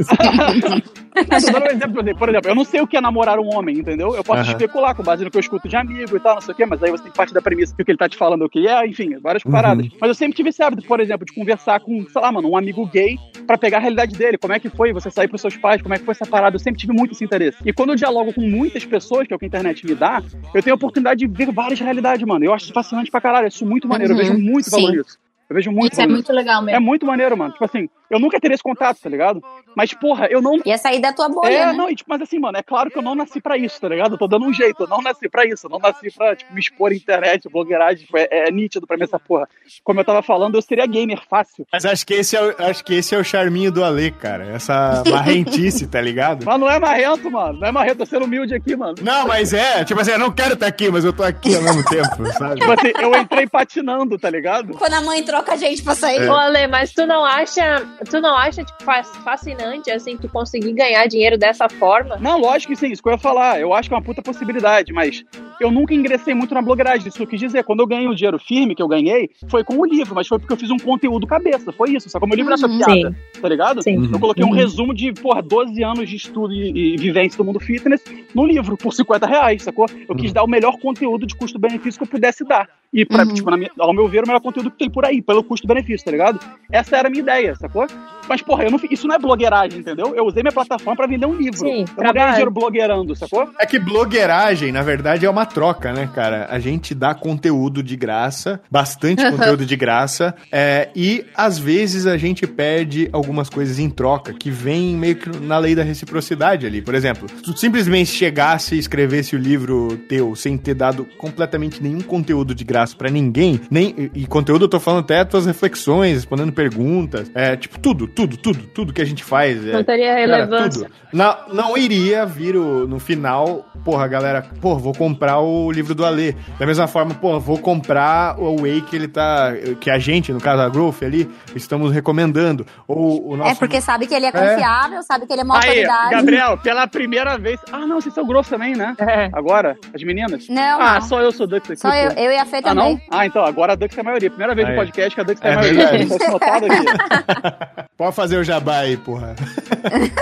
Não, 1.15 1.39
tô 1.39 1.51
dando 1.51 1.63
um 1.63 1.67
exemplo, 1.67 1.93
por 1.93 2.01
exemplo, 2.01 2.19
por 2.19 2.29
exemplo, 2.29 2.51
eu 2.51 2.55
não 2.55 2.63
sei 2.65 2.81
o 2.81 2.87
que 2.87 2.97
é 2.97 3.01
namorar 3.01 3.39
um 3.39 3.53
homem, 3.55 3.77
entendeu? 3.77 4.02
Eu 4.15 4.23
posso 4.23 4.41
Aham. 4.41 4.51
especular 4.51 4.95
com 4.95 5.03
base 5.03 5.23
no 5.23 5.31
que 5.31 5.37
eu 5.37 5.39
escuto 5.41 5.67
de 5.69 5.75
amigo 5.75 6.15
e 6.17 6.19
tal, 6.19 6.35
não 6.35 6.41
sei 6.41 6.53
o 6.53 6.55
quê, 6.55 6.65
mas 6.65 6.81
aí 6.83 6.91
você 6.91 7.03
tem 7.03 7.11
que 7.11 7.17
partir 7.17 7.33
da 7.33 7.41
premissa 7.41 7.73
que 7.75 7.81
o 7.81 7.85
que 7.85 7.91
ele 7.91 7.97
tá 7.97 8.09
te 8.09 8.17
falando 8.17 8.43
é 8.43 8.45
o 8.45 8.49
que 8.49 8.67
é, 8.67 8.85
enfim, 8.87 9.17
várias 9.19 9.43
Uhum. 9.45 9.51
paradas. 9.51 9.87
Mas 9.99 10.07
eu 10.09 10.15
sempre 10.15 10.35
tive 10.35 10.49
esse 10.49 10.61
hábito, 10.61 10.83
por 10.87 10.99
exemplo, 10.99 11.25
de 11.25 11.33
conversar 11.33 11.79
com, 11.79 12.05
sei 12.07 12.21
lá, 12.21 12.31
mano, 12.31 12.49
um 12.49 12.57
amigo 12.57 12.85
gay 12.87 13.17
pra 13.47 13.57
pegar 13.57 13.77
a 13.77 13.81
realidade 13.81 14.15
dele. 14.15 14.37
Como 14.37 14.53
é 14.53 14.59
que 14.59 14.69
foi 14.69 14.91
você 14.93 15.09
sair 15.11 15.27
pros 15.27 15.41
seus 15.41 15.55
pais? 15.57 15.81
Como 15.81 15.93
é 15.93 15.99
que 15.99 16.05
foi 16.05 16.11
essa 16.13 16.25
parada? 16.25 16.55
Eu 16.55 16.59
sempre 16.59 16.79
tive 16.79 16.93
muito 16.93 17.11
esse 17.13 17.23
interesse. 17.23 17.57
E 17.65 17.71
quando 17.73 17.89
eu 17.91 17.95
dialogo 17.95 18.33
com 18.33 18.41
muitas 18.41 18.85
pessoas, 18.85 19.27
que 19.27 19.33
é 19.33 19.35
o 19.35 19.39
que 19.39 19.45
a 19.45 19.47
internet 19.47 19.85
me 19.85 19.95
dá, 19.95 20.21
eu 20.53 20.61
tenho 20.63 20.73
a 20.73 20.77
oportunidade 20.77 21.19
de 21.19 21.27
ver 21.27 21.51
várias 21.51 21.79
realidades, 21.79 22.25
mano. 22.25 22.43
Eu 22.45 22.53
acho 22.53 22.65
isso 22.65 22.73
fascinante 22.73 23.11
pra 23.11 23.21
caralho. 23.21 23.47
Isso 23.47 23.65
muito 23.65 23.87
maneiro. 23.87 24.13
Eu 24.13 24.17
Uhum. 24.17 24.23
vejo 24.23 24.33
muito 24.37 24.65
Sim. 24.69 24.71
valor 24.71 24.91
nisso. 24.91 25.17
Eu 25.53 25.55
vejo 25.55 25.71
muito 25.71 25.93
Isso 25.93 26.01
é 26.01 26.07
muito 26.07 26.33
legal 26.33 26.63
é 26.63 26.65
mesmo. 26.65 26.81
muito 26.81 27.05
maneiro, 27.05 27.37
mano. 27.37 27.51
Tipo 27.53 27.65
assim, 27.65 27.87
eu 28.09 28.19
nunca 28.19 28.39
teria 28.39 28.55
esse 28.55 28.63
contato, 28.63 28.99
tá 28.99 29.07
ligado? 29.07 29.39
Mas, 29.75 29.93
porra, 29.93 30.25
eu 30.27 30.41
não. 30.41 30.59
Ia 30.65 30.77
sair 30.79 30.99
da 30.99 31.13
tua 31.13 31.29
bolha, 31.29 31.53
É, 31.53 31.65
né? 31.67 31.73
não, 31.73 31.89
e, 31.89 31.95
tipo, 31.95 32.09
mas 32.09 32.21
assim, 32.21 32.39
mano, 32.39 32.57
é 32.57 32.63
claro 32.63 32.89
que 32.89 32.97
eu 32.97 33.01
não 33.03 33.13
nasci 33.13 33.39
pra 33.39 33.55
isso, 33.55 33.79
tá 33.79 33.87
ligado? 33.87 34.13
Eu 34.15 34.17
tô 34.17 34.27
dando 34.27 34.45
um 34.45 34.53
jeito, 34.53 34.83
eu 34.83 34.87
não 34.87 34.99
nasci 35.01 35.29
pra 35.29 35.45
isso, 35.45 35.67
eu 35.67 35.69
não 35.69 35.77
nasci 35.79 36.11
pra, 36.11 36.35
tipo, 36.35 36.51
me 36.53 36.59
expor 36.59 36.91
à 36.91 36.95
internet, 36.95 37.47
blogueiragem, 37.49 38.05
tipo, 38.05 38.17
é, 38.17 38.27
é 38.31 38.51
nítido 38.51 38.87
pra 38.87 38.97
mim 38.97 39.03
essa 39.03 39.19
porra. 39.19 39.47
Como 39.83 39.99
eu 39.99 40.05
tava 40.05 40.23
falando, 40.23 40.55
eu 40.55 40.61
seria 40.61 40.87
gamer 40.87 41.21
fácil. 41.29 41.67
Mas 41.71 41.85
acho 41.85 42.05
que, 42.05 42.15
esse 42.15 42.35
é 42.35 42.41
o, 42.43 42.55
acho 42.65 42.83
que 42.83 42.95
esse 42.95 43.13
é 43.13 43.17
o 43.17 43.23
charminho 43.23 43.71
do 43.71 43.83
Ale, 43.83 44.09
cara. 44.11 44.45
Essa 44.45 45.03
marrentice, 45.09 45.87
tá 45.87 46.01
ligado? 46.01 46.45
Mas 46.45 46.59
não 46.59 46.69
é 46.69 46.79
marrento, 46.79 47.29
mano, 47.29 47.59
não 47.59 47.67
é 47.67 47.71
marrento, 47.71 47.99
tô 47.99 48.05
sendo 48.07 48.25
humilde 48.25 48.53
aqui, 48.55 48.75
mano. 48.75 48.95
Não, 49.01 49.27
mas 49.27 49.53
é, 49.53 49.83
tipo 49.85 49.99
assim, 50.01 50.11
eu 50.11 50.19
não 50.19 50.31
quero 50.31 50.53
estar 50.55 50.67
aqui, 50.67 50.89
mas 50.89 51.03
eu 51.05 51.13
tô 51.13 51.23
aqui 51.23 51.55
ao 51.55 51.61
mesmo 51.61 51.83
tempo, 51.85 52.25
sabe? 52.37 52.59
Tipo 52.59 52.71
assim, 52.71 52.91
eu 52.99 53.15
entrei 53.19 53.47
patinando, 53.47 54.17
tá 54.17 54.29
ligado? 54.29 54.73
Quando 54.77 54.93
a 54.93 55.01
mãe 55.01 55.23
troca 55.43 55.53
a 55.53 55.55
gente 55.57 55.83
pra 55.83 55.93
sair. 55.95 56.21
É. 56.21 56.29
Ô, 56.29 56.33
Ale, 56.35 56.67
mas 56.67 56.91
tu 56.93 57.05
não 57.05 57.23
acha, 57.25 57.85
tu 58.09 58.19
não 58.21 58.35
acha 58.35 58.63
tipo, 58.63 58.83
fas- 58.83 59.15
fascinante 59.17 59.91
assim 59.91 60.17
tu 60.17 60.29
conseguir 60.29 60.73
ganhar 60.73 61.05
dinheiro 61.07 61.37
dessa 61.37 61.67
forma? 61.69 62.17
Não, 62.17 62.39
lógico 62.39 62.73
que 62.73 62.79
sim, 62.79 62.91
isso 62.91 63.01
que 63.01 63.09
eu 63.09 63.13
ia 63.13 63.17
falar. 63.19 63.59
Eu 63.59 63.73
acho 63.73 63.89
que 63.89 63.93
é 63.93 63.97
uma 63.97 64.03
puta 64.03 64.21
possibilidade, 64.21 64.91
mas 64.93 65.23
eu 65.59 65.71
nunca 65.71 65.93
ingressei 65.93 66.33
muito 66.33 66.53
na 66.53 66.61
blogueiragem. 66.61 67.07
Isso 67.07 67.17
que 67.17 67.23
eu 67.23 67.27
quis 67.27 67.39
dizer. 67.39 67.63
Quando 67.63 67.81
eu 67.81 67.87
ganhei 67.87 68.07
o 68.07 68.15
dinheiro 68.15 68.39
firme 68.39 68.75
que 68.75 68.81
eu 68.81 68.87
ganhei, 68.87 69.29
foi 69.49 69.63
com 69.63 69.77
o 69.77 69.85
livro, 69.85 70.15
mas 70.15 70.27
foi 70.27 70.39
porque 70.39 70.53
eu 70.53 70.57
fiz 70.57 70.69
um 70.71 70.77
conteúdo 70.77 71.27
cabeça. 71.27 71.71
Foi 71.71 71.91
isso. 71.91 72.09
Só 72.09 72.19
que 72.19 72.25
o 72.25 72.27
meu 72.27 72.35
livro 72.35 72.49
não 72.49 72.55
é 72.55 72.57
só 72.57 72.67
Uhum. 72.67 72.77
piada, 73.01 73.15
tá 73.41 73.49
ligado? 73.49 73.81
Sim. 73.83 74.09
Eu 74.11 74.19
coloquei 74.19 74.43
um 74.43 74.49
Uhum. 74.49 74.53
resumo 74.55 74.93
de, 74.93 75.11
porra, 75.13 75.41
12 75.41 75.83
anos 75.83 76.09
de 76.09 76.15
estudo 76.15 76.53
e, 76.53 76.93
e 76.93 76.97
vivência 76.97 77.37
do 77.37 77.43
mundo 77.43 77.59
fitness 77.59 78.03
no 78.33 78.45
livro, 78.45 78.77
por 78.77 78.93
50 78.93 79.25
reais, 79.27 79.61
sacou? 79.63 79.85
Eu 80.07 80.15
quis 80.15 80.31
dar 80.33 80.43
o 80.43 80.47
melhor 80.47 80.77
conteúdo 80.79 81.25
de 81.25 81.35
custo-benefício 81.35 81.99
que 81.99 82.03
eu 82.03 82.09
pudesse 82.09 82.43
dar. 82.45 82.67
E, 82.93 83.03
pra, 83.05 83.23
Uhum. 83.23 83.33
tipo, 83.33 83.49
na 83.49 83.57
minha- 83.57 83.71
ao 83.79 83.91
meu 83.93 84.07
ver, 84.07 84.23
o 84.23 84.27
melhor 84.27 84.39
conteúdo 84.39 84.69
que 84.69 84.77
tem 84.77 84.89
por 84.89 85.03
aí, 85.05 85.19
pelo 85.23 85.43
custo-benefício, 85.43 86.05
tá 86.05 86.11
ligado? 86.11 86.39
Essa 86.71 86.97
era 86.97 87.07
a 87.07 87.11
minha 87.11 87.21
ideia, 87.21 87.55
sacou? 87.55 87.87
Mas, 88.27 88.41
porra, 88.41 88.63
eu 88.65 88.71
não, 88.71 88.79
isso 88.89 89.07
não 89.07 89.15
é 89.15 89.19
blogueiragem, 89.19 89.79
entendeu? 89.79 90.13
Eu 90.15 90.25
usei 90.25 90.41
minha 90.41 90.51
plataforma 90.51 90.95
pra 90.95 91.07
vender 91.07 91.25
um 91.25 91.33
livro. 91.33 91.59
Sim, 91.59 91.85
eu 91.97 92.03
não 92.03 92.13
ganho 92.13 92.29
dinheiro 92.29 92.51
blogueirando, 92.51 93.15
sacou? 93.15 93.49
É 93.59 93.65
que 93.65 93.79
blogueiragem, 93.79 94.71
na 94.71 94.81
verdade, 94.81 95.25
é 95.25 95.29
uma 95.29 95.45
troca, 95.45 95.91
né, 95.91 96.09
cara? 96.13 96.47
A 96.49 96.59
gente 96.59 96.93
dá 96.93 97.13
conteúdo 97.13 97.83
de 97.83 97.95
graça, 97.95 98.61
bastante 98.69 99.23
conteúdo 99.29 99.65
de 99.65 99.75
graça, 99.75 100.35
é, 100.51 100.89
e 100.95 101.25
às 101.35 101.57
vezes 101.57 102.05
a 102.05 102.17
gente 102.17 102.45
perde 102.47 103.09
algumas 103.11 103.49
coisas 103.49 103.79
em 103.79 103.89
troca, 103.89 104.33
que 104.33 104.49
vem 104.49 104.95
meio 104.95 105.15
que 105.15 105.29
na 105.39 105.57
lei 105.57 105.75
da 105.75 105.83
reciprocidade 105.83 106.65
ali. 106.65 106.81
Por 106.81 106.95
exemplo, 106.95 107.27
se 107.29 107.41
tu 107.43 107.57
simplesmente 107.57 108.09
chegasse 108.09 108.75
e 108.75 108.79
escrevesse 108.79 109.35
o 109.35 109.39
livro 109.39 109.97
teu 110.09 110.35
sem 110.35 110.57
ter 110.57 110.73
dado 110.73 111.05
completamente 111.17 111.81
nenhum 111.81 112.01
conteúdo 112.01 112.53
de 112.55 112.63
graça 112.63 112.95
pra 112.95 113.09
ninguém, 113.09 113.59
nem 113.69 113.93
e, 113.97 114.21
e 114.21 114.27
conteúdo 114.27 114.65
eu 114.65 114.69
tô 114.69 114.79
falando 114.79 115.01
até 115.01 115.23
tuas 115.23 115.45
reflexões, 115.45 116.15
respondendo 116.15 116.51
perguntas, 116.51 117.31
é, 117.33 117.55
tipo, 117.55 117.79
tudo, 117.79 118.07
tudo, 118.15 118.37
tudo, 118.37 118.63
tudo 118.67 118.93
que 118.93 119.01
a 119.01 119.05
gente 119.05 119.23
faz. 119.23 119.65
é, 119.67 119.71
Não 119.73 119.83
teria 119.83 120.07
Cara, 120.09 120.19
relevância. 120.19 120.83
tudo. 120.85 120.93
Não, 121.13 121.37
não 121.53 121.77
iria 121.77 122.25
vir 122.25 122.55
o, 122.55 122.87
no 122.87 122.99
final, 122.99 123.65
porra, 123.85 124.07
galera, 124.07 124.41
porra, 124.59 124.79
vou 124.79 124.93
comprar 124.93 125.39
o 125.39 125.71
livro 125.71 125.93
do 125.93 126.03
Alê. 126.05 126.33
Da 126.57 126.65
mesma 126.65 126.87
forma, 126.87 127.13
porra, 127.13 127.37
vou 127.39 127.59
comprar 127.59 128.39
o 128.39 128.61
Whey 128.61 128.81
que 128.81 128.95
ele 128.95 129.07
tá. 129.07 129.53
Que 129.79 129.89
a 129.91 129.99
gente, 129.99 130.33
no 130.33 130.39
caso 130.41 130.61
a 130.63 130.69
Growth 130.69 131.03
ali, 131.03 131.29
estamos 131.55 131.91
recomendando. 131.91 132.65
Ou 132.87 133.29
o 133.31 133.37
nosso. 133.37 133.51
É 133.51 133.55
porque 133.55 133.79
sabe 133.79 134.07
que 134.07 134.15
ele 134.15 134.25
é 134.25 134.31
confiável, 134.31 135.03
sabe 135.03 135.27
que 135.27 135.33
ele 135.33 135.41
é 135.41 135.43
uma 135.45 135.55
Aí, 135.59 135.67
autoridade. 135.67 136.11
Gabriel, 136.11 136.57
pela 136.57 136.87
primeira 136.87 137.37
vez. 137.37 137.59
Ah, 137.71 137.85
não, 137.85 138.01
vocês 138.01 138.13
são 138.15 138.25
grossos 138.25 138.49
também, 138.49 138.75
né? 138.75 138.95
É. 138.99 139.29
Agora, 139.33 139.77
as 139.93 140.01
meninas? 140.03 140.47
Não, 140.49 140.81
Ah, 140.81 140.95
não. 140.95 141.01
só 141.01 141.21
eu 141.21 141.31
sou 141.31 141.45
Dux 141.45 141.69
aqui. 141.69 141.79
Só 141.79 141.93
eu, 141.93 142.11
eu 142.13 142.31
e 142.31 142.37
a 142.37 142.45
Fê 142.45 142.57
Ah, 142.63 142.73
não? 142.73 142.83
também. 142.93 143.01
Ah, 143.11 143.25
então, 143.27 143.45
agora 143.45 143.73
a 143.73 143.75
Dux 143.75 143.95
é 143.95 144.01
a 144.01 144.03
maioria. 144.03 144.29
Primeira 144.31 144.55
vez 144.55 144.67
Aí. 144.67 144.73
no 144.75 144.81
podcast 144.81 145.13
que 145.13 145.21
a 145.21 145.23
Dux 145.23 145.39
é 145.43 145.47
a 145.47 145.51
É 145.51 145.55
maioria. 145.55 145.89
aqui. 145.89 146.07
Pode 148.03 148.15
fazer 148.17 148.37
o 148.37 148.43
jabá 148.43 148.79
aí, 148.79 148.97
porra. 148.97 149.33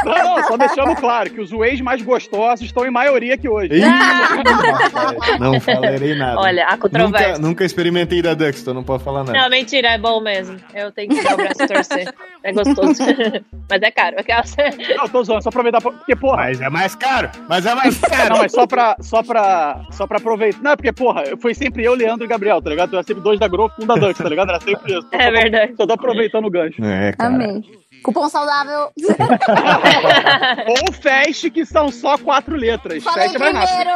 Não, 0.06 0.38
não, 0.38 0.44
só 0.48 0.58
deixando 0.58 0.96
claro 0.96 1.30
que 1.30 1.40
os 1.40 1.52
ways 1.52 1.80
mais 1.82 2.02
gostosos 2.02 2.66
estão 2.66 2.86
em 2.86 2.90
maioria 2.90 3.36
aqui 3.36 3.48
hoje. 3.48 3.74
Ih, 3.76 3.82
não 5.40 5.60
falarei 5.60 6.16
nada. 6.16 6.40
Olha, 6.40 6.64
a 6.66 6.72
nunca, 6.72 6.78
controvérsia. 6.90 7.38
nunca 7.38 7.64
experimentei 7.66 8.22
da 8.24 8.34
Dux, 8.34 8.60
então 8.62 8.74
não 8.74 8.84
posso 8.84 9.04
falar 9.06 9.24
nada. 9.24 9.38
Não, 9.38 9.50
mentira, 9.50 9.90
é 9.90 9.98
bom 10.00 10.20
mesmo. 10.20 10.58
Eu 10.74 10.92
tenho 10.92 11.10
que 11.10 11.22
dar 11.24 11.34
o 11.34 11.38
braço 11.38 11.68
torcer. 11.68 12.14
É 12.44 12.52
gostoso. 12.52 13.04
Mas 13.70 13.82
é 13.84 13.92
caro. 13.92 14.16
Aquelas- 14.20 14.56
Não, 14.98 15.08
tô 15.08 15.24
zoando, 15.24 15.44
só 15.44 15.50
aproveitar. 15.50 15.80
Porque, 15.80 16.16
porra. 16.16 16.38
Mas 16.38 16.60
é 16.62 16.70
mais 16.70 16.96
caro! 16.96 17.30
Mas 17.48 17.66
é 17.66 17.76
mais 17.76 18.00
caro! 18.00 18.30
Não, 18.34 18.42
mas 18.42 18.52
só 18.52 18.66
pra, 18.68 18.96
só 19.00 19.22
pra, 19.24 19.82
só 19.92 20.08
pra 20.08 20.18
aproveitar. 20.18 20.60
Não, 20.62 20.76
porque, 20.76 20.92
porra, 20.92 21.24
foi 21.40 21.54
sempre 21.54 21.84
eu, 21.84 21.94
Leandro 21.94 22.26
e 22.26 22.28
Gabriel, 22.28 22.62
tá 22.62 22.70
ligado? 22.70 22.94
Era 22.96 23.04
sempre 23.04 23.22
dois 23.24 23.40
da 23.40 23.48
Growth 23.48 23.74
e 23.80 23.84
um 23.84 23.88
da 23.88 23.96
Dux, 23.96 24.18
tá 24.18 24.28
ligado? 24.28 24.50
Era 24.50 24.60
sempre 24.60 24.98
isso. 24.98 25.08
É 25.12 25.30
verdade. 25.32 25.74
Só 25.78 25.86
tô 25.86 25.94
aproveitando 25.94 26.46
o 26.46 26.50
gancho. 26.50 26.84
É, 26.84 27.14
cara. 27.14 27.30
Amei. 27.34 27.71
Cupom 28.04 28.28
saudável. 28.30 28.92
Ou 30.68 30.92
Fast, 30.94 31.50
que 31.52 31.66
são 31.66 31.92
só 31.92 32.18
quatro 32.18 32.56
letras. 32.56 33.04
Falei 33.04 33.30
Fast 33.30 33.36
é 33.36 33.40
mais 33.40 33.70
rápido. 33.70 33.92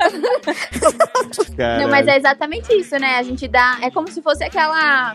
primeiro. 0.00 1.56
Caralho. 1.56 1.82
Não, 1.82 1.88
mas 1.90 2.06
é 2.06 2.16
exatamente 2.16 2.72
isso, 2.72 2.96
né? 2.98 3.16
A 3.16 3.22
gente 3.22 3.46
dá. 3.46 3.78
É 3.82 3.90
como 3.90 4.08
se 4.08 4.20
fosse 4.22 4.42
aquela 4.44 5.14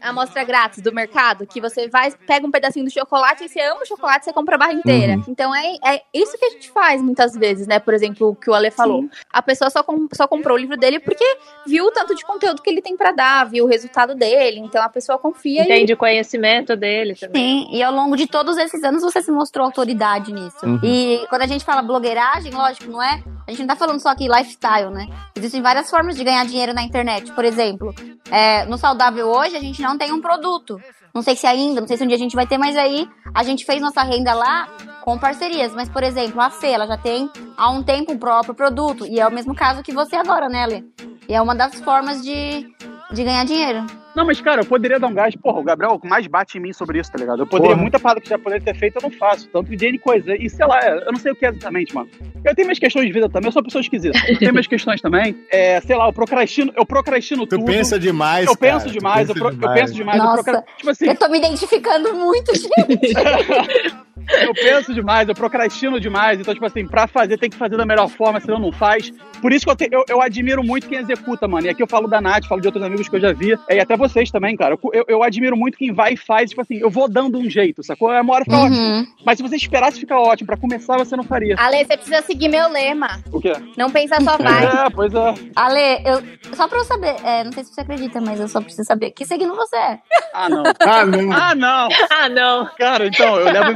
amostra 0.00 0.44
grátis 0.44 0.82
do 0.82 0.92
mercado, 0.92 1.46
que 1.46 1.60
você 1.60 1.88
vai, 1.88 2.10
pega 2.26 2.46
um 2.46 2.50
pedacinho 2.50 2.84
do 2.84 2.90
chocolate 2.92 3.44
e 3.44 3.48
você 3.48 3.60
ama 3.60 3.80
o 3.82 3.86
chocolate, 3.86 4.24
você 4.24 4.32
compra 4.32 4.56
a 4.56 4.58
barra 4.58 4.72
inteira. 4.72 5.14
Uhum. 5.14 5.24
Então 5.28 5.54
é, 5.54 5.76
é 5.84 6.02
isso 6.12 6.36
que 6.38 6.44
a 6.44 6.50
gente 6.50 6.70
faz 6.70 7.00
muitas 7.02 7.34
vezes, 7.34 7.66
né? 7.66 7.78
Por 7.78 7.94
exemplo, 7.94 8.28
o 8.28 8.34
que 8.34 8.50
o 8.50 8.54
Ale 8.54 8.70
falou. 8.70 9.04
A 9.32 9.42
pessoa 9.42 9.70
só, 9.70 9.82
com- 9.82 10.08
só 10.12 10.26
comprou 10.28 10.56
o 10.56 10.60
livro 10.60 10.76
dele 10.76 11.00
porque 11.00 11.24
viu 11.66 11.86
o 11.86 11.90
tanto 11.90 12.14
de 12.14 12.24
conteúdo 12.24 12.60
que 12.62 12.70
ele 12.70 12.82
tem 12.82 12.96
pra 12.96 13.12
dar, 13.12 13.44
viu 13.44 13.64
o 13.64 13.68
resultado 13.68 14.14
dele. 14.14 14.60
Então 14.60 14.82
a 14.82 14.88
pessoa 14.88 15.18
confia 15.18 15.62
e 15.62 15.64
Entende 15.64 15.92
o 15.92 15.96
conhecimento 15.96 16.76
dele 16.76 17.14
também. 17.14 17.64
Sim, 17.64 17.76
e 17.76 17.82
ao 17.82 17.92
longo 17.92 18.16
de 18.16 18.26
todos 18.26 18.56
esses 18.58 18.82
anos 18.84 19.02
você 19.02 19.22
se 19.22 19.30
mostrou 19.30 19.64
autoridade 19.66 20.32
nisso. 20.32 20.64
Uhum. 20.64 20.80
E 20.82 21.24
quando 21.28 21.42
a 21.42 21.46
gente 21.46 21.64
fala 21.64 21.82
blogueiragem, 21.82 22.52
lógico, 22.52 22.90
não 22.90 23.02
é? 23.02 23.22
A 23.46 23.50
gente 23.50 23.60
não 23.60 23.66
tá 23.68 23.76
falando 23.76 24.00
só 24.00 24.08
aqui 24.08 24.26
lifestyle, 24.28 24.90
né? 24.90 25.06
Existem 25.36 25.60
várias 25.60 25.90
formas 25.90 26.16
de 26.16 26.24
ganhar 26.24 26.44
dinheiro 26.46 26.72
na 26.72 26.82
internet. 26.82 27.30
Por 27.32 27.44
exemplo, 27.44 27.94
é, 28.30 28.64
no 28.64 28.78
Saudável 28.78 29.28
hoje 29.28 29.56
a 29.56 29.60
gente 29.60 29.82
não 29.82 29.93
tem 29.98 30.12
um 30.12 30.20
produto. 30.20 30.80
Não 31.14 31.22
sei 31.22 31.36
se 31.36 31.46
ainda, 31.46 31.80
não 31.80 31.88
sei 31.88 31.96
se 31.96 32.04
um 32.04 32.06
dia 32.06 32.16
a 32.16 32.18
gente 32.18 32.34
vai 32.34 32.46
ter, 32.46 32.58
mas 32.58 32.76
aí 32.76 33.08
a 33.34 33.42
gente 33.42 33.64
fez 33.64 33.80
nossa 33.80 34.02
renda 34.02 34.34
lá 34.34 34.68
com 35.02 35.18
parcerias. 35.18 35.72
Mas, 35.74 35.88
por 35.88 36.02
exemplo, 36.02 36.40
a 36.40 36.50
Fê, 36.50 36.68
ela 36.68 36.86
já 36.86 36.96
tem 36.96 37.30
há 37.56 37.70
um 37.70 37.82
tempo 37.82 38.12
o 38.12 38.18
próprio 38.18 38.54
produto. 38.54 39.06
E 39.06 39.20
é 39.20 39.26
o 39.26 39.32
mesmo 39.32 39.54
caso 39.54 39.82
que 39.82 39.92
você 39.92 40.16
agora, 40.16 40.48
né, 40.48 40.66
Lê? 40.66 40.84
E 41.28 41.34
é 41.34 41.40
uma 41.40 41.54
das 41.54 41.80
formas 41.80 42.22
de, 42.22 42.66
de 43.12 43.24
ganhar 43.24 43.44
dinheiro. 43.44 43.86
Não, 44.14 44.24
mas 44.24 44.40
cara, 44.40 44.60
eu 44.62 44.64
poderia 44.66 44.98
dar 45.00 45.08
um 45.08 45.14
gás. 45.14 45.34
Porra, 45.36 45.60
o 45.60 45.64
Gabriel 45.64 46.00
mais 46.04 46.26
bate 46.26 46.56
em 46.58 46.60
mim 46.60 46.72
sobre 46.72 47.00
isso, 47.00 47.10
tá 47.10 47.18
ligado? 47.18 47.42
Eu 47.42 47.46
poderia, 47.46 47.70
Porra. 47.72 47.82
muita 47.82 47.98
parada 47.98 48.20
que 48.20 48.28
já 48.28 48.38
poderia 48.38 48.64
ter 48.64 48.74
feito, 48.76 48.96
eu 48.96 49.02
não 49.02 49.10
faço. 49.10 49.48
Tanto 49.48 49.74
de 49.76 49.86
N 49.86 49.98
coisa. 49.98 50.34
E 50.36 50.48
sei 50.48 50.66
lá, 50.66 50.80
eu 50.86 51.12
não 51.12 51.18
sei 51.18 51.32
o 51.32 51.34
que 51.36 51.44
é 51.46 51.48
exatamente, 51.50 51.94
mano. 51.94 52.08
Eu 52.44 52.54
tenho 52.54 52.66
minhas 52.66 52.78
questões 52.78 53.06
de 53.06 53.12
vida 53.12 53.28
também, 53.28 53.48
eu 53.48 53.52
sou 53.52 53.60
uma 53.60 53.64
pessoa 53.64 53.80
esquisita. 53.82 54.18
Eu 54.28 54.38
tenho 54.38 54.52
minhas 54.52 54.66
questões 54.66 55.00
também. 55.00 55.36
É, 55.50 55.80
sei 55.80 55.96
lá, 55.96 56.06
eu 56.06 56.12
procrastino, 56.12 56.72
eu 56.76 56.86
procrastino 56.86 57.46
Tu 57.46 57.56
tudo. 57.56 57.64
pensa 57.66 57.98
demais, 57.98 58.46
eu 58.46 58.56
cara, 58.56 58.72
penso 58.74 58.86
tu 58.86 58.92
demais, 58.92 59.28
eu, 59.28 59.34
pro- 59.34 59.48
eu 59.50 59.72
penso 59.74 59.94
demais, 59.94 60.18
eu 60.18 60.24
Nossa. 60.24 60.42
procra... 60.44 60.64
Tipo 60.76 60.90
assim, 60.90 61.06
Eu 61.06 61.16
tô 61.16 61.28
me 61.28 61.38
identificando 61.38 62.14
muito, 62.14 62.52
gente. 62.54 63.14
eu 64.46 64.54
penso 64.54 64.94
demais, 64.94 65.28
eu 65.28 65.34
procrastino 65.34 65.98
demais. 66.00 66.38
Então, 66.38 66.54
tipo 66.54 66.64
assim, 66.66 66.86
pra 66.86 67.06
fazer, 67.06 67.38
tem 67.38 67.50
que 67.50 67.56
fazer 67.56 67.76
da 67.76 67.84
melhor 67.86 68.08
forma, 68.08 68.40
senão 68.40 68.58
não 68.58 68.72
faz. 68.72 69.10
Por 69.40 69.52
isso 69.52 69.64
que 69.64 69.70
eu, 69.70 69.76
te- 69.76 69.88
eu, 69.90 70.04
eu 70.08 70.20
admiro 70.22 70.62
muito 70.62 70.88
quem 70.88 70.98
executa, 70.98 71.46
mano. 71.48 71.66
E 71.66 71.70
aqui 71.70 71.82
eu 71.82 71.86
falo 71.86 72.06
da 72.08 72.20
Nath, 72.20 72.46
falo 72.46 72.60
de 72.60 72.68
outros 72.68 72.84
amigos 72.84 73.08
que 73.08 73.16
eu 73.16 73.20
já 73.20 73.32
vi. 73.32 73.58
E 73.70 73.80
até 73.80 73.96
vocês 74.08 74.30
também, 74.30 74.56
cara. 74.56 74.78
Eu, 74.92 75.04
eu, 75.08 75.22
admiro 75.22 75.56
muito 75.56 75.78
quem 75.78 75.92
vai 75.92 76.12
e 76.14 76.16
faz, 76.16 76.50
tipo 76.50 76.60
assim, 76.62 76.76
eu 76.76 76.90
vou 76.90 77.08
dando 77.08 77.38
um 77.38 77.48
jeito, 77.48 77.82
sacou? 77.82 78.12
É 78.12 78.20
uma 78.20 78.34
hora 78.34 78.44
fica 78.44 78.56
Uhum. 78.56 78.64
ótimo. 79.00 79.06
Mas 79.24 79.36
se 79.38 79.42
você 79.42 79.56
esperasse 79.56 79.98
ficar 79.98 80.20
ótimo 80.20 80.46
pra 80.46 80.56
começar, 80.56 80.96
você 80.98 81.16
não 81.16 81.24
faria. 81.24 81.56
Ale, 81.58 81.84
você 81.84 81.96
precisa 81.96 82.22
seguir 82.22 82.48
meu 82.48 82.68
lema. 82.70 83.20
O 83.32 83.40
quê? 83.40 83.52
Não 83.76 83.90
pensa 83.90 84.16
só 84.20 84.36
vai. 84.42 84.64
É, 84.64 84.90
pois 84.90 85.12
é. 85.14 85.34
Ale, 85.56 86.02
eu, 86.04 86.22
só 86.54 86.68
pra 86.68 86.78
eu 86.78 86.84
saber, 86.84 87.16
é, 87.24 87.44
não 87.44 87.52
sei 87.52 87.64
se 87.64 87.72
você 87.74 87.80
acredita, 87.80 88.20
mas 88.20 88.38
eu 88.40 88.48
só 88.48 88.60
preciso 88.60 88.84
saber 88.86 89.10
que 89.12 89.24
signo 89.24 89.54
você 89.56 89.76
é. 89.76 89.98
Ah, 90.34 90.48
não. 90.48 90.62
Ah, 90.80 91.04
não. 91.06 91.32
Ah, 91.32 91.54
não. 91.54 91.88
Ah, 92.10 92.28
não. 92.28 92.66
Cara, 92.78 93.06
então, 93.06 93.38
eu 93.38 93.46
levo 93.52 93.72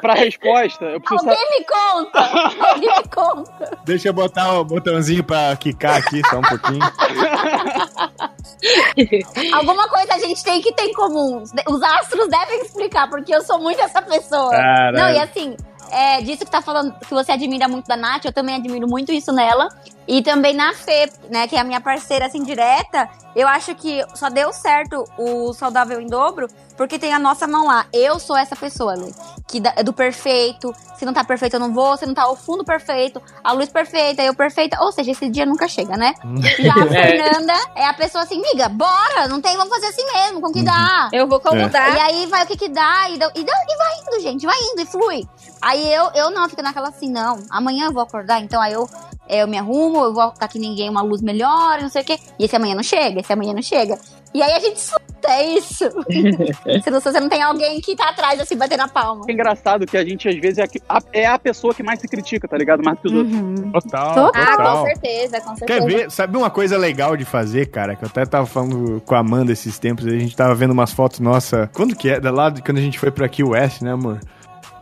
pra 0.00 0.14
resposta. 0.14 0.84
Eu 0.84 1.00
preciso 1.00 1.20
saber. 1.24 1.36
Alguém 1.36 1.58
me 1.58 1.64
conta! 1.66 2.68
Alguém 2.68 2.88
me 2.98 3.08
conta! 3.08 3.78
Deixa 3.84 4.08
eu 4.08 4.12
botar 4.12 4.58
o 4.58 4.64
botãozinho 4.64 5.22
pra 5.24 5.54
quicar 5.56 5.96
aqui 5.98 6.20
só 6.28 6.38
um 6.38 6.42
pouquinho. 6.42 6.80
Alguma 9.52 9.88
coisa 9.88 10.14
a 10.14 10.18
gente 10.18 10.42
tem 10.42 10.60
que 10.60 10.72
ter 10.72 10.84
em 10.84 10.92
comum. 10.92 11.42
Os 11.68 11.82
astros 11.82 12.28
devem 12.28 12.62
explicar, 12.62 13.08
porque 13.08 13.34
eu 13.34 13.42
sou 13.42 13.60
muito 13.60 13.80
essa 13.80 14.02
pessoa. 14.02 14.50
Caralho. 14.50 14.96
Não, 14.96 15.10
e 15.10 15.18
assim, 15.18 15.56
é, 15.90 16.22
disso 16.22 16.44
que 16.44 16.50
tá 16.50 16.62
falando, 16.62 16.98
que 16.98 17.12
você 17.12 17.32
admira 17.32 17.68
muito 17.68 17.86
da 17.86 17.96
Nath, 17.96 18.24
eu 18.24 18.32
também 18.32 18.56
admiro 18.56 18.88
muito 18.88 19.12
isso 19.12 19.32
nela. 19.32 19.68
E 20.06 20.22
também 20.22 20.54
na 20.54 20.72
Fê, 20.74 21.10
né, 21.30 21.46
que 21.46 21.54
é 21.56 21.60
a 21.60 21.64
minha 21.64 21.80
parceira, 21.80 22.26
assim, 22.26 22.42
direta, 22.42 23.08
eu 23.36 23.46
acho 23.46 23.74
que 23.74 24.04
só 24.14 24.28
deu 24.28 24.52
certo 24.52 25.04
o 25.16 25.52
Saudável 25.52 26.00
em 26.00 26.06
Dobro, 26.06 26.48
porque 26.76 26.98
tem 26.98 27.12
a 27.14 27.18
nossa 27.18 27.46
mão 27.46 27.66
lá. 27.66 27.86
Eu 27.92 28.18
sou 28.18 28.36
essa 28.36 28.56
pessoa, 28.56 28.94
Lê, 28.94 29.12
que 29.46 29.62
é 29.76 29.82
do 29.82 29.92
perfeito. 29.92 30.74
Se 30.98 31.04
não 31.04 31.12
tá 31.12 31.22
perfeito, 31.24 31.54
eu 31.54 31.60
não 31.60 31.72
vou. 31.72 31.96
Se 31.96 32.04
não 32.06 32.14
tá 32.14 32.28
o 32.28 32.36
fundo 32.36 32.64
perfeito, 32.64 33.22
a 33.42 33.52
luz 33.52 33.68
perfeita, 33.68 34.22
eu 34.22 34.34
perfeita. 34.34 34.76
Ou 34.82 34.90
seja, 34.92 35.10
esse 35.12 35.28
dia 35.28 35.46
nunca 35.46 35.68
chega, 35.68 35.96
né? 35.96 36.14
Já 36.58 36.72
a 36.74 36.86
Fernanda 36.88 37.54
é 37.76 37.86
a 37.86 37.94
pessoa 37.94 38.24
assim, 38.24 38.40
miga, 38.40 38.68
bora, 38.68 39.28
não 39.28 39.40
tem, 39.40 39.56
vamos 39.56 39.72
fazer 39.72 39.86
assim 39.86 40.04
mesmo, 40.12 40.40
com 40.40 40.52
que 40.52 40.62
dá. 40.62 41.08
Eu 41.12 41.28
vou 41.28 41.40
como 41.40 41.60
É. 41.60 41.68
dá. 41.68 41.88
E 41.90 42.00
aí 42.00 42.26
vai 42.26 42.44
o 42.44 42.46
que 42.46 42.56
que 42.56 42.68
dá, 42.68 43.08
e, 43.10 43.18
dá- 43.18 43.30
e, 43.34 43.44
dá- 43.44 43.64
e 43.68 43.76
vai 43.76 43.92
indo, 44.00 44.20
gente, 44.22 44.46
vai 44.46 44.56
indo 44.72 44.82
e 44.82 44.86
flui. 44.86 45.24
Aí 45.60 45.92
eu, 45.94 46.10
eu 46.14 46.30
não, 46.30 46.48
fico 46.48 46.62
naquela 46.62 46.88
assim, 46.88 47.10
não, 47.10 47.38
amanhã 47.50 47.86
eu 47.86 47.92
vou 47.92 48.02
acordar, 48.02 48.40
então 48.40 48.60
aí 48.60 48.72
eu, 48.72 48.88
eu 49.32 49.48
me 49.48 49.58
arrumo, 49.58 50.04
eu 50.04 50.12
vou 50.14 50.28
estar 50.28 50.44
aqui 50.46 50.58
ninguém, 50.58 50.88
uma 50.90 51.02
luz 51.02 51.20
melhor, 51.22 51.80
não 51.80 51.88
sei 51.88 52.02
o 52.02 52.04
quê. 52.04 52.16
E 52.38 52.44
esse 52.44 52.54
amanhã 52.56 52.74
não 52.74 52.82
chega, 52.82 53.20
esse 53.20 53.32
amanhã 53.32 53.52
não 53.54 53.62
chega. 53.62 53.98
E 54.34 54.42
aí 54.42 54.52
a 54.52 54.60
gente 54.60 54.80
surta, 54.80 55.28
é 55.28 55.44
isso. 55.58 55.84
se 56.82 56.90
não- 56.90 57.00
se 57.00 57.12
você 57.12 57.20
não 57.20 57.28
tem 57.28 57.42
alguém 57.42 57.80
que 57.82 57.94
tá 57.94 58.08
atrás, 58.08 58.40
assim, 58.40 58.56
batendo 58.56 58.80
a 58.82 58.88
palma. 58.88 59.24
É 59.28 59.32
engraçado 59.32 59.84
que 59.86 59.96
a 59.96 60.04
gente, 60.04 60.26
às 60.28 60.36
vezes, 60.36 60.56
é 60.58 60.62
a, 60.62 60.66
que- 60.66 60.80
é 61.12 61.26
a 61.26 61.38
pessoa 61.38 61.74
que 61.74 61.82
mais 61.82 62.00
se 62.00 62.08
critica, 62.08 62.48
tá 62.48 62.56
ligado? 62.56 62.82
Mais 62.82 62.96
do 62.98 63.02
que 63.02 63.08
os 63.08 63.12
outros. 63.14 63.36
Uhum. 63.40 63.72
Total, 63.72 64.30
Ah, 64.34 64.46
com 64.50 64.56
total. 64.56 64.84
certeza, 64.86 65.40
com 65.42 65.56
certeza. 65.56 65.80
Quer 65.80 65.86
ver? 65.86 66.10
Sabe 66.10 66.36
uma 66.38 66.48
coisa 66.50 66.78
legal 66.78 67.14
de 67.16 67.24
fazer, 67.26 67.66
cara? 67.66 67.94
Que 67.94 68.04
eu 68.04 68.08
até 68.08 68.24
tava 68.24 68.46
falando 68.46 69.02
com 69.04 69.14
a 69.14 69.18
Amanda 69.18 69.52
esses 69.52 69.78
tempos, 69.78 70.06
a 70.06 70.10
gente 70.10 70.34
tava 70.34 70.54
vendo 70.54 70.70
umas 70.72 70.92
fotos 70.92 71.20
nossa. 71.20 71.68
Quando 71.74 71.94
que 71.94 72.08
é? 72.08 72.18
Da 72.18 72.30
lá 72.30 72.48
de 72.48 72.62
quando 72.62 72.78
a 72.78 72.82
gente 72.82 72.98
foi 72.98 73.10
pra 73.10 73.28
Key 73.28 73.44
West, 73.44 73.82
né, 73.82 73.92
amor? 73.92 74.18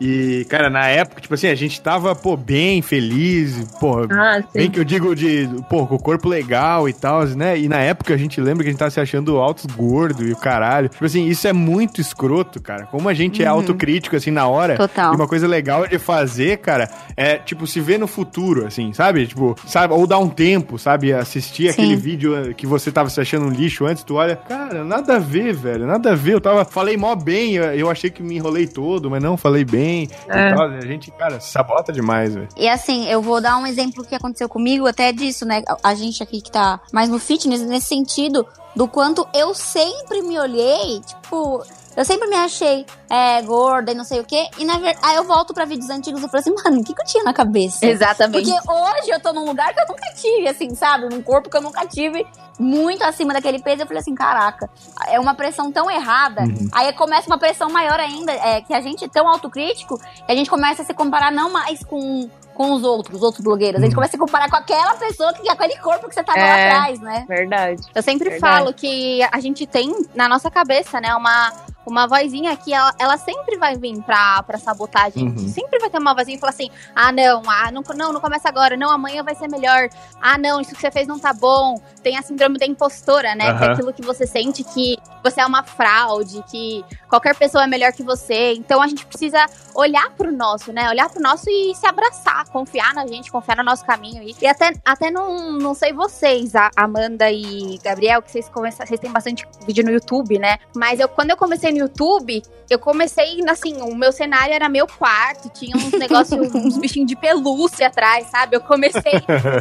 E, 0.03 0.45
cara, 0.49 0.67
na 0.67 0.87
época, 0.87 1.21
tipo 1.21 1.35
assim, 1.35 1.45
a 1.45 1.53
gente 1.53 1.79
tava, 1.79 2.15
pô, 2.15 2.35
bem 2.35 2.81
feliz, 2.81 3.71
pô, 3.79 4.07
Ah, 4.09 4.43
bem 4.51 4.67
que 4.67 4.79
eu 4.79 4.83
digo 4.83 5.15
de, 5.15 5.47
pô, 5.69 5.85
com 5.85 5.93
o 5.93 5.99
corpo 5.99 6.27
legal 6.27 6.89
e 6.89 6.93
tal, 6.93 7.23
né? 7.27 7.59
E 7.59 7.69
na 7.69 7.77
época 7.77 8.15
a 8.15 8.17
gente 8.17 8.41
lembra 8.41 8.63
que 8.63 8.69
a 8.69 8.71
gente 8.71 8.79
tava 8.79 8.89
se 8.89 8.99
achando 8.99 9.37
altos 9.37 9.67
gordo 9.67 10.27
e 10.27 10.31
o 10.31 10.35
caralho. 10.35 10.89
Tipo 10.89 11.05
assim, 11.05 11.27
isso 11.27 11.47
é 11.47 11.53
muito 11.53 12.01
escroto, 12.01 12.59
cara. 12.59 12.87
Como 12.87 13.07
a 13.07 13.13
gente 13.13 13.43
é 13.43 13.45
autocrítico, 13.45 14.15
assim, 14.15 14.31
na 14.31 14.47
hora. 14.47 14.75
Total. 14.75 15.13
E 15.13 15.15
uma 15.15 15.27
coisa 15.27 15.47
legal 15.47 15.87
de 15.87 15.99
fazer, 15.99 16.57
cara, 16.57 16.89
é, 17.15 17.35
tipo, 17.37 17.67
se 17.67 17.79
ver 17.79 17.99
no 17.99 18.07
futuro, 18.07 18.65
assim, 18.65 18.91
sabe? 18.93 19.27
Tipo, 19.27 19.55
sabe? 19.67 19.93
Ou 19.93 20.07
dar 20.07 20.17
um 20.17 20.29
tempo, 20.29 20.79
sabe? 20.79 21.13
Assistir 21.13 21.65
Sim. 21.65 21.69
aquele 21.69 21.95
vídeo 21.95 22.35
eh, 22.35 22.53
que 22.55 22.65
você 22.65 22.91
tava 22.91 23.07
se 23.11 23.21
achando 23.21 23.45
um 23.45 23.51
lixo 23.51 23.85
antes, 23.85 24.03
tu 24.03 24.15
olha, 24.15 24.35
cara, 24.35 24.83
nada 24.83 25.17
a 25.17 25.19
ver, 25.19 25.53
velho, 25.53 25.85
nada 25.85 26.13
a 26.13 26.15
ver. 26.15 26.33
Eu 26.33 26.41
tava, 26.41 26.65
falei 26.65 26.97
mó 26.97 27.15
bem, 27.15 27.53
eu 27.53 27.87
achei 27.87 28.09
que 28.09 28.23
me 28.23 28.35
enrolei 28.35 28.65
todo, 28.65 29.07
mas 29.07 29.21
não, 29.21 29.37
falei 29.37 29.63
bem. 29.63 29.90
É. 30.27 30.49
E 30.49 30.55
tal. 30.55 30.67
A 30.67 30.81
gente, 30.81 31.11
cara, 31.11 31.39
sabota 31.39 31.91
demais, 31.91 32.33
velho. 32.33 32.47
E 32.57 32.67
assim, 32.67 33.07
eu 33.07 33.21
vou 33.21 33.41
dar 33.41 33.57
um 33.57 33.65
exemplo 33.65 34.03
que 34.03 34.15
aconteceu 34.15 34.47
comigo, 34.49 34.87
até 34.87 35.11
disso, 35.11 35.45
né? 35.45 35.63
A 35.83 35.93
gente 35.93 36.21
aqui 36.23 36.41
que 36.41 36.51
tá 36.51 36.79
mais 36.91 37.09
no 37.09 37.19
fitness, 37.19 37.61
nesse 37.61 37.87
sentido, 37.87 38.45
do 38.75 38.87
quanto 38.87 39.27
eu 39.33 39.53
sempre 39.53 40.21
me 40.21 40.39
olhei, 40.39 41.01
tipo, 41.01 41.63
eu 42.01 42.05
sempre 42.05 42.27
me 42.27 42.35
achei 42.35 42.85
é, 43.09 43.41
gorda 43.43 43.91
e 43.91 43.95
não 43.95 44.03
sei 44.03 44.19
o 44.19 44.23
quê. 44.23 44.47
E 44.57 44.65
na 44.65 44.73
verdade, 44.77 44.99
aí 45.03 45.15
eu 45.15 45.23
volto 45.23 45.53
pra 45.53 45.65
vídeos 45.65 45.89
antigos 45.89 46.21
e 46.23 46.27
falo 46.27 46.39
assim, 46.39 46.53
mano, 46.63 46.81
o 46.81 46.83
que, 46.83 46.93
que 46.93 47.01
eu 47.01 47.05
tinha 47.05 47.23
na 47.23 47.33
cabeça? 47.33 47.85
Exatamente. 47.85 48.49
Porque 48.51 48.71
hoje 48.71 49.09
eu 49.09 49.19
tô 49.19 49.31
num 49.33 49.45
lugar 49.45 49.73
que 49.73 49.79
eu 49.81 49.85
nunca 49.87 50.13
tive, 50.15 50.47
assim, 50.47 50.73
sabe? 50.75 51.07
Num 51.09 51.21
corpo 51.21 51.49
que 51.49 51.57
eu 51.57 51.61
nunca 51.61 51.85
tive, 51.85 52.25
muito 52.59 53.03
acima 53.03 53.33
daquele 53.33 53.61
peso. 53.61 53.83
Eu 53.83 53.87
falei 53.87 54.01
assim, 54.01 54.15
caraca, 54.15 54.69
é 55.07 55.19
uma 55.19 55.33
pressão 55.35 55.71
tão 55.71 55.89
errada. 55.89 56.43
Aí 56.73 56.91
começa 56.93 57.27
uma 57.27 57.37
pressão 57.37 57.69
maior 57.69 57.99
ainda, 57.99 58.31
é, 58.31 58.61
que 58.61 58.73
a 58.73 58.81
gente 58.81 59.05
é 59.05 59.07
tão 59.07 59.27
autocrítico, 59.27 59.97
que 59.99 60.31
a 60.31 60.35
gente 60.35 60.49
começa 60.49 60.81
a 60.81 60.85
se 60.85 60.93
comparar 60.93 61.31
não 61.31 61.51
mais 61.51 61.83
com, 61.83 62.29
com 62.53 62.71
os 62.73 62.83
outros, 62.83 63.17
os 63.17 63.23
outros 63.23 63.43
blogueiros. 63.43 63.81
A 63.81 63.83
gente 63.85 63.95
começa 63.95 64.11
a 64.11 64.13
se 64.13 64.17
comparar 64.17 64.49
com 64.49 64.55
aquela 64.55 64.95
pessoa, 64.95 65.33
que, 65.33 65.41
com 65.43 65.51
aquele 65.51 65.77
corpo 65.77 66.07
que 66.07 66.15
você 66.15 66.23
tava 66.23 66.39
lá 66.39 66.57
É. 66.57 66.69
atrás, 66.69 66.99
né? 66.99 67.25
Verdade. 67.27 67.81
Eu 67.93 68.01
sempre 68.03 68.29
Verdade. 68.29 68.57
falo 68.57 68.73
que 68.73 69.21
a 69.31 69.39
gente 69.39 69.65
tem 69.67 69.93
na 70.15 70.27
nossa 70.27 70.49
cabeça, 70.49 70.99
né, 71.01 71.13
uma, 71.15 71.51
uma 71.85 72.07
vozinha 72.07 72.55
que 72.55 72.73
ela, 72.73 72.93
ela 72.99 73.17
sempre 73.17 73.57
vai 73.57 73.75
vir 73.77 74.01
pra, 74.03 74.43
pra 74.43 74.57
sabotar 74.57 75.05
a 75.05 75.09
gente. 75.09 75.41
Uhum. 75.41 75.47
Sempre 75.47 75.79
vai 75.79 75.89
ter 75.89 75.99
uma 75.99 76.13
vozinha 76.13 76.37
que 76.37 76.41
fala 76.41 76.51
assim: 76.51 76.69
ah, 76.95 77.11
não, 77.11 77.41
ah, 77.47 77.71
não, 77.71 77.81
não, 77.95 78.13
não 78.13 78.21
começa 78.21 78.47
agora, 78.47 78.77
não, 78.77 78.91
amanhã 78.91 79.23
vai 79.23 79.35
ser 79.35 79.47
melhor. 79.47 79.89
Ah, 80.21 80.37
não, 80.37 80.61
isso 80.61 80.73
que 80.73 80.81
você 80.81 80.91
fez 80.91 81.07
não 81.07 81.19
tá 81.19 81.33
bom. 81.33 81.81
Tem 82.03 82.17
a 82.17 82.21
síndrome 82.21 82.57
da 82.57 82.65
impostora, 82.65 83.35
né? 83.35 83.57
Que 83.57 83.63
é 83.63 83.67
aquilo 83.71 83.93
que 83.93 84.01
você 84.01 84.27
sente 84.27 84.63
que 84.63 84.97
você 85.23 85.41
é 85.41 85.45
uma 85.45 85.63
fraude, 85.63 86.43
que 86.49 86.83
qualquer 87.07 87.35
pessoa 87.35 87.63
é 87.63 87.67
melhor 87.67 87.91
que 87.91 88.03
você. 88.03 88.53
Então 88.53 88.81
a 88.81 88.87
gente 88.87 89.05
precisa 89.05 89.45
olhar 89.75 90.09
pro 90.11 90.31
nosso, 90.31 90.71
né? 90.71 90.89
Olhar 90.89 91.09
pro 91.09 91.21
nosso 91.21 91.49
e 91.49 91.73
se 91.75 91.85
abraçar, 91.85 92.47
confiar 92.49 92.93
na 92.93 93.05
gente, 93.07 93.31
confiar 93.31 93.57
no 93.57 93.63
nosso 93.63 93.85
caminho. 93.85 94.23
E, 94.23 94.35
e 94.41 94.47
até, 94.47 94.73
até 94.85 95.11
não, 95.11 95.53
não 95.53 95.73
sei 95.73 95.93
vocês, 95.93 96.55
a 96.55 96.69
Amanda 96.75 97.31
e 97.31 97.79
Gabriel, 97.83 98.21
que 98.21 98.31
vocês, 98.31 98.49
começam, 98.49 98.85
vocês 98.85 98.99
têm 98.99 99.11
bastante 99.11 99.47
vídeo 99.65 99.83
no 99.83 99.91
YouTube, 99.91 100.37
né? 100.39 100.57
Mas 100.75 100.99
eu, 100.99 101.07
quando 101.07 101.31
eu 101.31 101.37
comecei 101.37 101.70
no 101.71 101.79
YouTube, 101.79 102.41
eu 102.69 102.79
comecei, 102.79 103.39
assim, 103.49 103.81
o 103.81 103.95
meu 103.95 104.11
cenário 104.11 104.53
era 104.53 104.69
meu 104.69 104.87
quarto, 104.87 105.49
tinha 105.49 105.75
uns 105.75 105.91
negócios, 105.91 106.39
uns 106.55 106.77
bichinhos 106.77 107.07
de 107.07 107.15
pelúcia 107.15 107.87
atrás, 107.87 108.27
sabe? 108.27 108.55
Eu 108.55 108.61
comecei, 108.61 109.13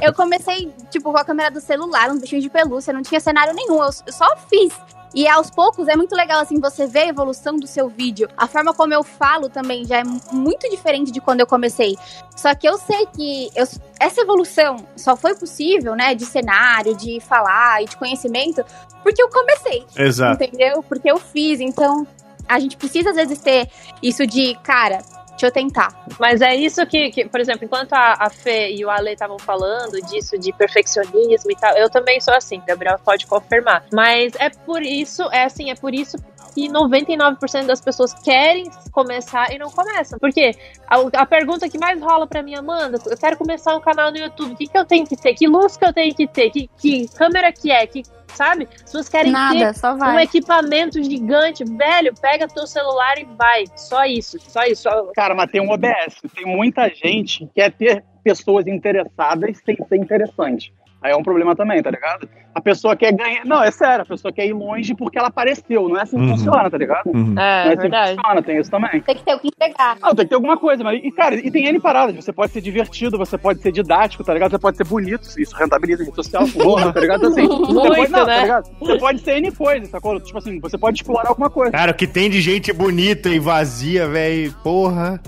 eu 0.02 0.14
comecei, 0.14 0.72
tipo, 0.90 1.10
com 1.10 1.18
a 1.18 1.24
câmera 1.24 1.50
do 1.50 1.60
celular, 1.60 2.10
uns 2.10 2.20
bichinhos 2.20 2.44
de 2.44 2.50
pelúcia, 2.50 2.92
não 2.92 3.02
tinha 3.02 3.20
cenário 3.20 3.54
nenhum, 3.54 3.82
eu, 3.82 3.90
eu 4.06 4.12
só 4.12 4.26
fiz. 4.48 4.72
E 5.14 5.26
aos 5.26 5.50
poucos 5.50 5.88
é 5.88 5.96
muito 5.96 6.14
legal, 6.14 6.40
assim, 6.40 6.60
você 6.60 6.86
ver 6.86 7.00
a 7.00 7.06
evolução 7.08 7.56
do 7.56 7.66
seu 7.66 7.88
vídeo. 7.88 8.28
A 8.36 8.46
forma 8.46 8.72
como 8.72 8.94
eu 8.94 9.02
falo 9.02 9.48
também 9.48 9.84
já 9.84 9.98
é 9.98 10.04
mu- 10.04 10.20
muito 10.32 10.70
diferente 10.70 11.10
de 11.10 11.20
quando 11.20 11.40
eu 11.40 11.46
comecei. 11.46 11.96
Só 12.36 12.54
que 12.54 12.68
eu 12.68 12.78
sei 12.78 13.06
que 13.06 13.50
eu- 13.56 13.66
essa 13.98 14.20
evolução 14.20 14.76
só 14.96 15.16
foi 15.16 15.34
possível, 15.34 15.96
né, 15.96 16.14
de 16.14 16.24
cenário, 16.24 16.94
de 16.96 17.18
falar 17.20 17.82
e 17.82 17.86
de 17.86 17.96
conhecimento, 17.96 18.64
porque 19.02 19.20
eu 19.22 19.28
comecei. 19.28 19.84
Exato. 19.96 20.42
Entendeu? 20.44 20.82
Porque 20.82 21.10
eu 21.10 21.18
fiz. 21.18 21.58
Então, 21.60 22.06
a 22.48 22.58
gente 22.60 22.76
precisa 22.76 23.10
às 23.10 23.16
vezes 23.16 23.38
ter 23.38 23.68
isso 24.02 24.24
de, 24.26 24.54
cara, 24.62 24.98
deixa 25.40 25.46
eu 25.46 25.50
tentar. 25.50 26.04
Mas 26.18 26.42
é 26.42 26.54
isso 26.54 26.84
que, 26.86 27.10
que, 27.10 27.24
por 27.26 27.40
exemplo, 27.40 27.64
enquanto 27.64 27.94
a, 27.94 28.14
a 28.20 28.30
Fê 28.30 28.70
e 28.72 28.84
o 28.84 28.90
Ale 28.90 29.12
estavam 29.12 29.38
falando 29.38 30.00
disso, 30.02 30.38
de 30.38 30.52
perfeccionismo 30.52 31.50
e 31.50 31.56
tal, 31.56 31.74
eu 31.76 31.88
também 31.88 32.20
sou 32.20 32.34
assim, 32.34 32.60
Gabriel 32.66 32.98
pode 33.02 33.26
confirmar. 33.26 33.84
Mas 33.92 34.32
é 34.38 34.50
por 34.50 34.82
isso, 34.82 35.22
é 35.32 35.44
assim, 35.44 35.70
é 35.70 35.74
por 35.74 35.94
isso 35.94 36.18
que 36.54 36.68
99% 36.68 37.66
das 37.66 37.80
pessoas 37.80 38.12
querem 38.12 38.68
começar 38.92 39.52
e 39.52 39.58
não 39.58 39.70
começam. 39.70 40.18
Porque 40.18 40.52
a, 40.86 41.22
a 41.22 41.26
pergunta 41.26 41.68
que 41.68 41.78
mais 41.78 42.00
rola 42.00 42.26
pra 42.26 42.42
mim, 42.42 42.54
Amanda, 42.54 42.98
eu 43.06 43.16
quero 43.16 43.36
começar 43.36 43.74
um 43.76 43.80
canal 43.80 44.10
no 44.10 44.18
YouTube, 44.18 44.52
o 44.52 44.56
que, 44.56 44.66
que 44.66 44.76
eu 44.76 44.84
tenho 44.84 45.06
que 45.06 45.16
ter? 45.16 45.34
Que 45.34 45.46
luz 45.46 45.76
que 45.76 45.84
eu 45.84 45.92
tenho 45.92 46.14
que 46.14 46.26
ter? 46.26 46.50
Que, 46.50 46.68
que 46.76 47.08
câmera 47.16 47.52
que 47.52 47.70
é? 47.70 47.86
Que, 47.86 48.02
sabe? 48.30 48.68
As 48.74 48.82
pessoas 48.82 49.08
querem 49.08 49.32
ter 49.32 49.38
Nada, 49.38 49.72
só 49.74 49.94
um 49.94 50.18
equipamento 50.18 51.02
gigante, 51.02 51.64
velho, 51.64 52.14
pega 52.20 52.48
teu 52.48 52.66
celular 52.66 53.18
e 53.18 53.24
vai. 53.36 53.64
Só 53.76 54.04
isso, 54.04 54.38
só 54.40 54.64
isso. 54.64 54.82
Só- 54.82 55.10
Cara, 55.14 55.34
mas 55.34 55.50
tem 55.50 55.60
um 55.60 55.70
OBS. 55.70 56.20
Tem 56.34 56.46
muita 56.46 56.88
gente 56.88 57.46
que 57.46 57.52
quer 57.54 57.72
ter 57.72 58.04
pessoas 58.22 58.66
interessadas 58.66 59.58
sem 59.64 59.76
ser 59.88 59.96
interessante. 59.96 60.72
Aí 61.02 61.12
é 61.12 61.16
um 61.16 61.22
problema 61.22 61.56
também, 61.56 61.82
tá 61.82 61.90
ligado? 61.90 62.28
A 62.54 62.60
pessoa 62.60 62.94
quer 62.94 63.12
ganhar. 63.12 63.44
Não, 63.46 63.62
é 63.62 63.70
sério, 63.70 64.02
a 64.02 64.04
pessoa 64.04 64.30
quer 64.32 64.44
ir 64.46 64.52
longe 64.52 64.94
porque 64.94 65.18
ela 65.18 65.28
apareceu. 65.28 65.88
Não 65.88 65.96
é 65.96 66.02
assim 66.02 66.16
que 66.16 66.22
Uhum. 66.24 66.36
funciona, 66.36 66.68
tá 66.70 66.76
ligado? 66.76 67.06
Uhum. 67.06 67.34
Não 67.34 67.42
É, 67.42 67.46
é 67.46 67.60
assim 67.68 67.70
que 67.76 67.80
verdade. 67.82 68.16
funciona, 68.16 68.42
tem 68.42 68.58
isso 68.60 68.70
também. 68.70 69.00
Tem 69.00 69.14
que 69.14 69.24
ter 69.24 69.34
o 69.34 69.38
que 69.38 69.48
entregar. 69.48 69.96
Ah, 70.02 70.08
tem 70.14 70.24
que 70.24 70.28
ter 70.30 70.34
alguma 70.34 70.58
coisa, 70.58 70.84
mas. 70.84 71.00
E, 71.02 71.10
cara, 71.12 71.36
e 71.36 71.50
tem 71.50 71.66
N 71.66 71.80
paradas. 71.80 72.14
Você 72.16 72.32
pode 72.32 72.52
ser 72.52 72.60
divertido, 72.60 73.16
você 73.16 73.38
pode 73.38 73.62
ser 73.62 73.72
didático, 73.72 74.22
tá 74.24 74.34
ligado? 74.34 74.50
Você 74.50 74.58
pode 74.58 74.76
ser 74.76 74.84
bonito, 74.84 75.22
isso 75.38 75.56
rentabiliza 75.56 76.02
em 76.02 76.06
rede 76.06 76.16
social, 76.16 76.44
porra, 76.52 76.92
tá 76.92 77.00
ligado? 77.00 77.26
Assim, 77.28 77.46
você 77.46 77.72
Muito, 77.72 77.94
pode, 77.96 78.12
não, 78.12 78.26
né? 78.26 78.34
tá 78.36 78.42
ligado? 78.42 78.70
Você 78.80 78.98
pode 78.98 79.20
ser 79.20 79.36
N 79.38 79.52
coisa, 79.52 79.86
sacou? 79.86 80.20
Tipo 80.20 80.38
assim, 80.38 80.60
você 80.60 80.76
pode 80.76 80.98
explorar 80.98 81.28
alguma 81.30 81.48
coisa. 81.48 81.72
Cara, 81.72 81.92
o 81.92 81.94
que 81.94 82.06
tem 82.06 82.28
de 82.28 82.40
gente 82.40 82.72
bonita 82.72 83.28
e 83.30 83.38
vazia, 83.38 84.06
velho, 84.08 84.52
porra. 84.62 85.20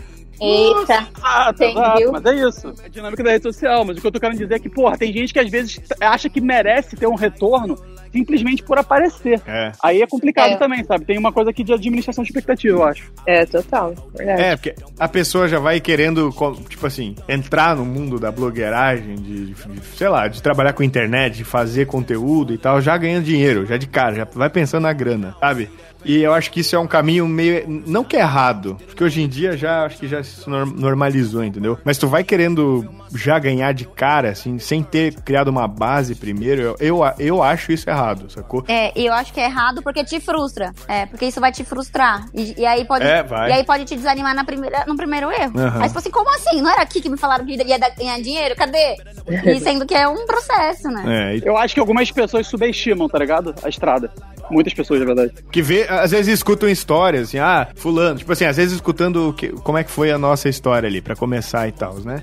Eita. 0.43 1.07
Exato, 1.17 1.59
Tem, 1.59 1.71
exato, 1.71 1.99
viu? 1.99 2.13
mas 2.13 2.25
é 2.25 2.35
isso. 2.49 2.75
É 2.83 2.87
a 2.87 2.89
dinâmica 2.89 3.23
da 3.23 3.31
rede 3.31 3.43
social. 3.45 3.85
Mas 3.85 3.97
o 3.97 4.01
que 4.01 4.07
eu 4.07 4.13
tô 4.13 4.21
querendo 4.21 4.39
dizer 4.39 4.55
é 4.55 4.59
que, 4.59 4.69
porra, 4.69 4.97
tem 4.99 5.13
gente 5.13 5.33
que 5.33 5.39
às 5.39 5.51
vezes 5.51 5.81
acha 6.01 6.29
que 6.29 6.41
merece 6.41 6.97
ter 6.97 7.07
um 7.07 7.15
retorno 7.15 7.77
simplesmente 8.13 8.63
por 8.63 8.77
aparecer. 8.79 9.41
É. 9.47 9.73
Aí 9.83 10.03
é 10.03 10.07
complicado 10.07 10.53
É. 10.53 10.57
também, 10.57 10.85
sabe? 10.85 11.07
Tem 11.07 11.17
uma 11.17 11.33
coisa 11.33 11.49
aqui 11.51 11.65
de 11.65 11.73
administração 11.73 12.23
de 12.23 12.29
expectativa, 12.29 12.77
eu 12.77 12.85
acho. 12.85 13.11
É, 13.27 13.47
total. 13.47 13.95
Verdade. 14.15 14.43
É, 14.43 14.57
porque 14.57 14.75
a 14.99 15.09
pessoa 15.09 15.49
já 15.49 15.59
vai 15.59 15.81
querendo, 15.81 16.31
tipo 16.69 16.87
assim, 16.87 17.15
entrar 17.27 17.75
no 17.75 17.87
mundo 17.87 18.19
da 18.21 18.31
blogueiragem, 18.31 19.15
de, 19.15 19.47
de- 19.55 19.81
sei 19.97 20.09
lá, 20.11 20.29
de 20.29 20.43
trabalhar 20.43 20.75
com 20.75 20.83
internet, 20.83 21.37
de 21.39 21.45
fazer 21.45 21.87
conteúdo 21.87 22.53
e 22.53 22.59
tal, 22.59 22.83
já 22.83 22.97
ganhando 22.99 23.25
dinheiro, 23.25 23.65
já 23.65 23.79
de 23.79 23.87
cara, 23.87 24.15
já 24.15 24.25
vai 24.35 24.51
pensando 24.51 24.83
na 24.83 24.93
grana, 24.93 25.35
sabe? 25.41 25.71
E 26.05 26.23
eu 26.23 26.33
acho 26.35 26.51
que 26.51 26.61
isso 26.61 26.75
é 26.75 26.79
um 26.79 26.87
caminho 26.87 27.27
meio. 27.29 27.65
Não 27.87 28.03
que 28.05 28.17
é 28.17 28.21
errado, 28.21 28.77
porque 28.87 29.03
hoje 29.05 29.23
em 29.23 29.29
dia 29.29 29.57
já 29.57 29.85
acho 29.85 29.99
que 29.99 30.09
já 30.09 30.23
se 30.23 30.49
norm- 30.49 30.73
normalizou, 30.77 31.45
entendeu? 31.45 31.79
Mas 31.85 31.99
tu 31.99 32.09
vai 32.09 32.25
querendo 32.25 32.89
já 33.15 33.39
ganhar 33.39 33.73
de 33.73 33.85
cara, 33.87 34.31
assim, 34.31 34.59
sem 34.59 34.83
ter 34.83 35.15
criado 35.21 35.49
uma 35.49 35.69
base 35.69 36.15
primeiro, 36.15 36.63
eu, 36.63 36.77
eu, 36.81 37.01
eu 37.19 37.43
acho 37.43 37.71
isso 37.73 37.89
errado, 37.89 38.31
sacou? 38.31 38.65
É, 38.69 38.91
e 38.99 39.05
eu 39.07 39.13
acho 39.13 39.33
que 39.33 39.41
é 39.41 39.45
errado 39.45 39.83
porque 39.83 40.03
te 40.05 40.19
frustra. 40.21 40.73
É, 40.89 41.07
porque 41.07 41.27
isso 41.27 41.41
vai 41.41 41.53
te 41.53 41.63
frustrar. 41.65 42.27
E, 42.35 42.55
e 42.61 42.67
aí 42.67 42.85
pode. 42.85 43.05
É, 43.07 43.23
vai. 43.23 43.51
E 43.51 43.53
aí 43.53 43.65
pode 43.65 43.85
te 43.85 43.95
desanimar 43.95 44.35
na 44.35 44.45
primeira, 44.45 44.85
no 44.87 44.97
primeiro 44.97 45.31
erro. 45.31 45.53
Aham. 45.59 45.79
Mas 45.79 45.89
tipo 45.89 45.99
assim, 45.99 46.11
como 46.11 46.31
assim? 46.35 46.61
Não 46.63 46.71
era 46.71 46.83
aqui 46.83 47.01
que 47.01 47.09
me 47.11 47.17
falaram 47.17 47.45
que 47.45 47.55
ia 47.55 47.79
ganhar 47.79 48.21
dinheiro? 48.21 48.57
Cadê? 48.57 48.97
E 49.45 49.61
sendo 49.61 49.87
que 49.87 49.95
é 49.95 50.09
um 50.09 50.27
processo, 50.27 50.89
né? 50.89 51.33
É, 51.33 51.37
e 51.37 51.43
Eu 51.45 51.57
acho 51.57 51.75
que 51.75 51.81
algumas 51.81 52.11
pessoas 52.11 52.47
subestimam, 52.47 53.09
tá 53.09 53.19
ligado? 53.19 53.55
A 53.63 53.69
estrada. 53.69 54.11
Muitas 54.51 54.75
pessoas, 54.75 55.01
na 55.01 55.07
verdade. 55.07 55.33
Que 55.51 55.63
vê, 55.63 55.87
às 55.89 56.11
vezes 56.11 56.35
escutam 56.35 56.69
histórias, 56.69 57.29
assim, 57.29 57.39
ah, 57.39 57.69
fulano, 57.75 58.19
tipo 58.19 58.33
assim, 58.33 58.45
às 58.45 58.57
vezes 58.57 58.75
escutando 58.75 59.31
o 59.31 59.33
que- 59.33 59.49
como 59.49 59.79
é 59.79 59.85
que 59.85 59.91
foi 59.91 60.11
a 60.11 60.19
nossa 60.19 60.49
história 60.49 60.87
ali, 60.89 61.01
pra 61.01 61.17
começar 61.17 61.67
e 61.69 61.73
tal, 61.73 61.95
né? 62.01 62.23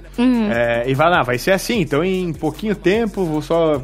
É, 0.51 0.83
e 0.89 0.93
vai 0.93 1.09
lá, 1.09 1.23
vai 1.23 1.37
ser 1.37 1.51
assim, 1.51 1.79
então 1.81 2.03
em 2.03 2.31
pouquinho 2.33 2.75
tempo 2.75 3.23
vou 3.25 3.41
só 3.41 3.81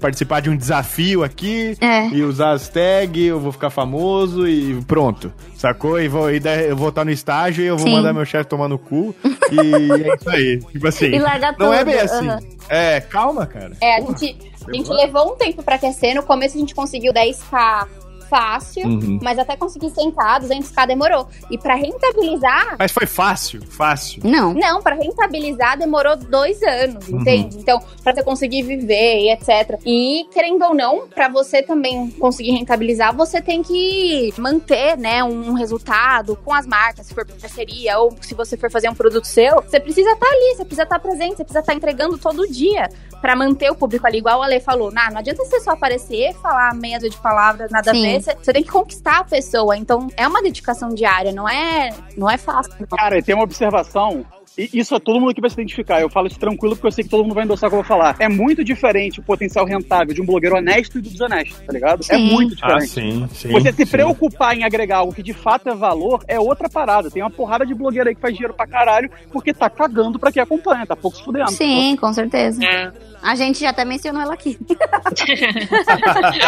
participar 0.00 0.40
de 0.40 0.50
um 0.50 0.56
desafio 0.56 1.22
aqui 1.24 1.76
É. 1.80 2.08
e 2.08 2.22
usar 2.22 2.52
as 2.52 2.68
tags, 2.68 3.24
eu 3.26 3.40
vou 3.40 3.52
ficar 3.52 3.70
famoso 3.70 4.46
e 4.46 4.74
pronto, 4.86 5.32
sacou? 5.56 6.00
E, 6.00 6.08
vou, 6.08 6.30
e 6.30 6.38
daí 6.40 6.68
eu 6.68 6.76
vou 6.76 6.88
estar 6.90 7.04
no 7.04 7.10
estágio 7.10 7.62
e 7.64 7.66
eu 7.66 7.76
vou 7.76 7.86
Sim. 7.86 7.94
mandar 7.94 8.12
meu 8.12 8.24
chefe 8.24 8.48
tomar 8.48 8.68
no 8.68 8.78
cu 8.78 9.14
e 9.52 9.58
é 10.02 10.14
isso 10.16 10.28
aí, 10.30 10.58
tipo 10.72 10.86
assim. 10.88 11.06
E 11.06 11.18
largar 11.18 11.54
Não 11.58 11.72
é 11.72 11.78
tudo, 11.78 11.86
bem 11.90 12.00
assim. 12.00 12.28
aham. 12.28 12.38
É, 12.68 13.00
calma, 13.00 13.46
cara. 13.46 13.72
É, 13.80 13.96
a 13.96 14.00
gente, 14.00 14.36
a 14.68 14.72
gente 14.72 14.90
levou 14.90 15.32
um 15.32 15.36
tempo 15.36 15.62
pra 15.62 15.76
aquecer. 15.76 16.14
No 16.14 16.22
começo 16.22 16.56
a 16.56 16.60
gente 16.60 16.74
conseguiu 16.74 17.12
10k 17.12 17.88
fácil, 18.28 18.86
Uhum. 18.86 19.18
mas 19.22 19.38
até 19.38 19.56
conseguir 19.56 19.90
100k, 19.90 20.40
200k 20.40 20.86
demorou. 20.86 21.28
E 21.50 21.58
pra 21.58 21.74
rentabilizar, 21.74 22.76
Mas 22.78 22.92
foi 22.92 23.06
fácil, 23.06 23.60
fácil. 23.66 24.22
Não. 24.24 24.52
não, 24.54 24.82
pra 24.82 24.94
rentabilizar 24.94 25.78
demorou 25.78 26.16
dois 26.16 26.62
anos, 26.62 27.08
Uhum. 27.08 27.20
entende? 27.20 27.56
Então, 27.58 27.80
pra 28.02 28.14
você 28.14 28.22
conseguir 28.22 28.62
viver 28.62 29.20
e 29.20 29.30
etc. 29.32 29.78
E, 29.84 30.26
querendo 30.32 30.64
ou 30.64 30.74
não, 30.74 31.06
pra 31.08 31.28
você 31.28 31.62
também 31.62 32.10
conseguir 32.12 32.52
rentabilizar, 32.52 33.14
você 33.14 33.40
tem 33.40 33.62
que 33.62 34.32
manter, 34.38 34.96
né, 34.96 35.22
um 35.24 35.52
resultado 35.54 36.36
com 36.44 36.52
as 36.52 36.66
marcas, 36.66 37.06
se 37.06 37.14
for 37.14 37.26
parceria, 37.26 37.98
ou 37.98 38.14
se 38.20 38.34
você 38.34 38.56
for 38.56 38.70
fazer 38.70 38.88
um 38.88 38.94
produto 38.94 39.24
seu, 39.26 39.56
você 39.62 39.78
precisa 39.80 40.10
estar 40.12 40.26
ali, 40.26 40.54
você 40.56 40.64
precisa 40.64 40.82
estar 40.82 40.98
presente, 40.98 41.36
você 41.36 41.44
precisa 41.44 41.60
estar 41.60 41.74
entregando 41.74 42.18
todo 42.18 42.46
dia 42.50 42.88
pra 43.20 43.34
manter 43.34 43.70
o 43.70 43.74
público 43.74 44.06
ali, 44.06 44.18
igual 44.18 44.40
o 44.40 44.42
Ale 44.42 44.60
falou. 44.60 44.90
Nah, 44.92 45.10
não 45.10 45.18
adianta 45.18 45.44
você 45.44 45.60
só 45.60 45.70
aparecer, 45.72 46.34
falar 46.42 46.74
meia 46.74 46.96
dúzia 46.98 47.10
de 47.10 47.16
palavras, 47.18 47.70
nada 47.70 47.90
Sim. 47.92 47.98
a 47.98 48.10
ver, 48.12 48.15
você, 48.20 48.34
você 48.34 48.52
tem 48.52 48.62
que 48.62 48.70
conquistar 48.70 49.18
a 49.18 49.24
pessoa. 49.24 49.76
Então, 49.76 50.08
é 50.16 50.26
uma 50.26 50.42
dedicação 50.42 50.88
diária, 50.90 51.32
não 51.32 51.48
é, 51.48 51.90
não 52.16 52.30
é 52.30 52.36
fácil. 52.38 52.72
não. 52.78 52.86
Cara, 52.98 53.18
e 53.18 53.22
tem 53.22 53.34
uma 53.34 53.44
observação. 53.44 54.24
E 54.58 54.70
isso 54.72 54.94
é 54.94 54.98
todo 54.98 55.20
mundo 55.20 55.32
aqui 55.32 55.40
vai 55.40 55.50
se 55.50 55.54
identificar. 55.56 56.00
Eu 56.00 56.08
falo 56.08 56.28
isso 56.28 56.38
tranquilo 56.38 56.74
porque 56.74 56.86
eu 56.86 56.90
sei 56.92 57.04
que 57.04 57.10
todo 57.10 57.22
mundo 57.22 57.34
vai 57.34 57.44
endossar 57.44 57.68
o 57.68 57.70
que 57.70 57.74
eu 57.76 57.82
vou 57.82 57.86
falar. 57.86 58.16
É 58.18 58.26
muito 58.26 58.64
diferente 58.64 59.20
o 59.20 59.22
potencial 59.22 59.66
rentável 59.66 60.14
de 60.14 60.22
um 60.22 60.24
blogueiro 60.24 60.56
honesto 60.56 60.96
e 60.98 61.02
do 61.02 61.10
desonesto, 61.10 61.60
tá 61.62 61.70
ligado? 61.74 62.00
É 62.08 62.16
Sim. 62.16 62.30
muito 62.32 62.56
Ah, 62.62 62.78
diferente. 62.78 62.88
sim, 62.88 63.28
sim. 63.34 63.52
Você 63.52 63.70
se 63.70 63.84
sim. 63.84 63.90
preocupar 63.90 64.56
em 64.56 64.64
agregar 64.64 64.98
algo 64.98 65.12
que 65.12 65.22
de 65.22 65.34
fato 65.34 65.68
é 65.68 65.74
valor 65.74 66.24
é 66.26 66.40
outra 66.40 66.70
parada. 66.70 67.10
Tem 67.10 67.22
uma 67.22 67.30
porrada 67.30 67.66
de 67.66 67.74
blogueiro 67.74 68.08
aí 68.08 68.14
que 68.14 68.20
faz 68.20 68.32
dinheiro 68.32 68.54
pra 68.54 68.66
caralho 68.66 69.10
porque 69.30 69.52
tá 69.52 69.68
cagando 69.68 70.18
pra 70.18 70.32
quem 70.32 70.40
acompanha, 70.42 70.86
tá 70.86 70.96
pouco 70.96 71.18
se 71.18 71.22
fudendo. 71.24 71.50
Sim, 71.50 71.94
com 71.96 72.10
certeza. 72.14 72.64
É. 72.64 72.90
A 73.26 73.34
gente 73.34 73.58
já 73.58 73.70
até 73.70 73.84
mencionou 73.84 74.22
ela 74.22 74.34
aqui. 74.34 74.56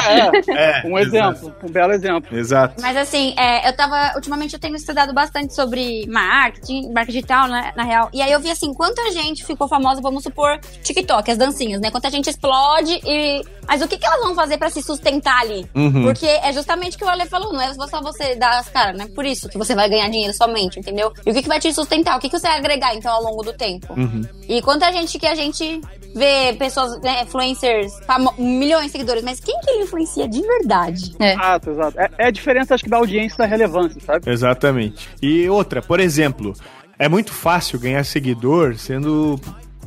É, 0.09 0.81
É, 0.81 0.87
um 0.87 0.99
exemplo, 0.99 1.55
um 1.63 1.71
belo 1.71 1.93
exemplo. 1.93 2.37
Exato. 2.37 2.81
Mas 2.81 2.97
assim, 2.97 3.35
é, 3.37 3.69
eu 3.69 3.73
tava. 3.75 4.13
Ultimamente 4.15 4.55
eu 4.55 4.61
tenho 4.61 4.77
estudado 4.77 5.13
bastante 5.13 5.55
sobre 5.55 6.07
marketing, 6.07 6.93
marketing 6.93 7.19
digital, 7.19 7.49
né? 7.49 7.73
Na 7.77 7.83
real. 7.83 8.09
E 8.13 8.23
aí 8.23 8.31
eu 8.31 8.41
vi 8.41 8.51
assim, 8.51 8.73
quanta 8.73 9.11
gente 9.11 9.45
ficou 9.45 9.67
famosa, 9.67 10.01
vamos 10.01 10.23
supor, 10.23 10.59
TikTok, 10.83 11.31
as 11.31 11.39
dancinhas, 11.39 11.81
né? 11.81 11.91
Quanta 11.91 12.11
gente 12.11 12.31
explode 12.31 13.01
e. 13.05 13.43
Mas 13.67 13.83
o 13.83 13.89
que, 13.89 13.99
que 13.99 14.07
elas 14.07 14.21
vão 14.21 14.35
fazer 14.35 14.57
pra 14.57 14.71
se 14.71 14.81
sustentar 14.83 15.41
ali? 15.41 15.69
Uhum. 15.75 16.05
Porque 16.05 16.27
é 16.27 16.53
justamente 16.53 16.97
o 16.97 16.99
que 16.99 17.05
o 17.05 17.09
Ale 17.09 17.27
falou, 17.27 17.53
não 17.53 17.61
é 17.61 17.75
só 17.75 18.01
você 18.01 18.35
dar 18.35 18.59
as 18.59 18.69
caras, 18.69 18.97
né? 18.97 19.09
Por 19.15 19.27
isso 19.27 19.49
que 19.49 19.59
você 19.59 19.75
vai 19.75 19.89
ganhar 19.91 20.09
dinheiro 20.09 20.33
somente, 20.33 20.79
entendeu? 20.79 21.13
E 21.27 21.31
o 21.31 21.35
que, 21.35 21.43
que 21.43 21.49
vai 21.49 21.61
te 21.61 21.73
sustentar? 21.73 22.17
O 22.17 22.21
que, 22.21 22.31
que 22.31 22.39
você 22.39 22.49
vai 22.49 22.59
agregar, 22.59 22.95
então, 22.95 23.13
ao 23.13 23.23
longo 23.23 23.43
do 23.43 23.53
tempo? 23.53 23.93
Uhum. 23.93 24.23
E 24.49 24.63
quanta 24.63 24.91
gente 24.91 25.19
que 25.19 25.27
a 25.27 25.35
gente 25.35 25.81
vê 26.15 26.55
pessoas, 26.75 27.01
né, 27.01 27.23
influencers, 27.23 27.93
milhões 28.39 28.87
de 28.87 28.93
seguidores, 28.93 29.23
mas 29.23 29.41
quem 29.41 29.59
que 29.61 29.71
ele 29.71 29.83
influencia 29.85 30.29
de 30.29 30.41
verdade? 30.43 31.15
Exato, 31.19 31.71
exato. 31.71 32.01
É, 32.01 32.11
é 32.19 32.27
a 32.27 32.31
diferença, 32.31 32.75
acho 32.75 32.85
que, 32.85 32.91
da 32.91 32.97
audiência 32.99 33.35
e 33.35 33.39
da 33.39 33.47
relevância, 33.47 34.01
sabe? 34.01 34.31
Exatamente. 34.31 35.09
E 35.23 35.49
outra, 35.49 35.81
por 35.83 36.01
exemplo, 36.01 36.53
é 36.99 37.09
muito 37.09 37.33
fácil 37.33 37.79
ganhar 37.79 38.05
seguidor 38.05 38.77
sendo 38.77 39.41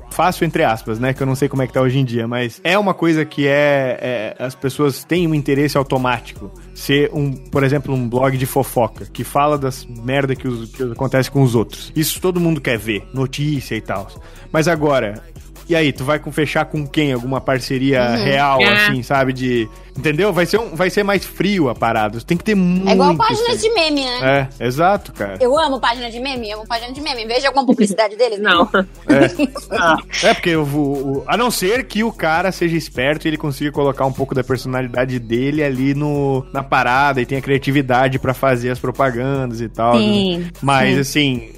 fácil 0.09 0.43
entre 0.45 0.61
aspas, 0.63 0.99
né? 0.99 1.13
Que 1.13 1.23
eu 1.23 1.27
não 1.27 1.35
sei 1.35 1.47
como 1.47 1.61
é 1.61 1.67
que 1.67 1.71
tá 1.71 1.81
hoje 1.81 1.97
em 1.97 2.03
dia, 2.03 2.27
mas 2.27 2.59
é 2.65 2.77
uma 2.77 2.93
coisa 2.93 3.23
que 3.23 3.47
é, 3.47 4.35
é- 4.37 4.43
as 4.43 4.53
pessoas 4.53 5.05
têm 5.05 5.25
um 5.25 5.33
interesse 5.33 5.77
automático. 5.77 6.51
Ser 6.75 7.09
um, 7.13 7.31
por 7.31 7.63
exemplo, 7.63 7.93
um 7.95 8.09
blog 8.09 8.37
de 8.37 8.45
fofoca 8.45 9.05
que 9.05 9.23
fala 9.23 9.57
das 9.57 9.85
merda 9.85 10.35
que, 10.35 10.47
os- 10.49 10.69
que 10.71 10.83
acontece 10.83 11.31
com 11.31 11.41
os 11.41 11.55
outros. 11.55 11.93
Isso 11.95 12.19
todo 12.19 12.41
mundo 12.41 12.59
quer 12.59 12.77
ver, 12.77 13.07
notícia 13.13 13.73
e 13.75 13.79
tal. 13.81 14.09
Mas 14.51 14.67
agora, 14.67 15.23
e 15.71 15.75
aí, 15.75 15.91
tu 15.93 16.03
vai 16.03 16.19
com 16.19 16.31
fechar 16.31 16.65
com 16.65 16.85
quem? 16.85 17.13
Alguma 17.13 17.39
parceria 17.41 18.15
real, 18.15 18.61
É. 18.61 18.73
assim, 18.87 19.01
sabe? 19.03 19.33
De. 19.33 19.69
Entendeu? 19.97 20.31
Vai 20.31 20.45
ser, 20.45 20.57
um, 20.57 20.73
vai 20.75 20.89
ser 20.89 21.03
mais 21.03 21.25
frio 21.25 21.67
a 21.69 21.75
parada. 21.75 22.19
Tem 22.21 22.37
que 22.37 22.43
ter 22.43 22.55
muito. 22.55 22.87
É 22.89 22.93
igual 22.93 23.15
páginas 23.15 23.55
assim. 23.55 23.67
de 23.69 23.73
meme, 23.73 24.05
né? 24.05 24.47
É, 24.59 24.65
exato, 24.65 25.11
cara. 25.11 25.37
Eu 25.41 25.57
amo 25.59 25.79
página 25.81 26.09
de 26.09 26.19
meme, 26.19 26.51
amo 26.51 26.65
página 26.65 26.93
de 26.93 27.01
meme. 27.01 27.25
Veja 27.25 27.47
alguma 27.47 27.65
publicidade 27.65 28.15
deles. 28.15 28.39
Não. 28.39 28.69
É 30.23 30.33
porque 30.33 30.55
o, 30.55 30.63
o- 30.63 31.23
a 31.27 31.35
não 31.37 31.51
ser 31.51 31.85
que 31.85 32.03
o 32.03 32.11
cara 32.11 32.51
seja 32.51 32.75
esperto 32.77 33.25
e 33.25 33.29
ele 33.29 33.37
consiga 33.37 33.71
colocar 33.71 34.05
um 34.05 34.13
pouco 34.13 34.33
da 34.35 34.43
personalidade 34.43 35.19
dele 35.19 35.63
ali 35.63 35.93
no, 35.93 36.45
na 36.53 36.63
parada 36.63 37.21
e 37.21 37.25
tenha 37.25 37.41
criatividade 37.41 38.19
pra 38.19 38.33
fazer 38.33 38.69
as 38.69 38.79
propagandas 38.79 39.61
e 39.61 39.67
tal. 39.69 39.97
Sim, 39.97 40.47
Mas 40.61 40.93
sim. 40.93 40.99
assim, 41.01 41.49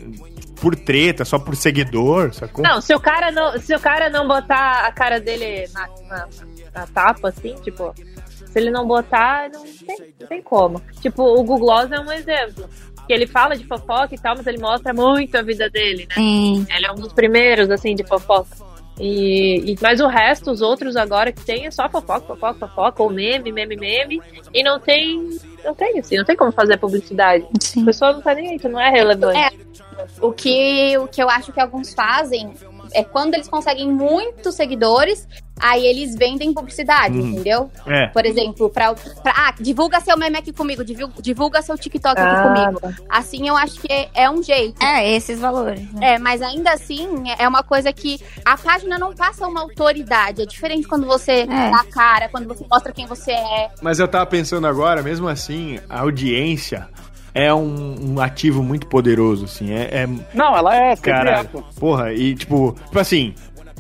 por 0.63 0.77
treta, 0.77 1.25
só 1.25 1.37
por 1.37 1.57
seguidor, 1.57 2.33
sacou? 2.33 2.63
Não, 2.63 2.79
se 2.79 2.95
o 2.95 2.99
cara 2.99 3.33
não, 3.33 3.59
se 3.59 3.75
o 3.75 3.79
cara 3.81 4.09
não 4.09 4.25
botar 4.25 4.87
a 4.87 4.93
cara 4.93 5.19
dele 5.19 5.69
na, 5.73 5.89
na, 6.07 6.27
na 6.73 6.87
tapa, 6.87 7.27
assim, 7.27 7.53
tipo, 7.55 7.93
se 8.45 8.57
ele 8.57 8.71
não 8.71 8.87
botar, 8.87 9.49
não 9.49 9.61
tem, 9.61 10.13
não 10.21 10.27
tem 10.27 10.41
como. 10.41 10.81
Tipo, 11.01 11.21
o 11.21 11.43
Google 11.43 11.59
Gloss 11.59 11.91
é 11.91 11.99
um 11.99 12.09
exemplo. 12.13 12.69
Que 13.05 13.11
ele 13.11 13.27
fala 13.27 13.57
de 13.57 13.67
fofoca 13.67 14.15
e 14.15 14.17
tal, 14.17 14.37
mas 14.37 14.47
ele 14.47 14.59
mostra 14.59 14.93
muito 14.93 15.35
a 15.37 15.41
vida 15.41 15.69
dele, 15.69 16.07
né? 16.07 16.15
Sim. 16.15 16.65
Ele 16.73 16.85
é 16.85 16.91
um 16.93 16.95
dos 16.95 17.11
primeiros, 17.11 17.69
assim, 17.69 17.93
de 17.93 18.05
fofoca. 18.05 18.55
E, 18.99 19.71
e- 19.71 19.77
mas 19.81 19.99
o 19.99 20.07
resto, 20.07 20.51
os 20.51 20.61
outros 20.61 20.95
agora 20.95 21.31
que 21.31 21.43
tem 21.43 21.65
é 21.65 21.71
só 21.71 21.89
fofoca, 21.89 22.27
fofoca, 22.27 22.67
fofoca, 22.67 23.03
ou 23.03 23.09
meme, 23.09 23.51
meme, 23.51 23.75
meme. 23.75 24.21
E 24.53 24.63
não 24.63 24.79
tem. 24.79 25.29
Não 25.63 25.73
tem, 25.73 25.97
assim, 25.99 26.17
não 26.17 26.25
tem 26.25 26.35
como 26.35 26.51
fazer 26.51 26.77
publicidade. 26.77 27.45
A 27.45 27.61
Sim. 27.61 27.85
pessoa 27.85 28.13
não 28.13 28.21
tá 28.21 28.35
nem 28.35 28.49
aí, 28.49 28.59
tu 28.59 28.69
não 28.69 28.79
é 28.79 28.89
relevante. 28.89 29.37
É. 29.39 29.49
O 30.21 30.31
que, 30.31 30.97
o 30.97 31.07
que 31.07 31.21
eu 31.21 31.29
acho 31.29 31.53
que 31.53 31.59
alguns 31.59 31.93
fazem 31.93 32.53
é 32.93 33.03
quando 33.03 33.33
eles 33.33 33.47
conseguem 33.47 33.89
muitos 33.91 34.55
seguidores, 34.55 35.27
aí 35.59 35.85
eles 35.85 36.15
vendem 36.15 36.53
publicidade, 36.53 37.17
Uhum. 37.17 37.27
entendeu? 37.29 37.71
É. 37.85 38.07
Por 38.07 38.25
exemplo, 38.25 38.69
pra, 38.69 38.93
pra- 38.93 39.33
ah, 39.35 39.53
divulga 39.59 39.99
seu 40.01 40.17
meme 40.17 40.37
aqui 40.37 40.51
comigo, 40.51 40.83
divulga, 40.83 41.13
divulga 41.21 41.61
seu 41.61 41.77
TikTok 41.77 42.19
aqui 42.19 42.35
Ah, 42.35 42.41
comigo. 42.41 42.95
Assim 43.09 43.47
eu 43.47 43.55
acho 43.55 43.79
que 43.79 43.91
é, 43.91 44.09
é 44.13 44.29
um 44.29 44.41
jeito. 44.43 44.81
É, 44.83 45.09
esses 45.11 45.39
valores. 45.39 45.79
né? 45.93 46.13
É, 46.13 46.17
mas 46.19 46.41
ainda 46.41 46.71
assim 46.73 47.07
é 47.37 47.47
uma 47.47 47.63
coisa 47.63 47.91
que 47.93 48.19
a 48.43 48.57
página 48.57 48.97
não 48.97 49.13
passa 49.13 49.47
uma 49.47 49.61
autoridade. 49.61 50.41
É 50.41 50.45
diferente 50.45 50.87
quando 50.87 51.05
você 51.05 51.45
dá 51.45 51.79
a 51.81 51.83
cara, 51.85 52.29
quando 52.29 52.47
você 52.47 52.65
mostra 52.69 52.91
quem 52.91 53.05
você 53.05 53.31
é. 53.31 53.69
Mas 53.81 53.99
eu 53.99 54.07
tava 54.07 54.25
pensando 54.25 54.67
agora, 54.67 55.01
mesmo 55.01 55.27
assim, 55.27 55.79
a 55.89 55.99
audiência 56.01 56.87
é 57.33 57.53
um, 57.53 58.13
um 58.15 58.19
ativo 58.21 58.61
muito 58.63 58.87
poderoso, 58.87 59.45
assim. 59.45 59.71
É, 59.71 60.03
é- 60.03 60.09
Não, 60.33 60.55
ela 60.55 60.75
é, 60.75 60.95
cara, 60.95 61.41
é, 61.41 61.43
porra, 61.79 62.13
e 62.13 62.35
tipo, 62.35 62.75
tipo 62.85 62.99
assim, 62.99 63.33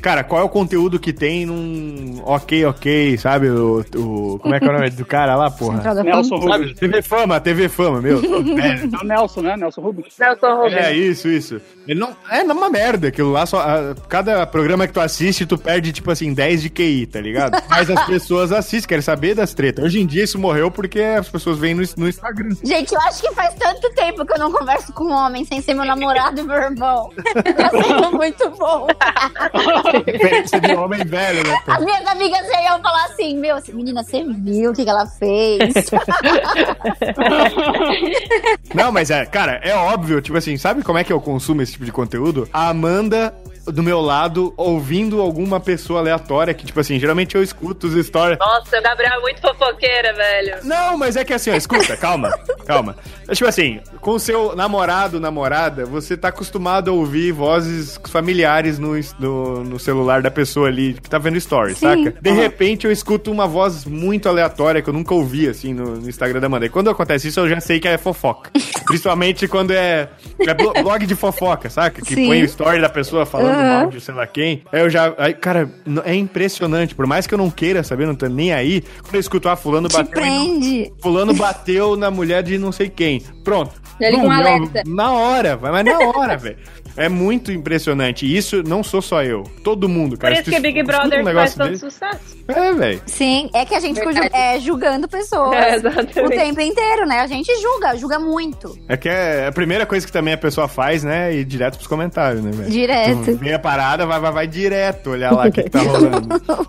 cara, 0.03 0.23
qual 0.23 0.41
é 0.41 0.43
o 0.43 0.49
conteúdo 0.49 0.99
que 0.99 1.11
tem 1.13 1.45
num 1.45 2.21
ok, 2.25 2.65
ok, 2.65 3.17
sabe? 3.17 3.49
O, 3.49 3.83
o- 3.95 4.37
como 4.39 4.53
é 4.53 4.59
que 4.59 4.65
é 4.65 4.69
o 4.69 4.73
nome 4.73 4.89
do 4.91 5.05
cara 5.05 5.35
lá, 5.35 5.49
porra? 5.49 5.81
Nelson. 6.03 6.35
Rubens. 6.35 6.73
TV 6.77 7.01
Fama, 7.01 7.39
TV 7.39 7.69
Fama, 7.69 8.01
meu. 8.01 8.21
É 8.63 9.01
o 9.01 9.07
Nelson, 9.07 9.41
né? 9.41 9.55
Nelson 9.57 9.81
Rubens. 9.81 10.13
Nelson 10.19 10.55
Rubens. 10.55 10.73
É 10.75 10.93
isso, 10.93 11.27
isso. 11.27 11.61
Ele 11.87 11.99
não. 11.99 12.15
É 12.29 12.43
uma 12.43 12.69
merda 12.69 13.07
aquilo 13.07 13.31
lá. 13.31 13.45
Só, 13.45 13.59
a- 13.61 13.95
cada 14.07 14.45
programa 14.45 14.85
que 14.85 14.93
tu 14.93 14.99
assiste, 14.99 15.45
tu 15.45 15.57
perde, 15.57 15.91
tipo 15.93 16.11
assim, 16.11 16.33
10 16.33 16.61
de 16.61 16.69
QI, 16.69 17.05
tá 17.07 17.21
ligado? 17.21 17.61
Mas 17.69 17.89
as 17.89 18.05
pessoas 18.05 18.51
assistem, 18.51 18.87
querem 18.89 19.01
saber 19.01 19.33
das 19.35 19.53
tretas. 19.53 19.85
Hoje 19.85 19.99
em 20.01 20.05
dia 20.05 20.23
isso 20.25 20.37
morreu 20.37 20.69
porque 20.69 20.99
as 21.01 21.29
pessoas 21.29 21.57
vêm 21.57 21.73
no, 21.73 21.83
no 21.97 22.09
Instagram. 22.09 22.49
Gente, 22.63 22.93
eu 22.93 23.01
acho 23.01 23.21
que 23.21 23.33
faz 23.33 23.53
tanto 23.55 23.89
tempo 23.95 24.25
que 24.25 24.33
eu 24.33 24.39
não 24.39 24.51
converso 24.51 24.91
com 24.93 25.05
um 25.05 25.11
homem 25.13 25.45
sem 25.45 25.61
ser 25.61 25.73
meu 25.73 25.85
namorado 25.85 26.41
e 26.41 26.43
meu 26.43 26.55
irmão. 26.57 27.09
Tá 27.55 27.69
sendo 27.81 28.11
muito 28.11 28.49
bom. 28.51 28.87
Diferença 29.99 30.59
de 30.59 30.73
homem 30.73 31.05
velho, 31.05 31.47
né? 31.47 31.59
As 31.67 31.83
minhas 31.83 32.07
amigas 32.07 32.41
iam 32.63 32.81
falar 32.81 33.05
assim: 33.05 33.37
Meu, 33.37 33.57
menina, 33.73 34.03
você 34.03 34.23
viu 34.23 34.71
o 34.71 34.73
que, 34.73 34.83
que 34.83 34.89
ela 34.89 35.05
fez? 35.05 35.73
Não, 38.73 38.91
mas 38.91 39.11
é, 39.11 39.25
cara, 39.25 39.59
é 39.63 39.75
óbvio, 39.75 40.21
tipo 40.21 40.37
assim, 40.37 40.57
sabe 40.57 40.83
como 40.83 40.97
é 40.97 41.03
que 41.03 41.13
eu 41.13 41.21
consumo 41.21 41.61
esse 41.61 41.73
tipo 41.73 41.85
de 41.85 41.91
conteúdo? 41.91 42.49
A 42.51 42.69
Amanda 42.69 43.31
do 43.65 43.81
meu 43.81 44.01
lado 44.01 44.53
ouvindo 44.57 45.21
alguma 45.21 45.59
pessoa 45.59 45.99
aleatória 45.99 46.53
que, 46.53 46.65
tipo 46.65 46.79
assim, 46.79 46.99
geralmente 46.99 47.35
eu 47.35 47.43
escuto 47.43 47.87
os 47.87 48.05
stories. 48.05 48.37
Nossa, 48.39 48.77
o 48.77 48.81
Gabriel 48.81 49.13
é 49.13 49.21
muito 49.21 49.41
fofoqueira, 49.41 50.13
velho. 50.13 50.57
Não, 50.63 50.97
mas 50.97 51.15
é 51.15 51.23
que 51.23 51.33
assim, 51.33 51.49
ó, 51.51 51.55
escuta, 51.55 51.95
calma, 51.95 52.29
calma. 52.65 52.95
É 53.27 53.33
tipo 53.33 53.47
assim, 53.49 53.79
com 54.01 54.11
o 54.11 54.19
seu 54.19 54.55
namorado, 54.55 55.19
namorada, 55.19 55.85
você 55.85 56.17
tá 56.17 56.27
acostumado 56.27 56.89
a 56.91 56.93
ouvir 56.93 57.31
vozes 57.31 57.99
familiares 58.09 58.77
no, 58.79 58.93
no, 59.19 59.63
no 59.63 59.79
celular 59.79 60.21
da 60.21 60.29
pessoa 60.31 60.67
ali 60.67 60.93
que 60.93 61.09
tá 61.09 61.17
vendo 61.17 61.39
stories, 61.39 61.77
Sim. 61.77 62.05
saca? 62.05 62.17
De 62.21 62.31
repente 62.31 62.85
eu 62.85 62.91
escuto 62.91 63.31
uma 63.31 63.47
voz 63.47 63.85
muito 63.85 64.27
aleatória 64.27 64.81
que 64.81 64.89
eu 64.89 64.93
nunca 64.93 65.13
ouvi, 65.13 65.47
assim, 65.47 65.73
no, 65.73 65.95
no 65.95 66.09
Instagram 66.09 66.39
da 66.41 66.47
Amanda. 66.47 66.65
E 66.65 66.69
quando 66.69 66.89
acontece 66.89 67.29
isso, 67.29 67.39
eu 67.39 67.47
já 67.49 67.59
sei 67.61 67.79
que 67.79 67.87
é 67.87 67.97
fofoca. 67.97 68.51
Principalmente 68.85 69.47
quando 69.47 69.71
é, 69.71 70.09
é 70.41 70.53
blo- 70.53 70.73
blog 70.73 71.05
de 71.05 71.15
fofoca, 71.15 71.69
saca? 71.69 72.01
Que 72.01 72.13
Sim. 72.15 72.27
põe 72.27 72.41
o 72.41 72.45
story 72.45 72.81
da 72.81 72.89
pessoa 72.89 73.25
falando 73.25 73.52
Aham. 73.53 73.79
mal 73.81 73.87
de 73.89 74.01
sei 74.01 74.13
lá 74.13 74.25
quem. 74.27 74.63
Aí 74.71 74.81
eu 74.81 74.89
já. 74.89 75.13
Aí, 75.17 75.33
cara, 75.33 75.69
é 76.05 76.15
impressionante. 76.15 76.93
Por 76.95 77.05
mais 77.07 77.25
que 77.27 77.33
eu 77.33 77.37
não 77.37 77.49
queira 77.49 77.83
saber, 77.83 78.05
não 78.07 78.15
tô 78.15 78.27
nem 78.27 78.53
aí. 78.53 78.81
Quando 79.01 79.15
eu 79.15 79.19
escuto, 79.19 79.49
ah, 79.49 79.55
fulano 79.55 79.87
Te 79.87 79.97
bateu. 79.97 80.23
em- 80.25 80.59
prende. 80.59 80.93
Fulano 81.01 81.33
bateu 81.33 81.95
na 81.95 82.09
mulher 82.11 82.43
de 82.43 82.57
não 82.57 82.71
sei 82.71 82.89
quem. 82.89 83.21
Pronto. 83.43 83.81
Já 84.01 84.09
liga 84.09 84.23
um 84.23 84.31
alerta. 84.31 84.81
Na 84.87 85.11
hora, 85.11 85.55
vai, 85.55 85.71
mas 85.71 85.85
na 85.85 85.99
hora, 85.99 86.35
velho. 86.37 86.57
É 86.95 87.09
muito 87.09 87.51
impressionante. 87.51 88.23
E 88.23 88.37
isso 88.37 88.61
não 88.61 88.83
sou 88.83 89.01
só 89.01 89.23
eu. 89.23 89.41
Todo 89.63 89.89
mundo, 89.89 90.11
Por 90.11 90.19
cara. 90.19 90.35
isso 90.35 90.43
Se 90.45 90.51
que 90.51 90.59
Big 90.59 90.77
escuta 90.79 90.95
um 90.95 90.99
Brother 91.09 91.23
faz 91.23 91.25
negócio 91.25 91.57
tanto 91.57 91.77
sucesso. 91.79 92.37
É, 92.47 92.71
velho. 92.73 93.01
Sim, 93.07 93.49
é 93.51 93.65
que 93.65 93.73
a 93.73 93.79
gente 93.79 93.95
Verdade. 93.99 94.29
é, 94.31 94.59
julgando 94.59 95.07
pessoas 95.07 95.53
É, 95.57 95.75
exatamente. 95.75 96.19
o 96.19 96.29
tempo 96.29 96.61
inteiro, 96.61 97.07
né? 97.07 97.21
A 97.21 97.25
gente 97.27 97.51
julga, 97.59 97.95
julga 97.97 98.19
muito. 98.19 98.77
É 98.87 98.95
que 98.95 99.09
é 99.09 99.47
a 99.47 99.51
primeira 99.51 99.87
coisa 99.87 100.05
que 100.05 100.11
também 100.13 100.35
a 100.35 100.37
pessoa 100.37 100.67
faz, 100.67 101.03
né? 101.03 101.33
Ir 101.33 101.45
direto 101.45 101.77
pros 101.77 101.87
comentários, 101.87 102.43
né, 102.43 102.51
velho? 102.51 102.69
Direto. 102.69 103.39
Vê 103.43 103.53
a 103.53 103.59
parada, 103.59 104.05
vai, 104.05 104.19
vai, 104.19 104.31
vai 104.31 104.47
direto 104.47 105.11
olhar 105.11 105.31
lá 105.31 105.47
o 105.47 105.51
que, 105.51 105.63
que 105.63 105.69
tá 105.69 105.79
rolando. 105.83 106.27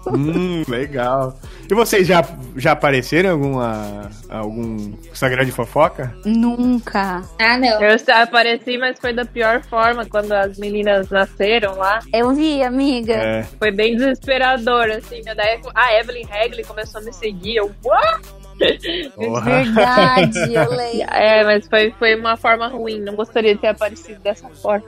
hum, 0.09 0.62
legal. 0.68 1.38
E 1.70 1.74
vocês 1.74 2.06
já, 2.06 2.22
já 2.56 2.72
apareceram 2.72 3.30
em 3.30 3.32
alguma, 3.32 4.10
algum 4.28 4.92
Instagram 5.10 5.44
de 5.44 5.52
fofoca? 5.52 6.14
Nunca. 6.24 7.22
Ah, 7.40 7.56
não. 7.56 7.80
Eu 7.82 7.96
apareci, 8.22 8.76
mas 8.76 8.98
foi 8.98 9.12
da 9.12 9.24
pior 9.24 9.62
forma 9.62 10.05
quando 10.05 10.32
as 10.32 10.59
meninas 10.59 11.09
nasceram 11.10 11.76
lá. 11.76 12.01
Eu 12.12 12.34
vi, 12.34 12.62
amiga. 12.62 13.14
É. 13.14 13.42
Foi 13.59 13.70
bem 13.70 13.96
desesperador, 13.96 14.90
assim. 14.90 15.22
Daí 15.24 15.60
a 15.74 16.01
Evelyn 16.01 16.26
Hagley 16.30 16.64
começou 16.64 17.01
a 17.01 17.05
me 17.05 17.12
seguir. 17.12 17.56
Eu, 17.56 17.70
"What?" 17.84 18.44
Porra. 19.14 19.62
Verdade, 19.62 20.38
eu 20.55 20.70
lembro. 20.74 21.14
É, 21.14 21.44
mas 21.44 21.66
foi, 21.66 21.90
foi 21.98 22.14
uma 22.14 22.36
forma 22.36 22.68
ruim. 22.68 23.01
Não 23.01 23.14
gostaria 23.16 23.55
de 23.55 23.60
ter 23.60 23.68
aparecido 23.68 24.20
dessa 24.20 24.48
forma. 24.48 24.86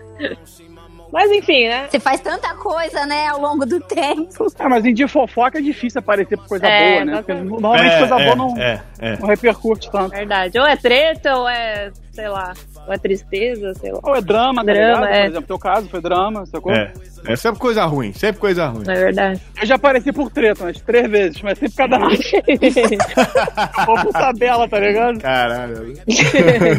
Mas 1.12 1.30
enfim, 1.30 1.68
né? 1.68 1.86
Você 1.90 2.00
faz 2.00 2.20
tanta 2.20 2.54
coisa, 2.54 3.06
né, 3.06 3.28
ao 3.28 3.40
longo 3.40 3.64
do 3.64 3.80
tempo. 3.80 4.28
É, 4.58 4.68
mas 4.68 4.84
em 4.84 4.92
dia 4.92 5.06
fofoca 5.08 5.58
é 5.58 5.62
difícil 5.62 5.98
aparecer 6.00 6.36
por 6.36 6.48
coisa 6.48 6.66
É, 6.66 6.92
boa, 6.94 7.04
né? 7.04 7.16
Porque 7.18 7.34
normalmente 7.34 7.94
É, 7.94 7.98
coisa 7.98 8.14
é, 8.20 8.24
boa 8.24 8.36
não, 8.36 8.56
é, 8.58 8.82
é. 8.98 9.16
não 9.18 9.28
repercute 9.28 9.90
tanto. 9.90 10.10
Verdade. 10.10 10.58
Ou 10.58 10.66
é 10.66 10.76
treta, 10.76 11.36
ou 11.36 11.48
é, 11.48 11.90
sei 12.12 12.28
lá, 12.28 12.52
ou 12.86 12.92
é 12.92 12.98
tristeza, 12.98 13.72
sei 13.74 13.92
lá. 13.92 14.00
Ou 14.02 14.16
é 14.16 14.20
drama, 14.20 14.64
tá 14.64 14.72
Drama, 14.72 15.00
ligado? 15.06 15.14
é. 15.14 15.20
Por 15.22 15.28
exemplo, 15.30 15.46
teu 15.46 15.58
caso 15.58 15.88
foi 15.88 16.00
drama, 16.00 16.46
sacou? 16.46 16.72
É. 16.72 16.92
É 17.28 17.36
sempre 17.36 17.58
coisa 17.60 17.84
ruim, 17.84 18.12
sempre 18.12 18.40
coisa 18.40 18.66
ruim. 18.68 18.84
É 18.88 18.94
verdade? 18.94 19.40
Eu 19.60 19.66
já 19.66 19.74
apareci 19.76 20.12
por 20.12 20.30
treta, 20.30 20.64
umas 20.64 20.80
três 20.80 21.10
vezes, 21.10 21.42
mas 21.42 21.58
sempre 21.58 21.76
cada 21.76 21.98
night. 21.98 22.32
Ou 23.88 23.96
por 24.02 24.12
tabela, 24.12 24.68
tá 24.68 24.78
ligado? 24.78 25.20
Caralho. 25.20 25.94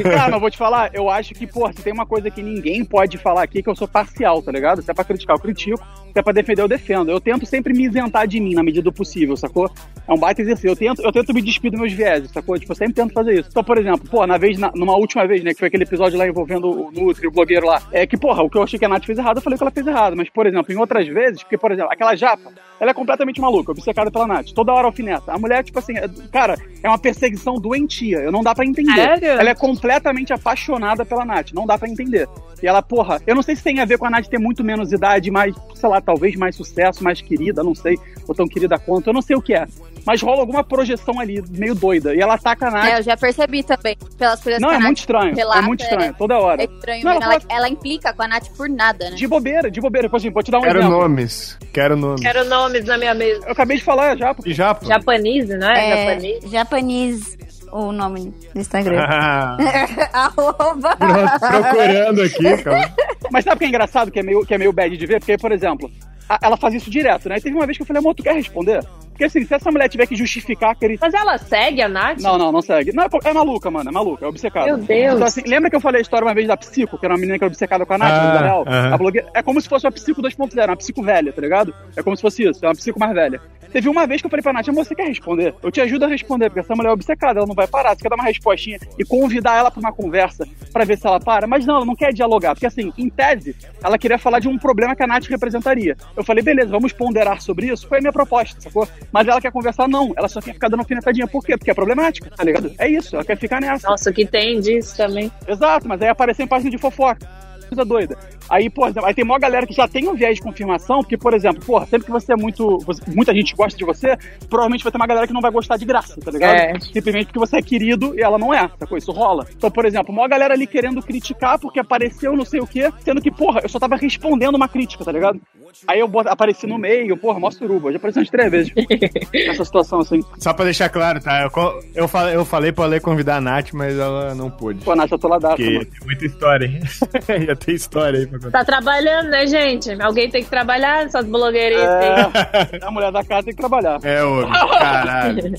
Cara, 0.03 0.31
mas 0.31 0.41
vou 0.41 0.49
te 0.49 0.57
falar, 0.57 0.89
eu 0.93 1.09
acho 1.09 1.33
que, 1.33 1.45
pô, 1.47 1.67
se 1.71 1.81
tem 1.81 1.93
uma 1.93 2.05
coisa 2.05 2.29
que 2.29 2.41
ninguém 2.41 2.83
pode 2.85 3.17
falar 3.17 3.43
aqui, 3.43 3.61
que 3.63 3.69
eu 3.69 3.75
sou 3.75 3.87
parcial, 3.87 4.41
tá 4.41 4.51
ligado? 4.51 4.81
Se 4.81 4.89
é 4.91 4.93
pra 4.93 5.03
criticar, 5.03 5.35
eu 5.35 5.39
critico. 5.41 5.77
Se 6.13 6.19
é 6.19 6.21
pra 6.23 6.33
defender, 6.33 6.61
eu 6.61 6.67
defendo. 6.67 7.11
Eu 7.11 7.19
tento 7.21 7.45
sempre 7.45 7.73
me 7.73 7.85
isentar 7.85 8.27
de 8.27 8.39
mim 8.39 8.53
na 8.53 8.63
medida 8.63 8.83
do 8.83 8.91
possível, 8.93 9.35
sacou? 9.37 9.69
É 10.07 10.13
um 10.13 10.17
baita 10.17 10.41
exercício. 10.41 10.69
Eu 10.69 10.75
tento, 10.75 11.01
eu 11.01 11.11
tento 11.11 11.33
me 11.33 11.41
despir 11.41 11.69
dos 11.71 11.79
meus 11.79 11.93
vieses, 11.93 12.31
sacou? 12.31 12.57
Tipo, 12.57 12.71
eu 12.71 12.75
sempre 12.75 12.93
tento 12.93 13.13
fazer 13.13 13.39
isso. 13.39 13.49
Então, 13.51 13.63
por 13.63 13.77
exemplo, 13.77 14.07
pô, 14.09 14.25
na 14.25 14.37
vez, 14.37 14.57
na- 14.57 14.71
numa 14.75 14.95
última 14.95 15.27
vez, 15.27 15.43
né, 15.43 15.51
que 15.53 15.59
foi 15.59 15.67
aquele 15.67 15.83
episódio 15.83 16.17
lá 16.17 16.27
envolvendo 16.27 16.69
o 16.69 16.91
Nutri, 16.91 17.27
o 17.27 17.31
blogueiro 17.31 17.65
lá, 17.67 17.81
é 17.91 18.05
que, 18.07 18.17
porra, 18.17 18.41
o 18.43 18.49
que 18.49 18.57
eu 18.57 18.63
achei 18.63 18.79
que 18.79 18.85
a 18.85 18.89
Nath 18.89 19.05
fez 19.05 19.17
errado, 19.17 19.37
eu 19.37 19.41
falei 19.41 19.57
que 19.57 19.63
ela 19.63 19.71
fez 19.71 19.85
errado. 19.85 20.15
Mas, 20.15 20.29
por 20.37 20.45
exemplo, 20.45 20.71
em 20.71 20.77
outras 20.77 21.07
vezes, 21.07 21.41
porque, 21.41 21.57
por 21.57 21.71
exemplo, 21.71 21.91
aquela 21.91 22.15
japa, 22.15 22.53
ela 22.79 22.91
é 22.91 22.93
completamente 22.93 23.41
maluca, 23.41 23.71
obcecada 23.71 24.11
pela 24.11 24.27
Nath. 24.27 24.51
Toda 24.53 24.73
hora 24.73 24.85
alfineta. 24.87 25.31
A 25.31 25.37
mulher, 25.37 25.63
tipo 25.63 25.79
assim, 25.79 25.97
é- 25.97 26.07
cara, 26.31 26.55
é 26.83 26.87
uma 26.87 26.97
perseguição 26.99 27.55
doentia. 27.55 28.17
Eu 28.19 28.31
não 28.31 28.41
dá 28.43 28.53
pra 28.53 28.65
entender. 28.65 28.93
Sério? 28.95 29.27
Ela 29.29 29.49
é 29.49 29.55
completamente 29.55 30.31
apaixonada 30.33 31.03
pela 31.05 31.25
Nath. 31.25 31.51
Não 31.53 31.65
dá 31.65 31.77
pra 31.77 31.89
entender. 31.89 32.27
E 32.61 32.67
ela, 32.67 32.81
porra, 32.81 33.21
eu 33.27 33.35
não 33.35 33.41
sei 33.43 33.55
se 33.55 33.63
tem 33.63 33.79
a 33.79 33.85
ver 33.85 33.97
com 33.97 34.05
a 34.05 34.09
Nath 34.09 34.27
ter 34.27 34.39
muito 34.39 34.63
menos 34.63 34.91
idade, 34.91 35.29
mais, 35.29 35.55
sei 35.75 35.89
lá, 35.89 36.01
talvez 36.01 36.35
mais 36.35 36.55
sucesso, 36.55 37.03
mais 37.03 37.21
querida, 37.21 37.63
não 37.63 37.75
sei, 37.75 37.97
ou 38.27 38.33
tão 38.33 38.47
querida 38.47 38.79
quanto, 38.79 39.07
eu 39.07 39.13
não 39.13 39.21
sei 39.21 39.35
o 39.35 39.41
que 39.41 39.53
é. 39.53 39.67
Mas 40.03 40.21
rola 40.21 40.39
alguma 40.39 40.63
projeção 40.63 41.19
ali, 41.19 41.43
meio 41.49 41.75
doida. 41.75 42.15
E 42.15 42.19
ela 42.19 42.35
ataca 42.35 42.67
a 42.67 42.71
Nath. 42.71 42.85
É, 42.87 42.99
eu 42.99 43.03
já 43.03 43.17
percebi 43.17 43.61
também, 43.61 43.95
pelas 44.17 44.41
coisas 44.41 44.59
não, 44.61 44.69
que 44.69 44.73
é 44.73 44.77
a 44.77 44.79
Nath 44.79 44.87
muito 44.87 44.97
estranho. 44.99 45.35
relata, 45.35 45.59
é 45.59 45.61
muito 45.61 45.83
estranho, 45.83 46.09
é- 46.09 46.13
toda 46.13 46.37
hora. 46.39 46.61
É 46.61 46.65
estranho, 46.65 47.03
Não, 47.05 47.11
ela 47.11 47.25
ela, 47.25 47.39
fala- 47.41 47.45
ela 47.49 47.69
implica 47.69 48.13
com 48.13 48.21
a 48.23 48.27
Nath 48.27 48.47
por 48.55 48.67
nada, 48.69 49.09
né? 49.11 49.15
De 49.15 49.27
bobeira, 49.27 49.69
de 49.69 49.79
bobeira. 49.81 50.09
Por 50.09 50.17
exemplo, 50.17 50.33
vou 50.35 50.43
te 50.43 50.49
dar 50.51 50.59
um 50.59 50.61
Quero 50.61 50.79
exemplo. 50.79 50.97
nomes. 50.99 51.57
Quero 51.73 51.95
nomes. 51.97 52.21
Quero 52.21 52.45
nomes 52.45 52.66
na 52.69 52.97
minha 52.97 53.13
mesa. 53.13 53.45
Eu 53.45 53.51
acabei 53.51 53.77
de 53.77 53.83
falar. 53.83 54.17
E 54.45 54.53
já, 54.53 54.73
pô. 54.75 54.85
Japanese, 54.85 55.55
não 55.57 55.69
é? 55.69 55.89
É, 55.89 55.97
Japanese. 56.15 56.49
Japanese, 56.51 57.37
o 57.71 57.91
nome 57.91 58.33
do 58.53 58.59
Instagram. 58.59 58.99
Ah, 59.07 59.57
Arroba. 60.13 60.95
procurando 61.39 62.21
aqui, 62.23 62.63
cara. 62.63 62.93
Mas 63.31 63.43
sabe 63.43 63.55
o 63.55 63.59
que 63.59 63.65
é 63.65 63.67
engraçado, 63.67 64.11
que 64.11 64.19
é 64.19 64.23
meio, 64.23 64.45
que 64.45 64.53
é 64.53 64.57
meio 64.57 64.71
bad 64.73 64.95
de 64.95 65.05
ver? 65.05 65.19
Porque, 65.19 65.37
por 65.37 65.51
exemplo, 65.51 65.91
a- 66.29 66.39
ela 66.41 66.57
faz 66.57 66.73
isso 66.73 66.89
direto, 66.89 67.27
né? 67.29 67.37
E 67.37 67.41
teve 67.41 67.55
uma 67.55 67.65
vez 67.65 67.77
que 67.77 67.81
eu 67.83 67.87
falei, 67.87 67.99
amor, 67.99 68.15
tu 68.15 68.23
quer 68.23 68.33
responder? 68.35 68.83
Porque 69.17 69.25
assim, 69.25 69.43
se 69.43 69.51
essa 69.55 69.71
mulher 69.71 69.89
tiver 69.89 70.05
que 70.05 70.15
justificar 70.15 70.75
que 70.75 70.85
ele. 70.85 70.97
Mas 71.01 71.11
ela 71.11 71.39
segue 71.39 71.81
a 71.81 71.89
Nath? 71.89 72.19
Não, 72.21 72.37
não, 72.37 72.51
não 72.51 72.61
segue. 72.61 72.93
Não, 72.93 73.03
é, 73.03 73.07
é 73.23 73.33
maluca, 73.33 73.71
mano, 73.71 73.89
é 73.89 73.91
maluca, 73.91 74.23
é 74.23 74.27
obcecada. 74.27 74.67
Meu 74.67 74.77
Deus. 74.77 75.15
Então, 75.15 75.27
assim, 75.27 75.41
lembra 75.47 75.71
que 75.71 75.75
eu 75.75 75.81
falei 75.81 75.99
a 75.99 76.01
história 76.03 76.23
uma 76.23 76.35
vez 76.35 76.47
da 76.47 76.55
Psico, 76.55 76.99
que 76.99 77.05
era 77.05 77.15
uma 77.15 77.19
menina 77.19 77.39
que 77.39 77.43
era 77.43 77.51
obcecada 77.51 77.83
com 77.83 77.93
a 77.93 77.97
Nath, 77.97 78.11
Ah, 78.11 78.41
real? 78.43 78.65
A 78.93 78.95
blogueira, 78.97 79.27
é 79.33 79.41
como 79.41 79.59
se 79.59 79.67
fosse 79.67 79.87
uma 79.87 79.91
Psico 79.91 80.21
2.0, 80.21 80.67
uma 80.69 80.75
Psico 80.77 81.01
velha, 81.01 81.33
tá 81.33 81.41
ligado? 81.41 81.73
É 81.95 82.03
como 82.03 82.15
se 82.15 82.21
fosse 82.21 82.43
isso, 82.47 82.63
é 82.63 82.67
uma 82.67 82.75
Psico 82.75 82.99
mais 82.99 83.11
velha. 83.11 83.41
Teve 83.71 83.89
uma 83.89 84.07
vez 84.07 84.21
que 84.21 84.27
eu 84.27 84.29
falei 84.29 84.43
pra 84.43 84.53
Nath, 84.53 84.69
amor, 84.69 84.85
você 84.85 84.95
quer 84.95 85.07
responder? 85.07 85.53
Eu 85.61 85.71
te 85.71 85.81
ajudo 85.81 86.05
a 86.05 86.07
responder, 86.07 86.49
porque 86.49 86.59
essa 86.61 86.75
mulher 86.75 86.89
é 86.89 86.93
obcecada, 86.93 87.39
ela 87.39 87.47
não 87.47 87.55
vai 87.55 87.67
parar. 87.67 87.95
Você 87.95 88.03
quer 88.03 88.09
dar 88.09 88.15
uma 88.15 88.23
respostinha 88.23 88.79
e 88.97 89.03
convidar 89.03 89.57
ela 89.57 89.71
pra 89.71 89.79
uma 89.79 89.91
conversa 89.91 90.47
pra 90.71 90.85
ver 90.85 90.97
se 90.97 91.05
ela 91.05 91.19
para? 91.19 91.47
Mas 91.47 91.65
não, 91.65 91.77
ela 91.77 91.85
não 91.85 91.95
quer 91.95 92.13
dialogar, 92.13 92.53
porque 92.53 92.65
assim, 92.67 92.93
em 92.97 93.09
tese, 93.09 93.55
ela 93.83 93.97
queria 93.97 94.17
falar 94.17 94.39
de 94.39 94.47
um 94.47 94.57
problema 94.57 94.95
que 94.95 95.03
a 95.03 95.07
Nath 95.07 95.25
representaria. 95.25 95.97
Eu 96.15 96.23
falei, 96.23 96.43
beleza, 96.43 96.69
vamos 96.69 96.93
ponderar 96.93 97.41
sobre 97.41 97.67
isso? 97.67 97.87
Foi 97.87 97.97
a 97.97 98.01
minha 98.01 98.13
proposta, 98.13 98.61
sacou? 98.61 98.87
Mas 99.11 99.27
ela 99.27 99.41
quer 99.41 99.51
conversar, 99.51 99.87
não. 99.87 100.13
Ela 100.15 100.27
só 100.27 100.41
quer 100.41 100.53
ficar 100.53 100.69
dando 100.69 100.81
alfinetadinha. 100.81 101.27
Por 101.27 101.43
quê? 101.43 101.57
Porque 101.57 101.71
é 101.71 101.73
problemática, 101.73 102.29
tá 102.29 102.43
ligado? 102.43 102.71
É 102.77 102.87
isso, 102.87 103.15
ela 103.15 103.25
quer 103.25 103.37
ficar 103.37 103.61
nessa. 103.61 103.89
Nossa, 103.89 104.11
que 104.11 104.25
tem 104.25 104.59
disso 104.59 104.95
também. 104.97 105.31
Exato, 105.47 105.87
mas 105.87 106.01
aí 106.01 106.09
apareceu 106.09 106.45
em 106.45 106.47
página 106.47 106.71
de 106.71 106.77
fofoca. 106.77 107.27
Coisa 107.69 107.83
doida. 107.83 108.17
Aí, 108.49 108.69
por 108.69 108.87
exemplo, 108.89 109.05
aí 109.07 109.13
tem 109.13 109.23
uma 109.25 109.37
galera 109.39 109.65
que 109.67 109.73
já 109.73 109.87
tem 109.87 110.07
um 110.07 110.15
viés 110.15 110.35
de 110.35 110.41
confirmação, 110.41 110.99
porque, 110.99 111.17
por 111.17 111.33
exemplo, 111.33 111.63
porra, 111.65 111.85
sempre 111.85 112.05
que 112.05 112.11
você 112.11 112.33
é 112.33 112.35
muito. 112.35 112.77
você- 112.79 113.01
muita 113.07 113.33
gente 113.33 113.55
gosta 113.55 113.77
de 113.77 113.83
você, 113.85 114.17
provavelmente 114.49 114.83
vai 114.83 114.91
ter 114.91 114.97
uma 114.97 115.07
galera 115.07 115.27
que 115.27 115.33
não 115.33 115.41
vai 115.41 115.51
gostar 115.51 115.77
de 115.77 115.85
graça, 115.85 116.19
tá 116.19 116.31
ligado? 116.31 116.55
É. 116.55 116.79
Simplesmente 116.79 117.25
porque 117.27 117.39
você 117.39 117.57
é 117.57 117.61
querido 117.61 118.13
e 118.17 118.21
ela 118.21 118.37
não 118.37 118.53
é, 118.53 118.69
sacou? 118.79 118.97
Isso 118.97 119.11
rola. 119.11 119.45
Então, 119.55 119.69
por 119.71 119.85
exemplo, 119.85 120.13
uma 120.13 120.27
galera 120.27 120.53
ali 120.53 120.65
querendo 120.67 121.01
criticar 121.01 121.59
porque 121.59 121.79
apareceu 121.79 122.35
não 122.35 122.45
sei 122.45 122.59
o 122.59 122.67
quê, 122.67 122.91
sendo 123.03 123.21
que, 123.21 123.31
porra, 123.31 123.61
eu 123.63 123.69
só 123.69 123.79
tava 123.79 123.95
respondendo 123.95 124.55
uma 124.55 124.67
crítica, 124.67 125.03
tá 125.03 125.11
ligado? 125.11 125.39
Aí 125.87 125.99
eu 125.99 126.09
apareci 126.25 126.65
no 126.65 126.77
meio, 126.77 127.15
porra, 127.17 127.39
mó 127.39 127.51
suruba. 127.51 127.91
Já 127.91 127.97
apareci 127.97 128.19
umas 128.19 128.29
três 128.29 128.49
vezes 128.51 128.71
nessa 129.33 129.65
situação 129.65 129.99
assim. 129.99 130.23
Só 130.39 130.53
pra 130.53 130.65
deixar 130.65 130.89
claro, 130.89 131.19
tá? 131.21 131.41
Eu, 131.43 131.51
eu, 131.93 132.07
falei, 132.07 132.35
eu 132.35 132.45
falei 132.45 132.71
pra 132.71 132.85
ler 132.85 133.01
convidar 133.01 133.37
a 133.37 133.41
Nath, 133.41 133.73
mas 133.73 133.97
ela 133.97 134.33
não 134.33 134.49
pôde. 134.49 134.83
Pô, 134.83 134.95
Nath, 134.95 135.11
eu 135.11 135.19
tô 135.19 135.27
lá 135.27 135.37
data, 135.37 135.55
Porque 135.55 135.71
mano. 135.71 135.85
tem 135.85 135.99
muita 136.05 136.25
história, 136.25 136.65
hein? 136.65 136.79
Já 137.45 137.55
tem 137.55 137.75
história 137.75 138.19
aí 138.19 138.25
pra 138.27 138.36
Tá 138.51 138.63
trabalhando, 138.63 139.29
né, 139.29 139.45
gente? 139.47 139.91
Alguém 140.01 140.29
tem 140.29 140.43
que 140.43 140.49
trabalhar, 140.49 141.05
essas 141.05 141.25
blogueiras 141.25 141.79
aí. 141.81 142.79
É, 142.81 142.85
a 142.85 142.91
mulher 142.91 143.11
da 143.11 143.23
casa 143.23 143.43
tem 143.43 143.53
que 143.53 143.59
trabalhar. 143.59 143.99
É, 144.03 144.23
ô, 144.23 144.47
caralho. 144.79 145.51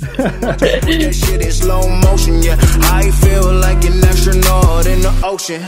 That 0.58 1.12
shit 1.12 1.44
in 1.44 1.48
slow 1.48 1.88
motion, 1.88 2.40
yeah. 2.42 2.60
I 2.92 3.10
feel 3.12 3.52
like 3.60 3.86
an 3.86 4.04
astronaut 4.08 4.86
in 4.88 5.00
the 5.00 5.26
ocean. 5.26 5.60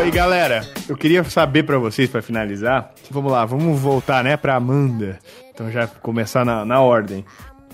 Oi, 0.00 0.10
galera. 0.10 0.66
Eu 0.88 0.96
queria 0.96 1.24
saber 1.24 1.62
pra 1.62 1.78
vocês, 1.78 2.10
pra 2.10 2.20
finalizar. 2.20 2.90
Vamos 3.10 3.32
lá, 3.32 3.44
vamos 3.44 3.80
voltar, 3.80 4.22
né, 4.22 4.36
pra 4.36 4.54
Amanda. 4.56 5.18
Então 5.52 5.70
já 5.70 5.86
começar 5.86 6.44
na, 6.44 6.64
na 6.64 6.80
ordem. 6.80 7.24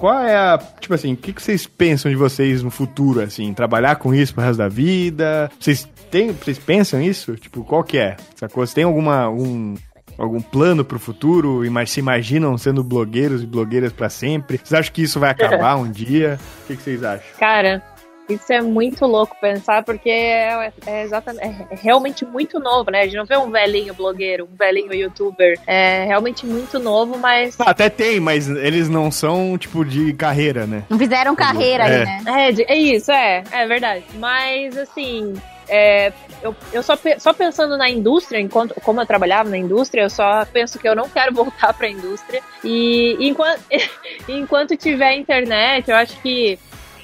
Qual 0.00 0.18
é 0.18 0.34
a. 0.34 0.58
Tipo 0.80 0.94
assim, 0.94 1.12
o 1.12 1.16
que, 1.16 1.32
que 1.32 1.42
vocês 1.42 1.66
pensam 1.66 2.10
de 2.10 2.16
vocês 2.16 2.62
no 2.62 2.70
futuro, 2.70 3.20
assim? 3.20 3.52
Trabalhar 3.52 3.96
com 3.96 4.14
isso 4.14 4.34
pro 4.34 4.42
resto 4.42 4.58
da 4.58 4.68
vida? 4.68 5.50
Vocês, 5.60 5.86
têm, 6.10 6.32
vocês 6.32 6.58
pensam 6.58 7.00
isso? 7.02 7.34
Tipo, 7.36 7.62
qual 7.62 7.84
que 7.84 7.98
é? 7.98 8.16
Sacou? 8.34 8.66
Você 8.66 8.74
tem 8.74 8.84
alguma. 8.84 9.24
Algum, 9.24 9.74
algum 10.18 10.40
plano 10.40 10.84
pro 10.84 10.98
futuro? 10.98 11.64
Ima- 11.64 11.84
Se 11.86 12.00
imaginam 12.00 12.56
sendo 12.58 12.82
blogueiros 12.82 13.42
e 13.42 13.46
blogueiras 13.46 13.92
pra 13.92 14.08
sempre? 14.08 14.56
Vocês 14.58 14.72
acham 14.80 14.92
que 14.92 15.02
isso 15.02 15.20
vai 15.20 15.30
acabar 15.30 15.76
um 15.80 15.90
dia? 15.90 16.38
O 16.64 16.66
que, 16.66 16.76
que 16.76 16.82
vocês 16.82 17.04
acham? 17.04 17.24
Cara, 17.38 17.82
isso 18.30 18.52
é 18.52 18.60
muito 18.60 19.04
louco 19.06 19.36
pensar, 19.40 19.82
porque 19.82 20.08
é, 20.10 20.72
é 20.86 21.02
exatamente, 21.02 21.44
é 21.44 21.74
realmente 21.76 22.24
muito 22.24 22.58
novo, 22.58 22.90
né? 22.90 23.00
A 23.00 23.04
gente 23.04 23.16
não 23.16 23.24
vê 23.26 23.36
um 23.36 23.50
velhinho 23.50 23.94
blogueiro, 23.94 24.48
um 24.52 24.56
velhinho 24.56 24.94
youtuber. 24.94 25.58
É 25.66 26.04
realmente 26.04 26.46
muito 26.46 26.78
novo, 26.78 27.18
mas. 27.18 27.56
Até 27.60 27.88
tem, 27.88 28.20
mas 28.20 28.48
eles 28.48 28.88
não 28.88 29.10
são, 29.10 29.56
tipo, 29.58 29.84
de 29.84 30.12
carreira, 30.14 30.66
né? 30.66 30.84
Não 30.88 30.98
fizeram 30.98 31.34
carreira 31.34 31.84
É. 31.84 31.96
aí, 31.96 32.04
né? 32.04 32.22
É, 32.68 32.72
é 32.72 32.76
isso, 32.76 33.10
é, 33.10 33.42
é 33.50 33.66
verdade. 33.66 34.04
Mas 34.14 34.76
assim, 34.76 35.34
é, 35.68 36.12
eu, 36.42 36.54
eu 36.72 36.82
só, 36.82 36.96
pe- 36.96 37.18
só 37.20 37.32
pensando 37.32 37.76
na 37.76 37.88
indústria, 37.88 38.40
enquanto 38.40 38.74
como 38.80 39.00
eu 39.00 39.06
trabalhava 39.06 39.48
na 39.48 39.58
indústria, 39.58 40.02
eu 40.02 40.10
só 40.10 40.44
penso 40.46 40.78
que 40.78 40.88
eu 40.88 40.96
não 40.96 41.08
quero 41.08 41.32
voltar 41.34 41.72
para 41.74 41.86
a 41.86 41.90
indústria. 41.90 42.42
E 42.64 43.16
enquanto, 43.20 43.60
enquanto 44.28 44.76
tiver 44.76 45.14
internet, 45.16 45.90
eu 45.90 45.96
acho 45.96 46.20
que 46.20 46.58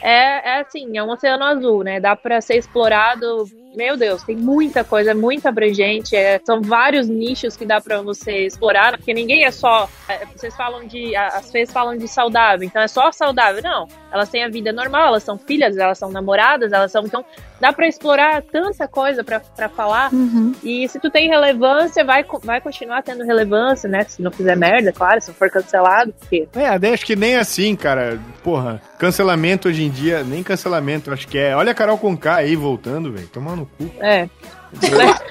é, 0.06 0.50
é 0.50 0.60
assim, 0.60 0.96
é 0.96 1.02
um 1.02 1.10
oceano 1.10 1.42
azul, 1.42 1.82
né? 1.82 1.98
Dá 1.98 2.14
para 2.14 2.40
ser 2.40 2.54
explorado. 2.56 3.44
Meu 3.76 3.94
Deus, 3.94 4.22
tem 4.22 4.34
muita 4.34 4.82
coisa, 4.82 5.10
é 5.10 5.14
muito 5.14 5.46
abrangente. 5.46 6.16
é, 6.16 6.40
são 6.42 6.62
vários 6.62 7.06
nichos 7.06 7.56
que 7.56 7.66
dá 7.66 7.78
para 7.78 8.00
você 8.00 8.46
explorar, 8.46 8.96
porque 8.96 9.12
ninguém 9.12 9.44
é 9.44 9.50
só. 9.50 9.86
é, 10.08 10.24
vocês 10.34 10.56
falam 10.56 10.86
de. 10.86 11.14
As 11.14 11.50
feias 11.50 11.70
falam 11.70 11.94
de 11.94 12.08
saudável, 12.08 12.66
então 12.66 12.80
é 12.80 12.88
só 12.88 13.12
saudável. 13.12 13.62
Não. 13.62 13.86
Elas 14.10 14.30
têm 14.30 14.44
a 14.44 14.48
vida 14.48 14.72
normal, 14.72 15.08
elas 15.08 15.22
são 15.22 15.36
filhas, 15.36 15.76
elas 15.76 15.98
são 15.98 16.10
namoradas, 16.10 16.72
elas 16.72 16.90
são. 16.90 17.04
Então, 17.04 17.22
dá 17.60 17.70
para 17.70 17.86
explorar 17.86 18.42
tanta 18.42 18.88
coisa 18.88 19.22
para 19.22 19.68
falar. 19.68 20.10
E 20.62 20.88
se 20.88 20.98
tu 20.98 21.10
tem 21.10 21.28
relevância, 21.28 22.02
vai, 22.02 22.24
vai 22.42 22.60
continuar 22.62 23.02
tendo 23.02 23.24
relevância, 23.24 23.90
né? 23.90 24.04
Se 24.04 24.22
não 24.22 24.30
fizer 24.30 24.56
merda, 24.56 24.90
claro, 24.90 25.20
se 25.20 25.28
não 25.28 25.34
for 25.34 25.50
cancelado, 25.50 26.14
porque. 26.18 26.48
É, 26.54 26.92
acho 26.92 27.04
que 27.04 27.14
nem 27.14 27.36
assim, 27.36 27.76
cara. 27.76 28.18
Porra, 28.42 28.80
cancelamento 28.98 29.68
hoje 29.68 29.82
em 29.82 29.90
dia, 29.90 30.22
nem 30.22 30.42
cancelamento, 30.42 31.12
acho 31.12 31.28
que 31.28 31.36
é. 31.36 31.54
Olha 31.54 31.72
a 31.72 31.74
Carol 31.74 31.98
Conká 31.98 32.36
aí 32.36 32.56
voltando, 32.56 33.12
velho. 33.12 33.28
Tomando 33.28 33.65
no 33.78 33.88
cu. 33.88 34.04
É. 34.04 34.28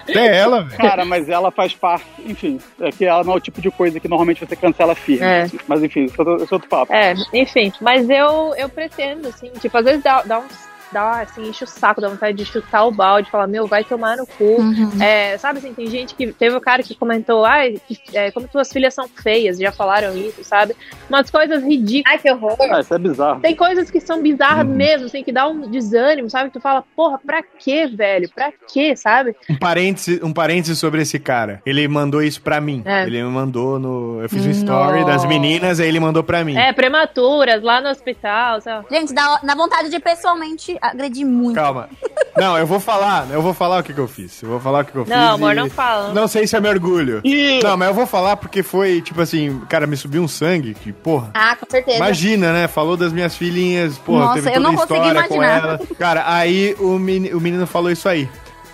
Até 0.02 0.38
ela, 0.38 0.64
velho. 0.64 0.78
Cara, 0.78 1.06
mas 1.06 1.30
ela 1.30 1.52
faz 1.52 1.74
parte, 1.74 2.06
enfim, 2.26 2.60
é 2.80 2.92
que 2.92 3.06
ela 3.06 3.24
não 3.24 3.34
é 3.34 3.36
o 3.36 3.40
tipo 3.40 3.62
de 3.62 3.70
coisa 3.70 4.00
que 4.00 4.08
normalmente 4.08 4.46
você 4.46 4.56
cancela 4.56 4.96
firme. 4.96 5.26
É. 5.26 5.48
Mas 5.68 5.84
enfim, 5.84 6.06
isso 6.06 6.16
é 6.22 6.24
outro- 6.26 6.44
isso 6.44 6.54
é 6.54 6.56
outro 6.56 6.70
papo. 6.70 6.94
É, 6.94 7.14
enfim, 7.34 7.72
mas 7.82 8.10
eu, 8.10 8.54
eu 8.58 8.70
pretendo, 8.70 9.28
assim, 9.28 9.50
tipo, 9.60 9.78
às 9.78 9.86
vezes 9.86 10.04
dá, 10.04 10.22
dá 10.24 10.40
uns. 10.40 10.75
Dá, 10.92 11.22
assim, 11.22 11.50
enche 11.50 11.64
o 11.64 11.68
saco, 11.68 12.00
dá 12.00 12.08
vontade 12.08 12.38
de 12.38 12.46
chutar 12.46 12.86
o 12.86 12.92
balde, 12.92 13.30
falar, 13.30 13.48
meu, 13.48 13.68
vai 13.68 13.84
tomar 13.84 14.18
no 14.18 14.26
cu. 14.26 14.58
É, 15.02 15.38
sabe 15.38 15.60
assim, 15.60 15.74
tem 15.74 15.88
gente 15.88 16.16
que. 16.16 16.32
Teve 16.32 16.56
o 16.56 16.62
cara 16.62 16.84
que 16.84 16.96
comentou, 16.96 17.44
ai, 17.46 17.82
é, 18.14 18.32
como 18.32 18.48
tuas 18.48 18.72
filhas 18.72 18.94
são 18.94 19.08
feias, 19.08 19.58
já 19.58 19.72
falaram 19.72 20.16
isso, 20.16 20.44
sabe? 20.44 20.76
Umas 21.10 21.30
coisas 21.30 21.64
ridículas. 21.64 22.14
Ai, 22.14 22.20
que 22.20 22.32
horror. 22.32 22.58
Ah, 22.60 22.80
isso 22.80 22.94
é 22.94 22.98
bizarro. 23.00 23.42
Tem 23.42 23.56
coisas 23.56 23.92
que 23.92 24.00
são 24.00 24.22
bizarras 24.22 24.66
mesmo, 24.66 25.08
assim, 25.08 25.24
que 25.24 25.32
dá 25.32 25.48
um 25.48 25.70
desânimo, 25.70 26.30
sabe? 26.30 26.50
Tu 26.50 26.60
fala, 26.60 26.84
porra, 26.96 27.20
pra 27.26 27.44
quê, 27.44 27.88
velho? 27.88 28.30
Pra 28.34 28.52
quê, 28.72 28.96
sabe? 28.96 29.36
Um 29.50 29.58
parêntese, 29.58 30.20
um 30.24 30.34
parêntese 30.34 30.76
sobre 30.76 31.02
esse 31.02 31.20
cara. 31.20 31.62
Ele 31.66 31.88
mandou 31.88 32.22
isso 32.22 32.42
pra 32.42 32.62
mim. 32.62 32.82
É. 32.86 33.04
Ele 33.04 33.24
me 33.24 33.30
mandou 33.30 33.80
no. 33.80 34.22
Eu 34.22 34.30
fiz 34.30 34.46
um 34.46 34.52
story 34.52 35.06
das 35.06 35.26
meninas, 35.26 35.80
aí 35.80 35.88
ele 35.88 36.00
mandou 36.00 36.24
pra 36.24 36.44
mim. 36.44 36.58
É, 36.58 36.72
prematuras, 36.74 37.62
lá 37.62 37.82
no 37.82 37.90
hospital, 37.90 38.60
lá. 38.66 38.86
Gente, 38.90 39.14
dá, 39.14 39.40
dá 39.44 39.56
vontade 39.56 39.90
de 39.90 40.00
pessoalmente 40.00 40.75
agredir 40.82 41.26
muito. 41.26 41.56
Calma. 41.56 41.90
Não, 42.38 42.58
eu 42.58 42.68
vou 42.68 42.80
falar, 42.82 43.28
eu 43.32 43.42
vou 43.42 43.54
falar 43.54 43.80
o 43.80 43.84
que, 43.84 43.94
que 43.94 44.00
eu 44.00 44.08
fiz. 44.10 44.42
Eu 44.44 44.50
vou 44.50 44.60
falar 44.60 44.82
o 44.82 44.86
que, 44.86 44.92
que 44.92 44.98
eu 44.98 45.06
fiz. 45.06 45.14
Não, 45.16 45.36
amor, 45.36 45.54
e- 45.54 45.56
não 45.56 45.70
fala. 45.70 46.14
Não 46.14 46.28
sei 46.28 46.46
se 46.46 46.56
é 46.56 46.60
mergulho. 46.60 47.22
Ih! 47.24 47.62
Não, 47.64 47.78
mas 47.78 47.88
eu 47.88 47.94
vou 47.94 48.06
falar 48.06 48.36
porque 48.36 48.62
foi, 48.62 49.02
tipo 49.02 49.22
assim, 49.22 49.62
cara, 49.70 49.88
me 49.88 49.96
subiu 49.96 50.22
um 50.22 50.28
sangue, 50.28 50.74
que, 50.74 50.92
porra. 50.92 51.32
Ah, 51.34 51.56
com 51.56 51.66
certeza. 51.70 51.98
Imagina, 51.98 52.52
né? 52.52 52.68
Falou 52.68 52.98
das 52.98 53.14
minhas 53.14 53.36
filhinhas, 53.38 53.98
porra, 53.98 54.26
Nossa, 54.26 54.34
teve 54.36 54.50
eu 54.50 54.54
toda 54.56 54.64
não 54.66 54.72
a 54.72 54.74
consegui 54.76 55.00
história 55.08 55.28
com 55.30 55.36
imaginar. 55.36 55.64
ela. 55.70 55.80
Cara, 55.98 56.24
aí 56.28 56.76
o, 56.80 57.00
meni- 57.00 57.34
o 57.34 57.40
menino 57.40 57.66
falou 57.66 57.90
isso 57.90 58.10
aí. 58.10 58.28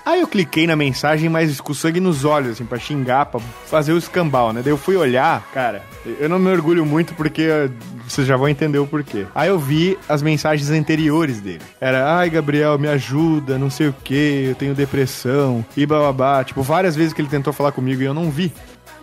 Aí 0.05 0.21
eu 0.21 0.27
cliquei 0.27 0.65
na 0.65 0.75
mensagem, 0.75 1.29
mas 1.29 1.61
com 1.61 1.73
sangue 1.73 1.99
nos 1.99 2.25
olhos, 2.25 2.51
assim, 2.51 2.65
pra 2.65 2.79
xingar, 2.79 3.27
pra 3.27 3.39
fazer 3.65 3.93
o 3.93 3.97
escambau, 3.97 4.51
né? 4.51 4.61
Daí 4.63 4.73
eu 4.73 4.77
fui 4.77 4.95
olhar, 4.95 5.47
cara, 5.53 5.83
eu 6.19 6.27
não 6.27 6.39
me 6.39 6.49
orgulho 6.49 6.85
muito 6.85 7.13
porque 7.13 7.69
vocês 8.07 8.25
já 8.25 8.35
vão 8.35 8.49
entender 8.49 8.79
o 8.79 8.87
porquê. 8.87 9.25
Aí 9.35 9.49
eu 9.49 9.59
vi 9.59 9.97
as 10.09 10.21
mensagens 10.21 10.69
anteriores 10.71 11.39
dele. 11.39 11.61
Era, 11.79 12.17
ai, 12.17 12.29
Gabriel, 12.29 12.79
me 12.79 12.87
ajuda, 12.87 13.57
não 13.57 13.69
sei 13.69 13.89
o 13.89 13.95
que, 14.03 14.47
eu 14.49 14.55
tenho 14.55 14.73
depressão, 14.73 15.63
e 15.77 15.85
bababá. 15.85 16.43
Tipo, 16.43 16.63
várias 16.63 16.95
vezes 16.95 17.13
que 17.13 17.21
ele 17.21 17.29
tentou 17.29 17.53
falar 17.53 17.71
comigo 17.71 18.01
e 18.01 18.05
eu 18.05 18.13
não 18.13 18.31
vi. 18.31 18.51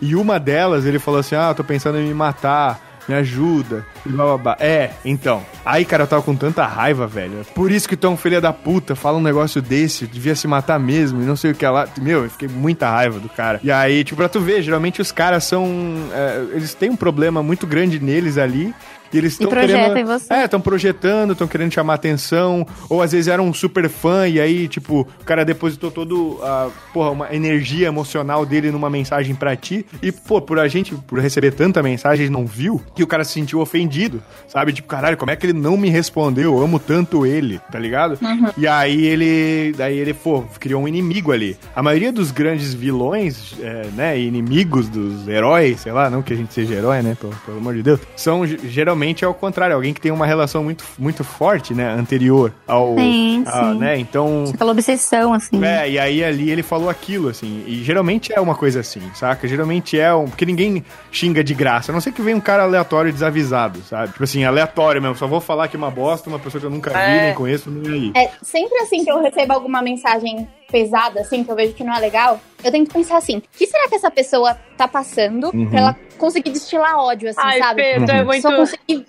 E 0.01 0.15
uma 0.15 0.39
delas, 0.39 0.85
ele 0.85 0.99
falou 0.99 1.19
assim, 1.19 1.35
ah, 1.35 1.53
tô 1.53 1.63
pensando 1.63 1.97
em 1.99 2.07
me 2.07 2.13
matar 2.13 2.88
me 3.09 3.15
ajuda, 3.15 3.83
e 4.05 4.09
blá 4.09 4.25
blá 4.25 4.37
blá. 4.37 4.57
É, 4.59 4.91
então. 5.03 5.43
Aí, 5.65 5.83
cara, 5.83 6.03
eu 6.03 6.07
tava 6.07 6.21
com 6.21 6.35
tanta 6.35 6.65
raiva, 6.65 7.07
velho. 7.07 7.45
Por 7.55 7.71
isso 7.71 7.89
que 7.89 7.97
tão 7.97 8.15
filha 8.15 8.39
da 8.39 8.53
puta 8.53 8.95
fala 8.95 9.17
um 9.17 9.21
negócio 9.21 9.61
desse, 9.61 10.05
devia 10.05 10.35
se 10.35 10.47
matar 10.47 10.79
mesmo, 10.79 11.21
e 11.21 11.25
não 11.25 11.35
sei 11.35 11.51
o 11.51 11.55
que 11.55 11.65
lá. 11.65 11.87
Meu, 11.99 12.25
eu 12.25 12.29
fiquei 12.29 12.47
muita 12.47 12.89
raiva 12.89 13.19
do 13.19 13.27
cara. 13.27 13.59
E 13.63 13.71
aí, 13.71 14.03
tipo, 14.03 14.17
pra 14.17 14.29
tu 14.29 14.39
ver, 14.39 14.61
geralmente 14.61 15.01
os 15.01 15.11
caras 15.11 15.43
são. 15.43 15.67
é, 16.13 16.45
eles 16.55 16.73
têm 16.75 16.91
um 16.91 16.95
problema 16.95 17.41
muito 17.41 17.65
grande 17.65 17.99
neles 17.99 18.37
ali. 18.37 18.73
E 19.11 19.17
eles 19.17 19.33
estão 19.33 19.47
querendo. 19.67 19.93
É, 20.33 20.45
estão 20.45 20.61
projetando, 20.61 21.31
estão 21.33 21.47
querendo 21.47 21.73
chamar 21.73 21.95
atenção. 21.95 22.65
Ou 22.89 23.01
às 23.01 23.11
vezes 23.11 23.27
era 23.27 23.41
um 23.41 23.53
super 23.53 23.89
fã 23.89 24.27
e 24.27 24.39
aí, 24.39 24.67
tipo, 24.67 25.01
o 25.21 25.25
cara 25.25 25.43
depositou 25.43 25.89
todo 25.91 26.39
a, 26.43 26.69
porra, 26.93 27.09
uma 27.11 27.33
energia 27.33 27.87
emocional 27.87 28.45
dele 28.45 28.71
numa 28.71 28.89
mensagem 28.89 29.33
pra 29.35 29.55
ti. 29.55 29.85
E, 30.01 30.11
pô, 30.11 30.41
por 30.41 30.59
a 30.59 30.67
gente, 30.67 30.93
por 30.95 31.19
receber 31.19 31.51
tanta 31.51 31.81
mensagem, 31.81 32.25
ele 32.25 32.33
não 32.33 32.45
viu, 32.45 32.81
que 32.95 33.03
o 33.03 33.07
cara 33.07 33.23
se 33.23 33.33
sentiu 33.33 33.59
ofendido. 33.59 34.21
Sabe? 34.47 34.73
Tipo, 34.73 34.87
caralho, 34.87 35.17
como 35.17 35.31
é 35.31 35.35
que 35.35 35.45
ele 35.45 35.53
não 35.53 35.75
me 35.77 35.89
respondeu? 35.89 36.55
Eu 36.57 36.63
amo 36.63 36.79
tanto 36.79 37.25
ele, 37.25 37.59
tá 37.71 37.79
ligado? 37.79 38.17
E 38.57 38.67
aí 38.67 39.05
ele. 39.05 39.73
Daí 39.77 39.97
ele, 39.97 40.13
pô, 40.13 40.43
criou 40.59 40.83
um 40.83 40.87
inimigo 40.87 41.31
ali. 41.31 41.57
A 41.75 41.81
maioria 41.83 42.11
dos 42.11 42.31
grandes 42.31 42.73
vilões, 42.73 43.55
é, 43.61 43.87
né, 43.95 44.19
inimigos 44.19 44.87
dos 44.89 45.27
heróis, 45.27 45.79
sei 45.81 45.91
lá, 45.91 46.09
não 46.09 46.21
que 46.21 46.33
a 46.33 46.35
gente 46.35 46.53
seja 46.53 46.73
herói, 46.75 47.01
né, 47.01 47.15
pelo, 47.19 47.33
pelo 47.45 47.57
amor 47.57 47.73
de 47.75 47.83
Deus, 47.83 47.99
são 48.15 48.45
ge- 48.45 48.59
geralmente 48.99 49.23
é 49.23 49.27
o 49.27 49.33
contrário, 49.33 49.75
alguém 49.75 49.93
que 49.93 50.01
tem 50.01 50.11
uma 50.11 50.25
relação 50.25 50.63
muito, 50.63 50.83
muito 50.97 51.23
forte, 51.23 51.73
né, 51.73 51.89
anterior 51.93 52.51
ao. 52.67 52.95
Sim, 52.97 53.43
a- 53.47 53.71
sim. 53.71 53.77
né, 53.79 53.97
então. 53.97 54.43
Aquela 54.53 54.71
obsessão, 54.71 55.33
assim. 55.33 55.63
É, 55.63 55.89
e 55.89 55.97
aí 55.99 56.23
ali 56.23 56.49
ele 56.51 56.61
falou 56.61 56.89
aquilo, 56.89 57.29
assim. 57.29 57.63
E 57.65 57.81
geralmente 57.83 58.33
é 58.33 58.39
uma 58.41 58.55
coisa 58.55 58.81
assim, 58.81 59.01
saca? 59.15 59.47
Geralmente 59.47 59.97
é 59.99 60.13
um. 60.13 60.25
Porque 60.25 60.45
ninguém 60.45 60.83
xinga 61.11 61.43
de 61.43 61.53
graça. 61.53 61.91
A 61.91 61.93
não 61.93 62.01
ser 62.01 62.11
que 62.11 62.21
venha 62.21 62.35
um 62.35 62.41
cara 62.41 62.63
aleatório 62.63 63.09
e 63.09 63.13
desavisado, 63.13 63.79
sabe? 63.83 64.11
Tipo 64.11 64.23
assim, 64.23 64.43
aleatório 64.43 65.01
mesmo. 65.01 65.15
Só 65.15 65.27
vou 65.27 65.39
falar 65.39 65.67
que 65.67 65.75
é 65.75 65.79
uma 65.79 65.91
bosta, 65.91 66.29
uma 66.29 66.39
pessoa 66.39 66.59
que 66.59 66.65
eu 66.67 66.71
nunca 66.71 66.89
vi, 66.89 66.97
É. 66.97 67.25
nem 67.27 67.33
conheço, 67.35 67.71
nem 67.71 68.11
aí. 68.15 68.25
É 68.25 68.31
sempre 68.41 68.77
assim 68.79 69.03
que 69.03 69.11
eu 69.11 69.21
recebo 69.21 69.53
alguma 69.53 69.81
mensagem 69.81 70.47
pesada, 70.71 71.21
assim, 71.21 71.43
que 71.43 71.51
eu 71.51 71.55
vejo 71.55 71.73
que 71.73 71.83
não 71.83 71.93
é 71.95 71.99
legal, 71.99 72.39
eu 72.63 72.71
tento 72.71 72.91
pensar 72.93 73.17
assim: 73.17 73.37
o 73.37 73.43
que 73.57 73.65
será 73.67 73.87
que 73.89 73.95
essa 73.95 74.11
pessoa 74.11 74.57
tá 74.77 74.87
passando 74.87 75.51
Uhum. 75.53 75.69
pra 75.69 75.79
ela 75.79 75.97
conseguir 76.17 76.51
destilar 76.51 76.97
ódio, 76.97 77.29
assim, 77.29 77.39
Ai, 77.41 77.57
sabe? 77.59 77.83
Tu 78.05 78.11
é 78.11 78.23
muito. 78.23 78.41
Só 78.41 78.55
conseguir 78.55 79.05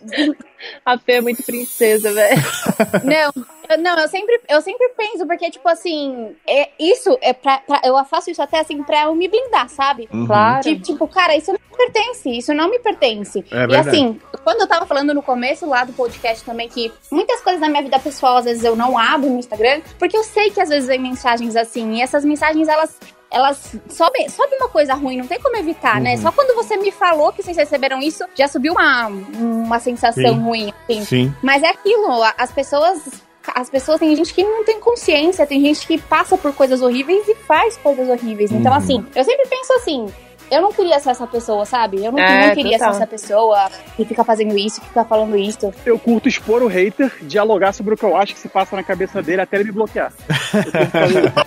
A 0.84 0.98
Fê 0.98 1.12
é 1.14 1.20
muito 1.20 1.42
princesa, 1.42 2.12
velho. 2.12 2.42
Não, 3.04 3.44
eu, 3.68 3.78
não, 3.78 3.98
eu 3.98 4.08
sempre, 4.08 4.40
eu 4.48 4.60
sempre 4.60 4.88
penso, 4.96 5.26
porque, 5.26 5.48
tipo 5.50 5.68
assim, 5.68 6.34
é, 6.46 6.70
isso 6.78 7.16
é 7.22 7.32
pra, 7.32 7.58
pra- 7.58 7.80
Eu 7.84 8.02
faço 8.04 8.30
isso 8.30 8.42
até 8.42 8.58
assim 8.58 8.82
pra 8.82 9.04
eu 9.04 9.14
me 9.14 9.28
blindar, 9.28 9.68
sabe? 9.68 10.08
Uhum. 10.12 10.26
Claro. 10.26 10.62
Tipo, 10.62 10.82
tipo, 10.82 11.08
cara, 11.08 11.36
isso 11.36 11.52
não 11.52 11.58
me 11.70 11.76
pertence, 11.76 12.30
isso 12.36 12.52
não 12.52 12.68
me 12.68 12.78
pertence. 12.80 13.38
É 13.50 13.54
e 13.54 13.66
verdade. 13.66 13.88
assim, 13.88 14.20
quando 14.42 14.60
eu 14.62 14.66
tava 14.66 14.86
falando 14.86 15.14
no 15.14 15.22
começo 15.22 15.66
lá 15.66 15.84
do 15.84 15.92
podcast 15.92 16.44
também, 16.44 16.68
que 16.68 16.92
muitas 17.12 17.40
coisas 17.42 17.60
da 17.60 17.68
minha 17.68 17.82
vida 17.82 17.98
pessoal, 18.00 18.38
às 18.38 18.44
vezes 18.44 18.64
eu 18.64 18.74
não 18.74 18.98
abro 18.98 19.30
no 19.30 19.38
Instagram, 19.38 19.80
porque 19.98 20.16
eu 20.16 20.24
sei 20.24 20.50
que 20.50 20.60
às 20.60 20.68
vezes 20.68 20.88
vem 20.88 20.98
mensagens 20.98 21.54
assim, 21.54 21.94
e 21.94 22.02
essas 22.02 22.24
mensagens, 22.24 22.66
elas. 22.68 22.98
Elas 23.30 23.76
sobe, 23.88 24.28
sobe 24.28 24.56
uma 24.56 24.68
coisa 24.68 24.92
ruim, 24.94 25.16
não 25.18 25.26
tem 25.26 25.38
como 25.40 25.56
evitar, 25.56 26.00
né? 26.00 26.14
Uhum. 26.16 26.22
Só 26.22 26.32
quando 26.32 26.54
você 26.56 26.76
me 26.76 26.90
falou 26.90 27.32
que 27.32 27.42
vocês 27.42 27.56
receberam 27.56 28.00
isso, 28.00 28.24
já 28.34 28.48
subiu 28.48 28.72
uma, 28.72 29.06
uma 29.06 29.78
sensação 29.78 30.34
Sim. 30.34 30.40
ruim, 30.40 30.72
assim. 30.84 31.04
Sim. 31.04 31.34
Mas 31.42 31.62
é 31.62 31.68
aquilo, 31.68 32.08
as 32.36 32.50
pessoas. 32.50 33.00
As 33.54 33.70
pessoas, 33.70 33.98
tem 33.98 34.14
gente 34.14 34.34
que 34.34 34.42
não 34.44 34.64
tem 34.64 34.78
consciência, 34.78 35.46
tem 35.46 35.60
gente 35.62 35.86
que 35.86 35.96
passa 35.98 36.36
por 36.36 36.52
coisas 36.54 36.82
horríveis 36.82 37.26
e 37.26 37.34
faz 37.34 37.76
coisas 37.78 38.08
horríveis. 38.08 38.52
Então, 38.52 38.70
Uhum. 38.72 38.78
assim, 38.78 39.06
eu 39.14 39.24
sempre 39.24 39.46
penso 39.48 39.72
assim. 39.74 40.06
Eu 40.50 40.60
não 40.62 40.72
queria 40.72 40.98
ser 40.98 41.10
essa 41.10 41.26
pessoa, 41.28 41.64
sabe? 41.64 42.04
Eu 42.04 42.10
não, 42.12 42.18
É, 42.18 42.48
não 42.48 42.54
queria 42.56 42.76
total. 42.76 42.92
ser 42.92 42.98
essa 42.98 43.06
pessoa 43.06 43.70
que 43.96 44.04
fica 44.04 44.24
fazendo 44.24 44.58
isso, 44.58 44.80
que 44.80 44.88
fica 44.88 45.04
falando 45.04 45.36
isso. 45.38 45.72
Eu 45.86 45.96
curto 45.98 46.28
expor 46.28 46.60
o 46.62 46.66
hater, 46.66 47.12
dialogar 47.22 47.72
sobre 47.72 47.94
o 47.94 47.96
que 47.96 48.04
eu 48.04 48.16
acho 48.16 48.34
que 48.34 48.40
se 48.40 48.48
passa 48.48 48.74
na 48.76 48.82
cabeça 48.82 49.22
dele 49.22 49.40
até 49.40 49.56
ele 49.56 49.64
me 49.66 49.72
bloquear. 49.72 50.12
Eu 50.52 51.44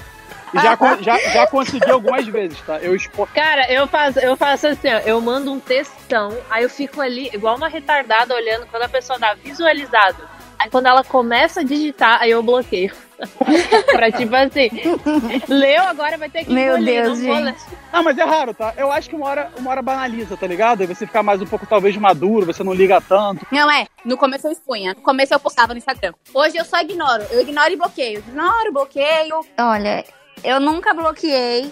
já, 0.53 0.77
já, 1.01 1.17
já 1.31 1.47
consegui 1.47 1.89
algumas 1.89 2.25
vezes, 2.27 2.59
tá? 2.61 2.77
Eu 2.79 2.95
expo... 2.95 3.27
Cara, 3.33 3.71
eu 3.71 3.87
faço, 3.87 4.19
eu 4.19 4.35
faço 4.37 4.67
assim, 4.67 4.93
ó, 4.93 4.99
eu 4.99 5.19
mando 5.21 5.51
um 5.51 5.59
textão, 5.59 6.35
aí 6.49 6.63
eu 6.63 6.69
fico 6.69 7.01
ali, 7.01 7.29
igual 7.33 7.57
uma 7.57 7.67
retardada, 7.67 8.35
olhando 8.35 8.65
quando 8.67 8.83
a 8.83 8.89
pessoa 8.89 9.17
dá 9.17 9.33
visualizado. 9.33 10.23
Aí 10.57 10.69
quando 10.69 10.87
ela 10.87 11.03
começa 11.03 11.59
a 11.59 11.63
digitar, 11.63 12.21
aí 12.21 12.31
eu 12.31 12.41
bloqueio. 12.41 12.93
pra 13.91 14.11
tipo 14.11 14.35
assim, 14.35 14.69
leu, 15.47 15.83
agora 15.83 16.17
vai 16.17 16.29
ter 16.29 16.43
que 16.43 16.51
Meu 16.51 16.77
engolir, 16.77 17.03
Deus, 17.03 17.19
não 17.19 17.45
gente. 17.45 17.63
Ah, 17.91 18.01
mas 18.01 18.17
é 18.17 18.23
raro, 18.23 18.53
tá? 18.53 18.73
Eu 18.77 18.91
acho 18.91 19.09
que 19.09 19.15
uma 19.15 19.27
hora, 19.27 19.51
uma 19.57 19.71
hora 19.71 19.81
banaliza, 19.81 20.35
tá 20.35 20.47
ligado? 20.47 20.81
Aí 20.81 20.87
você 20.87 21.05
fica 21.05 21.21
mais 21.21 21.41
um 21.41 21.45
pouco, 21.45 21.65
talvez, 21.65 21.95
maduro, 21.95 22.45
você 22.45 22.63
não 22.63 22.73
liga 22.73 22.99
tanto. 23.01 23.45
Não 23.51 23.69
é? 23.69 23.85
No 24.03 24.17
começo 24.17 24.47
eu 24.47 24.51
expunha. 24.51 24.93
No 24.93 25.01
começo 25.01 25.33
eu 25.33 25.39
postava 25.39 25.73
no 25.73 25.77
Instagram. 25.77 26.13
Hoje 26.33 26.57
eu 26.57 26.65
só 26.65 26.79
ignoro. 26.79 27.23
Eu 27.29 27.41
ignoro 27.41 27.71
e 27.71 27.75
bloqueio. 27.75 28.19
Ignoro, 28.19 28.73
bloqueio. 28.73 29.41
Olha, 29.57 30.03
eu 30.43 30.59
nunca 30.59 30.93
bloqueei, 30.93 31.71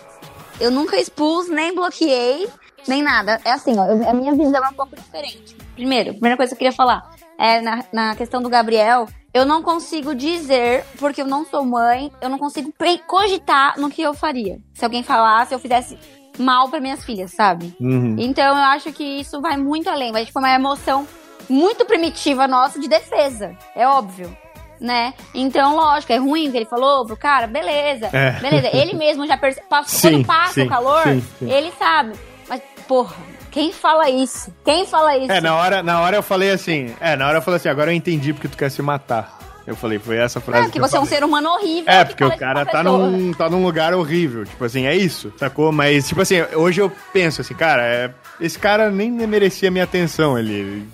eu 0.59 0.71
nunca 0.71 0.97
expus, 0.97 1.49
nem 1.49 1.73
bloqueei, 1.73 2.47
nem 2.87 3.01
nada. 3.01 3.39
É 3.43 3.51
assim, 3.51 3.77
ó, 3.77 3.85
eu- 3.85 4.09
a 4.09 4.13
minha 4.13 4.33
visão 4.33 4.63
é 4.63 4.69
um 4.69 4.73
pouco 4.73 4.95
diferente. 4.95 5.55
Primeiro, 5.75 6.11
primeira 6.13 6.37
coisa 6.37 6.49
que 6.49 6.55
eu 6.55 6.57
queria 6.59 6.71
falar 6.75 7.09
é 7.37 7.61
na, 7.61 7.83
na 7.91 8.15
questão 8.15 8.41
do 8.41 8.49
Gabriel. 8.49 9.07
Eu 9.33 9.45
não 9.45 9.63
consigo 9.63 10.13
dizer, 10.13 10.83
porque 10.99 11.21
eu 11.21 11.25
não 11.27 11.45
sou 11.45 11.63
mãe, 11.65 12.11
eu 12.21 12.27
não 12.29 12.37
consigo 12.37 12.73
cogitar 13.07 13.79
no 13.79 13.89
que 13.89 14.01
eu 14.01 14.13
faria. 14.13 14.59
Se 14.73 14.83
alguém 14.83 15.03
falasse, 15.03 15.53
eu 15.53 15.59
fizesse 15.59 15.97
mal 16.37 16.67
para 16.69 16.81
minhas 16.81 17.03
filhas, 17.05 17.31
sabe? 17.31 17.73
Uhum. 17.79 18.15
Então 18.19 18.45
eu 18.45 18.63
acho 18.63 18.91
que 18.91 19.03
isso 19.03 19.39
vai 19.41 19.55
muito 19.57 19.89
além, 19.89 20.11
vai 20.11 20.25
tipo 20.25 20.37
uma 20.39 20.53
emoção 20.53 21.07
muito 21.49 21.85
primitiva 21.85 22.47
nossa 22.47 22.79
de 22.79 22.87
defesa, 22.87 23.55
é 23.75 23.85
óbvio, 23.87 24.35
né? 24.81 25.13
Então, 25.33 25.75
lógico, 25.75 26.11
é 26.11 26.17
ruim 26.17 26.49
o 26.49 26.51
que 26.51 26.57
ele 26.57 26.65
falou 26.65 27.05
pro 27.05 27.15
cara, 27.15 27.45
beleza, 27.45 28.09
É. 28.11 28.31
beleza. 28.39 28.69
Ele 28.75 28.93
mesmo 28.95 29.27
já 29.27 29.37
percebe, 29.37 29.67
quando 29.69 30.25
passa 30.25 30.53
sim, 30.53 30.63
o 30.65 30.69
calor, 30.69 31.03
sim, 31.03 31.23
sim. 31.39 31.51
ele 31.51 31.71
sabe. 31.77 32.13
Mas, 32.49 32.61
porra, 32.87 33.15
quem 33.51 33.71
fala 33.71 34.09
isso? 34.09 34.51
Quem 34.65 34.85
fala 34.87 35.15
isso? 35.17 35.31
É, 35.31 35.39
na 35.39 35.55
hora, 35.55 35.83
na 35.83 36.01
hora 36.01 36.17
eu 36.17 36.23
falei 36.23 36.49
assim. 36.51 36.93
É, 36.99 37.15
na 37.15 37.27
hora 37.27 37.37
eu 37.37 37.41
falei 37.41 37.57
assim, 37.57 37.69
agora 37.69 37.91
eu 37.91 37.95
entendi 37.95 38.33
porque 38.33 38.47
tu 38.47 38.57
quer 38.57 38.71
se 38.71 38.81
matar. 38.81 39.39
Eu 39.67 39.75
falei, 39.75 39.99
foi 39.99 40.17
essa 40.17 40.41
frase. 40.41 40.67
É, 40.67 40.71
que 40.71 40.79
você 40.79 40.97
é 40.97 40.99
um 40.99 41.05
ser 41.05 41.23
humano 41.23 41.47
horrível. 41.49 41.93
É, 41.93 42.03
que 42.03 42.15
porque 42.15 42.23
o 42.23 42.35
cara 42.37 42.65
tá 42.65 42.83
num, 42.83 43.31
tá 43.31 43.47
num 43.47 43.63
lugar 43.63 43.93
horrível. 43.93 44.43
Tipo 44.43 44.65
assim, 44.65 44.87
é 44.87 44.95
isso, 44.95 45.31
sacou? 45.37 45.71
Mas, 45.71 46.07
tipo 46.07 46.19
assim, 46.21 46.41
hoje 46.55 46.81
eu 46.81 46.91
penso 47.13 47.41
assim, 47.41 47.53
cara, 47.53 47.83
é, 47.85 48.11
esse 48.39 48.57
cara 48.57 48.89
nem 48.89 49.11
merecia 49.11 49.69
minha 49.69 49.83
atenção. 49.83 50.37
Ele- 50.37 50.87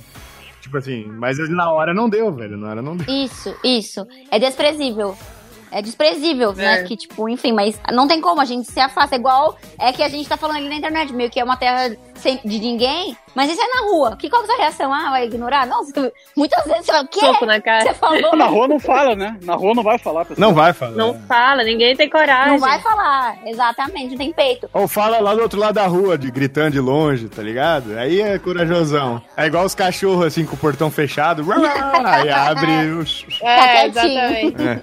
Tipo 0.68 0.80
assim, 0.80 1.06
mas 1.06 1.38
na 1.50 1.72
hora 1.72 1.94
não 1.94 2.10
deu, 2.10 2.30
velho. 2.30 2.58
Na 2.58 2.70
hora 2.70 2.82
não 2.82 2.98
deu. 2.98 3.08
Isso, 3.08 3.56
isso. 3.64 4.06
É 4.30 4.38
desprezível. 4.38 5.18
É 5.72 5.82
desprezível, 5.82 6.54
né? 6.54 6.84
Que, 6.84 6.98
tipo, 6.98 7.28
enfim, 7.30 7.54
mas 7.54 7.80
não 7.94 8.06
tem 8.06 8.20
como, 8.20 8.42
a 8.42 8.46
gente 8.46 8.70
se 8.70 8.80
afasta. 8.80 9.16
É 9.16 9.20
igual 9.20 9.58
é 9.80 9.94
que 9.94 10.04
a 10.04 10.10
gente 10.10 10.28
tá 10.28 10.36
falando 10.36 10.58
ali 10.58 10.68
na 10.68 10.76
internet, 10.76 11.14
meio 11.14 11.30
que 11.30 11.40
é 11.40 11.44
uma 11.44 11.56
terra 11.56 11.96
sem, 12.18 12.40
de 12.44 12.60
ninguém, 12.60 13.16
mas 13.36 13.50
isso 13.52 13.62
é 13.62 13.68
na 13.68 13.90
rua. 13.92 14.16
Que 14.18 14.30
qual 14.30 14.44
que 14.44 14.50
é 14.50 14.54
a 14.54 14.56
sua 14.56 14.64
reação? 14.64 14.94
Ah, 14.94 15.10
vai 15.12 15.26
ignorar? 15.26 15.66
Não, 15.66 15.84
você- 15.84 16.12
muitas 16.36 16.64
vezes 16.66 16.86
você 16.86 16.92
fala, 16.92 17.04
o 17.04 17.08
quê? 17.08 17.20
Soco 17.20 17.46
na 17.46 17.62
cara. 17.62 17.84
Você 17.86 17.94
falou? 17.94 18.36
Na 18.36 18.46
rua 18.46 18.68
não 18.68 18.80
fala, 18.80 19.16
né? 19.16 19.38
Na 19.44 19.56
rua 19.56 19.74
não 19.76 19.84
vai 19.84 19.98
falar, 19.98 20.26
pessoal. 20.26 20.48
Não 20.50 20.56
vai 20.56 20.74
falar. 20.74 20.92
Não 20.96 21.20
fala, 21.28 21.64
ninguém 21.64 21.96
tem 21.96 22.10
coragem. 22.10 22.54
Não 22.54 22.60
vai 22.60 22.80
falar, 22.82 23.38
exatamente, 23.46 24.12
não 24.12 24.18
tem 24.18 24.34
peito. 24.34 24.70
Ou 24.74 24.88
fala 24.88 25.20
lá 25.20 25.34
do 25.36 25.42
outro 25.42 25.60
lado 25.60 25.76
da 25.76 25.88
rua, 25.88 26.18
de 26.18 26.30
gritando 26.32 26.72
de 26.72 26.80
longe, 26.80 27.30
tá 27.30 27.42
ligado? 27.42 27.98
Aí 27.98 28.22
é 28.22 28.38
corajosão. 28.40 29.22
É 29.36 29.46
igual 29.46 29.66
os 29.66 29.76
cachorros, 29.76 30.26
assim, 30.26 30.46
com 30.46 30.56
o 30.56 30.58
portão 30.60 30.90
fechado. 30.92 31.44
Aí 32.06 32.30
abre 32.30 32.92
os... 32.92 33.24
Tá 33.40 33.48
É, 33.48 33.90
quietinho. 33.90 34.22
exatamente. 34.22 34.62
É, 34.64 34.72
é 34.72 34.82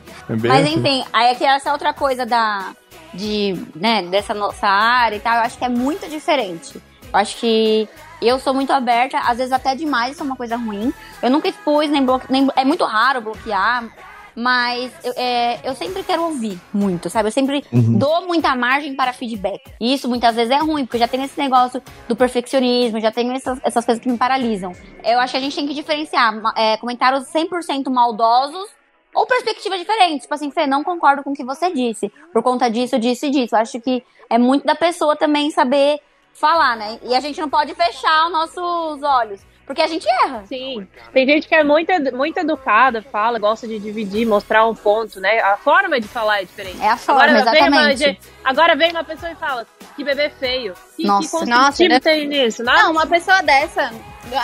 Mas 0.49 0.65
assim. 0.67 0.75
enfim, 0.79 1.05
aí 1.13 1.31
é 1.31 1.35
que 1.35 1.45
essa 1.45 1.73
outra 1.73 1.93
coisa 1.93 2.25
da 2.27 2.73
de, 3.13 3.55
né, 3.77 4.03
dessa 4.03 4.35
nossa 4.35 4.67
área 4.67 5.17
e 5.17 5.21
tal, 5.21 5.37
eu 5.37 5.43
acho 5.43 5.57
que 5.57 5.65
é 5.65 5.69
muito 5.69 6.09
diferente. 6.09 6.81
Eu 7.15 7.21
acho 7.21 7.37
que 7.37 7.89
eu 8.21 8.41
sou 8.41 8.53
muito 8.53 8.73
aberta, 8.73 9.19
às 9.19 9.39
vezes 9.39 9.53
até 9.53 9.77
demais, 9.77 10.13
isso 10.13 10.23
é 10.23 10.27
uma 10.27 10.35
coisa 10.35 10.57
ruim. 10.57 10.93
Eu 11.23 11.31
nunca 11.31 11.49
expus, 11.49 11.89
nem, 11.89 12.05
bloque... 12.05 12.27
nem 12.29 12.49
é 12.57 12.65
muito 12.65 12.85
raro 12.85 13.21
bloquear, 13.21 13.89
mas 14.35 14.91
eu, 15.05 15.13
é, 15.17 15.61
eu 15.63 15.77
sempre 15.77 16.03
quero 16.03 16.25
ouvir 16.25 16.59
muito, 16.73 17.09
sabe? 17.09 17.29
Eu 17.29 17.33
sempre 17.33 17.65
dou 17.73 18.27
muita 18.27 18.57
margem 18.57 18.97
para 18.97 19.13
feedback. 19.13 19.63
E 19.81 19.95
isso 19.95 20.09
muitas 20.09 20.35
vezes 20.35 20.51
é 20.51 20.59
ruim, 20.59 20.85
porque 20.85 20.99
já 20.99 21.07
tem 21.07 21.23
esse 21.23 21.39
negócio 21.39 21.81
do 22.09 22.17
perfeccionismo, 22.17 22.99
já 22.99 23.13
tenho 23.13 23.33
essas, 23.33 23.61
essas 23.63 23.85
coisas 23.85 24.03
que 24.03 24.11
me 24.11 24.19
paralisam. 24.19 24.73
Eu 25.05 25.21
acho 25.21 25.31
que 25.31 25.37
a 25.37 25.41
gente 25.41 25.55
tem 25.55 25.69
que 25.69 25.75
diferenciar 25.75 26.35
é, 26.57 26.77
comentários 26.79 27.29
100% 27.33 27.89
maldosos 27.91 28.69
ou 29.15 29.25
perspectivas 29.25 29.79
diferentes. 29.79 30.23
Tipo 30.23 30.35
assim, 30.35 30.51
Fê, 30.51 30.67
não 30.67 30.83
concordo 30.83 31.23
com 31.23 31.31
o 31.31 31.35
que 31.35 31.45
você 31.45 31.73
disse. 31.73 32.11
Por 32.33 32.43
conta 32.43 32.69
disso, 32.69 32.99
disso 32.99 33.27
e 33.27 33.31
disso. 33.31 33.55
Eu 33.55 33.61
acho 33.61 33.81
que 33.81 34.03
é 34.29 34.37
muito 34.37 34.67
da 34.67 34.75
pessoa 34.75 35.15
também 35.15 35.53
saber 35.53 36.01
falar, 36.35 36.77
né? 36.77 36.99
E 37.03 37.15
a 37.15 37.21
gente 37.21 37.41
não 37.41 37.49
pode 37.49 37.75
fechar 37.75 38.27
os 38.27 38.33
nossos 38.33 39.03
olhos. 39.03 39.41
Porque 39.67 39.81
a 39.81 39.87
gente 39.87 40.07
erra. 40.23 40.45
Sim. 40.47 40.87
Tem 41.11 41.27
gente 41.27 41.49
que 41.49 41.55
é 41.55 41.65
muito, 41.65 41.91
muito 42.15 42.37
educada, 42.37 43.01
fala, 43.01 43.39
gosta 43.39 43.67
de 43.67 43.79
dividir, 43.79 44.27
mostrar 44.27 44.67
um 44.67 44.75
ponto, 44.75 45.19
né? 45.21 45.41
A 45.41 45.57
forma 45.57 45.99
de 45.99 46.07
falar 46.07 46.43
é 46.43 46.45
diferente. 46.45 46.83
É 46.83 46.91
a 46.91 46.99
forma, 46.99 47.23
agora 47.23 47.33
Vem 47.51 47.61
uma, 47.63 47.67
exatamente. 47.79 47.99
gente- 47.99 48.21
agora 48.45 48.77
vem 48.77 48.91
uma 48.91 49.05
pessoa 49.05 49.33
e 49.33 49.35
fala, 49.37 49.67
que 49.97 50.05
bebê 50.05 50.29
feio. 50.29 50.75
Que, 50.95 51.07
Nossa. 51.07 51.23
que 51.23 51.31
construtivo 51.31 51.59
Nossa, 51.63 51.89
né? 51.89 52.01
tem 52.01 52.29
nisso? 52.29 52.63
Nada? 52.63 52.83
Não, 52.83 52.93
uma 52.93 53.07
pessoa 53.07 53.43
dessa. 53.43 53.91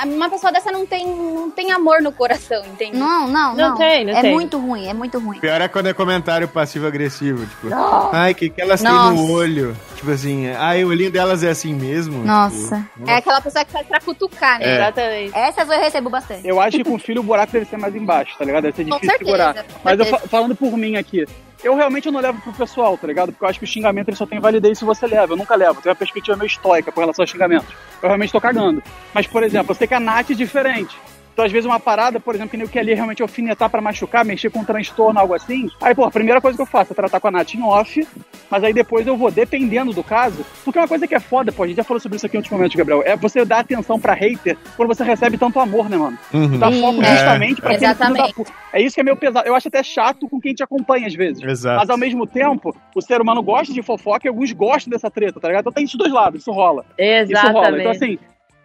Uma 0.04 0.30
pessoa 0.30 0.52
dessa 0.52 0.70
não 0.70 0.86
tem, 0.86 1.06
não 1.06 1.50
tem 1.50 1.70
amor 1.72 2.02
no 2.02 2.12
coração, 2.12 2.62
entende? 2.64 2.96
Não, 2.96 3.26
não, 3.26 3.54
não. 3.54 3.70
Não 3.70 3.76
tem, 3.76 4.04
não 4.04 4.16
é 4.16 4.22
tem. 4.22 4.32
muito 4.32 4.58
ruim, 4.58 4.86
é 4.86 4.94
muito 4.94 5.18
ruim. 5.18 5.38
Pior 5.40 5.60
é 5.60 5.68
quando 5.68 5.86
é 5.86 5.92
comentário 5.94 6.48
passivo-agressivo, 6.48 7.46
tipo, 7.46 7.68
ai, 8.12 8.34
que 8.34 8.48
que 8.48 8.60
elas 8.60 8.80
têm 8.80 8.90
Nossa. 8.90 9.14
no 9.14 9.30
olho? 9.32 9.76
Tipo 9.96 10.10
assim, 10.10 10.48
ai, 10.48 10.84
o 10.84 10.88
olhinho 10.88 11.10
delas 11.10 11.42
é 11.42 11.50
assim 11.50 11.74
mesmo? 11.74 12.24
Nossa. 12.24 12.86
Tipo, 12.94 13.10
É 13.10 13.16
aquela 13.16 13.40
pessoa 13.40 13.64
que 13.64 13.72
faz 13.72 13.86
pra 13.86 14.00
cutucar, 14.00 14.58
né? 14.58 14.66
É. 14.66 14.74
Exatamente. 14.76 15.36
Essas 15.36 15.68
eu 15.68 15.80
recebo 15.80 16.10
bastante. 16.10 16.46
Eu 16.46 16.60
acho 16.60 16.76
que 16.78 16.84
com 16.84 16.98
filho 16.98 17.20
o 17.20 17.24
buraco 17.24 17.52
deve 17.52 17.66
ser 17.66 17.76
mais 17.76 17.94
embaixo, 17.94 18.36
tá 18.38 18.44
ligado? 18.44 18.62
Deve 18.64 18.76
ser 18.76 18.84
difícil 18.84 19.08
certeza, 19.08 19.30
segurar. 19.30 19.64
Mas 19.84 19.98
eu 19.98 20.06
falando 20.28 20.54
por 20.54 20.76
mim 20.76 20.96
aqui, 20.96 21.26
eu 21.62 21.74
realmente 21.74 22.10
não 22.10 22.20
levo 22.20 22.40
pro 22.40 22.52
pessoal, 22.52 22.96
tá 22.96 23.06
ligado? 23.06 23.32
Porque 23.32 23.44
eu 23.44 23.48
acho 23.48 23.58
que 23.58 23.64
o 23.64 23.68
xingamento 23.68 24.08
ele 24.08 24.16
só 24.16 24.26
tem 24.26 24.40
validez 24.40 24.78
se 24.78 24.84
você 24.84 25.06
leva. 25.06 25.32
Eu 25.32 25.36
nunca 25.36 25.54
levo. 25.54 25.78
Eu 25.78 25.82
tenho 25.82 25.92
uma 25.92 25.98
perspectiva 25.98 26.36
meio 26.36 26.46
estoica 26.46 26.90
com 26.90 27.00
relação 27.00 27.22
aos 27.22 27.30
xingamentos. 27.30 27.68
Eu 28.02 28.08
realmente 28.08 28.32
tô 28.32 28.40
cagando. 28.40 28.82
Mas, 29.12 29.26
por 29.26 29.42
exemplo, 29.42 29.72
eu 29.72 29.74
sei 29.74 29.86
que 29.86 29.94
a 29.94 30.00
Nath 30.00 30.30
é 30.30 30.34
diferente. 30.34 30.96
Então, 31.32 31.44
às 31.44 31.52
vezes, 31.52 31.66
uma 31.66 31.80
parada, 31.80 32.20
por 32.20 32.34
exemplo, 32.34 32.50
que 32.50 32.56
nem 32.56 32.66
o 32.66 32.68
que 32.68 32.78
ali 32.78 32.92
realmente 32.94 33.22
alfinetar 33.22 33.70
pra 33.70 33.80
machucar, 33.80 34.24
mexer 34.24 34.50
com 34.50 34.60
um 34.60 34.64
transtorno, 34.64 35.18
algo 35.18 35.34
assim. 35.34 35.68
Aí, 35.80 35.94
pô, 35.94 36.04
a 36.04 36.10
primeira 36.10 36.40
coisa 36.40 36.56
que 36.56 36.62
eu 36.62 36.66
faço 36.66 36.92
é 36.92 36.94
tratar 36.94 37.20
com 37.20 37.28
a 37.28 37.30
Nath 37.30 37.54
em 37.54 37.62
off, 37.62 38.06
mas 38.50 38.64
aí 38.64 38.72
depois 38.72 39.06
eu 39.06 39.16
vou, 39.16 39.30
dependendo 39.30 39.92
do 39.92 40.02
caso. 40.02 40.44
Porque 40.64 40.78
uma 40.78 40.88
coisa 40.88 41.06
que 41.06 41.14
é 41.14 41.20
foda, 41.20 41.52
pô, 41.52 41.62
a 41.62 41.66
gente 41.66 41.76
já 41.76 41.84
falou 41.84 42.00
sobre 42.00 42.16
isso 42.16 42.26
aqui 42.26 42.36
em 42.36 42.38
outros 42.38 42.52
momentos, 42.52 42.76
Gabriel, 42.76 43.02
é 43.04 43.16
você 43.16 43.44
dar 43.44 43.60
atenção 43.60 43.98
pra 43.98 44.12
hater 44.12 44.56
quando 44.76 44.88
você 44.88 45.04
recebe 45.04 45.38
tanto 45.38 45.58
amor, 45.60 45.88
né, 45.88 45.96
mano? 45.96 46.18
Uhum. 46.32 46.58
Dá 46.58 46.70
foco 46.70 47.02
É, 47.02 47.16
justamente 47.16 47.60
pra 47.60 47.70
filho 47.70 47.80
da 47.80 47.90
exatamente. 47.90 48.34
puta. 48.34 48.52
É 48.72 48.82
isso 48.82 48.94
que 48.94 49.00
é 49.00 49.04
meio 49.04 49.16
pesado. 49.16 49.46
Eu 49.48 49.54
acho 49.54 49.68
até 49.68 49.82
chato 49.82 50.28
com 50.28 50.40
quem 50.40 50.54
te 50.54 50.62
acompanha 50.62 51.06
às 51.06 51.14
vezes. 51.14 51.42
Exato. 51.42 51.78
Mas 51.80 51.90
ao 51.90 51.96
mesmo 51.98 52.26
tempo, 52.26 52.76
o 52.94 53.00
ser 53.00 53.20
humano 53.20 53.42
gosta 53.42 53.72
de 53.72 53.82
fofoca 53.82 54.26
e 54.26 54.28
alguns 54.28 54.52
gostam 54.52 54.90
dessa 54.90 55.10
treta, 55.10 55.40
tá 55.40 55.48
ligado? 55.48 55.62
Então 55.62 55.72
tem 55.72 55.84
esses 55.84 55.96
dois 55.96 56.12
lados, 56.12 56.40
isso 56.42 56.52
rola. 56.52 56.84
Isso 56.98 57.32
rola. 57.34 57.68
Exatamente. 57.68 57.80
Então, 57.80 57.92
assim, 57.92 58.18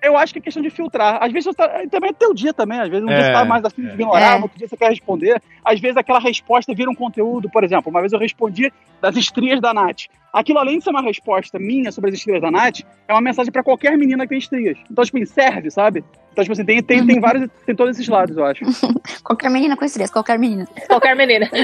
eu 0.08 0.18
acho 0.18 0.34
que 0.34 0.40
é 0.40 0.42
questão 0.42 0.62
de 0.62 0.70
filtrar. 0.70 1.18
Às 1.22 1.32
vezes 1.32 1.46
você 1.46 1.56
tá, 1.56 1.68
também 1.90 2.10
é 2.10 2.14
teu 2.14 2.34
dia 2.34 2.54
também. 2.54 2.80
Às 2.80 2.90
vezes 2.90 3.06
um 3.06 3.10
É, 3.10 3.16
dia 3.16 3.26
você 3.26 3.32
tá 3.34 3.46
mais 3.46 3.66
afim 3.66 3.82
de 3.84 3.94
ignorar, 3.94 4.36
É. 4.36 4.38
no 4.38 4.44
outro 4.44 4.58
dia 4.58 4.68
você 4.68 4.78
quer 4.78 4.90
responder. 4.90 5.42
Às 5.64 5.80
vezes 5.80 5.98
aquela 5.98 6.20
resposta 6.20 6.74
vira 6.74 6.90
um 6.90 6.96
conteúdo, 6.96 7.50
por 7.50 7.64
exemplo. 7.64 7.90
Uma 7.90 8.00
vez 8.02 8.14
eu 8.14 8.20
respondi 8.20 8.72
das 9.02 9.16
estrias 9.16 9.60
da 9.60 9.74
Nath. 9.74 10.04
Aquilo, 10.36 10.60
além 10.60 10.80
de 10.80 10.84
ser 10.84 10.90
uma 10.90 11.02
resposta 11.02 11.58
minha 11.58 11.94
sobre 11.94 12.10
as 12.10 12.18
estrias 12.18 12.42
da 12.42 12.52
Nath, 12.52 12.82
é 13.08 13.14
uma 13.14 13.22
mensagem 13.22 13.54
pra 13.54 13.64
qualquer 13.64 13.98
menina 13.98 14.24
que 14.24 14.32
tem 14.32 14.38
estrias. 14.38 14.78
Então, 14.92 15.06
tipo, 15.06 15.18
assim, 15.18 15.26
serve, 15.26 15.72
sabe? 15.72 16.04
Então, 16.34 16.44
tipo 16.44 16.52
assim, 16.52 16.66
tem, 16.66 16.84
tem, 16.84 17.08
tem 17.08 17.22
vários, 17.22 17.50
tem 17.66 17.74
todos 17.74 17.96
esses 17.96 18.10
lados, 18.10 18.36
eu 18.36 18.44
acho. 18.44 18.66
Qualquer 19.24 19.50
menina 19.50 19.78
com 19.78 19.86
estresse, 19.86 20.12
qualquer 20.12 20.38
menina. 20.38 20.68
Qualquer 20.88 21.16
menina. 21.16 21.50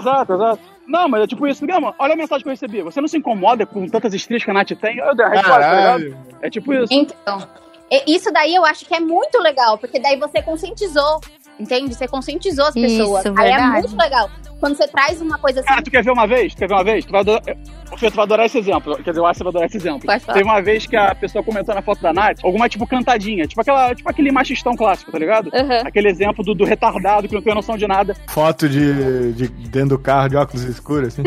exato, 0.00 0.32
exato. 0.32 0.60
Não, 0.86 1.06
mas 1.06 1.22
é 1.22 1.26
tipo 1.26 1.46
isso, 1.46 1.66
Gama, 1.66 1.94
olha 1.98 2.14
a 2.14 2.16
mensagem 2.16 2.42
que 2.42 2.48
eu 2.48 2.52
recebi. 2.52 2.82
Você 2.82 3.00
não 3.00 3.08
se 3.08 3.18
incomoda 3.18 3.66
com 3.66 3.86
tantas 3.88 4.14
estrias 4.14 4.42
que 4.42 4.50
a 4.50 4.54
Nath 4.54 4.72
tem? 4.80 4.96
Eu 4.96 5.14
dei 5.14 5.26
a 5.26 5.28
resposta, 5.28 5.60
tá 5.60 5.96
ligado? 5.96 6.16
É 6.40 6.50
tipo 6.50 6.72
isso. 6.72 6.92
Então, 6.92 7.46
isso 8.06 8.32
daí 8.32 8.54
eu 8.54 8.64
acho 8.64 8.86
que 8.86 8.94
é 8.94 9.00
muito 9.00 9.38
legal, 9.38 9.76
porque 9.76 10.00
daí 10.00 10.18
você 10.18 10.42
conscientizou, 10.42 11.20
entende? 11.58 11.94
Você 11.94 12.08
conscientizou 12.08 12.66
as 12.66 12.76
Isso, 12.76 12.98
pessoas. 12.98 13.26
Aí 13.26 13.50
é 13.50 13.56
verdade. 13.56 13.88
muito 13.88 13.96
legal. 13.96 14.30
Quando 14.60 14.76
você 14.76 14.88
traz 14.88 15.20
uma 15.20 15.36
coisa 15.38 15.60
assim, 15.60 15.68
Cara, 15.68 15.82
tu 15.82 15.90
quer 15.90 16.02
ver 16.02 16.10
uma 16.10 16.26
vez? 16.26 16.54
Tu 16.54 16.58
quer 16.58 16.68
ver 16.68 16.74
uma 16.74 16.84
vez? 16.84 17.04
Tu 17.04 17.12
vai 17.12 17.20
adorar, 17.20 17.42
tu 17.42 18.10
vai 18.14 18.24
adorar 18.24 18.46
esse 18.46 18.58
exemplo. 18.58 18.96
Quer 18.96 19.10
dizer, 19.10 19.20
eu 19.20 19.26
acho 19.26 19.32
que 19.34 19.38
você 19.38 19.44
vai 19.44 19.50
adorar 19.50 19.66
esse 19.66 19.76
exemplo. 19.76 20.06
Pode 20.06 20.24
falar. 20.24 20.38
Teve 20.38 20.48
uma 20.48 20.62
vez 20.62 20.86
que 20.86 20.96
a 20.96 21.14
pessoa 21.14 21.44
comentou 21.44 21.74
na 21.74 21.82
foto 21.82 22.00
da 22.00 22.12
Nath 22.12 22.38
alguma, 22.42 22.68
tipo, 22.68 22.86
cantadinha. 22.86 23.46
Tipo, 23.46 23.60
aquela, 23.60 23.94
tipo 23.94 24.08
aquele 24.08 24.32
machistão 24.32 24.74
clássico, 24.74 25.12
tá 25.12 25.18
ligado? 25.18 25.50
Aham. 25.52 25.82
Aquele 25.84 26.08
exemplo 26.08 26.42
do, 26.42 26.54
do 26.54 26.64
retardado 26.64 27.28
que 27.28 27.34
não 27.34 27.42
tem 27.42 27.54
noção 27.54 27.76
de 27.76 27.86
nada. 27.86 28.16
Foto 28.28 28.68
de, 28.68 29.32
de 29.34 29.48
dentro 29.68 29.90
do 29.90 29.98
carro 29.98 30.28
de 30.28 30.36
óculos 30.36 30.62
escuros, 30.64 31.08
assim. 31.08 31.22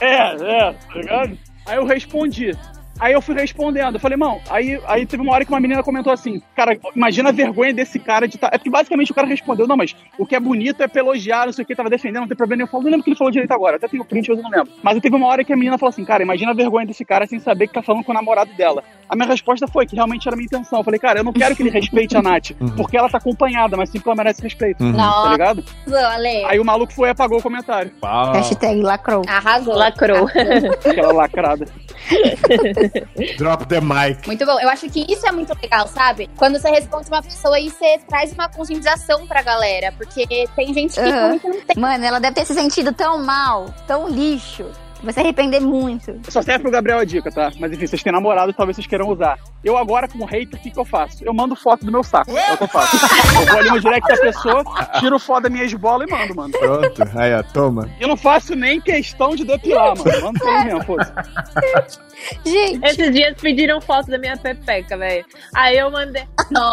É, 0.00 0.68
é, 0.68 0.72
tá 0.72 0.94
ligado? 0.94 1.38
Aí 1.66 1.76
eu 1.76 1.84
respondi. 1.84 2.52
Aí 3.00 3.14
eu 3.14 3.22
fui 3.22 3.34
respondendo. 3.34 3.94
Eu 3.94 4.00
falei, 4.00 4.16
mano, 4.16 4.40
aí, 4.50 4.80
aí 4.86 5.06
teve 5.06 5.22
uma 5.22 5.32
hora 5.32 5.44
que 5.44 5.50
uma 5.50 5.60
menina 5.60 5.82
comentou 5.82 6.12
assim: 6.12 6.40
Cara, 6.54 6.78
imagina 6.94 7.30
a 7.30 7.32
vergonha 7.32 7.72
desse 7.72 7.98
cara 7.98 8.28
de 8.28 8.36
tá. 8.36 8.50
É 8.52 8.58
porque 8.58 8.70
basicamente 8.70 9.10
o 9.10 9.14
cara 9.14 9.26
respondeu: 9.26 9.66
Não, 9.66 9.76
mas 9.76 9.96
o 10.18 10.26
que 10.26 10.36
é 10.36 10.40
bonito 10.40 10.82
é 10.82 10.88
pra 10.88 11.00
elogiar, 11.00 11.46
não 11.46 11.52
sei 11.52 11.64
o 11.64 11.66
que, 11.66 11.74
tava 11.74 11.88
defendendo, 11.88 12.22
não 12.22 12.28
tem 12.28 12.36
problema. 12.36 12.62
Eu 12.62 12.66
falo, 12.66 12.84
não 12.84 12.90
lembro 12.90 13.00
o 13.00 13.04
que 13.04 13.10
ele 13.10 13.16
falou 13.16 13.30
direito 13.30 13.52
agora, 13.52 13.76
até 13.76 13.88
tem 13.88 14.00
o 14.00 14.04
print, 14.04 14.28
mas 14.28 14.38
eu 14.38 14.42
não 14.44 14.50
lembro. 14.50 14.72
Mas 14.82 15.00
teve 15.00 15.16
uma 15.16 15.26
hora 15.26 15.42
que 15.42 15.52
a 15.52 15.56
menina 15.56 15.78
falou 15.78 15.90
assim: 15.90 16.04
Cara, 16.04 16.22
imagina 16.22 16.50
a 16.50 16.54
vergonha 16.54 16.86
desse 16.86 17.04
cara 17.04 17.26
sem 17.26 17.40
saber 17.40 17.68
que 17.68 17.74
tá 17.74 17.82
falando 17.82 18.04
com 18.04 18.12
o 18.12 18.14
namorado 18.14 18.52
dela. 18.54 18.84
A 19.08 19.16
minha 19.16 19.26
resposta 19.26 19.66
foi 19.66 19.86
que 19.86 19.96
realmente 19.96 20.28
era 20.28 20.34
a 20.34 20.36
minha 20.36 20.46
intenção. 20.46 20.78
Eu 20.78 20.84
falei, 20.84 21.00
cara, 21.00 21.18
eu 21.18 21.24
não 21.24 21.32
quero 21.32 21.56
que 21.56 21.62
ele 21.64 21.70
respeite 21.70 22.16
a 22.16 22.22
Nath, 22.22 22.52
porque 22.76 22.96
ela 22.96 23.08
tá 23.08 23.18
acompanhada, 23.18 23.76
mas 23.76 23.88
sim 23.90 23.98
porque 23.98 24.08
ela 24.08 24.16
merece 24.16 24.40
respeito. 24.40 24.84
Uhum. 24.84 24.92
Tá 24.92 24.98
Nossa, 24.98 25.32
ligado? 25.32 25.64
Ale. 25.92 26.44
Aí 26.44 26.60
o 26.60 26.64
maluco 26.64 26.92
foi 26.92 27.08
e 27.08 27.10
apagou 27.10 27.38
o 27.38 27.42
comentário. 27.42 27.90
Pau. 28.00 28.32
Hashtag 28.32 28.80
lacrou. 28.80 29.22
Arrasou. 29.26 29.74
Lacrou. 29.74 30.28
Aquela 30.88 31.12
lacrada. 31.12 31.66
Drop 33.36 33.66
the 33.66 33.80
mic. 33.80 34.26
Muito 34.26 34.44
bom. 34.44 34.58
Eu 34.60 34.68
acho 34.68 34.88
que 34.88 35.04
isso 35.08 35.26
é 35.26 35.32
muito 35.32 35.52
legal, 35.62 35.86
sabe? 35.88 36.28
Quando 36.36 36.58
você 36.58 36.70
responde 36.70 37.08
uma 37.08 37.22
pessoa 37.22 37.58
e 37.58 37.70
você 37.70 37.98
traz 38.08 38.32
uma 38.32 38.48
conscientização 38.48 39.26
pra 39.26 39.42
galera. 39.42 39.92
Porque 39.92 40.26
tem 40.56 40.74
gente 40.74 40.94
que 40.94 41.00
realmente 41.00 41.46
não 41.46 41.60
tem. 41.60 41.76
Mano, 41.76 42.04
ela 42.04 42.18
deve 42.18 42.34
ter 42.34 42.44
se 42.44 42.54
sentido 42.54 42.92
tão 42.92 43.18
mal, 43.24 43.66
tão 43.86 44.08
lixo. 44.08 44.66
Vai 45.02 45.12
se 45.12 45.20
arrepender 45.20 45.60
muito. 45.60 46.20
Só 46.28 46.42
serve 46.42 46.62
pro 46.62 46.70
Gabriel 46.70 46.98
a 46.98 47.04
dica, 47.04 47.30
tá? 47.30 47.50
Mas 47.58 47.72
enfim, 47.72 47.86
vocês 47.86 48.02
têm 48.02 48.12
namorado, 48.12 48.52
talvez 48.52 48.76
vocês 48.76 48.86
queiram 48.86 49.08
usar. 49.08 49.38
Eu 49.64 49.76
agora, 49.76 50.08
como 50.08 50.24
hater, 50.24 50.58
o 50.58 50.62
que, 50.62 50.70
que 50.70 50.78
eu 50.78 50.84
faço? 50.84 51.24
Eu 51.24 51.32
mando 51.32 51.56
foto 51.56 51.84
do 51.84 51.92
meu 51.92 52.02
saco. 52.02 52.36
É 52.36 52.52
o 52.52 52.56
que 52.56 52.64
eu 52.64 52.68
faço. 52.68 52.96
Eu 52.96 53.46
vou 53.46 53.58
ali 53.58 53.70
no 53.70 53.80
direct 53.80 54.08
da 54.08 54.16
pessoa, 54.16 54.64
tiro 54.98 55.18
foto 55.18 55.44
da 55.44 55.50
minha 55.50 55.64
esbola 55.64 56.04
e 56.06 56.10
mando, 56.10 56.34
mano. 56.34 56.52
Pronto. 56.58 57.02
Aí, 57.16 57.34
ó, 57.34 57.42
toma. 57.42 57.90
Eu 57.98 58.08
não 58.08 58.16
faço 58.16 58.54
nem 58.54 58.80
questão 58.80 59.34
de 59.34 59.44
depilar, 59.44 59.96
mano. 59.96 60.20
Mando 60.22 60.38
pra 60.38 60.58
mim 60.60 60.64
mesmo, 60.66 60.84
foda-se. 60.84 61.12
Gente, 62.44 62.84
Esses 62.84 63.12
dias 63.12 63.34
pediram 63.40 63.80
foto 63.80 64.10
da 64.10 64.18
minha 64.18 64.36
pepeca, 64.36 64.96
velho. 64.96 65.24
Aí 65.56 65.78
eu 65.78 65.90
mandei. 65.90 66.24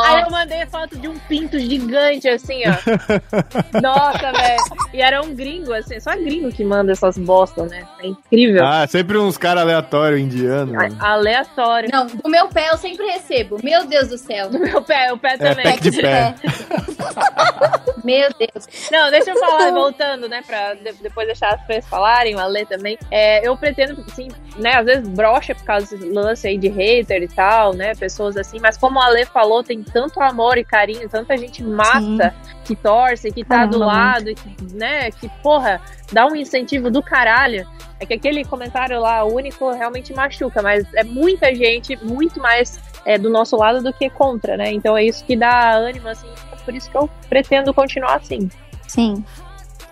Aí 0.05 0.21
eu 0.23 0.29
mandei 0.29 0.65
foto 0.65 0.97
de 0.97 1.07
um 1.07 1.17
pinto 1.19 1.57
gigante, 1.59 2.27
assim, 2.27 2.61
ó. 2.65 3.79
Nossa, 3.81 4.31
velho. 4.31 4.63
E 4.93 5.01
era 5.01 5.21
um 5.21 5.33
gringo, 5.33 5.73
assim. 5.73 5.99
Só 5.99 6.11
gringo 6.15 6.51
que 6.51 6.63
manda 6.63 6.91
essas 6.91 7.17
bostas, 7.17 7.69
né? 7.69 7.87
É 7.99 8.07
incrível. 8.25 8.65
Ah, 8.65 8.85
sempre 8.87 9.17
uns 9.17 9.37
caras 9.37 9.63
aleatórios 9.63 10.19
indianos. 10.19 10.75
A- 10.99 11.11
Aleatório. 11.13 11.89
Não, 11.91 12.05
do 12.07 12.29
meu 12.29 12.47
pé 12.49 12.69
eu 12.71 12.77
sempre 12.77 13.05
recebo. 13.05 13.57
Meu 13.63 13.85
Deus 13.85 14.07
do 14.09 14.17
céu. 14.17 14.49
Do 14.49 14.59
meu 14.59 14.81
pé, 14.81 15.11
o 15.13 15.17
pé 15.17 15.33
É, 15.33 15.37
também. 15.37 15.63
pack 15.65 15.81
de 15.89 16.01
pé. 16.01 16.35
Meu 18.03 18.29
Deus. 18.39 18.67
Não, 18.91 19.09
deixa 19.11 19.31
eu 19.31 19.37
falar, 19.39 19.71
voltando, 19.73 20.29
né, 20.29 20.41
pra 20.45 20.73
de- 20.75 20.93
depois 21.01 21.27
deixar 21.27 21.55
as 21.55 21.61
pessoas 21.65 21.87
falarem, 21.89 22.35
o 22.35 22.39
Ale 22.39 22.65
também. 22.65 22.97
É, 23.11 23.45
eu 23.45 23.55
pretendo, 23.57 24.03
assim, 24.09 24.29
né, 24.57 24.75
às 24.75 24.85
vezes 24.85 25.07
brocha 25.09 25.53
por 25.53 25.63
causa 25.65 25.95
desse 25.97 26.09
lance 26.09 26.47
aí 26.47 26.57
de 26.57 26.69
hater 26.69 27.21
e 27.23 27.27
tal, 27.27 27.73
né, 27.73 27.93
pessoas 27.95 28.37
assim, 28.37 28.59
mas 28.61 28.77
como 28.77 28.97
o 28.97 29.01
Ale 29.01 29.25
falou, 29.25 29.63
tem 29.63 29.83
tanto 29.83 30.21
amor 30.21 30.57
e 30.57 30.63
carinho, 30.63 31.07
tanta 31.09 31.37
gente 31.37 31.61
massa 31.63 32.33
que 32.67 32.75
torce, 32.75 33.31
que 33.31 33.45
tá 33.45 33.65
do 33.65 33.79
Caramba, 33.79 33.85
lado, 33.85 34.35
que, 34.35 34.75
né, 34.75 35.09
que, 35.11 35.29
porra, 35.41 35.81
dá 36.11 36.27
um 36.27 36.35
incentivo 36.35 36.91
do 36.91 37.01
caralho. 37.01 37.65
É 37.99 38.05
que 38.05 38.13
aquele 38.13 38.45
comentário 38.45 38.99
lá 38.99 39.23
único 39.23 39.71
realmente 39.71 40.13
machuca, 40.13 40.61
mas 40.61 40.85
é 40.93 41.03
muita 41.03 41.55
gente, 41.55 41.97
muito 42.03 42.39
mais 42.39 42.79
é, 43.05 43.17
do 43.17 43.29
nosso 43.29 43.55
lado 43.55 43.81
do 43.81 43.91
que 43.91 44.09
contra, 44.09 44.55
né? 44.55 44.71
Então 44.71 44.95
é 44.95 45.03
isso 45.03 45.23
que 45.25 45.35
dá 45.35 45.71
ânimo, 45.71 46.07
assim, 46.09 46.27
por 46.63 46.75
isso 46.75 46.91
que 46.91 46.97
eu 46.97 47.09
pretendo 47.29 47.73
continuar 47.73 48.17
assim. 48.17 48.49
Sim. 48.87 49.23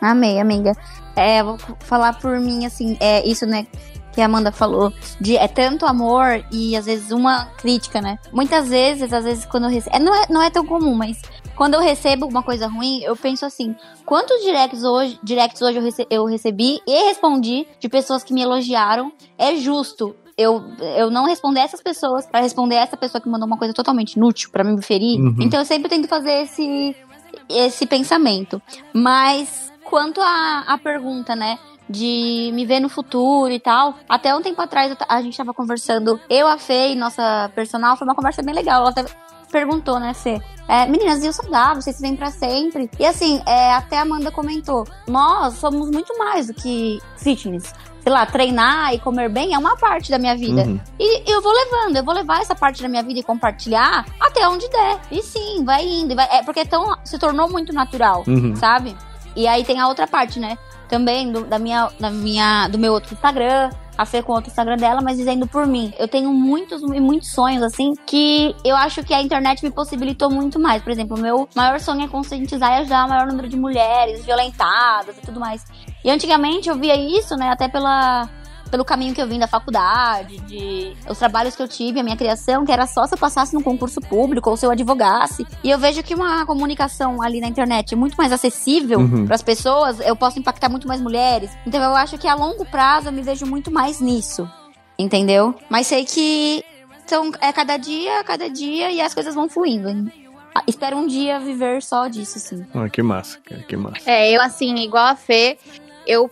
Amei, 0.02 0.39
amiga. 0.39 0.73
É, 1.15 1.41
vou 1.41 1.57
falar 1.80 2.19
por 2.19 2.38
mim, 2.39 2.65
assim, 2.65 2.97
é 2.99 3.26
isso, 3.26 3.45
né? 3.45 3.65
Que 4.11 4.22
a 4.22 4.26
Amanda 4.26 4.52
falou, 4.52 4.93
de 5.19 5.38
é 5.38 5.47
tanto 5.47 5.85
amor 5.85 6.45
e 6.52 6.76
às 6.76 6.85
vezes 6.85 7.11
uma 7.11 7.45
crítica, 7.57 8.02
né? 8.02 8.19
Muitas 8.31 8.69
vezes, 8.69 9.11
às 9.11 9.23
vezes, 9.23 9.45
quando 9.45 9.64
eu 9.64 9.69
recebo. 9.69 9.95
É, 9.95 9.99
não, 9.99 10.14
é, 10.14 10.26
não 10.30 10.41
é 10.41 10.49
tão 10.49 10.65
comum, 10.65 10.93
mas 10.93 11.22
quando 11.56 11.76
eu 11.76 11.80
recebo 11.80 12.26
uma 12.27 12.44
coisa 12.44 12.68
ruim, 12.68 13.02
eu 13.03 13.15
penso 13.15 13.45
assim: 13.45 13.76
quantos 14.06 14.41
directs 14.44 14.84
hoje, 14.84 15.19
directs 15.23 15.61
hoje 15.61 15.77
eu, 15.77 15.84
rece- 15.84 16.07
eu 16.10 16.26
recebi 16.26 16.80
e 16.88 17.07
respondi 17.07 17.68
de 17.80 17.90
pessoas 17.90 18.23
que 18.23 18.34
me 18.34 18.41
elogiaram? 18.41 19.11
É 19.38 19.56
justo 19.56 20.15
eu, 20.38 20.64
eu 20.98 21.10
não 21.10 21.26
responder 21.26 21.61
essas 21.61 21.82
pessoas 21.82 22.26
pra 22.26 22.41
responder 22.41 22.76
essa 22.76 22.98
pessoa 22.98 23.22
que 23.22 23.30
mandou 23.30 23.48
uma 23.48 23.57
coisa 23.57 23.73
totalmente 23.73 24.14
inútil 24.14 24.49
pra 24.52 24.64
me 24.64 24.82
ferir. 24.82 25.19
Uhum. 25.19 25.38
Então 25.40 25.60
eu 25.60 25.65
sempre 25.65 25.88
tento 25.90 26.07
fazer 26.10 26.44
esse, 26.44 26.95
esse 27.48 27.86
pensamento. 27.86 28.61
Mas 28.94 29.72
quanto 29.86 30.19
à 30.22 30.64
a, 30.68 30.77
pergunta, 30.77 31.36
né? 31.36 31.57
De 31.88 32.49
me 32.53 32.65
ver 32.65 32.80
no 32.80 32.90
futuro 32.90 33.52
e 33.52 33.60
tal. 33.60 33.94
Até 34.10 34.36
um 34.36 34.41
tempo 34.41 34.60
atrás 34.60 34.94
a 35.07 35.22
gente 35.22 35.38
tava 35.38 35.53
conversando, 35.53 36.19
eu, 36.27 36.48
a 36.48 36.57
Fê 36.57 36.90
e 36.94 36.95
nossa 36.95 37.49
personal, 37.53 37.95
foi 37.95 38.07
uma 38.07 38.15
conversa 38.15 38.41
bem 38.41 38.56
legal. 38.56 38.82
Ela 38.82 38.90
até 38.90 39.06
perguntou, 39.60 39.99
né, 40.02 40.14
Fê? 40.14 40.41
É, 40.68 40.86
meninas, 40.86 41.23
e 41.23 41.30
o 41.30 41.34
saudável? 41.34 41.82
Vocês 41.82 41.99
vêm 42.02 42.15
pra 42.15 42.30
sempre? 42.30 42.90
E 42.99 43.06
assim, 43.06 43.41
é, 43.45 43.72
até 43.73 43.98
a 43.98 44.02
Amanda 44.02 44.30
comentou: 44.32 44.86
nós 45.07 45.53
somos 45.53 45.90
muito 45.90 46.18
mais 46.18 46.48
do 46.48 46.53
que 46.53 46.99
fitness. 47.18 47.73
Sei 48.03 48.11
lá, 48.11 48.26
treinar 48.26 48.94
e 48.94 48.99
comer 48.99 49.30
bem 49.30 49.53
é 49.53 49.57
uma 49.57 49.76
parte 49.77 50.11
da 50.11 50.19
minha 50.19 50.36
vida. 50.36 50.61
Uhum. 50.64 50.80
E 50.99 51.32
eu 51.32 51.41
vou 51.41 51.52
levando, 51.53 51.95
eu 51.95 52.03
vou 52.03 52.14
levar 52.14 52.41
essa 52.41 52.53
parte 52.53 52.82
da 52.84 52.88
minha 52.90 53.02
vida 53.02 53.19
e 53.19 53.23
compartilhar 53.23 54.06
até 54.19 54.48
onde 54.48 54.68
der. 54.69 54.99
E 55.11 55.23
sim, 55.23 55.64
vai 55.64 55.84
indo. 55.88 56.14
vai- 56.15 56.27
é 56.32 56.44
porque 56.44 56.60
é 56.60 56.65
tão, 56.65 56.95
se 57.03 57.18
tornou 57.18 57.49
muito 57.49 57.72
natural, 57.73 58.23
Uhum. 58.27 58.56
sabe? 58.56 58.95
E 59.36 59.48
aí 59.48 59.64
tem 59.64 59.80
a 59.80 59.88
outra 59.88 60.06
parte, 60.06 60.40
né? 60.40 60.56
Também 60.88 61.32
do, 61.32 61.45
da 61.45 61.57
minha, 61.57 61.90
da 61.99 62.11
minha, 62.11 62.68
do 62.68 62.77
meu 62.77 62.94
outro 62.94 63.14
Instagram, 63.14 63.72
a 63.98 64.06
Fê 64.06 64.22
com 64.22 64.34
outro 64.34 64.50
Instagram 64.50 64.78
dela, 64.78 65.02
mas 65.02 65.18
dizendo 65.18 65.48
por 65.48 65.66
mim. 65.66 65.94
Eu 65.98 66.08
tenho 66.08 66.32
muitos 66.34 66.82
e 66.82 67.00
muitos 67.00 67.32
sonhos, 67.32 67.64
assim, 67.64 67.94
que 68.06 68.56
eu 68.64 68.76
acho 68.76 69.04
que 69.04 69.14
a 69.14 69.22
internet 69.22 69.64
me 69.64 69.72
possibilitou 69.72 70.30
muito 70.30 70.60
mais. 70.60 70.82
Por 70.82 70.92
exemplo, 70.92 71.18
o 71.18 71.20
meu 71.20 71.48
maior 71.56 71.80
sonho 71.80 72.04
é 72.04 72.08
conscientizar 72.08 72.72
e 72.72 72.82
ajudar 72.82 73.06
o 73.06 73.10
maior 73.10 73.28
número 73.28 73.48
de 73.48 73.58
mulheres 73.58 74.26
violentadas 74.26 75.18
e 75.18 75.22
tudo 75.22 75.40
mais. 75.40 75.66
E 76.04 76.10
antigamente 76.10 76.70
eu 76.70 76.76
via 76.76 76.96
isso, 76.96 77.36
né, 77.36 77.50
até 77.50 77.68
pela, 77.68 78.30
pelo 78.76 78.84
caminho 78.84 79.14
que 79.15 79.22
eu 79.22 79.27
vim 79.27 79.39
da 79.39 79.47
faculdade, 79.47 80.38
de 80.41 80.93
os 81.10 81.18
trabalhos 81.18 81.56
que 81.56 81.61
eu 81.64 81.68
tive, 81.68 81.97
a 81.97 82.03
minha 82.03 82.18
criação, 82.18 82.65
que 82.65 82.72
era 82.73 82.85
só 82.85 83.07
se 83.07 83.14
eu 83.14 83.18
passasse 83.18 83.53
num 83.53 83.61
concurso 83.61 84.02
público 84.02 84.49
ou 84.49 84.57
se 84.57 84.65
eu 84.65 84.69
advogasse. 84.72 85.47
E 85.64 85.69
eu 85.69 85.80
vejo 85.80 86.03
que 86.03 86.14
uma 86.14 86.45
comunicação 86.45 87.22
ali 87.22 87.39
na 87.39 87.47
internet 87.47 87.93
é 87.93 87.95
muito 87.95 88.18
mais 88.18 88.34
acessível 88.34 88.99
Uhum. 88.99 89.26
para 89.26 89.35
as 89.35 89.41
pessoas, 89.41 90.02
eu 90.02 90.14
posso 90.14 90.38
impactar 90.39 90.68
muito 90.68 90.89
mais 90.89 90.99
mulheres. 90.99 91.49
Então 91.65 91.81
eu 91.81 91.95
acho 91.95 92.18
que 92.18 92.27
a 92.27 92.35
longo 92.35 92.65
prazo 92.65 93.07
eu 93.07 93.14
me 93.14 93.22
vejo 93.22 93.45
muito 93.45 93.72
mais 93.72 94.02
nisso. 94.02 94.45
Entendeu? 94.99 95.56
Mas 95.69 95.88
sei 95.88 96.03
que 96.03 96.61
então, 97.06 97.31
é 97.39 97.53
cada 97.53 97.77
dia, 97.77 98.23
cada 98.26 98.49
dia 98.49 98.91
e 98.91 98.99
as 98.99 99.14
coisas 99.14 99.34
vão 99.35 99.47
fluindo. 99.47 100.11
Ah, 100.53 100.64
Espero 100.68 100.97
um 100.97 101.07
dia 101.07 101.39
viver 101.39 101.81
só 101.81 102.07
disso, 102.10 102.39
sim. 102.39 102.65
Ah, 102.73 102.89
que 102.89 103.02
massa, 103.02 103.39
cara, 103.39 103.61
que 103.64 103.77
massa. 103.77 104.10
É, 104.10 104.31
eu 104.35 104.41
assim, 104.41 104.76
igual 104.80 105.06
a 105.06 105.15
Fê, 105.15 105.57
eu 106.06 106.30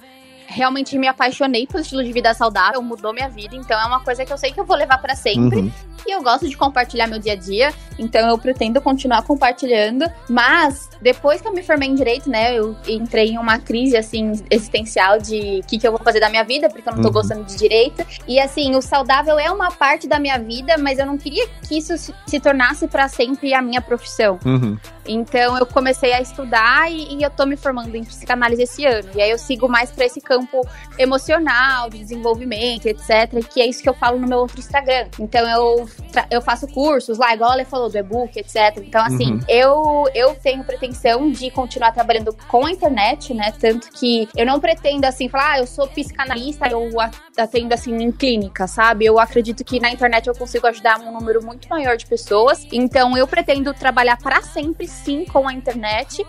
realmente 0.54 0.98
me 0.98 1.08
apaixonei 1.08 1.66
pelo 1.68 1.82
estilo 1.82 2.04
de 2.04 2.12
vida 2.14 2.34
saudável, 2.34 2.82
mudou 2.82 3.12
minha 3.14 3.30
vida, 3.30 3.56
então 3.56 3.80
é 3.80 3.86
uma 3.86 4.00
coisa 4.02 4.24
que 4.26 4.32
eu 4.32 4.38
sei 4.38 4.52
que 4.52 4.60
eu 4.60 4.66
vou 4.66 4.78
levar 4.78 4.98
pra 5.00 5.16
sempre. 5.16 5.60
Uhum. 5.60 5.72
e 6.06 6.12
eu 6.12 6.22
gosto 6.22 6.50
de 6.50 6.58
compartilhar 6.58 7.08
meu 7.08 7.18
dia 7.18 7.32
a 7.32 7.36
dia, 7.36 7.74
então 7.98 8.28
eu 8.30 8.38
pretendo 8.38 8.82
continuar 8.82 9.22
compartilhando, 9.24 10.06
mas 10.30 10.90
depois 11.02 11.40
que 11.40 11.48
eu 11.48 11.54
me 11.54 11.64
formei 11.64 11.88
em 11.90 11.96
direito, 11.96 12.30
né, 12.30 12.54
eu 12.58 12.76
entrei 12.88 13.30
em 13.30 13.38
uma 13.38 13.58
crise 13.58 13.96
assim 13.96 14.34
existencial 14.52 15.18
de 15.20 15.62
o 15.64 15.68
que, 15.68 15.78
que 15.78 15.88
eu 15.88 15.92
vou 15.92 16.02
fazer 16.04 16.20
da 16.20 16.30
minha 16.30 16.44
vida, 16.44 16.70
porque 16.70 16.88
eu 16.90 16.94
não 16.94 17.02
tô 17.02 17.08
Uhum. 17.08 17.14
gostando 17.14 17.44
de 17.46 17.56
direito. 17.56 18.06
E 18.28 18.38
assim, 18.40 18.76
o 18.76 18.82
saudável 18.82 19.40
é 19.40 19.50
uma 19.50 19.72
parte 19.72 20.06
da 20.08 20.20
minha 20.20 20.38
vida, 20.38 20.78
mas 20.78 21.00
eu 21.00 21.06
não 21.06 21.18
queria 21.18 21.48
que 21.68 21.78
isso 21.78 21.98
se- 21.98 22.14
se 22.28 22.40
tornasse 22.40 22.86
pra 22.88 23.08
sempre 23.08 23.54
a 23.54 23.62
minha 23.62 23.82
profissão. 23.82 24.40
Uhum. 24.46 24.78
Então 25.06 25.58
eu 25.58 25.66
comecei 25.66 26.14
a 26.14 26.22
estudar 26.22 26.92
e, 26.92 27.16
e 27.16 27.24
eu 27.24 27.30
tô 27.30 27.46
me 27.46 27.56
formando 27.56 27.96
em 27.96 28.04
psicanálise 28.04 28.64
esse 28.64 28.86
ano. 28.86 29.10
E 29.16 29.22
aí 29.22 29.30
eu 29.30 29.38
sigo 29.38 29.68
mais 29.68 29.92
pra 29.92 30.06
esse 30.06 30.22
campo 30.22 30.62
emocional, 30.98 31.90
de 31.90 32.00
desenvolvimento, 32.00 32.86
etc. 32.88 33.46
Que 33.52 33.62
é 33.62 33.68
isso 33.68 33.82
que 33.82 33.90
eu 33.90 33.94
falo 33.94 34.18
no 34.20 34.28
meu 34.28 34.40
outro 34.40 34.60
Instagram. 34.60 35.08
Então 35.20 35.48
eu, 35.50 35.88
eu 36.30 36.42
faço 36.42 36.68
cursos 36.68 37.18
lá, 37.18 37.34
igual 37.34 37.52
a 37.52 37.54
Ale 37.54 37.66
falou, 37.66 37.90
do 37.90 37.98
e-book, 37.98 38.38
etc. 38.38 38.78
Então, 38.78 39.02
assim, 39.04 39.34
Uhum. 39.34 39.40
eu, 39.48 40.06
eu 40.14 40.36
tenho 40.36 40.64
pretensão 40.64 41.32
de 41.32 41.50
continuar 41.52 41.92
trabalhando 41.92 42.36
com 42.48 42.66
a 42.66 42.72
internet, 42.72 43.34
né? 43.34 43.54
Tanto 43.60 43.90
que 43.92 44.28
eu 44.36 44.46
não 44.46 44.60
pretendo, 44.60 45.06
assim, 45.06 45.30
falar, 45.30 45.54
ah, 45.54 45.60
eu 45.60 45.68
sou 45.68 45.88
psicanalista, 45.88 46.68
eu 46.68 46.90
atendo, 47.38 47.74
assim, 47.74 47.96
em 47.96 48.12
clínica, 48.12 48.68
sabe? 48.68 49.06
Eu 49.06 49.20
acredito 49.20 49.64
que 49.64 49.80
na 49.80 49.90
internet 49.92 50.28
eu 50.28 50.36
consigo 50.36 50.68
ajudar 50.68 51.00
um 51.00 51.12
número 51.12 51.44
muito 51.44 51.68
maior 51.70 51.98
de 51.98 52.06
pessoas. 52.06 52.66
Então, 52.72 53.18
eu 53.18 53.28
pretendo 53.28 53.74
trabalhar 53.74 54.18
para 54.18 54.42
sempre, 54.42 54.88
sim, 54.88 55.26
com 55.26 55.48
a 55.48 55.54
internet, 55.54 56.26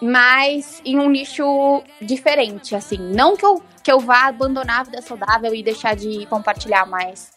mas 0.00 0.80
em 0.84 0.98
um 0.98 1.08
nicho 1.10 1.82
diferente, 2.00 2.74
assim. 2.74 2.98
Não 2.98 3.36
que 3.36 3.44
eu, 3.44 3.62
que 3.82 3.90
eu 3.92 4.00
vá 4.00 4.26
abandonar 4.28 4.80
a 4.80 4.82
vida 4.84 5.02
saudável 5.02 5.54
e 5.54 5.62
deixar 5.62 5.94
de 5.96 6.24
compartilhar, 6.26 6.86
mas 6.86 7.30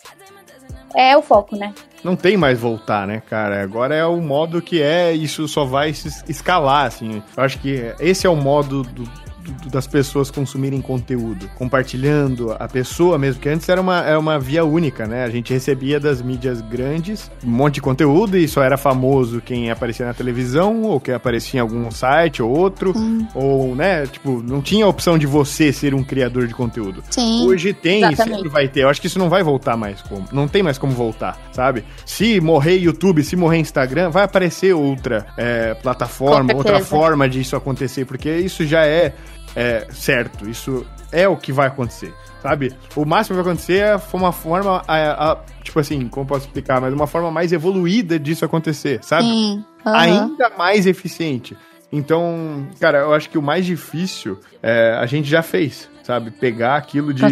é 0.95 1.15
o 1.17 1.21
foco, 1.21 1.55
né? 1.55 1.73
Não 2.03 2.15
tem 2.15 2.35
mais 2.35 2.59
voltar, 2.59 3.05
né, 3.05 3.21
cara? 3.29 3.61
Agora 3.61 3.95
é 3.95 4.05
o 4.05 4.17
modo 4.17 4.61
que 4.61 4.81
é, 4.81 5.11
isso 5.13 5.47
só 5.47 5.65
vai 5.65 5.93
se 5.93 6.07
escalar, 6.29 6.85
assim. 6.87 7.21
Eu 7.37 7.43
acho 7.43 7.59
que 7.59 7.93
esse 7.99 8.25
é 8.25 8.29
o 8.29 8.35
modo 8.35 8.83
do- 8.83 9.03
do- 9.03 9.30
das 9.71 9.87
pessoas 9.87 10.29
consumirem 10.29 10.81
conteúdo, 10.81 11.49
compartilhando 11.55 12.55
a 12.59 12.67
pessoa 12.67 13.17
mesmo, 13.17 13.41
que 13.41 13.49
antes 13.49 13.67
era 13.69 13.79
uma, 13.79 14.01
era 14.01 14.19
uma 14.19 14.39
via 14.39 14.63
única, 14.63 15.07
né? 15.07 15.23
A 15.23 15.29
gente 15.29 15.53
recebia 15.53 15.99
das 15.99 16.21
mídias 16.21 16.61
grandes 16.61 17.31
um 17.43 17.49
monte 17.49 17.75
de 17.75 17.81
conteúdo 17.81 18.37
e 18.37 18.47
só 18.47 18.63
era 18.63 18.77
famoso 18.77 19.41
quem 19.41 19.71
aparecia 19.71 20.05
na 20.05 20.13
televisão 20.13 20.83
ou 20.83 20.99
quem 20.99 21.13
aparecia 21.13 21.59
em 21.59 21.61
algum 21.61 21.89
site 21.91 22.41
ou 22.41 22.49
outro, 22.49 22.93
ou, 23.33 23.75
né, 23.75 24.05
tipo, 24.07 24.41
não 24.41 24.61
tinha 24.61 24.85
a 24.85 24.87
opção 24.87 25.17
de 25.17 25.25
você 25.25 25.71
ser 25.71 25.93
um 25.93 26.03
criador 26.03 26.47
de 26.47 26.53
conteúdo. 26.53 27.03
Sim. 27.09 27.45
Hoje 27.47 27.73
tem, 27.73 28.03
Exatamente. 28.03 28.35
sempre 28.35 28.49
vai 28.49 28.67
ter. 28.67 28.81
Eu 28.81 28.89
acho 28.89 29.01
que 29.01 29.07
isso 29.07 29.19
não 29.19 29.29
vai 29.29 29.43
voltar 29.43 29.77
mais 29.77 30.01
como. 30.01 30.25
Não 30.31 30.47
tem 30.47 30.63
mais 30.63 30.77
como 30.77 30.93
voltar, 30.93 31.39
sabe? 31.51 31.83
Se 32.05 32.39
morrer 32.39 32.77
YouTube, 32.77 33.23
se 33.23 33.35
morrer 33.35 33.57
Instagram, 33.57 34.09
vai 34.09 34.23
aparecer 34.23 34.73
outra 34.73 35.25
é, 35.37 35.73
plataforma, 35.75 36.53
outra 36.53 36.79
forma 36.79 37.27
de 37.27 37.41
isso 37.41 37.55
acontecer, 37.55 38.05
porque 38.05 38.29
isso 38.37 38.65
já 38.65 38.85
é, 38.85 39.13
é, 39.55 39.87
certo. 39.91 40.49
Isso 40.49 40.85
é 41.11 41.27
o 41.27 41.35
que 41.37 41.51
vai 41.51 41.67
acontecer. 41.67 42.13
Sabe? 42.41 42.73
O 42.95 43.05
máximo 43.05 43.37
que 43.37 43.43
vai 43.43 43.51
acontecer 43.53 43.77
é 43.79 43.99
uma 44.13 44.31
forma, 44.31 44.81
a- 44.87 45.31
a- 45.33 45.37
tipo 45.63 45.79
assim, 45.79 46.07
como 46.07 46.25
posso 46.25 46.45
explicar, 46.47 46.81
mas 46.81 46.91
uma 46.93 47.05
forma 47.05 47.29
mais 47.29 47.51
evoluída 47.53 48.17
disso 48.17 48.43
acontecer, 48.43 48.99
sabe? 49.03 49.23
Sim. 49.25 49.63
aham. 49.85 49.95
ainda 49.99 50.49
mais 50.57 50.87
eficiente. 50.87 51.55
Então, 51.91 52.67
cara, 52.79 52.99
eu 52.99 53.13
acho 53.13 53.29
que 53.29 53.37
o 53.37 53.41
mais 53.41 53.65
difícil 53.65 54.39
é, 54.63 54.95
a 54.99 55.05
gente 55.05 55.29
já 55.29 55.41
fez, 55.43 55.89
sabe? 56.11 56.29
Pegar 56.29 56.75
aquilo 56.75 57.13
de, 57.13 57.23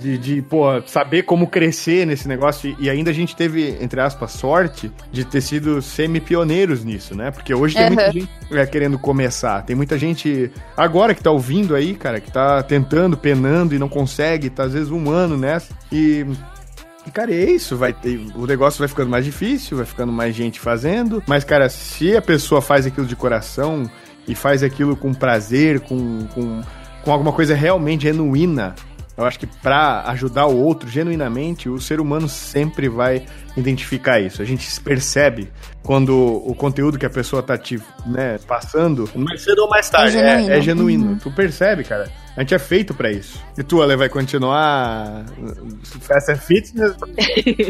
de, 0.00 0.18
de, 0.18 0.42
pô, 0.42 0.82
saber 0.84 1.22
como 1.22 1.46
crescer 1.46 2.04
nesse 2.04 2.26
negócio. 2.26 2.76
E 2.80 2.90
ainda 2.90 3.10
a 3.10 3.14
gente 3.14 3.36
teve, 3.36 3.76
entre 3.80 4.00
aspas, 4.00 4.32
sorte 4.32 4.90
de 5.12 5.24
ter 5.24 5.40
sido 5.40 5.80
semi-pioneiros 5.80 6.84
nisso, 6.84 7.14
né? 7.14 7.30
Porque 7.30 7.54
hoje 7.54 7.76
tem 7.76 7.86
muita 7.86 8.04
Aham. 8.04 8.12
gente 8.12 8.28
é, 8.50 8.66
querendo 8.66 8.98
começar. 8.98 9.62
Tem 9.62 9.76
muita 9.76 9.96
gente 9.96 10.50
agora 10.76 11.14
que 11.14 11.22
tá 11.22 11.30
ouvindo 11.30 11.76
aí, 11.76 11.94
cara, 11.94 12.20
que 12.20 12.32
tá 12.32 12.64
tentando, 12.64 13.16
penando 13.16 13.76
e 13.76 13.78
não 13.78 13.88
consegue, 13.88 14.50
tá 14.50 14.64
às 14.64 14.72
vezes 14.72 14.90
um 14.90 15.08
ano 15.08 15.36
nessa. 15.36 15.72
E 15.92 16.26
e, 17.06 17.10
cara, 17.10 17.32
é 17.32 17.50
isso, 17.50 17.78
vai 17.78 17.94
ter, 17.94 18.20
o 18.34 18.46
negócio 18.46 18.78
vai 18.78 18.86
ficando 18.86 19.08
mais 19.08 19.24
difícil, 19.24 19.78
vai 19.78 19.86
ficando 19.86 20.12
mais 20.12 20.34
gente 20.34 20.60
fazendo, 20.60 21.22
mas, 21.26 21.44
cara, 21.44 21.66
se 21.70 22.14
a 22.14 22.20
pessoa 22.20 22.60
faz 22.60 22.84
aquilo 22.84 23.06
de 23.06 23.16
coração 23.16 23.90
e 24.28 24.34
faz 24.34 24.62
aquilo 24.62 24.94
com 24.94 25.14
prazer, 25.14 25.80
com, 25.80 26.26
com, 26.34 26.60
com 27.02 27.12
alguma 27.12 27.32
coisa 27.32 27.54
realmente 27.54 28.02
genuína, 28.02 28.74
eu 29.16 29.24
acho 29.26 29.38
que 29.38 29.46
pra 29.46 30.02
ajudar 30.08 30.46
o 30.46 30.56
outro 30.56 30.88
genuinamente, 30.88 31.68
o 31.68 31.78
ser 31.78 32.00
humano 32.00 32.28
sempre 32.28 32.88
vai 32.88 33.24
identificar 33.56 34.18
isso. 34.18 34.40
A 34.40 34.44
gente 34.46 34.80
percebe 34.80 35.50
quando 35.82 36.16
o 36.16 36.54
conteúdo 36.54 36.98
que 36.98 37.04
a 37.04 37.10
pessoa 37.10 37.42
tá 37.42 37.58
te 37.58 37.78
né, 38.06 38.38
passando, 38.46 39.08
mais 39.14 39.42
cedo 39.42 39.60
ou 39.62 39.68
mais 39.68 39.90
tarde, 39.90 40.16
É 40.16 40.20
é, 40.20 40.30
genuíno. 40.38 40.52
é 40.54 40.60
genuíno. 40.62 41.06
Uhum. 41.10 41.18
Tu 41.18 41.30
percebe, 41.32 41.84
cara. 41.84 42.10
A 42.36 42.40
gente 42.40 42.54
é 42.54 42.58
feito 42.58 42.94
pra 42.94 43.10
isso. 43.10 43.42
E 43.58 43.62
tu, 43.62 43.82
Ale, 43.82 43.96
vai 43.96 44.08
continuar 44.08 45.24
Fast 46.00 46.30
and 46.30 46.36
Fitness? 46.36 46.96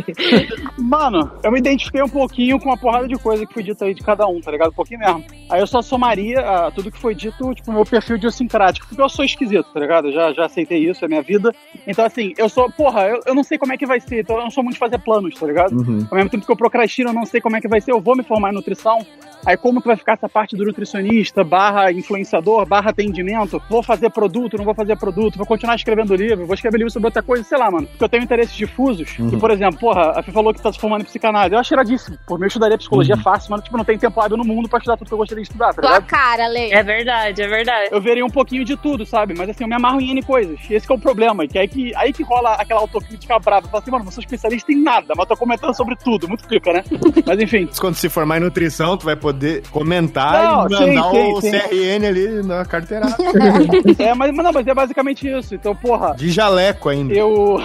Mano, 0.79 1.31
eu 1.43 1.51
me 1.51 1.59
identifiquei 1.59 2.03
um 2.03 2.09
pouquinho 2.09 2.59
com 2.59 2.69
uma 2.69 2.77
porrada 2.77 3.09
de 3.09 3.17
coisa 3.17 3.47
que 3.47 3.53
foi 3.53 3.63
dita 3.63 3.87
aí 3.87 3.95
de 3.95 4.03
cada 4.03 4.27
um, 4.27 4.41
tá 4.41 4.51
ligado? 4.51 4.71
Um 4.71 4.75
pouquinho 4.75 5.01
mesmo. 5.01 5.25
Aí 5.49 5.61
eu 5.61 5.67
só 5.67 5.81
somaria 5.83 6.41
a 6.41 6.71
tudo 6.71 6.91
que 6.91 6.99
foi 6.99 7.15
dito, 7.15 7.55
tipo, 7.55 7.73
meu 7.73 7.85
perfil 7.85 8.17
idiosincrático. 8.17 8.87
Porque 8.87 9.01
eu 9.01 9.09
sou 9.09 9.25
esquisito, 9.25 9.67
tá 9.73 9.81
ligado? 9.81 10.09
Eu 10.09 10.13
já, 10.13 10.33
já 10.33 10.47
aceitei 10.47 10.89
isso, 10.89 11.05
é 11.05 11.09
minha 11.09 11.23
vida. 11.23 11.53
Então, 11.87 12.05
assim, 12.05 12.35
eu 12.37 12.49
sou, 12.49 12.71
porra, 12.71 13.07
eu, 13.07 13.21
eu 13.27 13.35
não 13.35 13.43
sei 13.43 13.59
como 13.59 13.73
é 13.73 13.77
que 13.77 13.87
vai 13.87 14.01
ser, 14.01 14.21
então 14.21 14.37
eu 14.37 14.43
não 14.43 14.51
sou 14.51 14.63
muito 14.63 14.75
de 14.75 14.81
fazer 14.81 14.99
planos, 14.99 15.35
tá 15.35 15.47
ligado? 15.47 15.73
Uhum. 15.73 16.07
Ao 16.11 16.17
mesmo 16.17 16.31
tempo 16.31 16.45
que 16.45 16.53
eu 16.53 16.57
procrastino, 16.57 17.11
eu 17.11 17.15
não 17.15 17.25
sei 17.25 17.41
como 17.41 17.57
é 17.57 17.61
que 17.61 17.69
vai 17.69 17.81
ser, 17.81 17.93
eu 17.93 18.01
vou 18.01 18.17
me 18.17 18.23
formar 18.23 18.51
em 18.51 18.55
nutrição. 18.55 19.05
Aí 19.45 19.57
como 19.57 19.81
que 19.81 19.87
vai 19.87 19.97
ficar 19.97 20.15
essa 20.15 20.29
parte 20.29 20.55
do 20.55 20.65
nutricionista, 20.65 21.43
barra 21.43 21.91
influenciador, 21.91 22.67
barra 22.67 22.91
atendimento? 22.91 23.61
Vou 23.71 23.83
fazer 23.83 24.11
produto, 24.11 24.50
não 24.59 24.65
vou 24.65 24.75
fazer 24.75 24.97
produto, 24.97 25.37
vou 25.37 25.47
continuar 25.47 25.75
escrevendo 25.77 26.15
livro, 26.15 26.47
vou 26.47 26.55
escrever 26.55 26.79
livro 26.79 26.93
sobre 26.93 27.07
outra 27.09 27.23
coisa, 27.23 27.43
sei 27.45 27.59
lá, 27.59 27.71
mano. 27.71 27.87
Porque 27.87 28.05
eu 28.05 28.09
tenho 28.09 28.23
interesses 28.25 28.55
difusos. 28.55 29.19
Uhum. 29.19 29.31
E, 29.33 29.37
por 29.39 29.51
exemplo, 29.51 29.79
porra, 29.79 30.13
a 30.17 30.23
Fê 30.23 30.33
falou 30.33 30.53
que 30.53 30.61
tá 30.63 30.73
se 30.73 30.79
formando 30.79 31.03
em 31.03 31.05
psicanálise. 31.05 31.55
Eu 31.55 31.61
acho 31.61 31.75
iradíssimo. 31.75 32.19
Por 32.27 32.39
mim, 32.39 32.45
eu 32.45 32.49
estudaria 32.49 32.77
psicologia 32.79 33.15
Uhum. 33.17 33.23
fácil, 33.23 33.51
mas, 33.51 33.63
tipo, 33.63 33.77
não 33.77 33.85
tem 33.85 33.99
tempo 33.99 34.21
hábil 34.21 34.37
no 34.37 34.45
mundo 34.45 34.69
pra 34.69 34.79
estudar 34.79 34.97
tudo 34.97 35.09
que 35.09 35.15
eu 35.15 35.19
gostaria 35.19 35.43
de 35.43 35.49
estudar, 35.49 35.75
tá 35.75 35.83
Tua 35.83 35.91
ligado? 35.93 36.07
cara, 36.07 36.47
Lê. 36.49 36.71
É 36.71 36.83
verdade, 36.83 37.43
é 37.43 37.47
verdade. 37.49 37.89
Eu 37.91 38.01
veria 38.01 38.25
um 38.25 38.31
pouquinho 38.31 38.65
de 38.65 38.77
tudo, 38.77 39.05
sabe? 39.07 39.35
Mas 39.37 39.49
assim, 39.51 39.65
eu 39.65 39.69
me 39.69 39.75
amarro 39.75 40.01
em 40.01 40.11
N 40.11 40.23
coisas. 40.23 40.59
E 40.69 40.75
esse 40.75 40.87
que 40.87 40.93
é 40.93 40.97
o 40.97 40.99
problema. 40.99 41.47
Que 41.47 41.59
é 41.59 41.67
que, 41.67 41.95
aí 41.97 42.13
que 42.13 42.23
rola 42.23 42.55
aquela 42.55 42.81
autocrítica 42.81 43.39
brava. 43.39 43.67
Fala 43.69 43.83
assim, 43.83 43.91
mano, 43.91 44.05
não 44.05 44.13
sou 44.13 44.21
especialista 44.23 44.73
em 44.73 44.83
nada, 44.83 45.15
mas 45.17 45.27
tô 45.27 45.37
comentando 45.37 45.75
sobre 45.75 45.97
tudo. 45.97 46.29
Muito 46.29 46.47
pica, 46.47 46.73
né? 46.73 46.85
Mas 47.27 47.39
enfim. 47.41 47.69
Quando 47.79 47.95
se 47.95 48.09
formar 48.09 48.39
em 48.39 48.41
nutrição, 48.41 48.97
tu 48.97 49.05
vai 49.05 49.17
poder 49.17 49.63
comentar 49.71 50.43
Não, 50.43 50.67
e 50.67 50.77
sim, 50.77 50.95
mandar 50.95 51.11
sim, 51.11 51.33
o 51.33 51.41
sim. 51.41 51.51
CRN 51.51 52.07
ali 52.07 52.43
na 52.43 52.65
carteirada. 52.65 53.17
é, 53.99 54.15
mas, 54.15 54.35
mas 54.41 54.45
não, 54.45 54.53
mas 54.53 54.67
é 54.67 54.75
basicamente 54.75 55.29
isso. 55.29 55.55
Então, 55.55 55.77
porra. 55.77 56.15
De 56.15 56.31
jaleco 56.31 56.89
ainda. 56.89 57.13
Eu. 57.13 57.59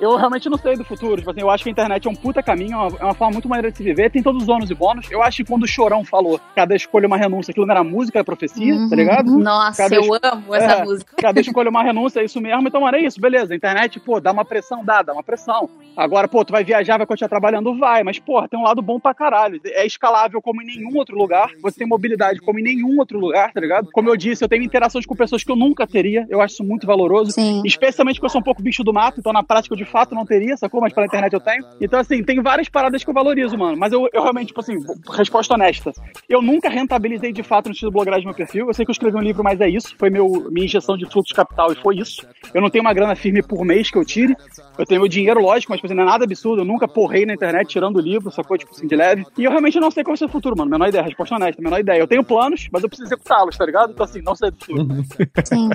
Eu 0.00 0.16
realmente 0.16 0.48
não 0.48 0.58
sei 0.58 0.76
do 0.76 0.84
futuro. 0.84 1.16
Tipo 1.16 1.30
assim, 1.30 1.40
eu 1.40 1.50
acho 1.50 1.62
que 1.64 1.70
a 1.70 1.72
internet 1.72 2.06
é 2.06 2.10
um 2.10 2.14
puta 2.14 2.42
caminho, 2.42 2.72
é 2.74 2.76
uma, 2.76 2.98
é 3.00 3.04
uma 3.04 3.14
forma 3.14 3.32
muito 3.32 3.48
maneira 3.48 3.70
de 3.70 3.76
se 3.76 3.82
viver. 3.82 4.10
Tem 4.10 4.22
todos 4.22 4.42
os 4.42 4.48
ônus 4.48 4.70
e 4.70 4.74
bônus. 4.74 5.10
Eu 5.10 5.22
acho 5.22 5.38
que 5.38 5.44
quando 5.50 5.64
o 5.64 5.66
Chorão 5.68 6.04
falou 6.04 6.40
cada 6.54 6.74
escolha 6.74 7.04
é 7.04 7.08
uma 7.08 7.16
renúncia, 7.16 7.50
aquilo 7.50 7.66
não 7.66 7.74
era 7.74 7.82
música, 7.84 8.18
era 8.18 8.24
profecia, 8.24 8.74
tá 8.88 8.96
ligado? 8.96 9.28
Uhum. 9.30 9.38
Nossa, 9.40 9.82
Cada 9.82 9.96
eu 9.96 10.02
es- 10.02 10.20
amo 10.22 10.54
essa 10.54 10.84
música. 10.84 11.14
Cada 11.16 11.40
escolha 11.40 11.68
é 11.68 11.70
uma 11.70 11.82
renúncia, 11.82 12.20
é 12.20 12.24
isso 12.24 12.40
mesmo. 12.40 12.66
Então, 12.68 12.80
mano, 12.80 12.96
é 12.96 13.02
isso, 13.02 13.20
beleza. 13.20 13.52
A 13.52 13.56
internet, 13.56 13.98
pô, 14.00 14.20
dá 14.20 14.30
uma 14.32 14.44
pressão, 14.44 14.84
dá, 14.84 15.02
dá 15.02 15.12
uma 15.12 15.22
pressão. 15.22 15.68
Agora, 15.96 16.28
pô, 16.28 16.44
tu 16.44 16.52
vai 16.52 16.62
viajar, 16.64 16.96
vai 16.96 17.06
continuar 17.06 17.28
trabalhando, 17.28 17.76
vai. 17.78 18.02
Mas, 18.04 18.18
porra, 18.18 18.48
tem 18.48 18.58
um 18.58 18.62
lado 18.64 18.80
bom 18.80 19.00
pra 19.00 19.12
caralho. 19.14 19.60
É 19.64 19.84
escalável 19.86 20.40
como 20.40 20.62
em 20.62 20.66
nenhum 20.66 20.96
outro 20.96 21.16
lugar. 21.16 21.50
Você 21.62 21.78
tem 21.78 21.86
mobilidade 21.88 22.40
como 22.40 22.58
em 22.58 22.62
nenhum 22.62 22.98
outro 22.98 23.18
lugar, 23.18 23.52
tá 23.52 23.60
ligado? 23.60 23.88
Como 23.92 24.08
eu 24.08 24.16
disse, 24.16 24.44
eu 24.44 24.48
tenho 24.48 24.62
interações 24.62 25.04
com 25.06 25.16
pessoas 25.16 25.42
que 25.42 25.50
eu 25.50 25.56
nunca 25.56 25.86
teria. 25.86 26.26
Eu 26.30 26.40
acho 26.40 26.54
isso 26.54 26.64
muito 26.64 26.86
valoroso. 26.86 27.32
Especialmente 27.64 28.16
porque 28.16 28.26
eu 28.26 28.30
sou 28.30 28.40
um 28.40 28.44
pouco 28.44 28.62
bicho 28.62 28.84
do 28.84 28.92
mato, 28.92 29.18
então 29.20 29.32
na 29.32 29.42
prática 29.42 29.74
eu 29.74 29.78
de 29.78 29.84
fato 29.88 30.14
não 30.14 30.24
teria, 30.24 30.56
sacou? 30.56 30.80
Mas 30.80 30.92
pela 30.92 31.06
internet 31.06 31.32
eu 31.32 31.40
tenho. 31.40 31.64
Então, 31.80 31.98
assim, 31.98 32.22
tem 32.22 32.40
várias 32.42 32.68
paradas 32.68 33.02
que 33.02 33.10
eu 33.10 33.14
valorizo, 33.14 33.56
mano. 33.56 33.76
Mas 33.76 33.92
eu, 33.92 34.08
eu 34.12 34.22
realmente, 34.22 34.48
tipo 34.48 34.60
assim, 34.60 34.76
resposta 35.12 35.54
honesta. 35.54 35.92
Eu 36.28 36.40
nunca 36.42 36.68
rentabilizei 36.68 37.32
de 37.32 37.42
fato 37.42 37.66
no 37.66 37.72
estilo 37.72 37.90
blogueiragem 37.92 38.24
do 38.24 38.28
meu 38.28 38.34
perfil. 38.36 38.66
Eu 38.68 38.74
sei 38.74 38.84
que 38.84 38.90
eu 38.90 38.92
escrevi 38.92 39.16
um 39.16 39.22
livro, 39.22 39.42
mas 39.42 39.60
é 39.60 39.68
isso. 39.68 39.94
Foi 39.98 40.10
meu, 40.10 40.48
minha 40.50 40.64
injeção 40.66 40.96
de 40.96 41.04
fluxo 41.10 41.28
de 41.28 41.34
capital 41.34 41.72
e 41.72 41.76
foi 41.76 41.96
isso. 41.96 42.26
Eu 42.54 42.60
não 42.60 42.70
tenho 42.70 42.82
uma 42.84 42.92
grana 42.92 43.14
firme 43.16 43.42
por 43.42 43.64
mês 43.64 43.90
que 43.90 43.98
eu 43.98 44.04
tire. 44.04 44.36
Eu 44.78 44.84
tenho 44.86 45.00
meu 45.00 45.08
dinheiro, 45.08 45.40
lógico, 45.40 45.72
mas 45.72 45.78
tipo 45.78 45.86
assim, 45.86 45.94
não 45.96 46.02
é 46.04 46.06
nada 46.06 46.24
absurdo. 46.24 46.62
Eu 46.62 46.66
nunca 46.66 46.86
porrei 46.86 47.26
na 47.26 47.34
internet 47.34 47.68
tirando 47.68 47.96
o 47.96 48.00
livro, 48.00 48.30
sacou? 48.30 48.56
Tipo 48.56 48.72
assim, 48.72 48.86
de 48.86 48.94
leve. 48.96 49.24
E 49.36 49.44
eu 49.44 49.50
realmente 49.50 49.80
não 49.80 49.90
sei 49.90 50.04
qual 50.04 50.12
vai 50.12 50.18
ser 50.18 50.24
o 50.26 50.28
futuro, 50.28 50.56
mano. 50.56 50.70
Menor 50.70 50.88
ideia, 50.88 51.02
resposta 51.04 51.34
honesta, 51.34 51.60
menor 51.62 51.80
ideia. 51.80 52.00
Eu 52.00 52.06
tenho 52.06 52.22
planos, 52.24 52.68
mas 52.72 52.82
eu 52.82 52.88
preciso 52.88 53.08
executá-los, 53.08 53.56
tá 53.56 53.64
ligado? 53.64 53.92
Então, 53.92 54.04
assim, 54.04 54.20
não 54.22 54.34
sei 54.36 54.50
do 54.50 54.56
futuro. 54.58 54.88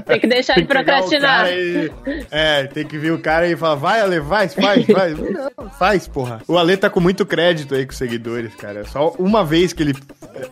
Tem 0.05 0.19
que 0.19 0.27
deixar 0.27 0.53
de 0.53 0.59
Tem 0.59 0.67
que 0.67 0.73
procrastinar. 0.73 1.47
e- 1.51 1.91
é, 2.31 2.63
tem 2.67 2.85
que 2.85 2.97
vir 2.97 3.11
o 3.11 3.19
cara 3.19 3.47
e 3.47 3.55
falar, 3.55 3.75
vai, 3.75 4.01
Ale, 4.03 4.19
vai, 4.19 4.47
faz, 4.47 4.85
faz. 4.85 5.17
Não, 5.57 5.69
faz, 5.71 6.07
porra. 6.07 6.41
O 6.47 6.57
Ale 6.57 6.77
tá 6.77 6.89
com 6.89 6.99
muito 6.99 7.25
crédito 7.25 7.75
aí 7.75 7.85
com 7.85 7.91
os 7.91 7.97
seguidores, 7.97 8.53
cara. 8.55 8.85
Só 8.85 9.13
uma 9.17 9.43
vez 9.43 9.73
que 9.73 9.83
ele 9.83 9.93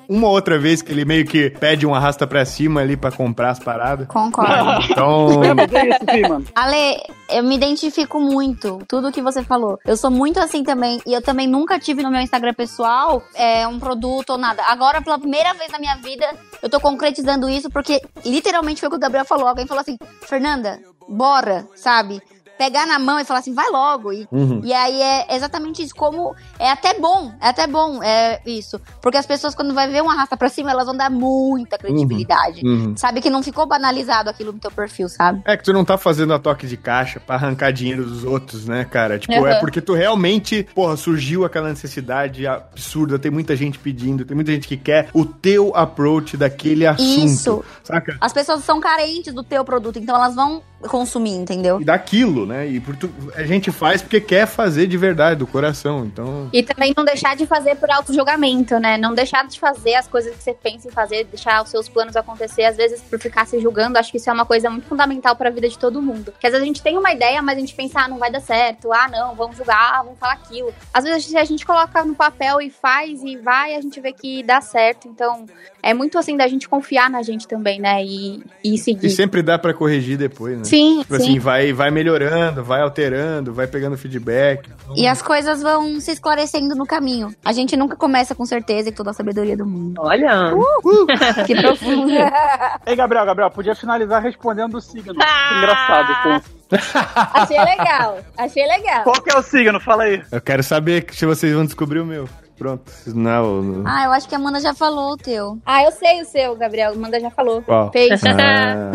uma 0.07 0.27
outra 0.27 0.57
vez 0.59 0.81
que 0.81 0.91
ele 0.91 1.05
meio 1.05 1.25
que 1.25 1.49
pede 1.49 1.85
um 1.85 1.93
arrasta 1.93 2.27
pra 2.27 2.45
cima 2.45 2.81
ali 2.81 2.95
pra 2.95 3.11
comprar 3.11 3.51
as 3.51 3.59
paradas. 3.59 4.07
Concordo. 4.07 4.85
Então, 4.89 5.41
É 5.71 5.87
isso, 5.87 5.99
sim, 6.11 6.21
mano. 6.27 6.45
Ale, 6.55 7.01
eu 7.29 7.43
me 7.43 7.55
identifico 7.55 8.19
muito, 8.19 8.79
tudo 8.87 9.11
que 9.11 9.21
você 9.21 9.43
falou. 9.43 9.79
Eu 9.85 9.95
sou 9.95 10.11
muito 10.11 10.39
assim 10.39 10.63
também, 10.63 11.01
e 11.05 11.13
eu 11.13 11.21
também 11.21 11.47
nunca 11.47 11.79
tive 11.79 12.03
no 12.03 12.11
meu 12.11 12.21
Instagram 12.21 12.53
pessoal 12.53 13.23
é, 13.35 13.67
um 13.67 13.79
produto 13.79 14.31
ou 14.31 14.37
nada. 14.37 14.63
Agora, 14.67 15.01
pela 15.01 15.17
primeira 15.17 15.53
vez 15.53 15.71
na 15.71 15.79
minha 15.79 15.95
vida, 15.97 16.25
eu 16.61 16.69
tô 16.69 16.79
concretizando 16.79 17.49
isso, 17.49 17.69
porque 17.69 18.01
literalmente 18.25 18.79
foi 18.79 18.87
o 18.87 18.91
que 18.91 18.97
o 18.97 18.99
Gabriel 18.99 19.25
falou. 19.25 19.47
Alguém 19.47 19.65
falou 19.65 19.81
assim, 19.81 19.97
Fernanda, 20.21 20.79
bora, 21.07 21.65
sabe? 21.75 22.21
Pegar 22.61 22.85
na 22.85 22.99
mão 22.99 23.19
e 23.19 23.25
falar 23.25 23.39
assim, 23.39 23.55
vai 23.55 23.67
logo. 23.71 24.13
E, 24.13 24.27
Uhum. 24.31 24.61
e 24.63 24.71
aí 24.71 25.01
é 25.01 25.35
exatamente 25.35 25.81
isso. 25.81 25.95
Como 25.95 26.35
é 26.59 26.69
até 26.69 26.93
bom, 26.99 27.31
é 27.41 27.47
até 27.47 27.65
bom 27.65 28.03
é 28.03 28.39
isso. 28.45 28.79
Porque 29.01 29.17
as 29.17 29.25
pessoas, 29.25 29.55
quando 29.55 29.73
vai 29.73 29.89
ver 29.89 30.03
um 30.03 30.09
arrasta 30.11 30.37
pra 30.37 30.47
cima, 30.47 30.69
elas 30.69 30.85
vão 30.85 30.95
dar 30.95 31.09
muita 31.09 31.75
credibilidade. 31.79 32.61
Uhum. 32.63 32.95
Sabe 32.95 33.19
que 33.19 33.31
não 33.31 33.41
ficou 33.41 33.65
banalizado 33.65 34.29
aquilo 34.29 34.51
no 34.53 34.59
teu 34.59 34.69
perfil, 34.69 35.09
sabe? 35.09 35.41
É 35.45 35.57
que 35.57 35.63
tu 35.63 35.73
não 35.73 35.83
tá 35.83 35.97
fazendo 35.97 36.35
a 36.35 36.39
toque 36.39 36.67
de 36.67 36.77
caixa 36.77 37.19
pra 37.19 37.33
arrancar 37.35 37.71
dinheiro 37.73 38.05
dos 38.05 38.23
outros, 38.23 38.67
né, 38.67 38.85
cara? 38.85 39.17
Tipo, 39.17 39.33
Uhum. 39.39 39.47
é 39.47 39.59
porque 39.59 39.81
tu 39.81 39.95
realmente, 39.95 40.67
porra, 40.75 40.95
surgiu 40.95 41.43
aquela 41.43 41.69
necessidade 41.69 42.45
absurda, 42.45 43.17
tem 43.17 43.31
muita 43.31 43.55
gente 43.55 43.79
pedindo, 43.79 44.23
tem 44.23 44.35
muita 44.35 44.51
gente 44.51 44.67
que 44.67 44.77
quer 44.77 45.09
o 45.15 45.25
teu 45.25 45.75
approach 45.75 46.37
daquele 46.37 46.85
assunto. 46.85 47.25
Isso. 47.25 47.65
Saca? 47.83 48.17
As 48.21 48.31
pessoas 48.31 48.63
são 48.63 48.79
carentes 48.79 49.33
do 49.33 49.41
teu 49.43 49.65
produto, 49.65 49.97
então 49.97 50.15
elas 50.15 50.35
vão 50.35 50.61
consumir, 50.87 51.35
entendeu? 51.35 51.79
E 51.79 51.85
daquilo, 51.85 52.45
né? 52.51 52.67
E 52.67 52.79
por 52.79 52.95
tu- 52.95 53.09
a 53.35 53.43
gente 53.43 53.71
faz 53.71 54.01
porque 54.01 54.19
quer 54.19 54.45
fazer 54.45 54.87
de 54.87 54.97
verdade, 54.97 55.39
do 55.39 55.47
coração. 55.47 56.05
Então. 56.05 56.49
E 56.51 56.61
também 56.63 56.93
não 56.95 57.03
deixar 57.05 57.35
de 57.35 57.45
fazer 57.47 57.75
por 57.75 57.89
auto-julgamento, 57.89 58.79
né? 58.79 58.97
Não 58.97 59.13
deixar 59.13 59.47
de 59.47 59.59
fazer 59.59 59.95
as 59.95 60.07
coisas 60.07 60.35
que 60.35 60.43
você 60.43 60.53
pensa 60.53 60.87
em 60.87 60.91
fazer, 60.91 61.23
deixar 61.25 61.63
os 61.63 61.69
seus 61.69 61.87
planos 61.87 62.15
acontecer, 62.15 62.63
às 62.63 62.75
vezes 62.77 63.01
por 63.01 63.19
ficar 63.19 63.45
se 63.45 63.59
julgando. 63.59 63.97
Acho 63.97 64.11
que 64.11 64.17
isso 64.17 64.29
é 64.29 64.33
uma 64.33 64.45
coisa 64.45 64.69
muito 64.69 64.87
fundamental 64.87 65.35
pra 65.35 65.49
vida 65.49 65.67
de 65.69 65.77
todo 65.77 66.01
mundo. 66.01 66.31
Porque 66.31 66.47
às 66.47 66.51
vezes 66.51 66.63
a 66.63 66.67
gente 66.67 66.81
tem 66.83 66.97
uma 66.97 67.11
ideia, 67.11 67.41
mas 67.41 67.57
a 67.57 67.59
gente 67.61 67.73
pensa, 67.73 68.01
ah, 68.01 68.07
não 68.07 68.17
vai 68.17 68.31
dar 68.31 68.41
certo, 68.41 68.91
ah, 68.91 69.07
não, 69.11 69.33
vamos 69.35 69.57
julgar, 69.57 69.93
ah, 69.99 70.03
vamos 70.03 70.19
falar 70.19 70.33
aquilo. 70.33 70.73
Às 70.93 71.03
vezes 71.03 71.33
a 71.35 71.43
gente 71.43 71.65
coloca 71.65 72.03
no 72.03 72.15
papel 72.15 72.59
e 72.61 72.69
faz 72.69 73.21
e 73.23 73.37
vai, 73.37 73.75
a 73.75 73.81
gente 73.81 73.99
vê 74.01 74.11
que 74.11 74.43
dá 74.43 74.59
certo. 74.61 75.07
Então, 75.07 75.45
é 75.81 75.93
muito 75.93 76.17
assim 76.17 76.35
da 76.37 76.47
gente 76.47 76.67
confiar 76.67 77.09
na 77.09 77.21
gente 77.23 77.47
também, 77.47 77.79
né? 77.79 78.03
E, 78.03 78.43
e 78.63 78.77
seguir. 78.77 79.07
E 79.07 79.09
sempre 79.09 79.41
dá 79.41 79.57
pra 79.57 79.73
corrigir 79.73 80.17
depois, 80.17 80.57
né? 80.57 80.63
Sim, 80.63 80.99
Tipo 81.01 81.15
sim. 81.17 81.21
assim, 81.23 81.39
vai, 81.39 81.71
vai 81.73 81.89
melhorando, 81.91 82.30
vai 82.63 82.81
alterando, 82.81 83.53
vai 83.53 83.67
pegando 83.67 83.97
feedback. 83.97 84.69
E 84.95 85.07
as 85.07 85.21
coisas 85.21 85.61
vão 85.61 85.99
se 85.99 86.11
esclarecendo 86.11 86.75
no 86.75 86.85
caminho. 86.85 87.33
A 87.43 87.53
gente 87.53 87.77
nunca 87.77 87.95
começa 87.95 88.35
com 88.35 88.45
certeza 88.45 88.89
e 88.89 88.91
toda 88.91 89.11
a 89.11 89.13
sabedoria 89.13 89.55
do 89.55 89.65
mundo. 89.65 90.01
Olha. 90.01 90.51
Que 91.45 91.55
profundo. 91.55 92.11
Ei, 92.85 92.95
Gabriel, 92.95 93.25
Gabriel, 93.25 93.51
podia 93.51 93.75
finalizar 93.75 94.21
respondendo 94.21 94.75
o 94.75 94.81
signo. 94.81 95.13
Ah! 95.21 95.49
Que 95.49 95.55
engraçado. 95.57 96.23
Com... 96.23 96.61
Achei 97.33 97.59
legal, 97.59 98.17
achei 98.37 98.65
legal. 98.65 99.03
Qual 99.03 99.21
que 99.21 99.29
é 99.29 99.37
o 99.37 99.41
signo? 99.41 99.77
Fala 99.79 100.03
aí. 100.03 100.23
Eu 100.31 100.39
quero 100.39 100.63
saber 100.63 101.05
se 101.11 101.25
vocês 101.25 101.53
vão 101.53 101.65
descobrir 101.65 101.99
o 101.99 102.05
meu. 102.05 102.29
Pronto. 102.61 102.91
Não. 103.07 103.61
não. 103.63 103.83
Ah, 103.87 104.05
eu 104.05 104.11
acho 104.11 104.29
que 104.29 104.35
a 104.35 104.37
Amanda 104.37 104.59
já 104.59 104.71
falou 104.71 105.13
o 105.13 105.17
teu. 105.17 105.57
Ah, 105.65 105.83
eu 105.83 105.91
sei 105.91 106.21
o 106.21 106.25
seu, 106.25 106.55
Gabriel. 106.55 106.95
Manda 106.95 107.19
já 107.19 107.31
falou. 107.31 107.63
Qual? 107.63 107.89
Peixe. 107.89 108.23
Ah. 108.27 108.91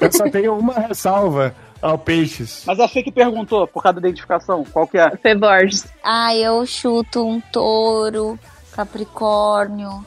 Eu 0.00 0.12
só 0.12 0.28
tenho 0.28 0.58
uma 0.58 0.74
ressalva 0.74 1.54
ao 1.80 1.98
peixes. 1.98 2.64
Mas 2.66 2.80
a 2.80 2.88
Fê 2.88 3.02
que 3.02 3.12
perguntou, 3.12 3.66
por 3.66 3.82
causa 3.82 4.00
da 4.00 4.08
identificação, 4.08 4.64
qual 4.64 4.86
que 4.86 4.98
é? 4.98 5.16
Fê 5.16 5.34
Borges. 5.34 5.86
Ah, 6.02 6.34
eu 6.34 6.64
chuto 6.66 7.26
um 7.26 7.40
touro, 7.40 8.38
capricórnio, 8.72 10.04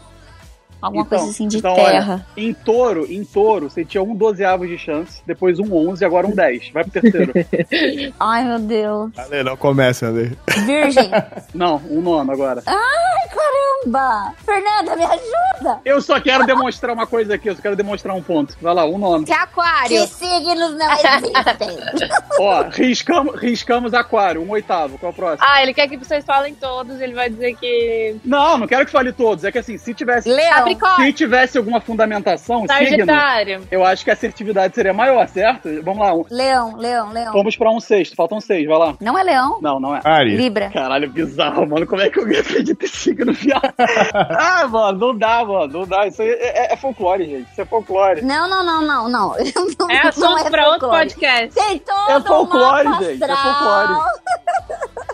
alguma 0.82 1.06
coisa 1.06 1.26
assim 1.26 1.48
de 1.48 1.58
então, 1.58 1.76
terra. 1.76 2.14
olha, 2.14 2.26
em 2.36 2.53
touro, 2.53 3.06
em 3.12 3.24
touro, 3.24 3.70
você 3.70 3.86
tinha 3.86 4.02
um 4.02 4.16
dozeavo 4.16 4.68
de 4.68 4.78
chance, 4.78 5.22
depois 5.26 5.60
um 5.60 5.74
11 5.74 6.03
e 6.03 6.06
agora 6.06 6.28
um 6.28 6.32
10. 6.32 6.70
Vai 6.72 6.84
pro 6.84 7.02
terceiro. 7.02 7.34
Ai, 8.20 8.44
meu 8.44 8.60
Deus. 8.60 9.12
Ale, 9.18 9.44
não 9.44 9.58
começa, 9.58 10.08
Ale. 10.08 10.38
Virgem. 10.66 11.12
Não, 11.53 11.82
um 11.90 12.02
nono 12.02 12.32
agora. 12.32 12.64
Ai, 12.66 13.30
caramba. 13.30 14.34
Fernanda, 14.44 14.95
me 14.95 15.03
ajuda. 15.03 15.80
Eu 15.84 16.02
só 16.02 16.20
quero 16.20 16.45
demonstrar 16.45 16.94
uma 16.94 17.06
coisa 17.06 17.36
aqui, 17.36 17.49
eu 17.49 17.56
só 17.56 17.62
quero 17.62 17.76
demonstrar 17.76 18.16
um 18.16 18.22
ponto. 18.22 18.56
Vai 18.62 18.74
lá, 18.74 18.86
um 18.86 18.98
nono. 18.98 19.26
Que 19.26 19.34
aquário. 19.34 19.90
Que 19.90 20.08
signos 20.08 20.74
não 20.78 20.91
existem? 20.94 21.78
Ó, 22.40 22.64
riscamos, 22.70 23.40
riscamos 23.40 23.94
aquário, 23.94 24.41
um 24.41 24.49
oitavo. 24.52 24.98
Qual 24.98 25.12
é 25.12 25.14
o 25.14 25.16
próximo? 25.16 25.48
Ah, 25.48 25.62
ele 25.62 25.74
quer 25.74 25.88
que 25.88 25.98
vocês 25.98 26.24
falem 26.24 26.56
todos, 26.56 26.99
ele 27.02 27.14
vai 27.14 27.30
dizer 27.30 27.56
que. 27.56 28.16
Não, 28.24 28.58
não 28.58 28.68
quero 28.68 28.86
que 28.86 28.91
fale 28.91 29.12
todos. 29.12 29.44
É 29.44 29.52
que 29.52 29.60
assim, 29.60 29.78
se 29.78 29.94
tivesse. 29.94 30.30
Leão. 30.30 30.70
Se 30.98 31.14
tivesse 31.14 31.57
alguma 31.57 31.80
fundamentação, 31.81 32.61
signo, 32.68 32.76
Sagitário. 33.06 33.68
eu 33.72 33.85
acho 33.85 34.03
que 34.03 34.10
a 34.10 34.14
assertividade 34.14 34.73
seria 34.76 34.93
maior, 34.93 35.27
certo? 35.27 35.69
Vamos 35.84 35.99
lá, 36.06 36.14
um- 36.14 36.26
Leão, 36.30 36.76
leão, 36.77 37.11
leão. 37.11 37.34
vamos 37.34 37.56
pra 37.56 37.69
um 37.72 37.80
sexto, 37.80 38.15
faltam 38.15 38.39
seis, 38.41 38.65
vai 38.68 38.77
lá. 38.77 38.95
Não 38.99 39.18
é 39.18 39.23
leão? 39.23 39.60
Não, 39.61 39.80
não 39.80 39.95
é. 39.95 40.02
Ari. 40.03 40.35
Libra. 40.35 40.69
Caralho, 40.72 41.10
bizarro, 41.10 41.68
mano. 41.68 41.85
Como 41.88 42.02
é 42.02 42.10
que 42.10 42.19
alguém 42.19 42.39
acredita 42.39 42.85
em 42.85 42.88
signo, 42.88 43.34
viado? 43.34 43.73
ah, 44.14 44.68
mano, 44.68 44.98
não 44.99 45.18
dá, 45.18 45.43
mano. 45.45 45.73
Não 45.80 45.85
dá. 45.88 46.07
Isso 46.07 46.22
aí 46.22 46.30
é, 46.30 46.68
é- 46.69 46.73
é 46.73 46.77
folclore, 46.77 47.26
gente. 47.26 47.52
Isso 47.52 47.61
é 47.61 47.65
folclore. 47.65 48.22
Não, 48.22 48.48
não, 48.49 48.64
não, 48.65 48.81
não, 48.81 49.10
não. 49.10 49.35
Não, 49.81 49.89
É 49.89 50.07
assunto 50.07 50.43
não 50.43 50.52
pra 50.52 50.68
outro 50.68 50.81
folclore. 50.81 51.10
podcast. 51.10 51.53
Tem 51.56 51.80
todo 51.80 52.10
É 52.10 52.22
folclore, 52.27 52.88
um 52.88 53.03
gente, 53.03 53.23
é 53.23 53.31
astral. 53.31 54.06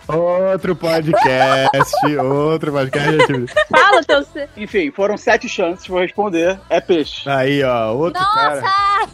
Outro 0.08 0.74
podcast, 0.76 1.76
outro 2.18 2.72
podcast. 2.72 3.54
Fala 3.70 4.02
teu. 4.04 4.24
Enfim, 4.56 4.90
foram 4.90 5.16
sete 5.16 5.47
chances, 5.50 5.86
vou 5.86 6.00
responder. 6.00 6.58
É 6.70 6.80
peixe. 6.80 7.28
Aí, 7.28 7.62
ó, 7.64 7.92
outro 7.94 8.20
Nossa! 8.20 8.34
cara. 8.60 8.62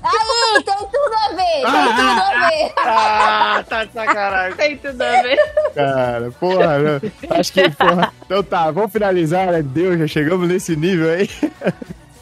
Aí, 0.02 0.62
tem 0.64 0.76
tudo 0.76 1.14
a 1.14 1.28
ver! 1.28 1.36
Tem 1.36 1.64
Ah, 1.66 1.94
tudo 1.96 2.22
a 2.22 2.48
ver! 2.48 2.72
Ah, 2.78 3.64
tá 3.68 3.84
de 3.84 3.92
sacanagem. 3.92 4.56
Tem 4.56 4.76
tudo 4.78 5.02
a 5.02 5.22
ver. 5.22 5.38
Cara, 5.74 6.30
porra, 6.38 6.78
né? 6.78 7.00
acho 7.30 7.52
que, 7.52 7.70
porra. 7.70 8.12
Então 8.24 8.42
tá, 8.42 8.70
vamos 8.70 8.92
finalizar, 8.92 9.48
né? 9.52 9.62
Deus, 9.62 9.98
já 9.98 10.06
chegamos 10.06 10.48
nesse 10.48 10.76
nível 10.76 11.10
aí. 11.10 11.28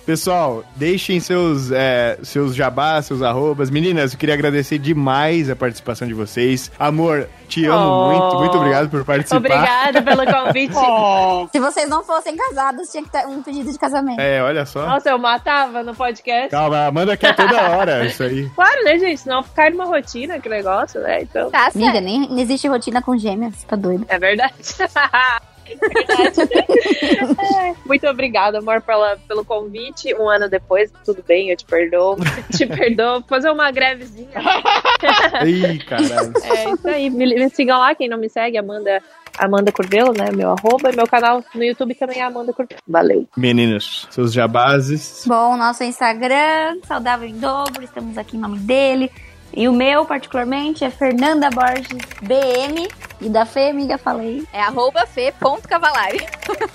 Pessoal, 0.05 0.65
deixem 0.75 1.21
seus, 1.21 1.71
é, 1.71 2.19
seus 2.25 2.55
jabás, 2.57 3.07
seus 3.07 3.23
arrobas. 3.23 3.71
Meninas, 3.71 4.13
eu 4.13 4.19
queria 4.19 4.35
agradecer 4.35 4.77
demais 4.79 5.49
a 5.49 5.55
participação 5.55 6.09
de 6.09 6.15
vocês. 6.15 6.73
Amor, 6.79 7.29
te 7.49 7.65
amo 7.67 7.79
Oh. 7.79 8.09
muito. 8.11 8.37
Muito 8.39 8.57
obrigado 8.59 8.91
por 8.91 9.05
participar. 9.05 9.37
Obrigada 9.37 10.03
pelo 10.03 10.27
convite. 10.27 10.75
Oh, 10.85 11.47
Se 11.53 11.61
vocês 11.61 11.89
não 11.89 12.03
fossem 12.03 12.37
casados, 12.37 12.91
tinha 12.91 13.03
que 13.05 13.11
ter 13.11 13.27
um 13.27 13.43
pedido 13.43 13.71
de 13.71 13.79
casamento. 13.79 14.21
É, 14.21 14.43
olha 14.43 14.67
só. 14.67 14.85
Nossa, 14.87 15.09
eu 15.11 15.19
matava 15.19 15.83
no 15.85 15.95
podcast. 15.95 16.49
Calma, 16.51 16.79
a 16.79 16.87
Amanda 16.89 17.17
quer 17.17 17.37
toda 17.37 17.71
hora 17.71 18.05
isso 18.07 18.23
aí. 18.25 18.49
Claro, 18.57 18.85
né, 18.85 18.99
gente? 18.99 19.21
Senão 19.21 19.43
ficar 19.43 19.71
numa 19.71 19.85
rotina, 19.85 20.41
que 20.41 20.49
negócio, 20.49 21.01
né? 21.01 21.23
Então. 21.23 21.51
Tá. 21.51 21.71
Amiga, 21.75 22.01
nem 22.01 22.29
não 22.29 22.39
existe 22.39 22.67
rotina 22.67 23.01
com 23.01 23.17
gêmeas, 23.17 23.63
tá 23.65 23.77
doido? 23.77 24.05
É 24.09 24.19
verdade. 24.19 24.53
É, 25.81 27.75
Muito 27.87 28.07
obrigada, 28.07 28.59
amor, 28.59 28.81
pela, 28.83 29.17
pelo 29.29 29.45
convite. 29.45 30.15
Um 30.15 30.29
ano 30.29 30.49
depois, 30.49 30.93
tudo 31.05 31.23
bem, 31.27 31.51
eu 31.51 31.57
te 31.57 31.65
perdoo. 31.65 32.17
te 32.57 32.67
perdoo. 32.67 33.23
Fazer 33.29 33.51
uma 33.51 33.71
grevezinha. 33.71 34.29
Ih, 35.47 35.79
caralho. 35.85 36.33
É 36.45 36.71
isso 36.71 36.89
aí. 36.89 37.11
Me, 37.11 37.27
me 37.35 37.51
sigam 37.51 37.79
lá, 37.79 37.95
quem 37.95 38.09
não 38.09 38.19
me 38.19 38.29
segue, 38.29 38.59
Amanda, 38.59 39.03
Amanda 39.39 39.73
Curvelo, 39.73 40.13
né? 40.13 40.31
Meu 40.33 40.51
arroba. 40.51 40.91
E 40.91 40.97
meu 40.97 41.07
canal 41.07 41.45
no 41.55 41.65
YouTube 41.65 41.95
também 41.95 42.19
é 42.19 42.23
Amanda 42.23 42.53
Curvelo. 42.53 42.81
Valeu. 42.87 43.29
Meninas, 43.37 44.07
seus 44.11 44.33
jabazes. 44.33 45.25
Bom, 45.27 45.57
nosso 45.57 45.85
Instagram, 45.85 46.79
Saudável 46.85 47.29
em 47.29 47.39
Dobro, 47.39 47.83
estamos 47.83 48.17
aqui 48.19 48.37
em 48.37 48.41
nome 48.41 48.59
dele. 48.59 49.11
E 49.55 49.69
o 49.69 49.73
meu, 49.73 50.05
particularmente, 50.05 50.85
é 50.85 50.91
Fernanda 50.91 51.51
Borges 51.51 51.89
BM. 52.23 52.89
E 53.21 53.29
da 53.29 53.47
Fê, 53.47 53.69
amiga, 53.71 53.97
falei. 53.99 54.43
É 54.53 54.61
arroba 54.61 55.07
fe.cavalari. 55.07 56.27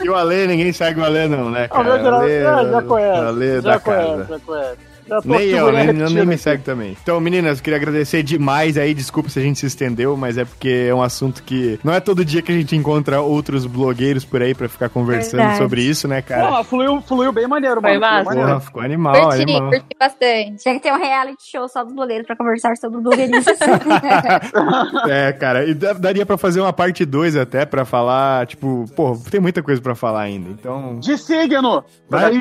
E 0.01 0.09
o 0.09 0.15
Ale, 0.15 0.47
ninguém 0.47 0.71
segue 0.71 0.99
o 0.99 1.03
Ale 1.03 1.27
não, 1.27 1.49
né, 1.49 1.65
Ah, 1.65 1.67
cara? 1.69 2.01
já, 2.03 2.15
Ale, 2.17 2.71
já, 2.71 2.81
conhece. 2.83 3.19
Ale 3.19 3.61
já 3.61 3.71
da 3.71 3.79
conhece, 3.79 4.07
casa. 4.07 4.27
já 4.29 4.39
conhece. 4.39 4.77
Nem 5.25 5.49
eu, 5.49 5.71
nem, 5.71 5.93
nem 5.93 6.25
me 6.25 6.37
segue 6.37 6.63
também. 6.63 6.95
Então, 7.01 7.19
meninas, 7.19 7.57
eu 7.59 7.63
queria 7.63 7.77
agradecer 7.77 8.23
demais 8.23 8.77
aí. 8.77 8.93
Desculpa 8.93 9.29
se 9.29 9.39
a 9.39 9.41
gente 9.41 9.59
se 9.59 9.65
estendeu, 9.65 10.15
mas 10.17 10.37
é 10.37 10.45
porque 10.45 10.87
é 10.89 10.93
um 10.93 11.01
assunto 11.01 11.43
que 11.43 11.79
não 11.83 11.93
é 11.93 11.99
todo 11.99 12.23
dia 12.25 12.41
que 12.41 12.51
a 12.51 12.55
gente 12.55 12.75
encontra 12.75 13.21
outros 13.21 13.65
blogueiros 13.65 14.25
por 14.25 14.41
aí 14.41 14.53
pra 14.53 14.67
ficar 14.69 14.89
conversando 14.89 15.37
Verdade. 15.39 15.57
sobre 15.57 15.81
isso, 15.81 16.07
né, 16.07 16.21
cara? 16.21 16.49
Não, 16.51 16.63
fluiu, 16.63 17.01
fluiu 17.01 17.31
bem 17.31 17.47
maneiro, 17.47 17.79
Foi 17.81 17.97
mano. 17.97 18.25
Fluiu 18.25 18.47
massa. 18.47 18.65
ficou 18.65 18.81
animal, 18.81 19.21
Curti, 19.21 19.41
animal. 19.41 19.69
curti 19.69 19.85
bastante. 19.99 20.57
Tinha 20.63 20.75
que 20.75 20.81
ter 20.81 20.91
um 20.93 20.97
reality 20.97 21.43
show 21.51 21.67
só 21.67 21.83
dos 21.83 21.93
blogueiros 21.93 22.25
pra 22.27 22.35
conversar 22.35 22.75
sobre 22.77 22.99
blogueirice. 23.01 23.47
É, 25.09 25.31
cara, 25.33 25.65
e 25.65 25.73
daria 25.73 26.25
pra 26.25 26.37
fazer 26.37 26.59
uma 26.61 26.73
parte 26.73 27.05
2 27.05 27.35
até 27.35 27.65
pra 27.65 27.85
falar, 27.85 28.45
tipo, 28.47 28.85
pô, 28.95 29.17
tem 29.29 29.39
muita 29.39 29.61
coisa 29.63 29.81
pra 29.81 29.95
falar 29.95 30.21
ainda. 30.21 30.49
Então. 30.49 30.99
De 30.99 31.17
signo! 31.17 31.83
Vai! 32.09 32.33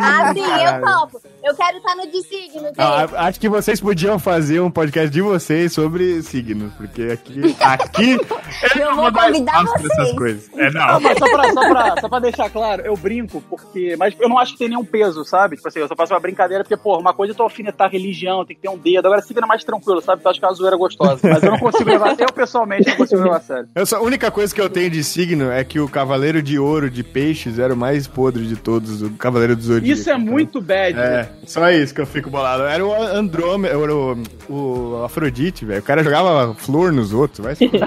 Ah, 0.00 0.32
sim, 0.34 0.40
eu 0.42 0.80
topo. 0.80 1.20
Eu 1.44 1.54
quero 1.56 1.76
estar 1.78 1.91
no 1.94 2.10
de 2.10 2.22
signo. 2.22 2.68
Ah, 2.78 3.06
acho 3.28 3.38
que 3.40 3.48
vocês 3.48 3.80
podiam 3.80 4.18
fazer 4.18 4.60
um 4.60 4.70
podcast 4.70 5.10
de 5.10 5.20
vocês 5.22 5.72
sobre 5.72 6.22
signos, 6.22 6.72
porque 6.74 7.02
aqui, 7.12 7.40
aqui 7.60 8.12
Eu 8.78 8.94
vou 8.94 9.04
Não 9.04 9.12
dá 9.12 9.24
convidar 9.26 9.52
pra 9.64 9.74
essas 9.74 9.82
vocês. 9.82 10.12
coisas. 10.16 10.50
É, 10.56 10.70
Não, 10.70 10.86
não. 10.94 11.00
mas 11.00 11.18
só 11.18 11.28
pra, 11.30 11.52
só, 11.52 11.60
pra, 11.72 12.00
só 12.00 12.08
pra 12.08 12.18
deixar 12.18 12.50
claro, 12.50 12.82
eu 12.84 12.96
brinco, 12.96 13.42
porque. 13.48 13.96
Mas 13.98 14.14
eu 14.20 14.28
não 14.28 14.38
acho 14.38 14.52
que 14.52 14.58
tem 14.58 14.68
nenhum 14.68 14.84
peso, 14.84 15.24
sabe? 15.24 15.56
Tipo 15.56 15.68
assim, 15.68 15.80
eu 15.80 15.88
só 15.88 15.96
faço 15.96 16.12
uma 16.12 16.20
brincadeira, 16.20 16.62
porque, 16.64 16.76
porra, 16.76 17.00
uma 17.00 17.14
coisa 17.14 17.32
é 17.32 17.36
tu 17.36 17.42
alfinetar 17.42 17.90
religião, 17.90 18.44
tem 18.44 18.54
que 18.56 18.62
ter 18.62 18.68
um 18.68 18.78
dedo. 18.78 19.06
Agora 19.06 19.22
signo 19.22 19.42
é 19.44 19.46
mais 19.46 19.64
tranquilo, 19.64 20.00
sabe? 20.00 20.22
Tu 20.22 20.28
acha 20.28 20.38
que 20.38 20.44
é 20.44 20.48
uma 20.48 20.54
zoeira 20.54 20.76
gostosa. 20.76 21.18
Mas 21.22 21.42
eu 21.42 21.50
não 21.50 21.58
consigo 21.58 21.88
levar, 21.90 22.14
eu 22.18 22.32
pessoalmente 22.32 22.88
não 22.88 22.96
consigo 22.96 23.22
levar 23.22 23.36
a 23.36 23.40
sério. 23.40 23.68
Eu 23.74 23.86
só- 23.86 23.96
a 23.96 24.02
única 24.02 24.30
coisa 24.30 24.54
que 24.54 24.60
eu 24.60 24.68
tenho 24.70 24.90
de 24.90 25.02
signo 25.02 25.50
é 25.50 25.62
que 25.64 25.80
o 25.80 25.88
Cavaleiro 25.88 26.42
de 26.42 26.58
Ouro 26.58 26.90
de 26.90 27.02
Peixes 27.02 27.58
era 27.58 27.72
o 27.74 27.76
mais 27.76 28.06
podre 28.06 28.46
de 28.46 28.56
todos, 28.56 29.02
o 29.02 29.10
Cavaleiro 29.10 29.56
do 29.56 29.62
Zodíaco. 29.62 30.00
Isso 30.00 30.10
é 30.10 30.16
muito 30.18 30.60
bad. 30.60 30.98
É, 30.98 31.28
só 31.46 31.70
isso 31.70 31.81
que 31.90 32.00
eu 32.00 32.06
fico 32.06 32.30
bolado. 32.30 32.62
Era 32.64 32.86
o 32.86 32.92
Andrômeda, 32.94 33.74
era 33.74 33.94
o, 33.94 34.22
o 34.48 35.02
Afrodite, 35.04 35.64
velho. 35.64 35.80
O 35.80 35.82
cara 35.82 36.04
jogava 36.04 36.54
flor 36.54 36.92
nos 36.92 37.12
outros, 37.12 37.44
vai 37.44 37.54
se. 37.56 37.68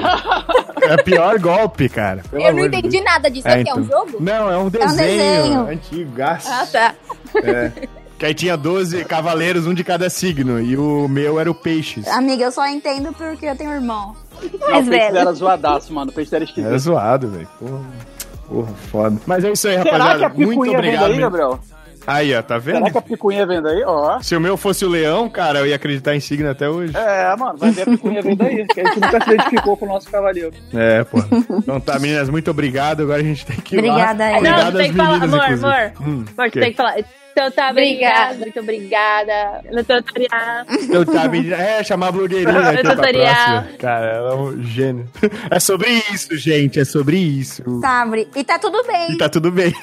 É 0.81 0.93
o 0.95 1.03
pior 1.03 1.39
golpe, 1.39 1.89
cara. 1.89 2.21
pelo 2.29 2.43
Eu 2.43 2.53
não 2.53 2.65
entendi 2.65 2.89
Deus. 2.89 3.03
nada 3.05 3.31
disso. 3.31 3.47
É, 3.47 3.53
aqui 3.61 3.69
é 3.69 3.73
um 3.73 3.79
então. 3.81 4.05
jogo? 4.05 4.17
Não, 4.23 4.51
é 4.51 4.57
um 4.57 4.69
desenho, 4.69 4.95
desenho. 4.95 5.67
antigo. 5.67 6.11
Ah, 6.21 6.67
tá. 6.71 6.93
É. 7.43 7.71
Que 8.19 8.25
aí 8.27 8.33
tinha 8.35 8.55
12 8.55 9.03
cavaleiros, 9.05 9.65
um 9.65 9.73
de 9.73 9.83
cada 9.83 10.09
signo. 10.11 10.61
E 10.61 10.77
o 10.77 11.07
meu 11.07 11.39
era 11.39 11.49
o 11.49 11.55
Peixes. 11.55 12.07
Amiga, 12.07 12.43
eu 12.43 12.51
só 12.51 12.67
entendo 12.67 13.11
porque 13.13 13.47
eu 13.47 13.55
tenho 13.55 13.71
um 13.71 13.73
irmão. 13.73 14.15
Não, 14.59 14.69
Mais 14.69 14.85
o 14.85 14.89
peixe 14.91 15.05
velho. 15.05 15.17
era 15.17 15.33
zoadaço, 15.33 15.91
mano. 15.91 16.11
O 16.11 16.13
peixe 16.13 16.35
era 16.35 16.43
esquisito. 16.43 16.67
Era 16.69 16.77
zoado, 16.77 17.29
velho. 17.29 17.47
Porra. 17.59 17.81
Porra, 18.47 18.73
foda. 18.91 19.17
Mas 19.25 19.43
é 19.43 19.51
isso 19.51 19.67
aí, 19.67 19.81
Será 19.81 19.91
rapaziada. 19.97 20.35
que 20.35 20.43
a 20.43 20.45
Muito 20.45 20.71
obrigado. 20.71 21.07
mesmo. 21.07 21.21
Gabriel? 21.21 21.59
Aí, 22.07 22.35
ó, 22.35 22.41
tá 22.41 22.57
vendo? 22.57 22.77
Será 22.79 22.91
que 22.91 22.97
a 22.97 23.01
picuinha 23.01 23.45
vem 23.45 23.61
daí? 23.61 23.83
Ó. 23.85 24.19
Se 24.21 24.35
o 24.35 24.39
meu 24.41 24.55
fosse 24.57 24.85
o 24.85 24.89
leão, 24.89 25.27
cara, 25.29 25.59
eu 25.59 25.67
ia 25.67 25.75
acreditar 25.75 26.15
em 26.15 26.19
signo 26.19 26.49
até 26.49 26.69
hoje. 26.69 26.95
É, 26.95 27.35
mano, 27.35 27.57
vai 27.57 27.71
ver 27.71 27.81
a 27.83 27.85
picuinha 27.85 28.21
vem 28.21 28.35
daí. 28.35 28.65
Que 28.67 28.81
a 28.81 28.85
gente 28.85 28.99
nunca 28.99 29.23
se 29.23 29.29
identificou 29.33 29.77
com 29.77 29.85
o 29.85 29.89
nosso 29.89 30.09
cavaleiro. 30.09 30.51
É, 30.73 31.03
pô. 31.03 31.17
Então 31.57 31.79
tá, 31.79 31.97
meninas, 31.99 32.29
muito 32.29 32.49
obrigado. 32.51 33.01
Agora 33.03 33.21
a 33.21 33.23
gente 33.23 33.45
tem 33.45 33.55
que 33.57 33.75
ir 33.75 33.79
Obrigada 33.79 34.23
lá. 34.23 34.29
aí. 34.29 34.35
cuidar 34.39 34.63
Não, 34.65 34.71
tu 34.71 34.77
tem 34.77 34.91
que 34.91 34.97
falar, 34.97 35.23
amor, 35.23 35.41
amor. 35.41 35.91
Hum, 36.01 36.25
Amor, 36.37 36.49
tu 36.49 36.51
que? 36.51 36.59
tem 36.59 36.71
que 36.71 36.77
falar. 36.77 36.95
Então 37.35 37.51
tá, 37.51 37.69
Obrigada. 37.69 38.35
obrigada. 38.35 38.39
Muito 38.39 38.59
obrigada 38.61 39.61
pelo 39.61 39.83
tutorial. 39.83 40.65
Então 40.81 41.03
tá, 41.05 41.27
menina. 41.27 41.57
É, 41.57 41.83
chamar 41.83 42.07
a 42.07 42.11
blogueirinha 42.13 42.59
aqui 42.69 42.81
pra 42.81 42.95
Tutorial. 42.95 43.35
próxima. 43.35 43.77
Cara, 43.77 44.05
ela 44.05 44.31
é 44.31 44.35
um 44.35 44.63
gênio. 44.63 45.09
É 45.51 45.59
sobre 45.59 45.89
isso, 46.13 46.37
gente. 46.37 46.79
É 46.79 46.85
sobre 46.85 47.17
isso. 47.17 47.61
Sabe? 47.81 48.25
E 48.33 48.41
tá 48.45 48.57
tudo 48.57 48.81
bem. 48.87 49.11
E 49.11 49.17
tá 49.17 49.27
tudo 49.27 49.51
bem. 49.51 49.73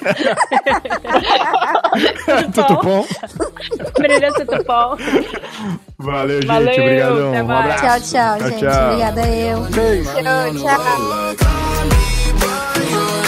tudo 2.54 2.74
bom? 2.82 3.06
Brilha, 3.98 4.32
tudo 4.32 4.64
bom. 4.64 4.96
Valeu, 5.98 6.36
gente. 6.40 6.46
Valeu, 6.46 6.72
Obrigadão. 6.72 7.32
Um 7.32 7.50
abraço. 7.50 7.84
Tchau, 7.84 8.00
tchau, 8.00 8.48
gente. 8.48 8.64
Obrigada 8.64 9.28
eu. 9.28 9.58
Tchau, 9.66 10.54
tchau. 10.54 11.36
Call 12.82 13.21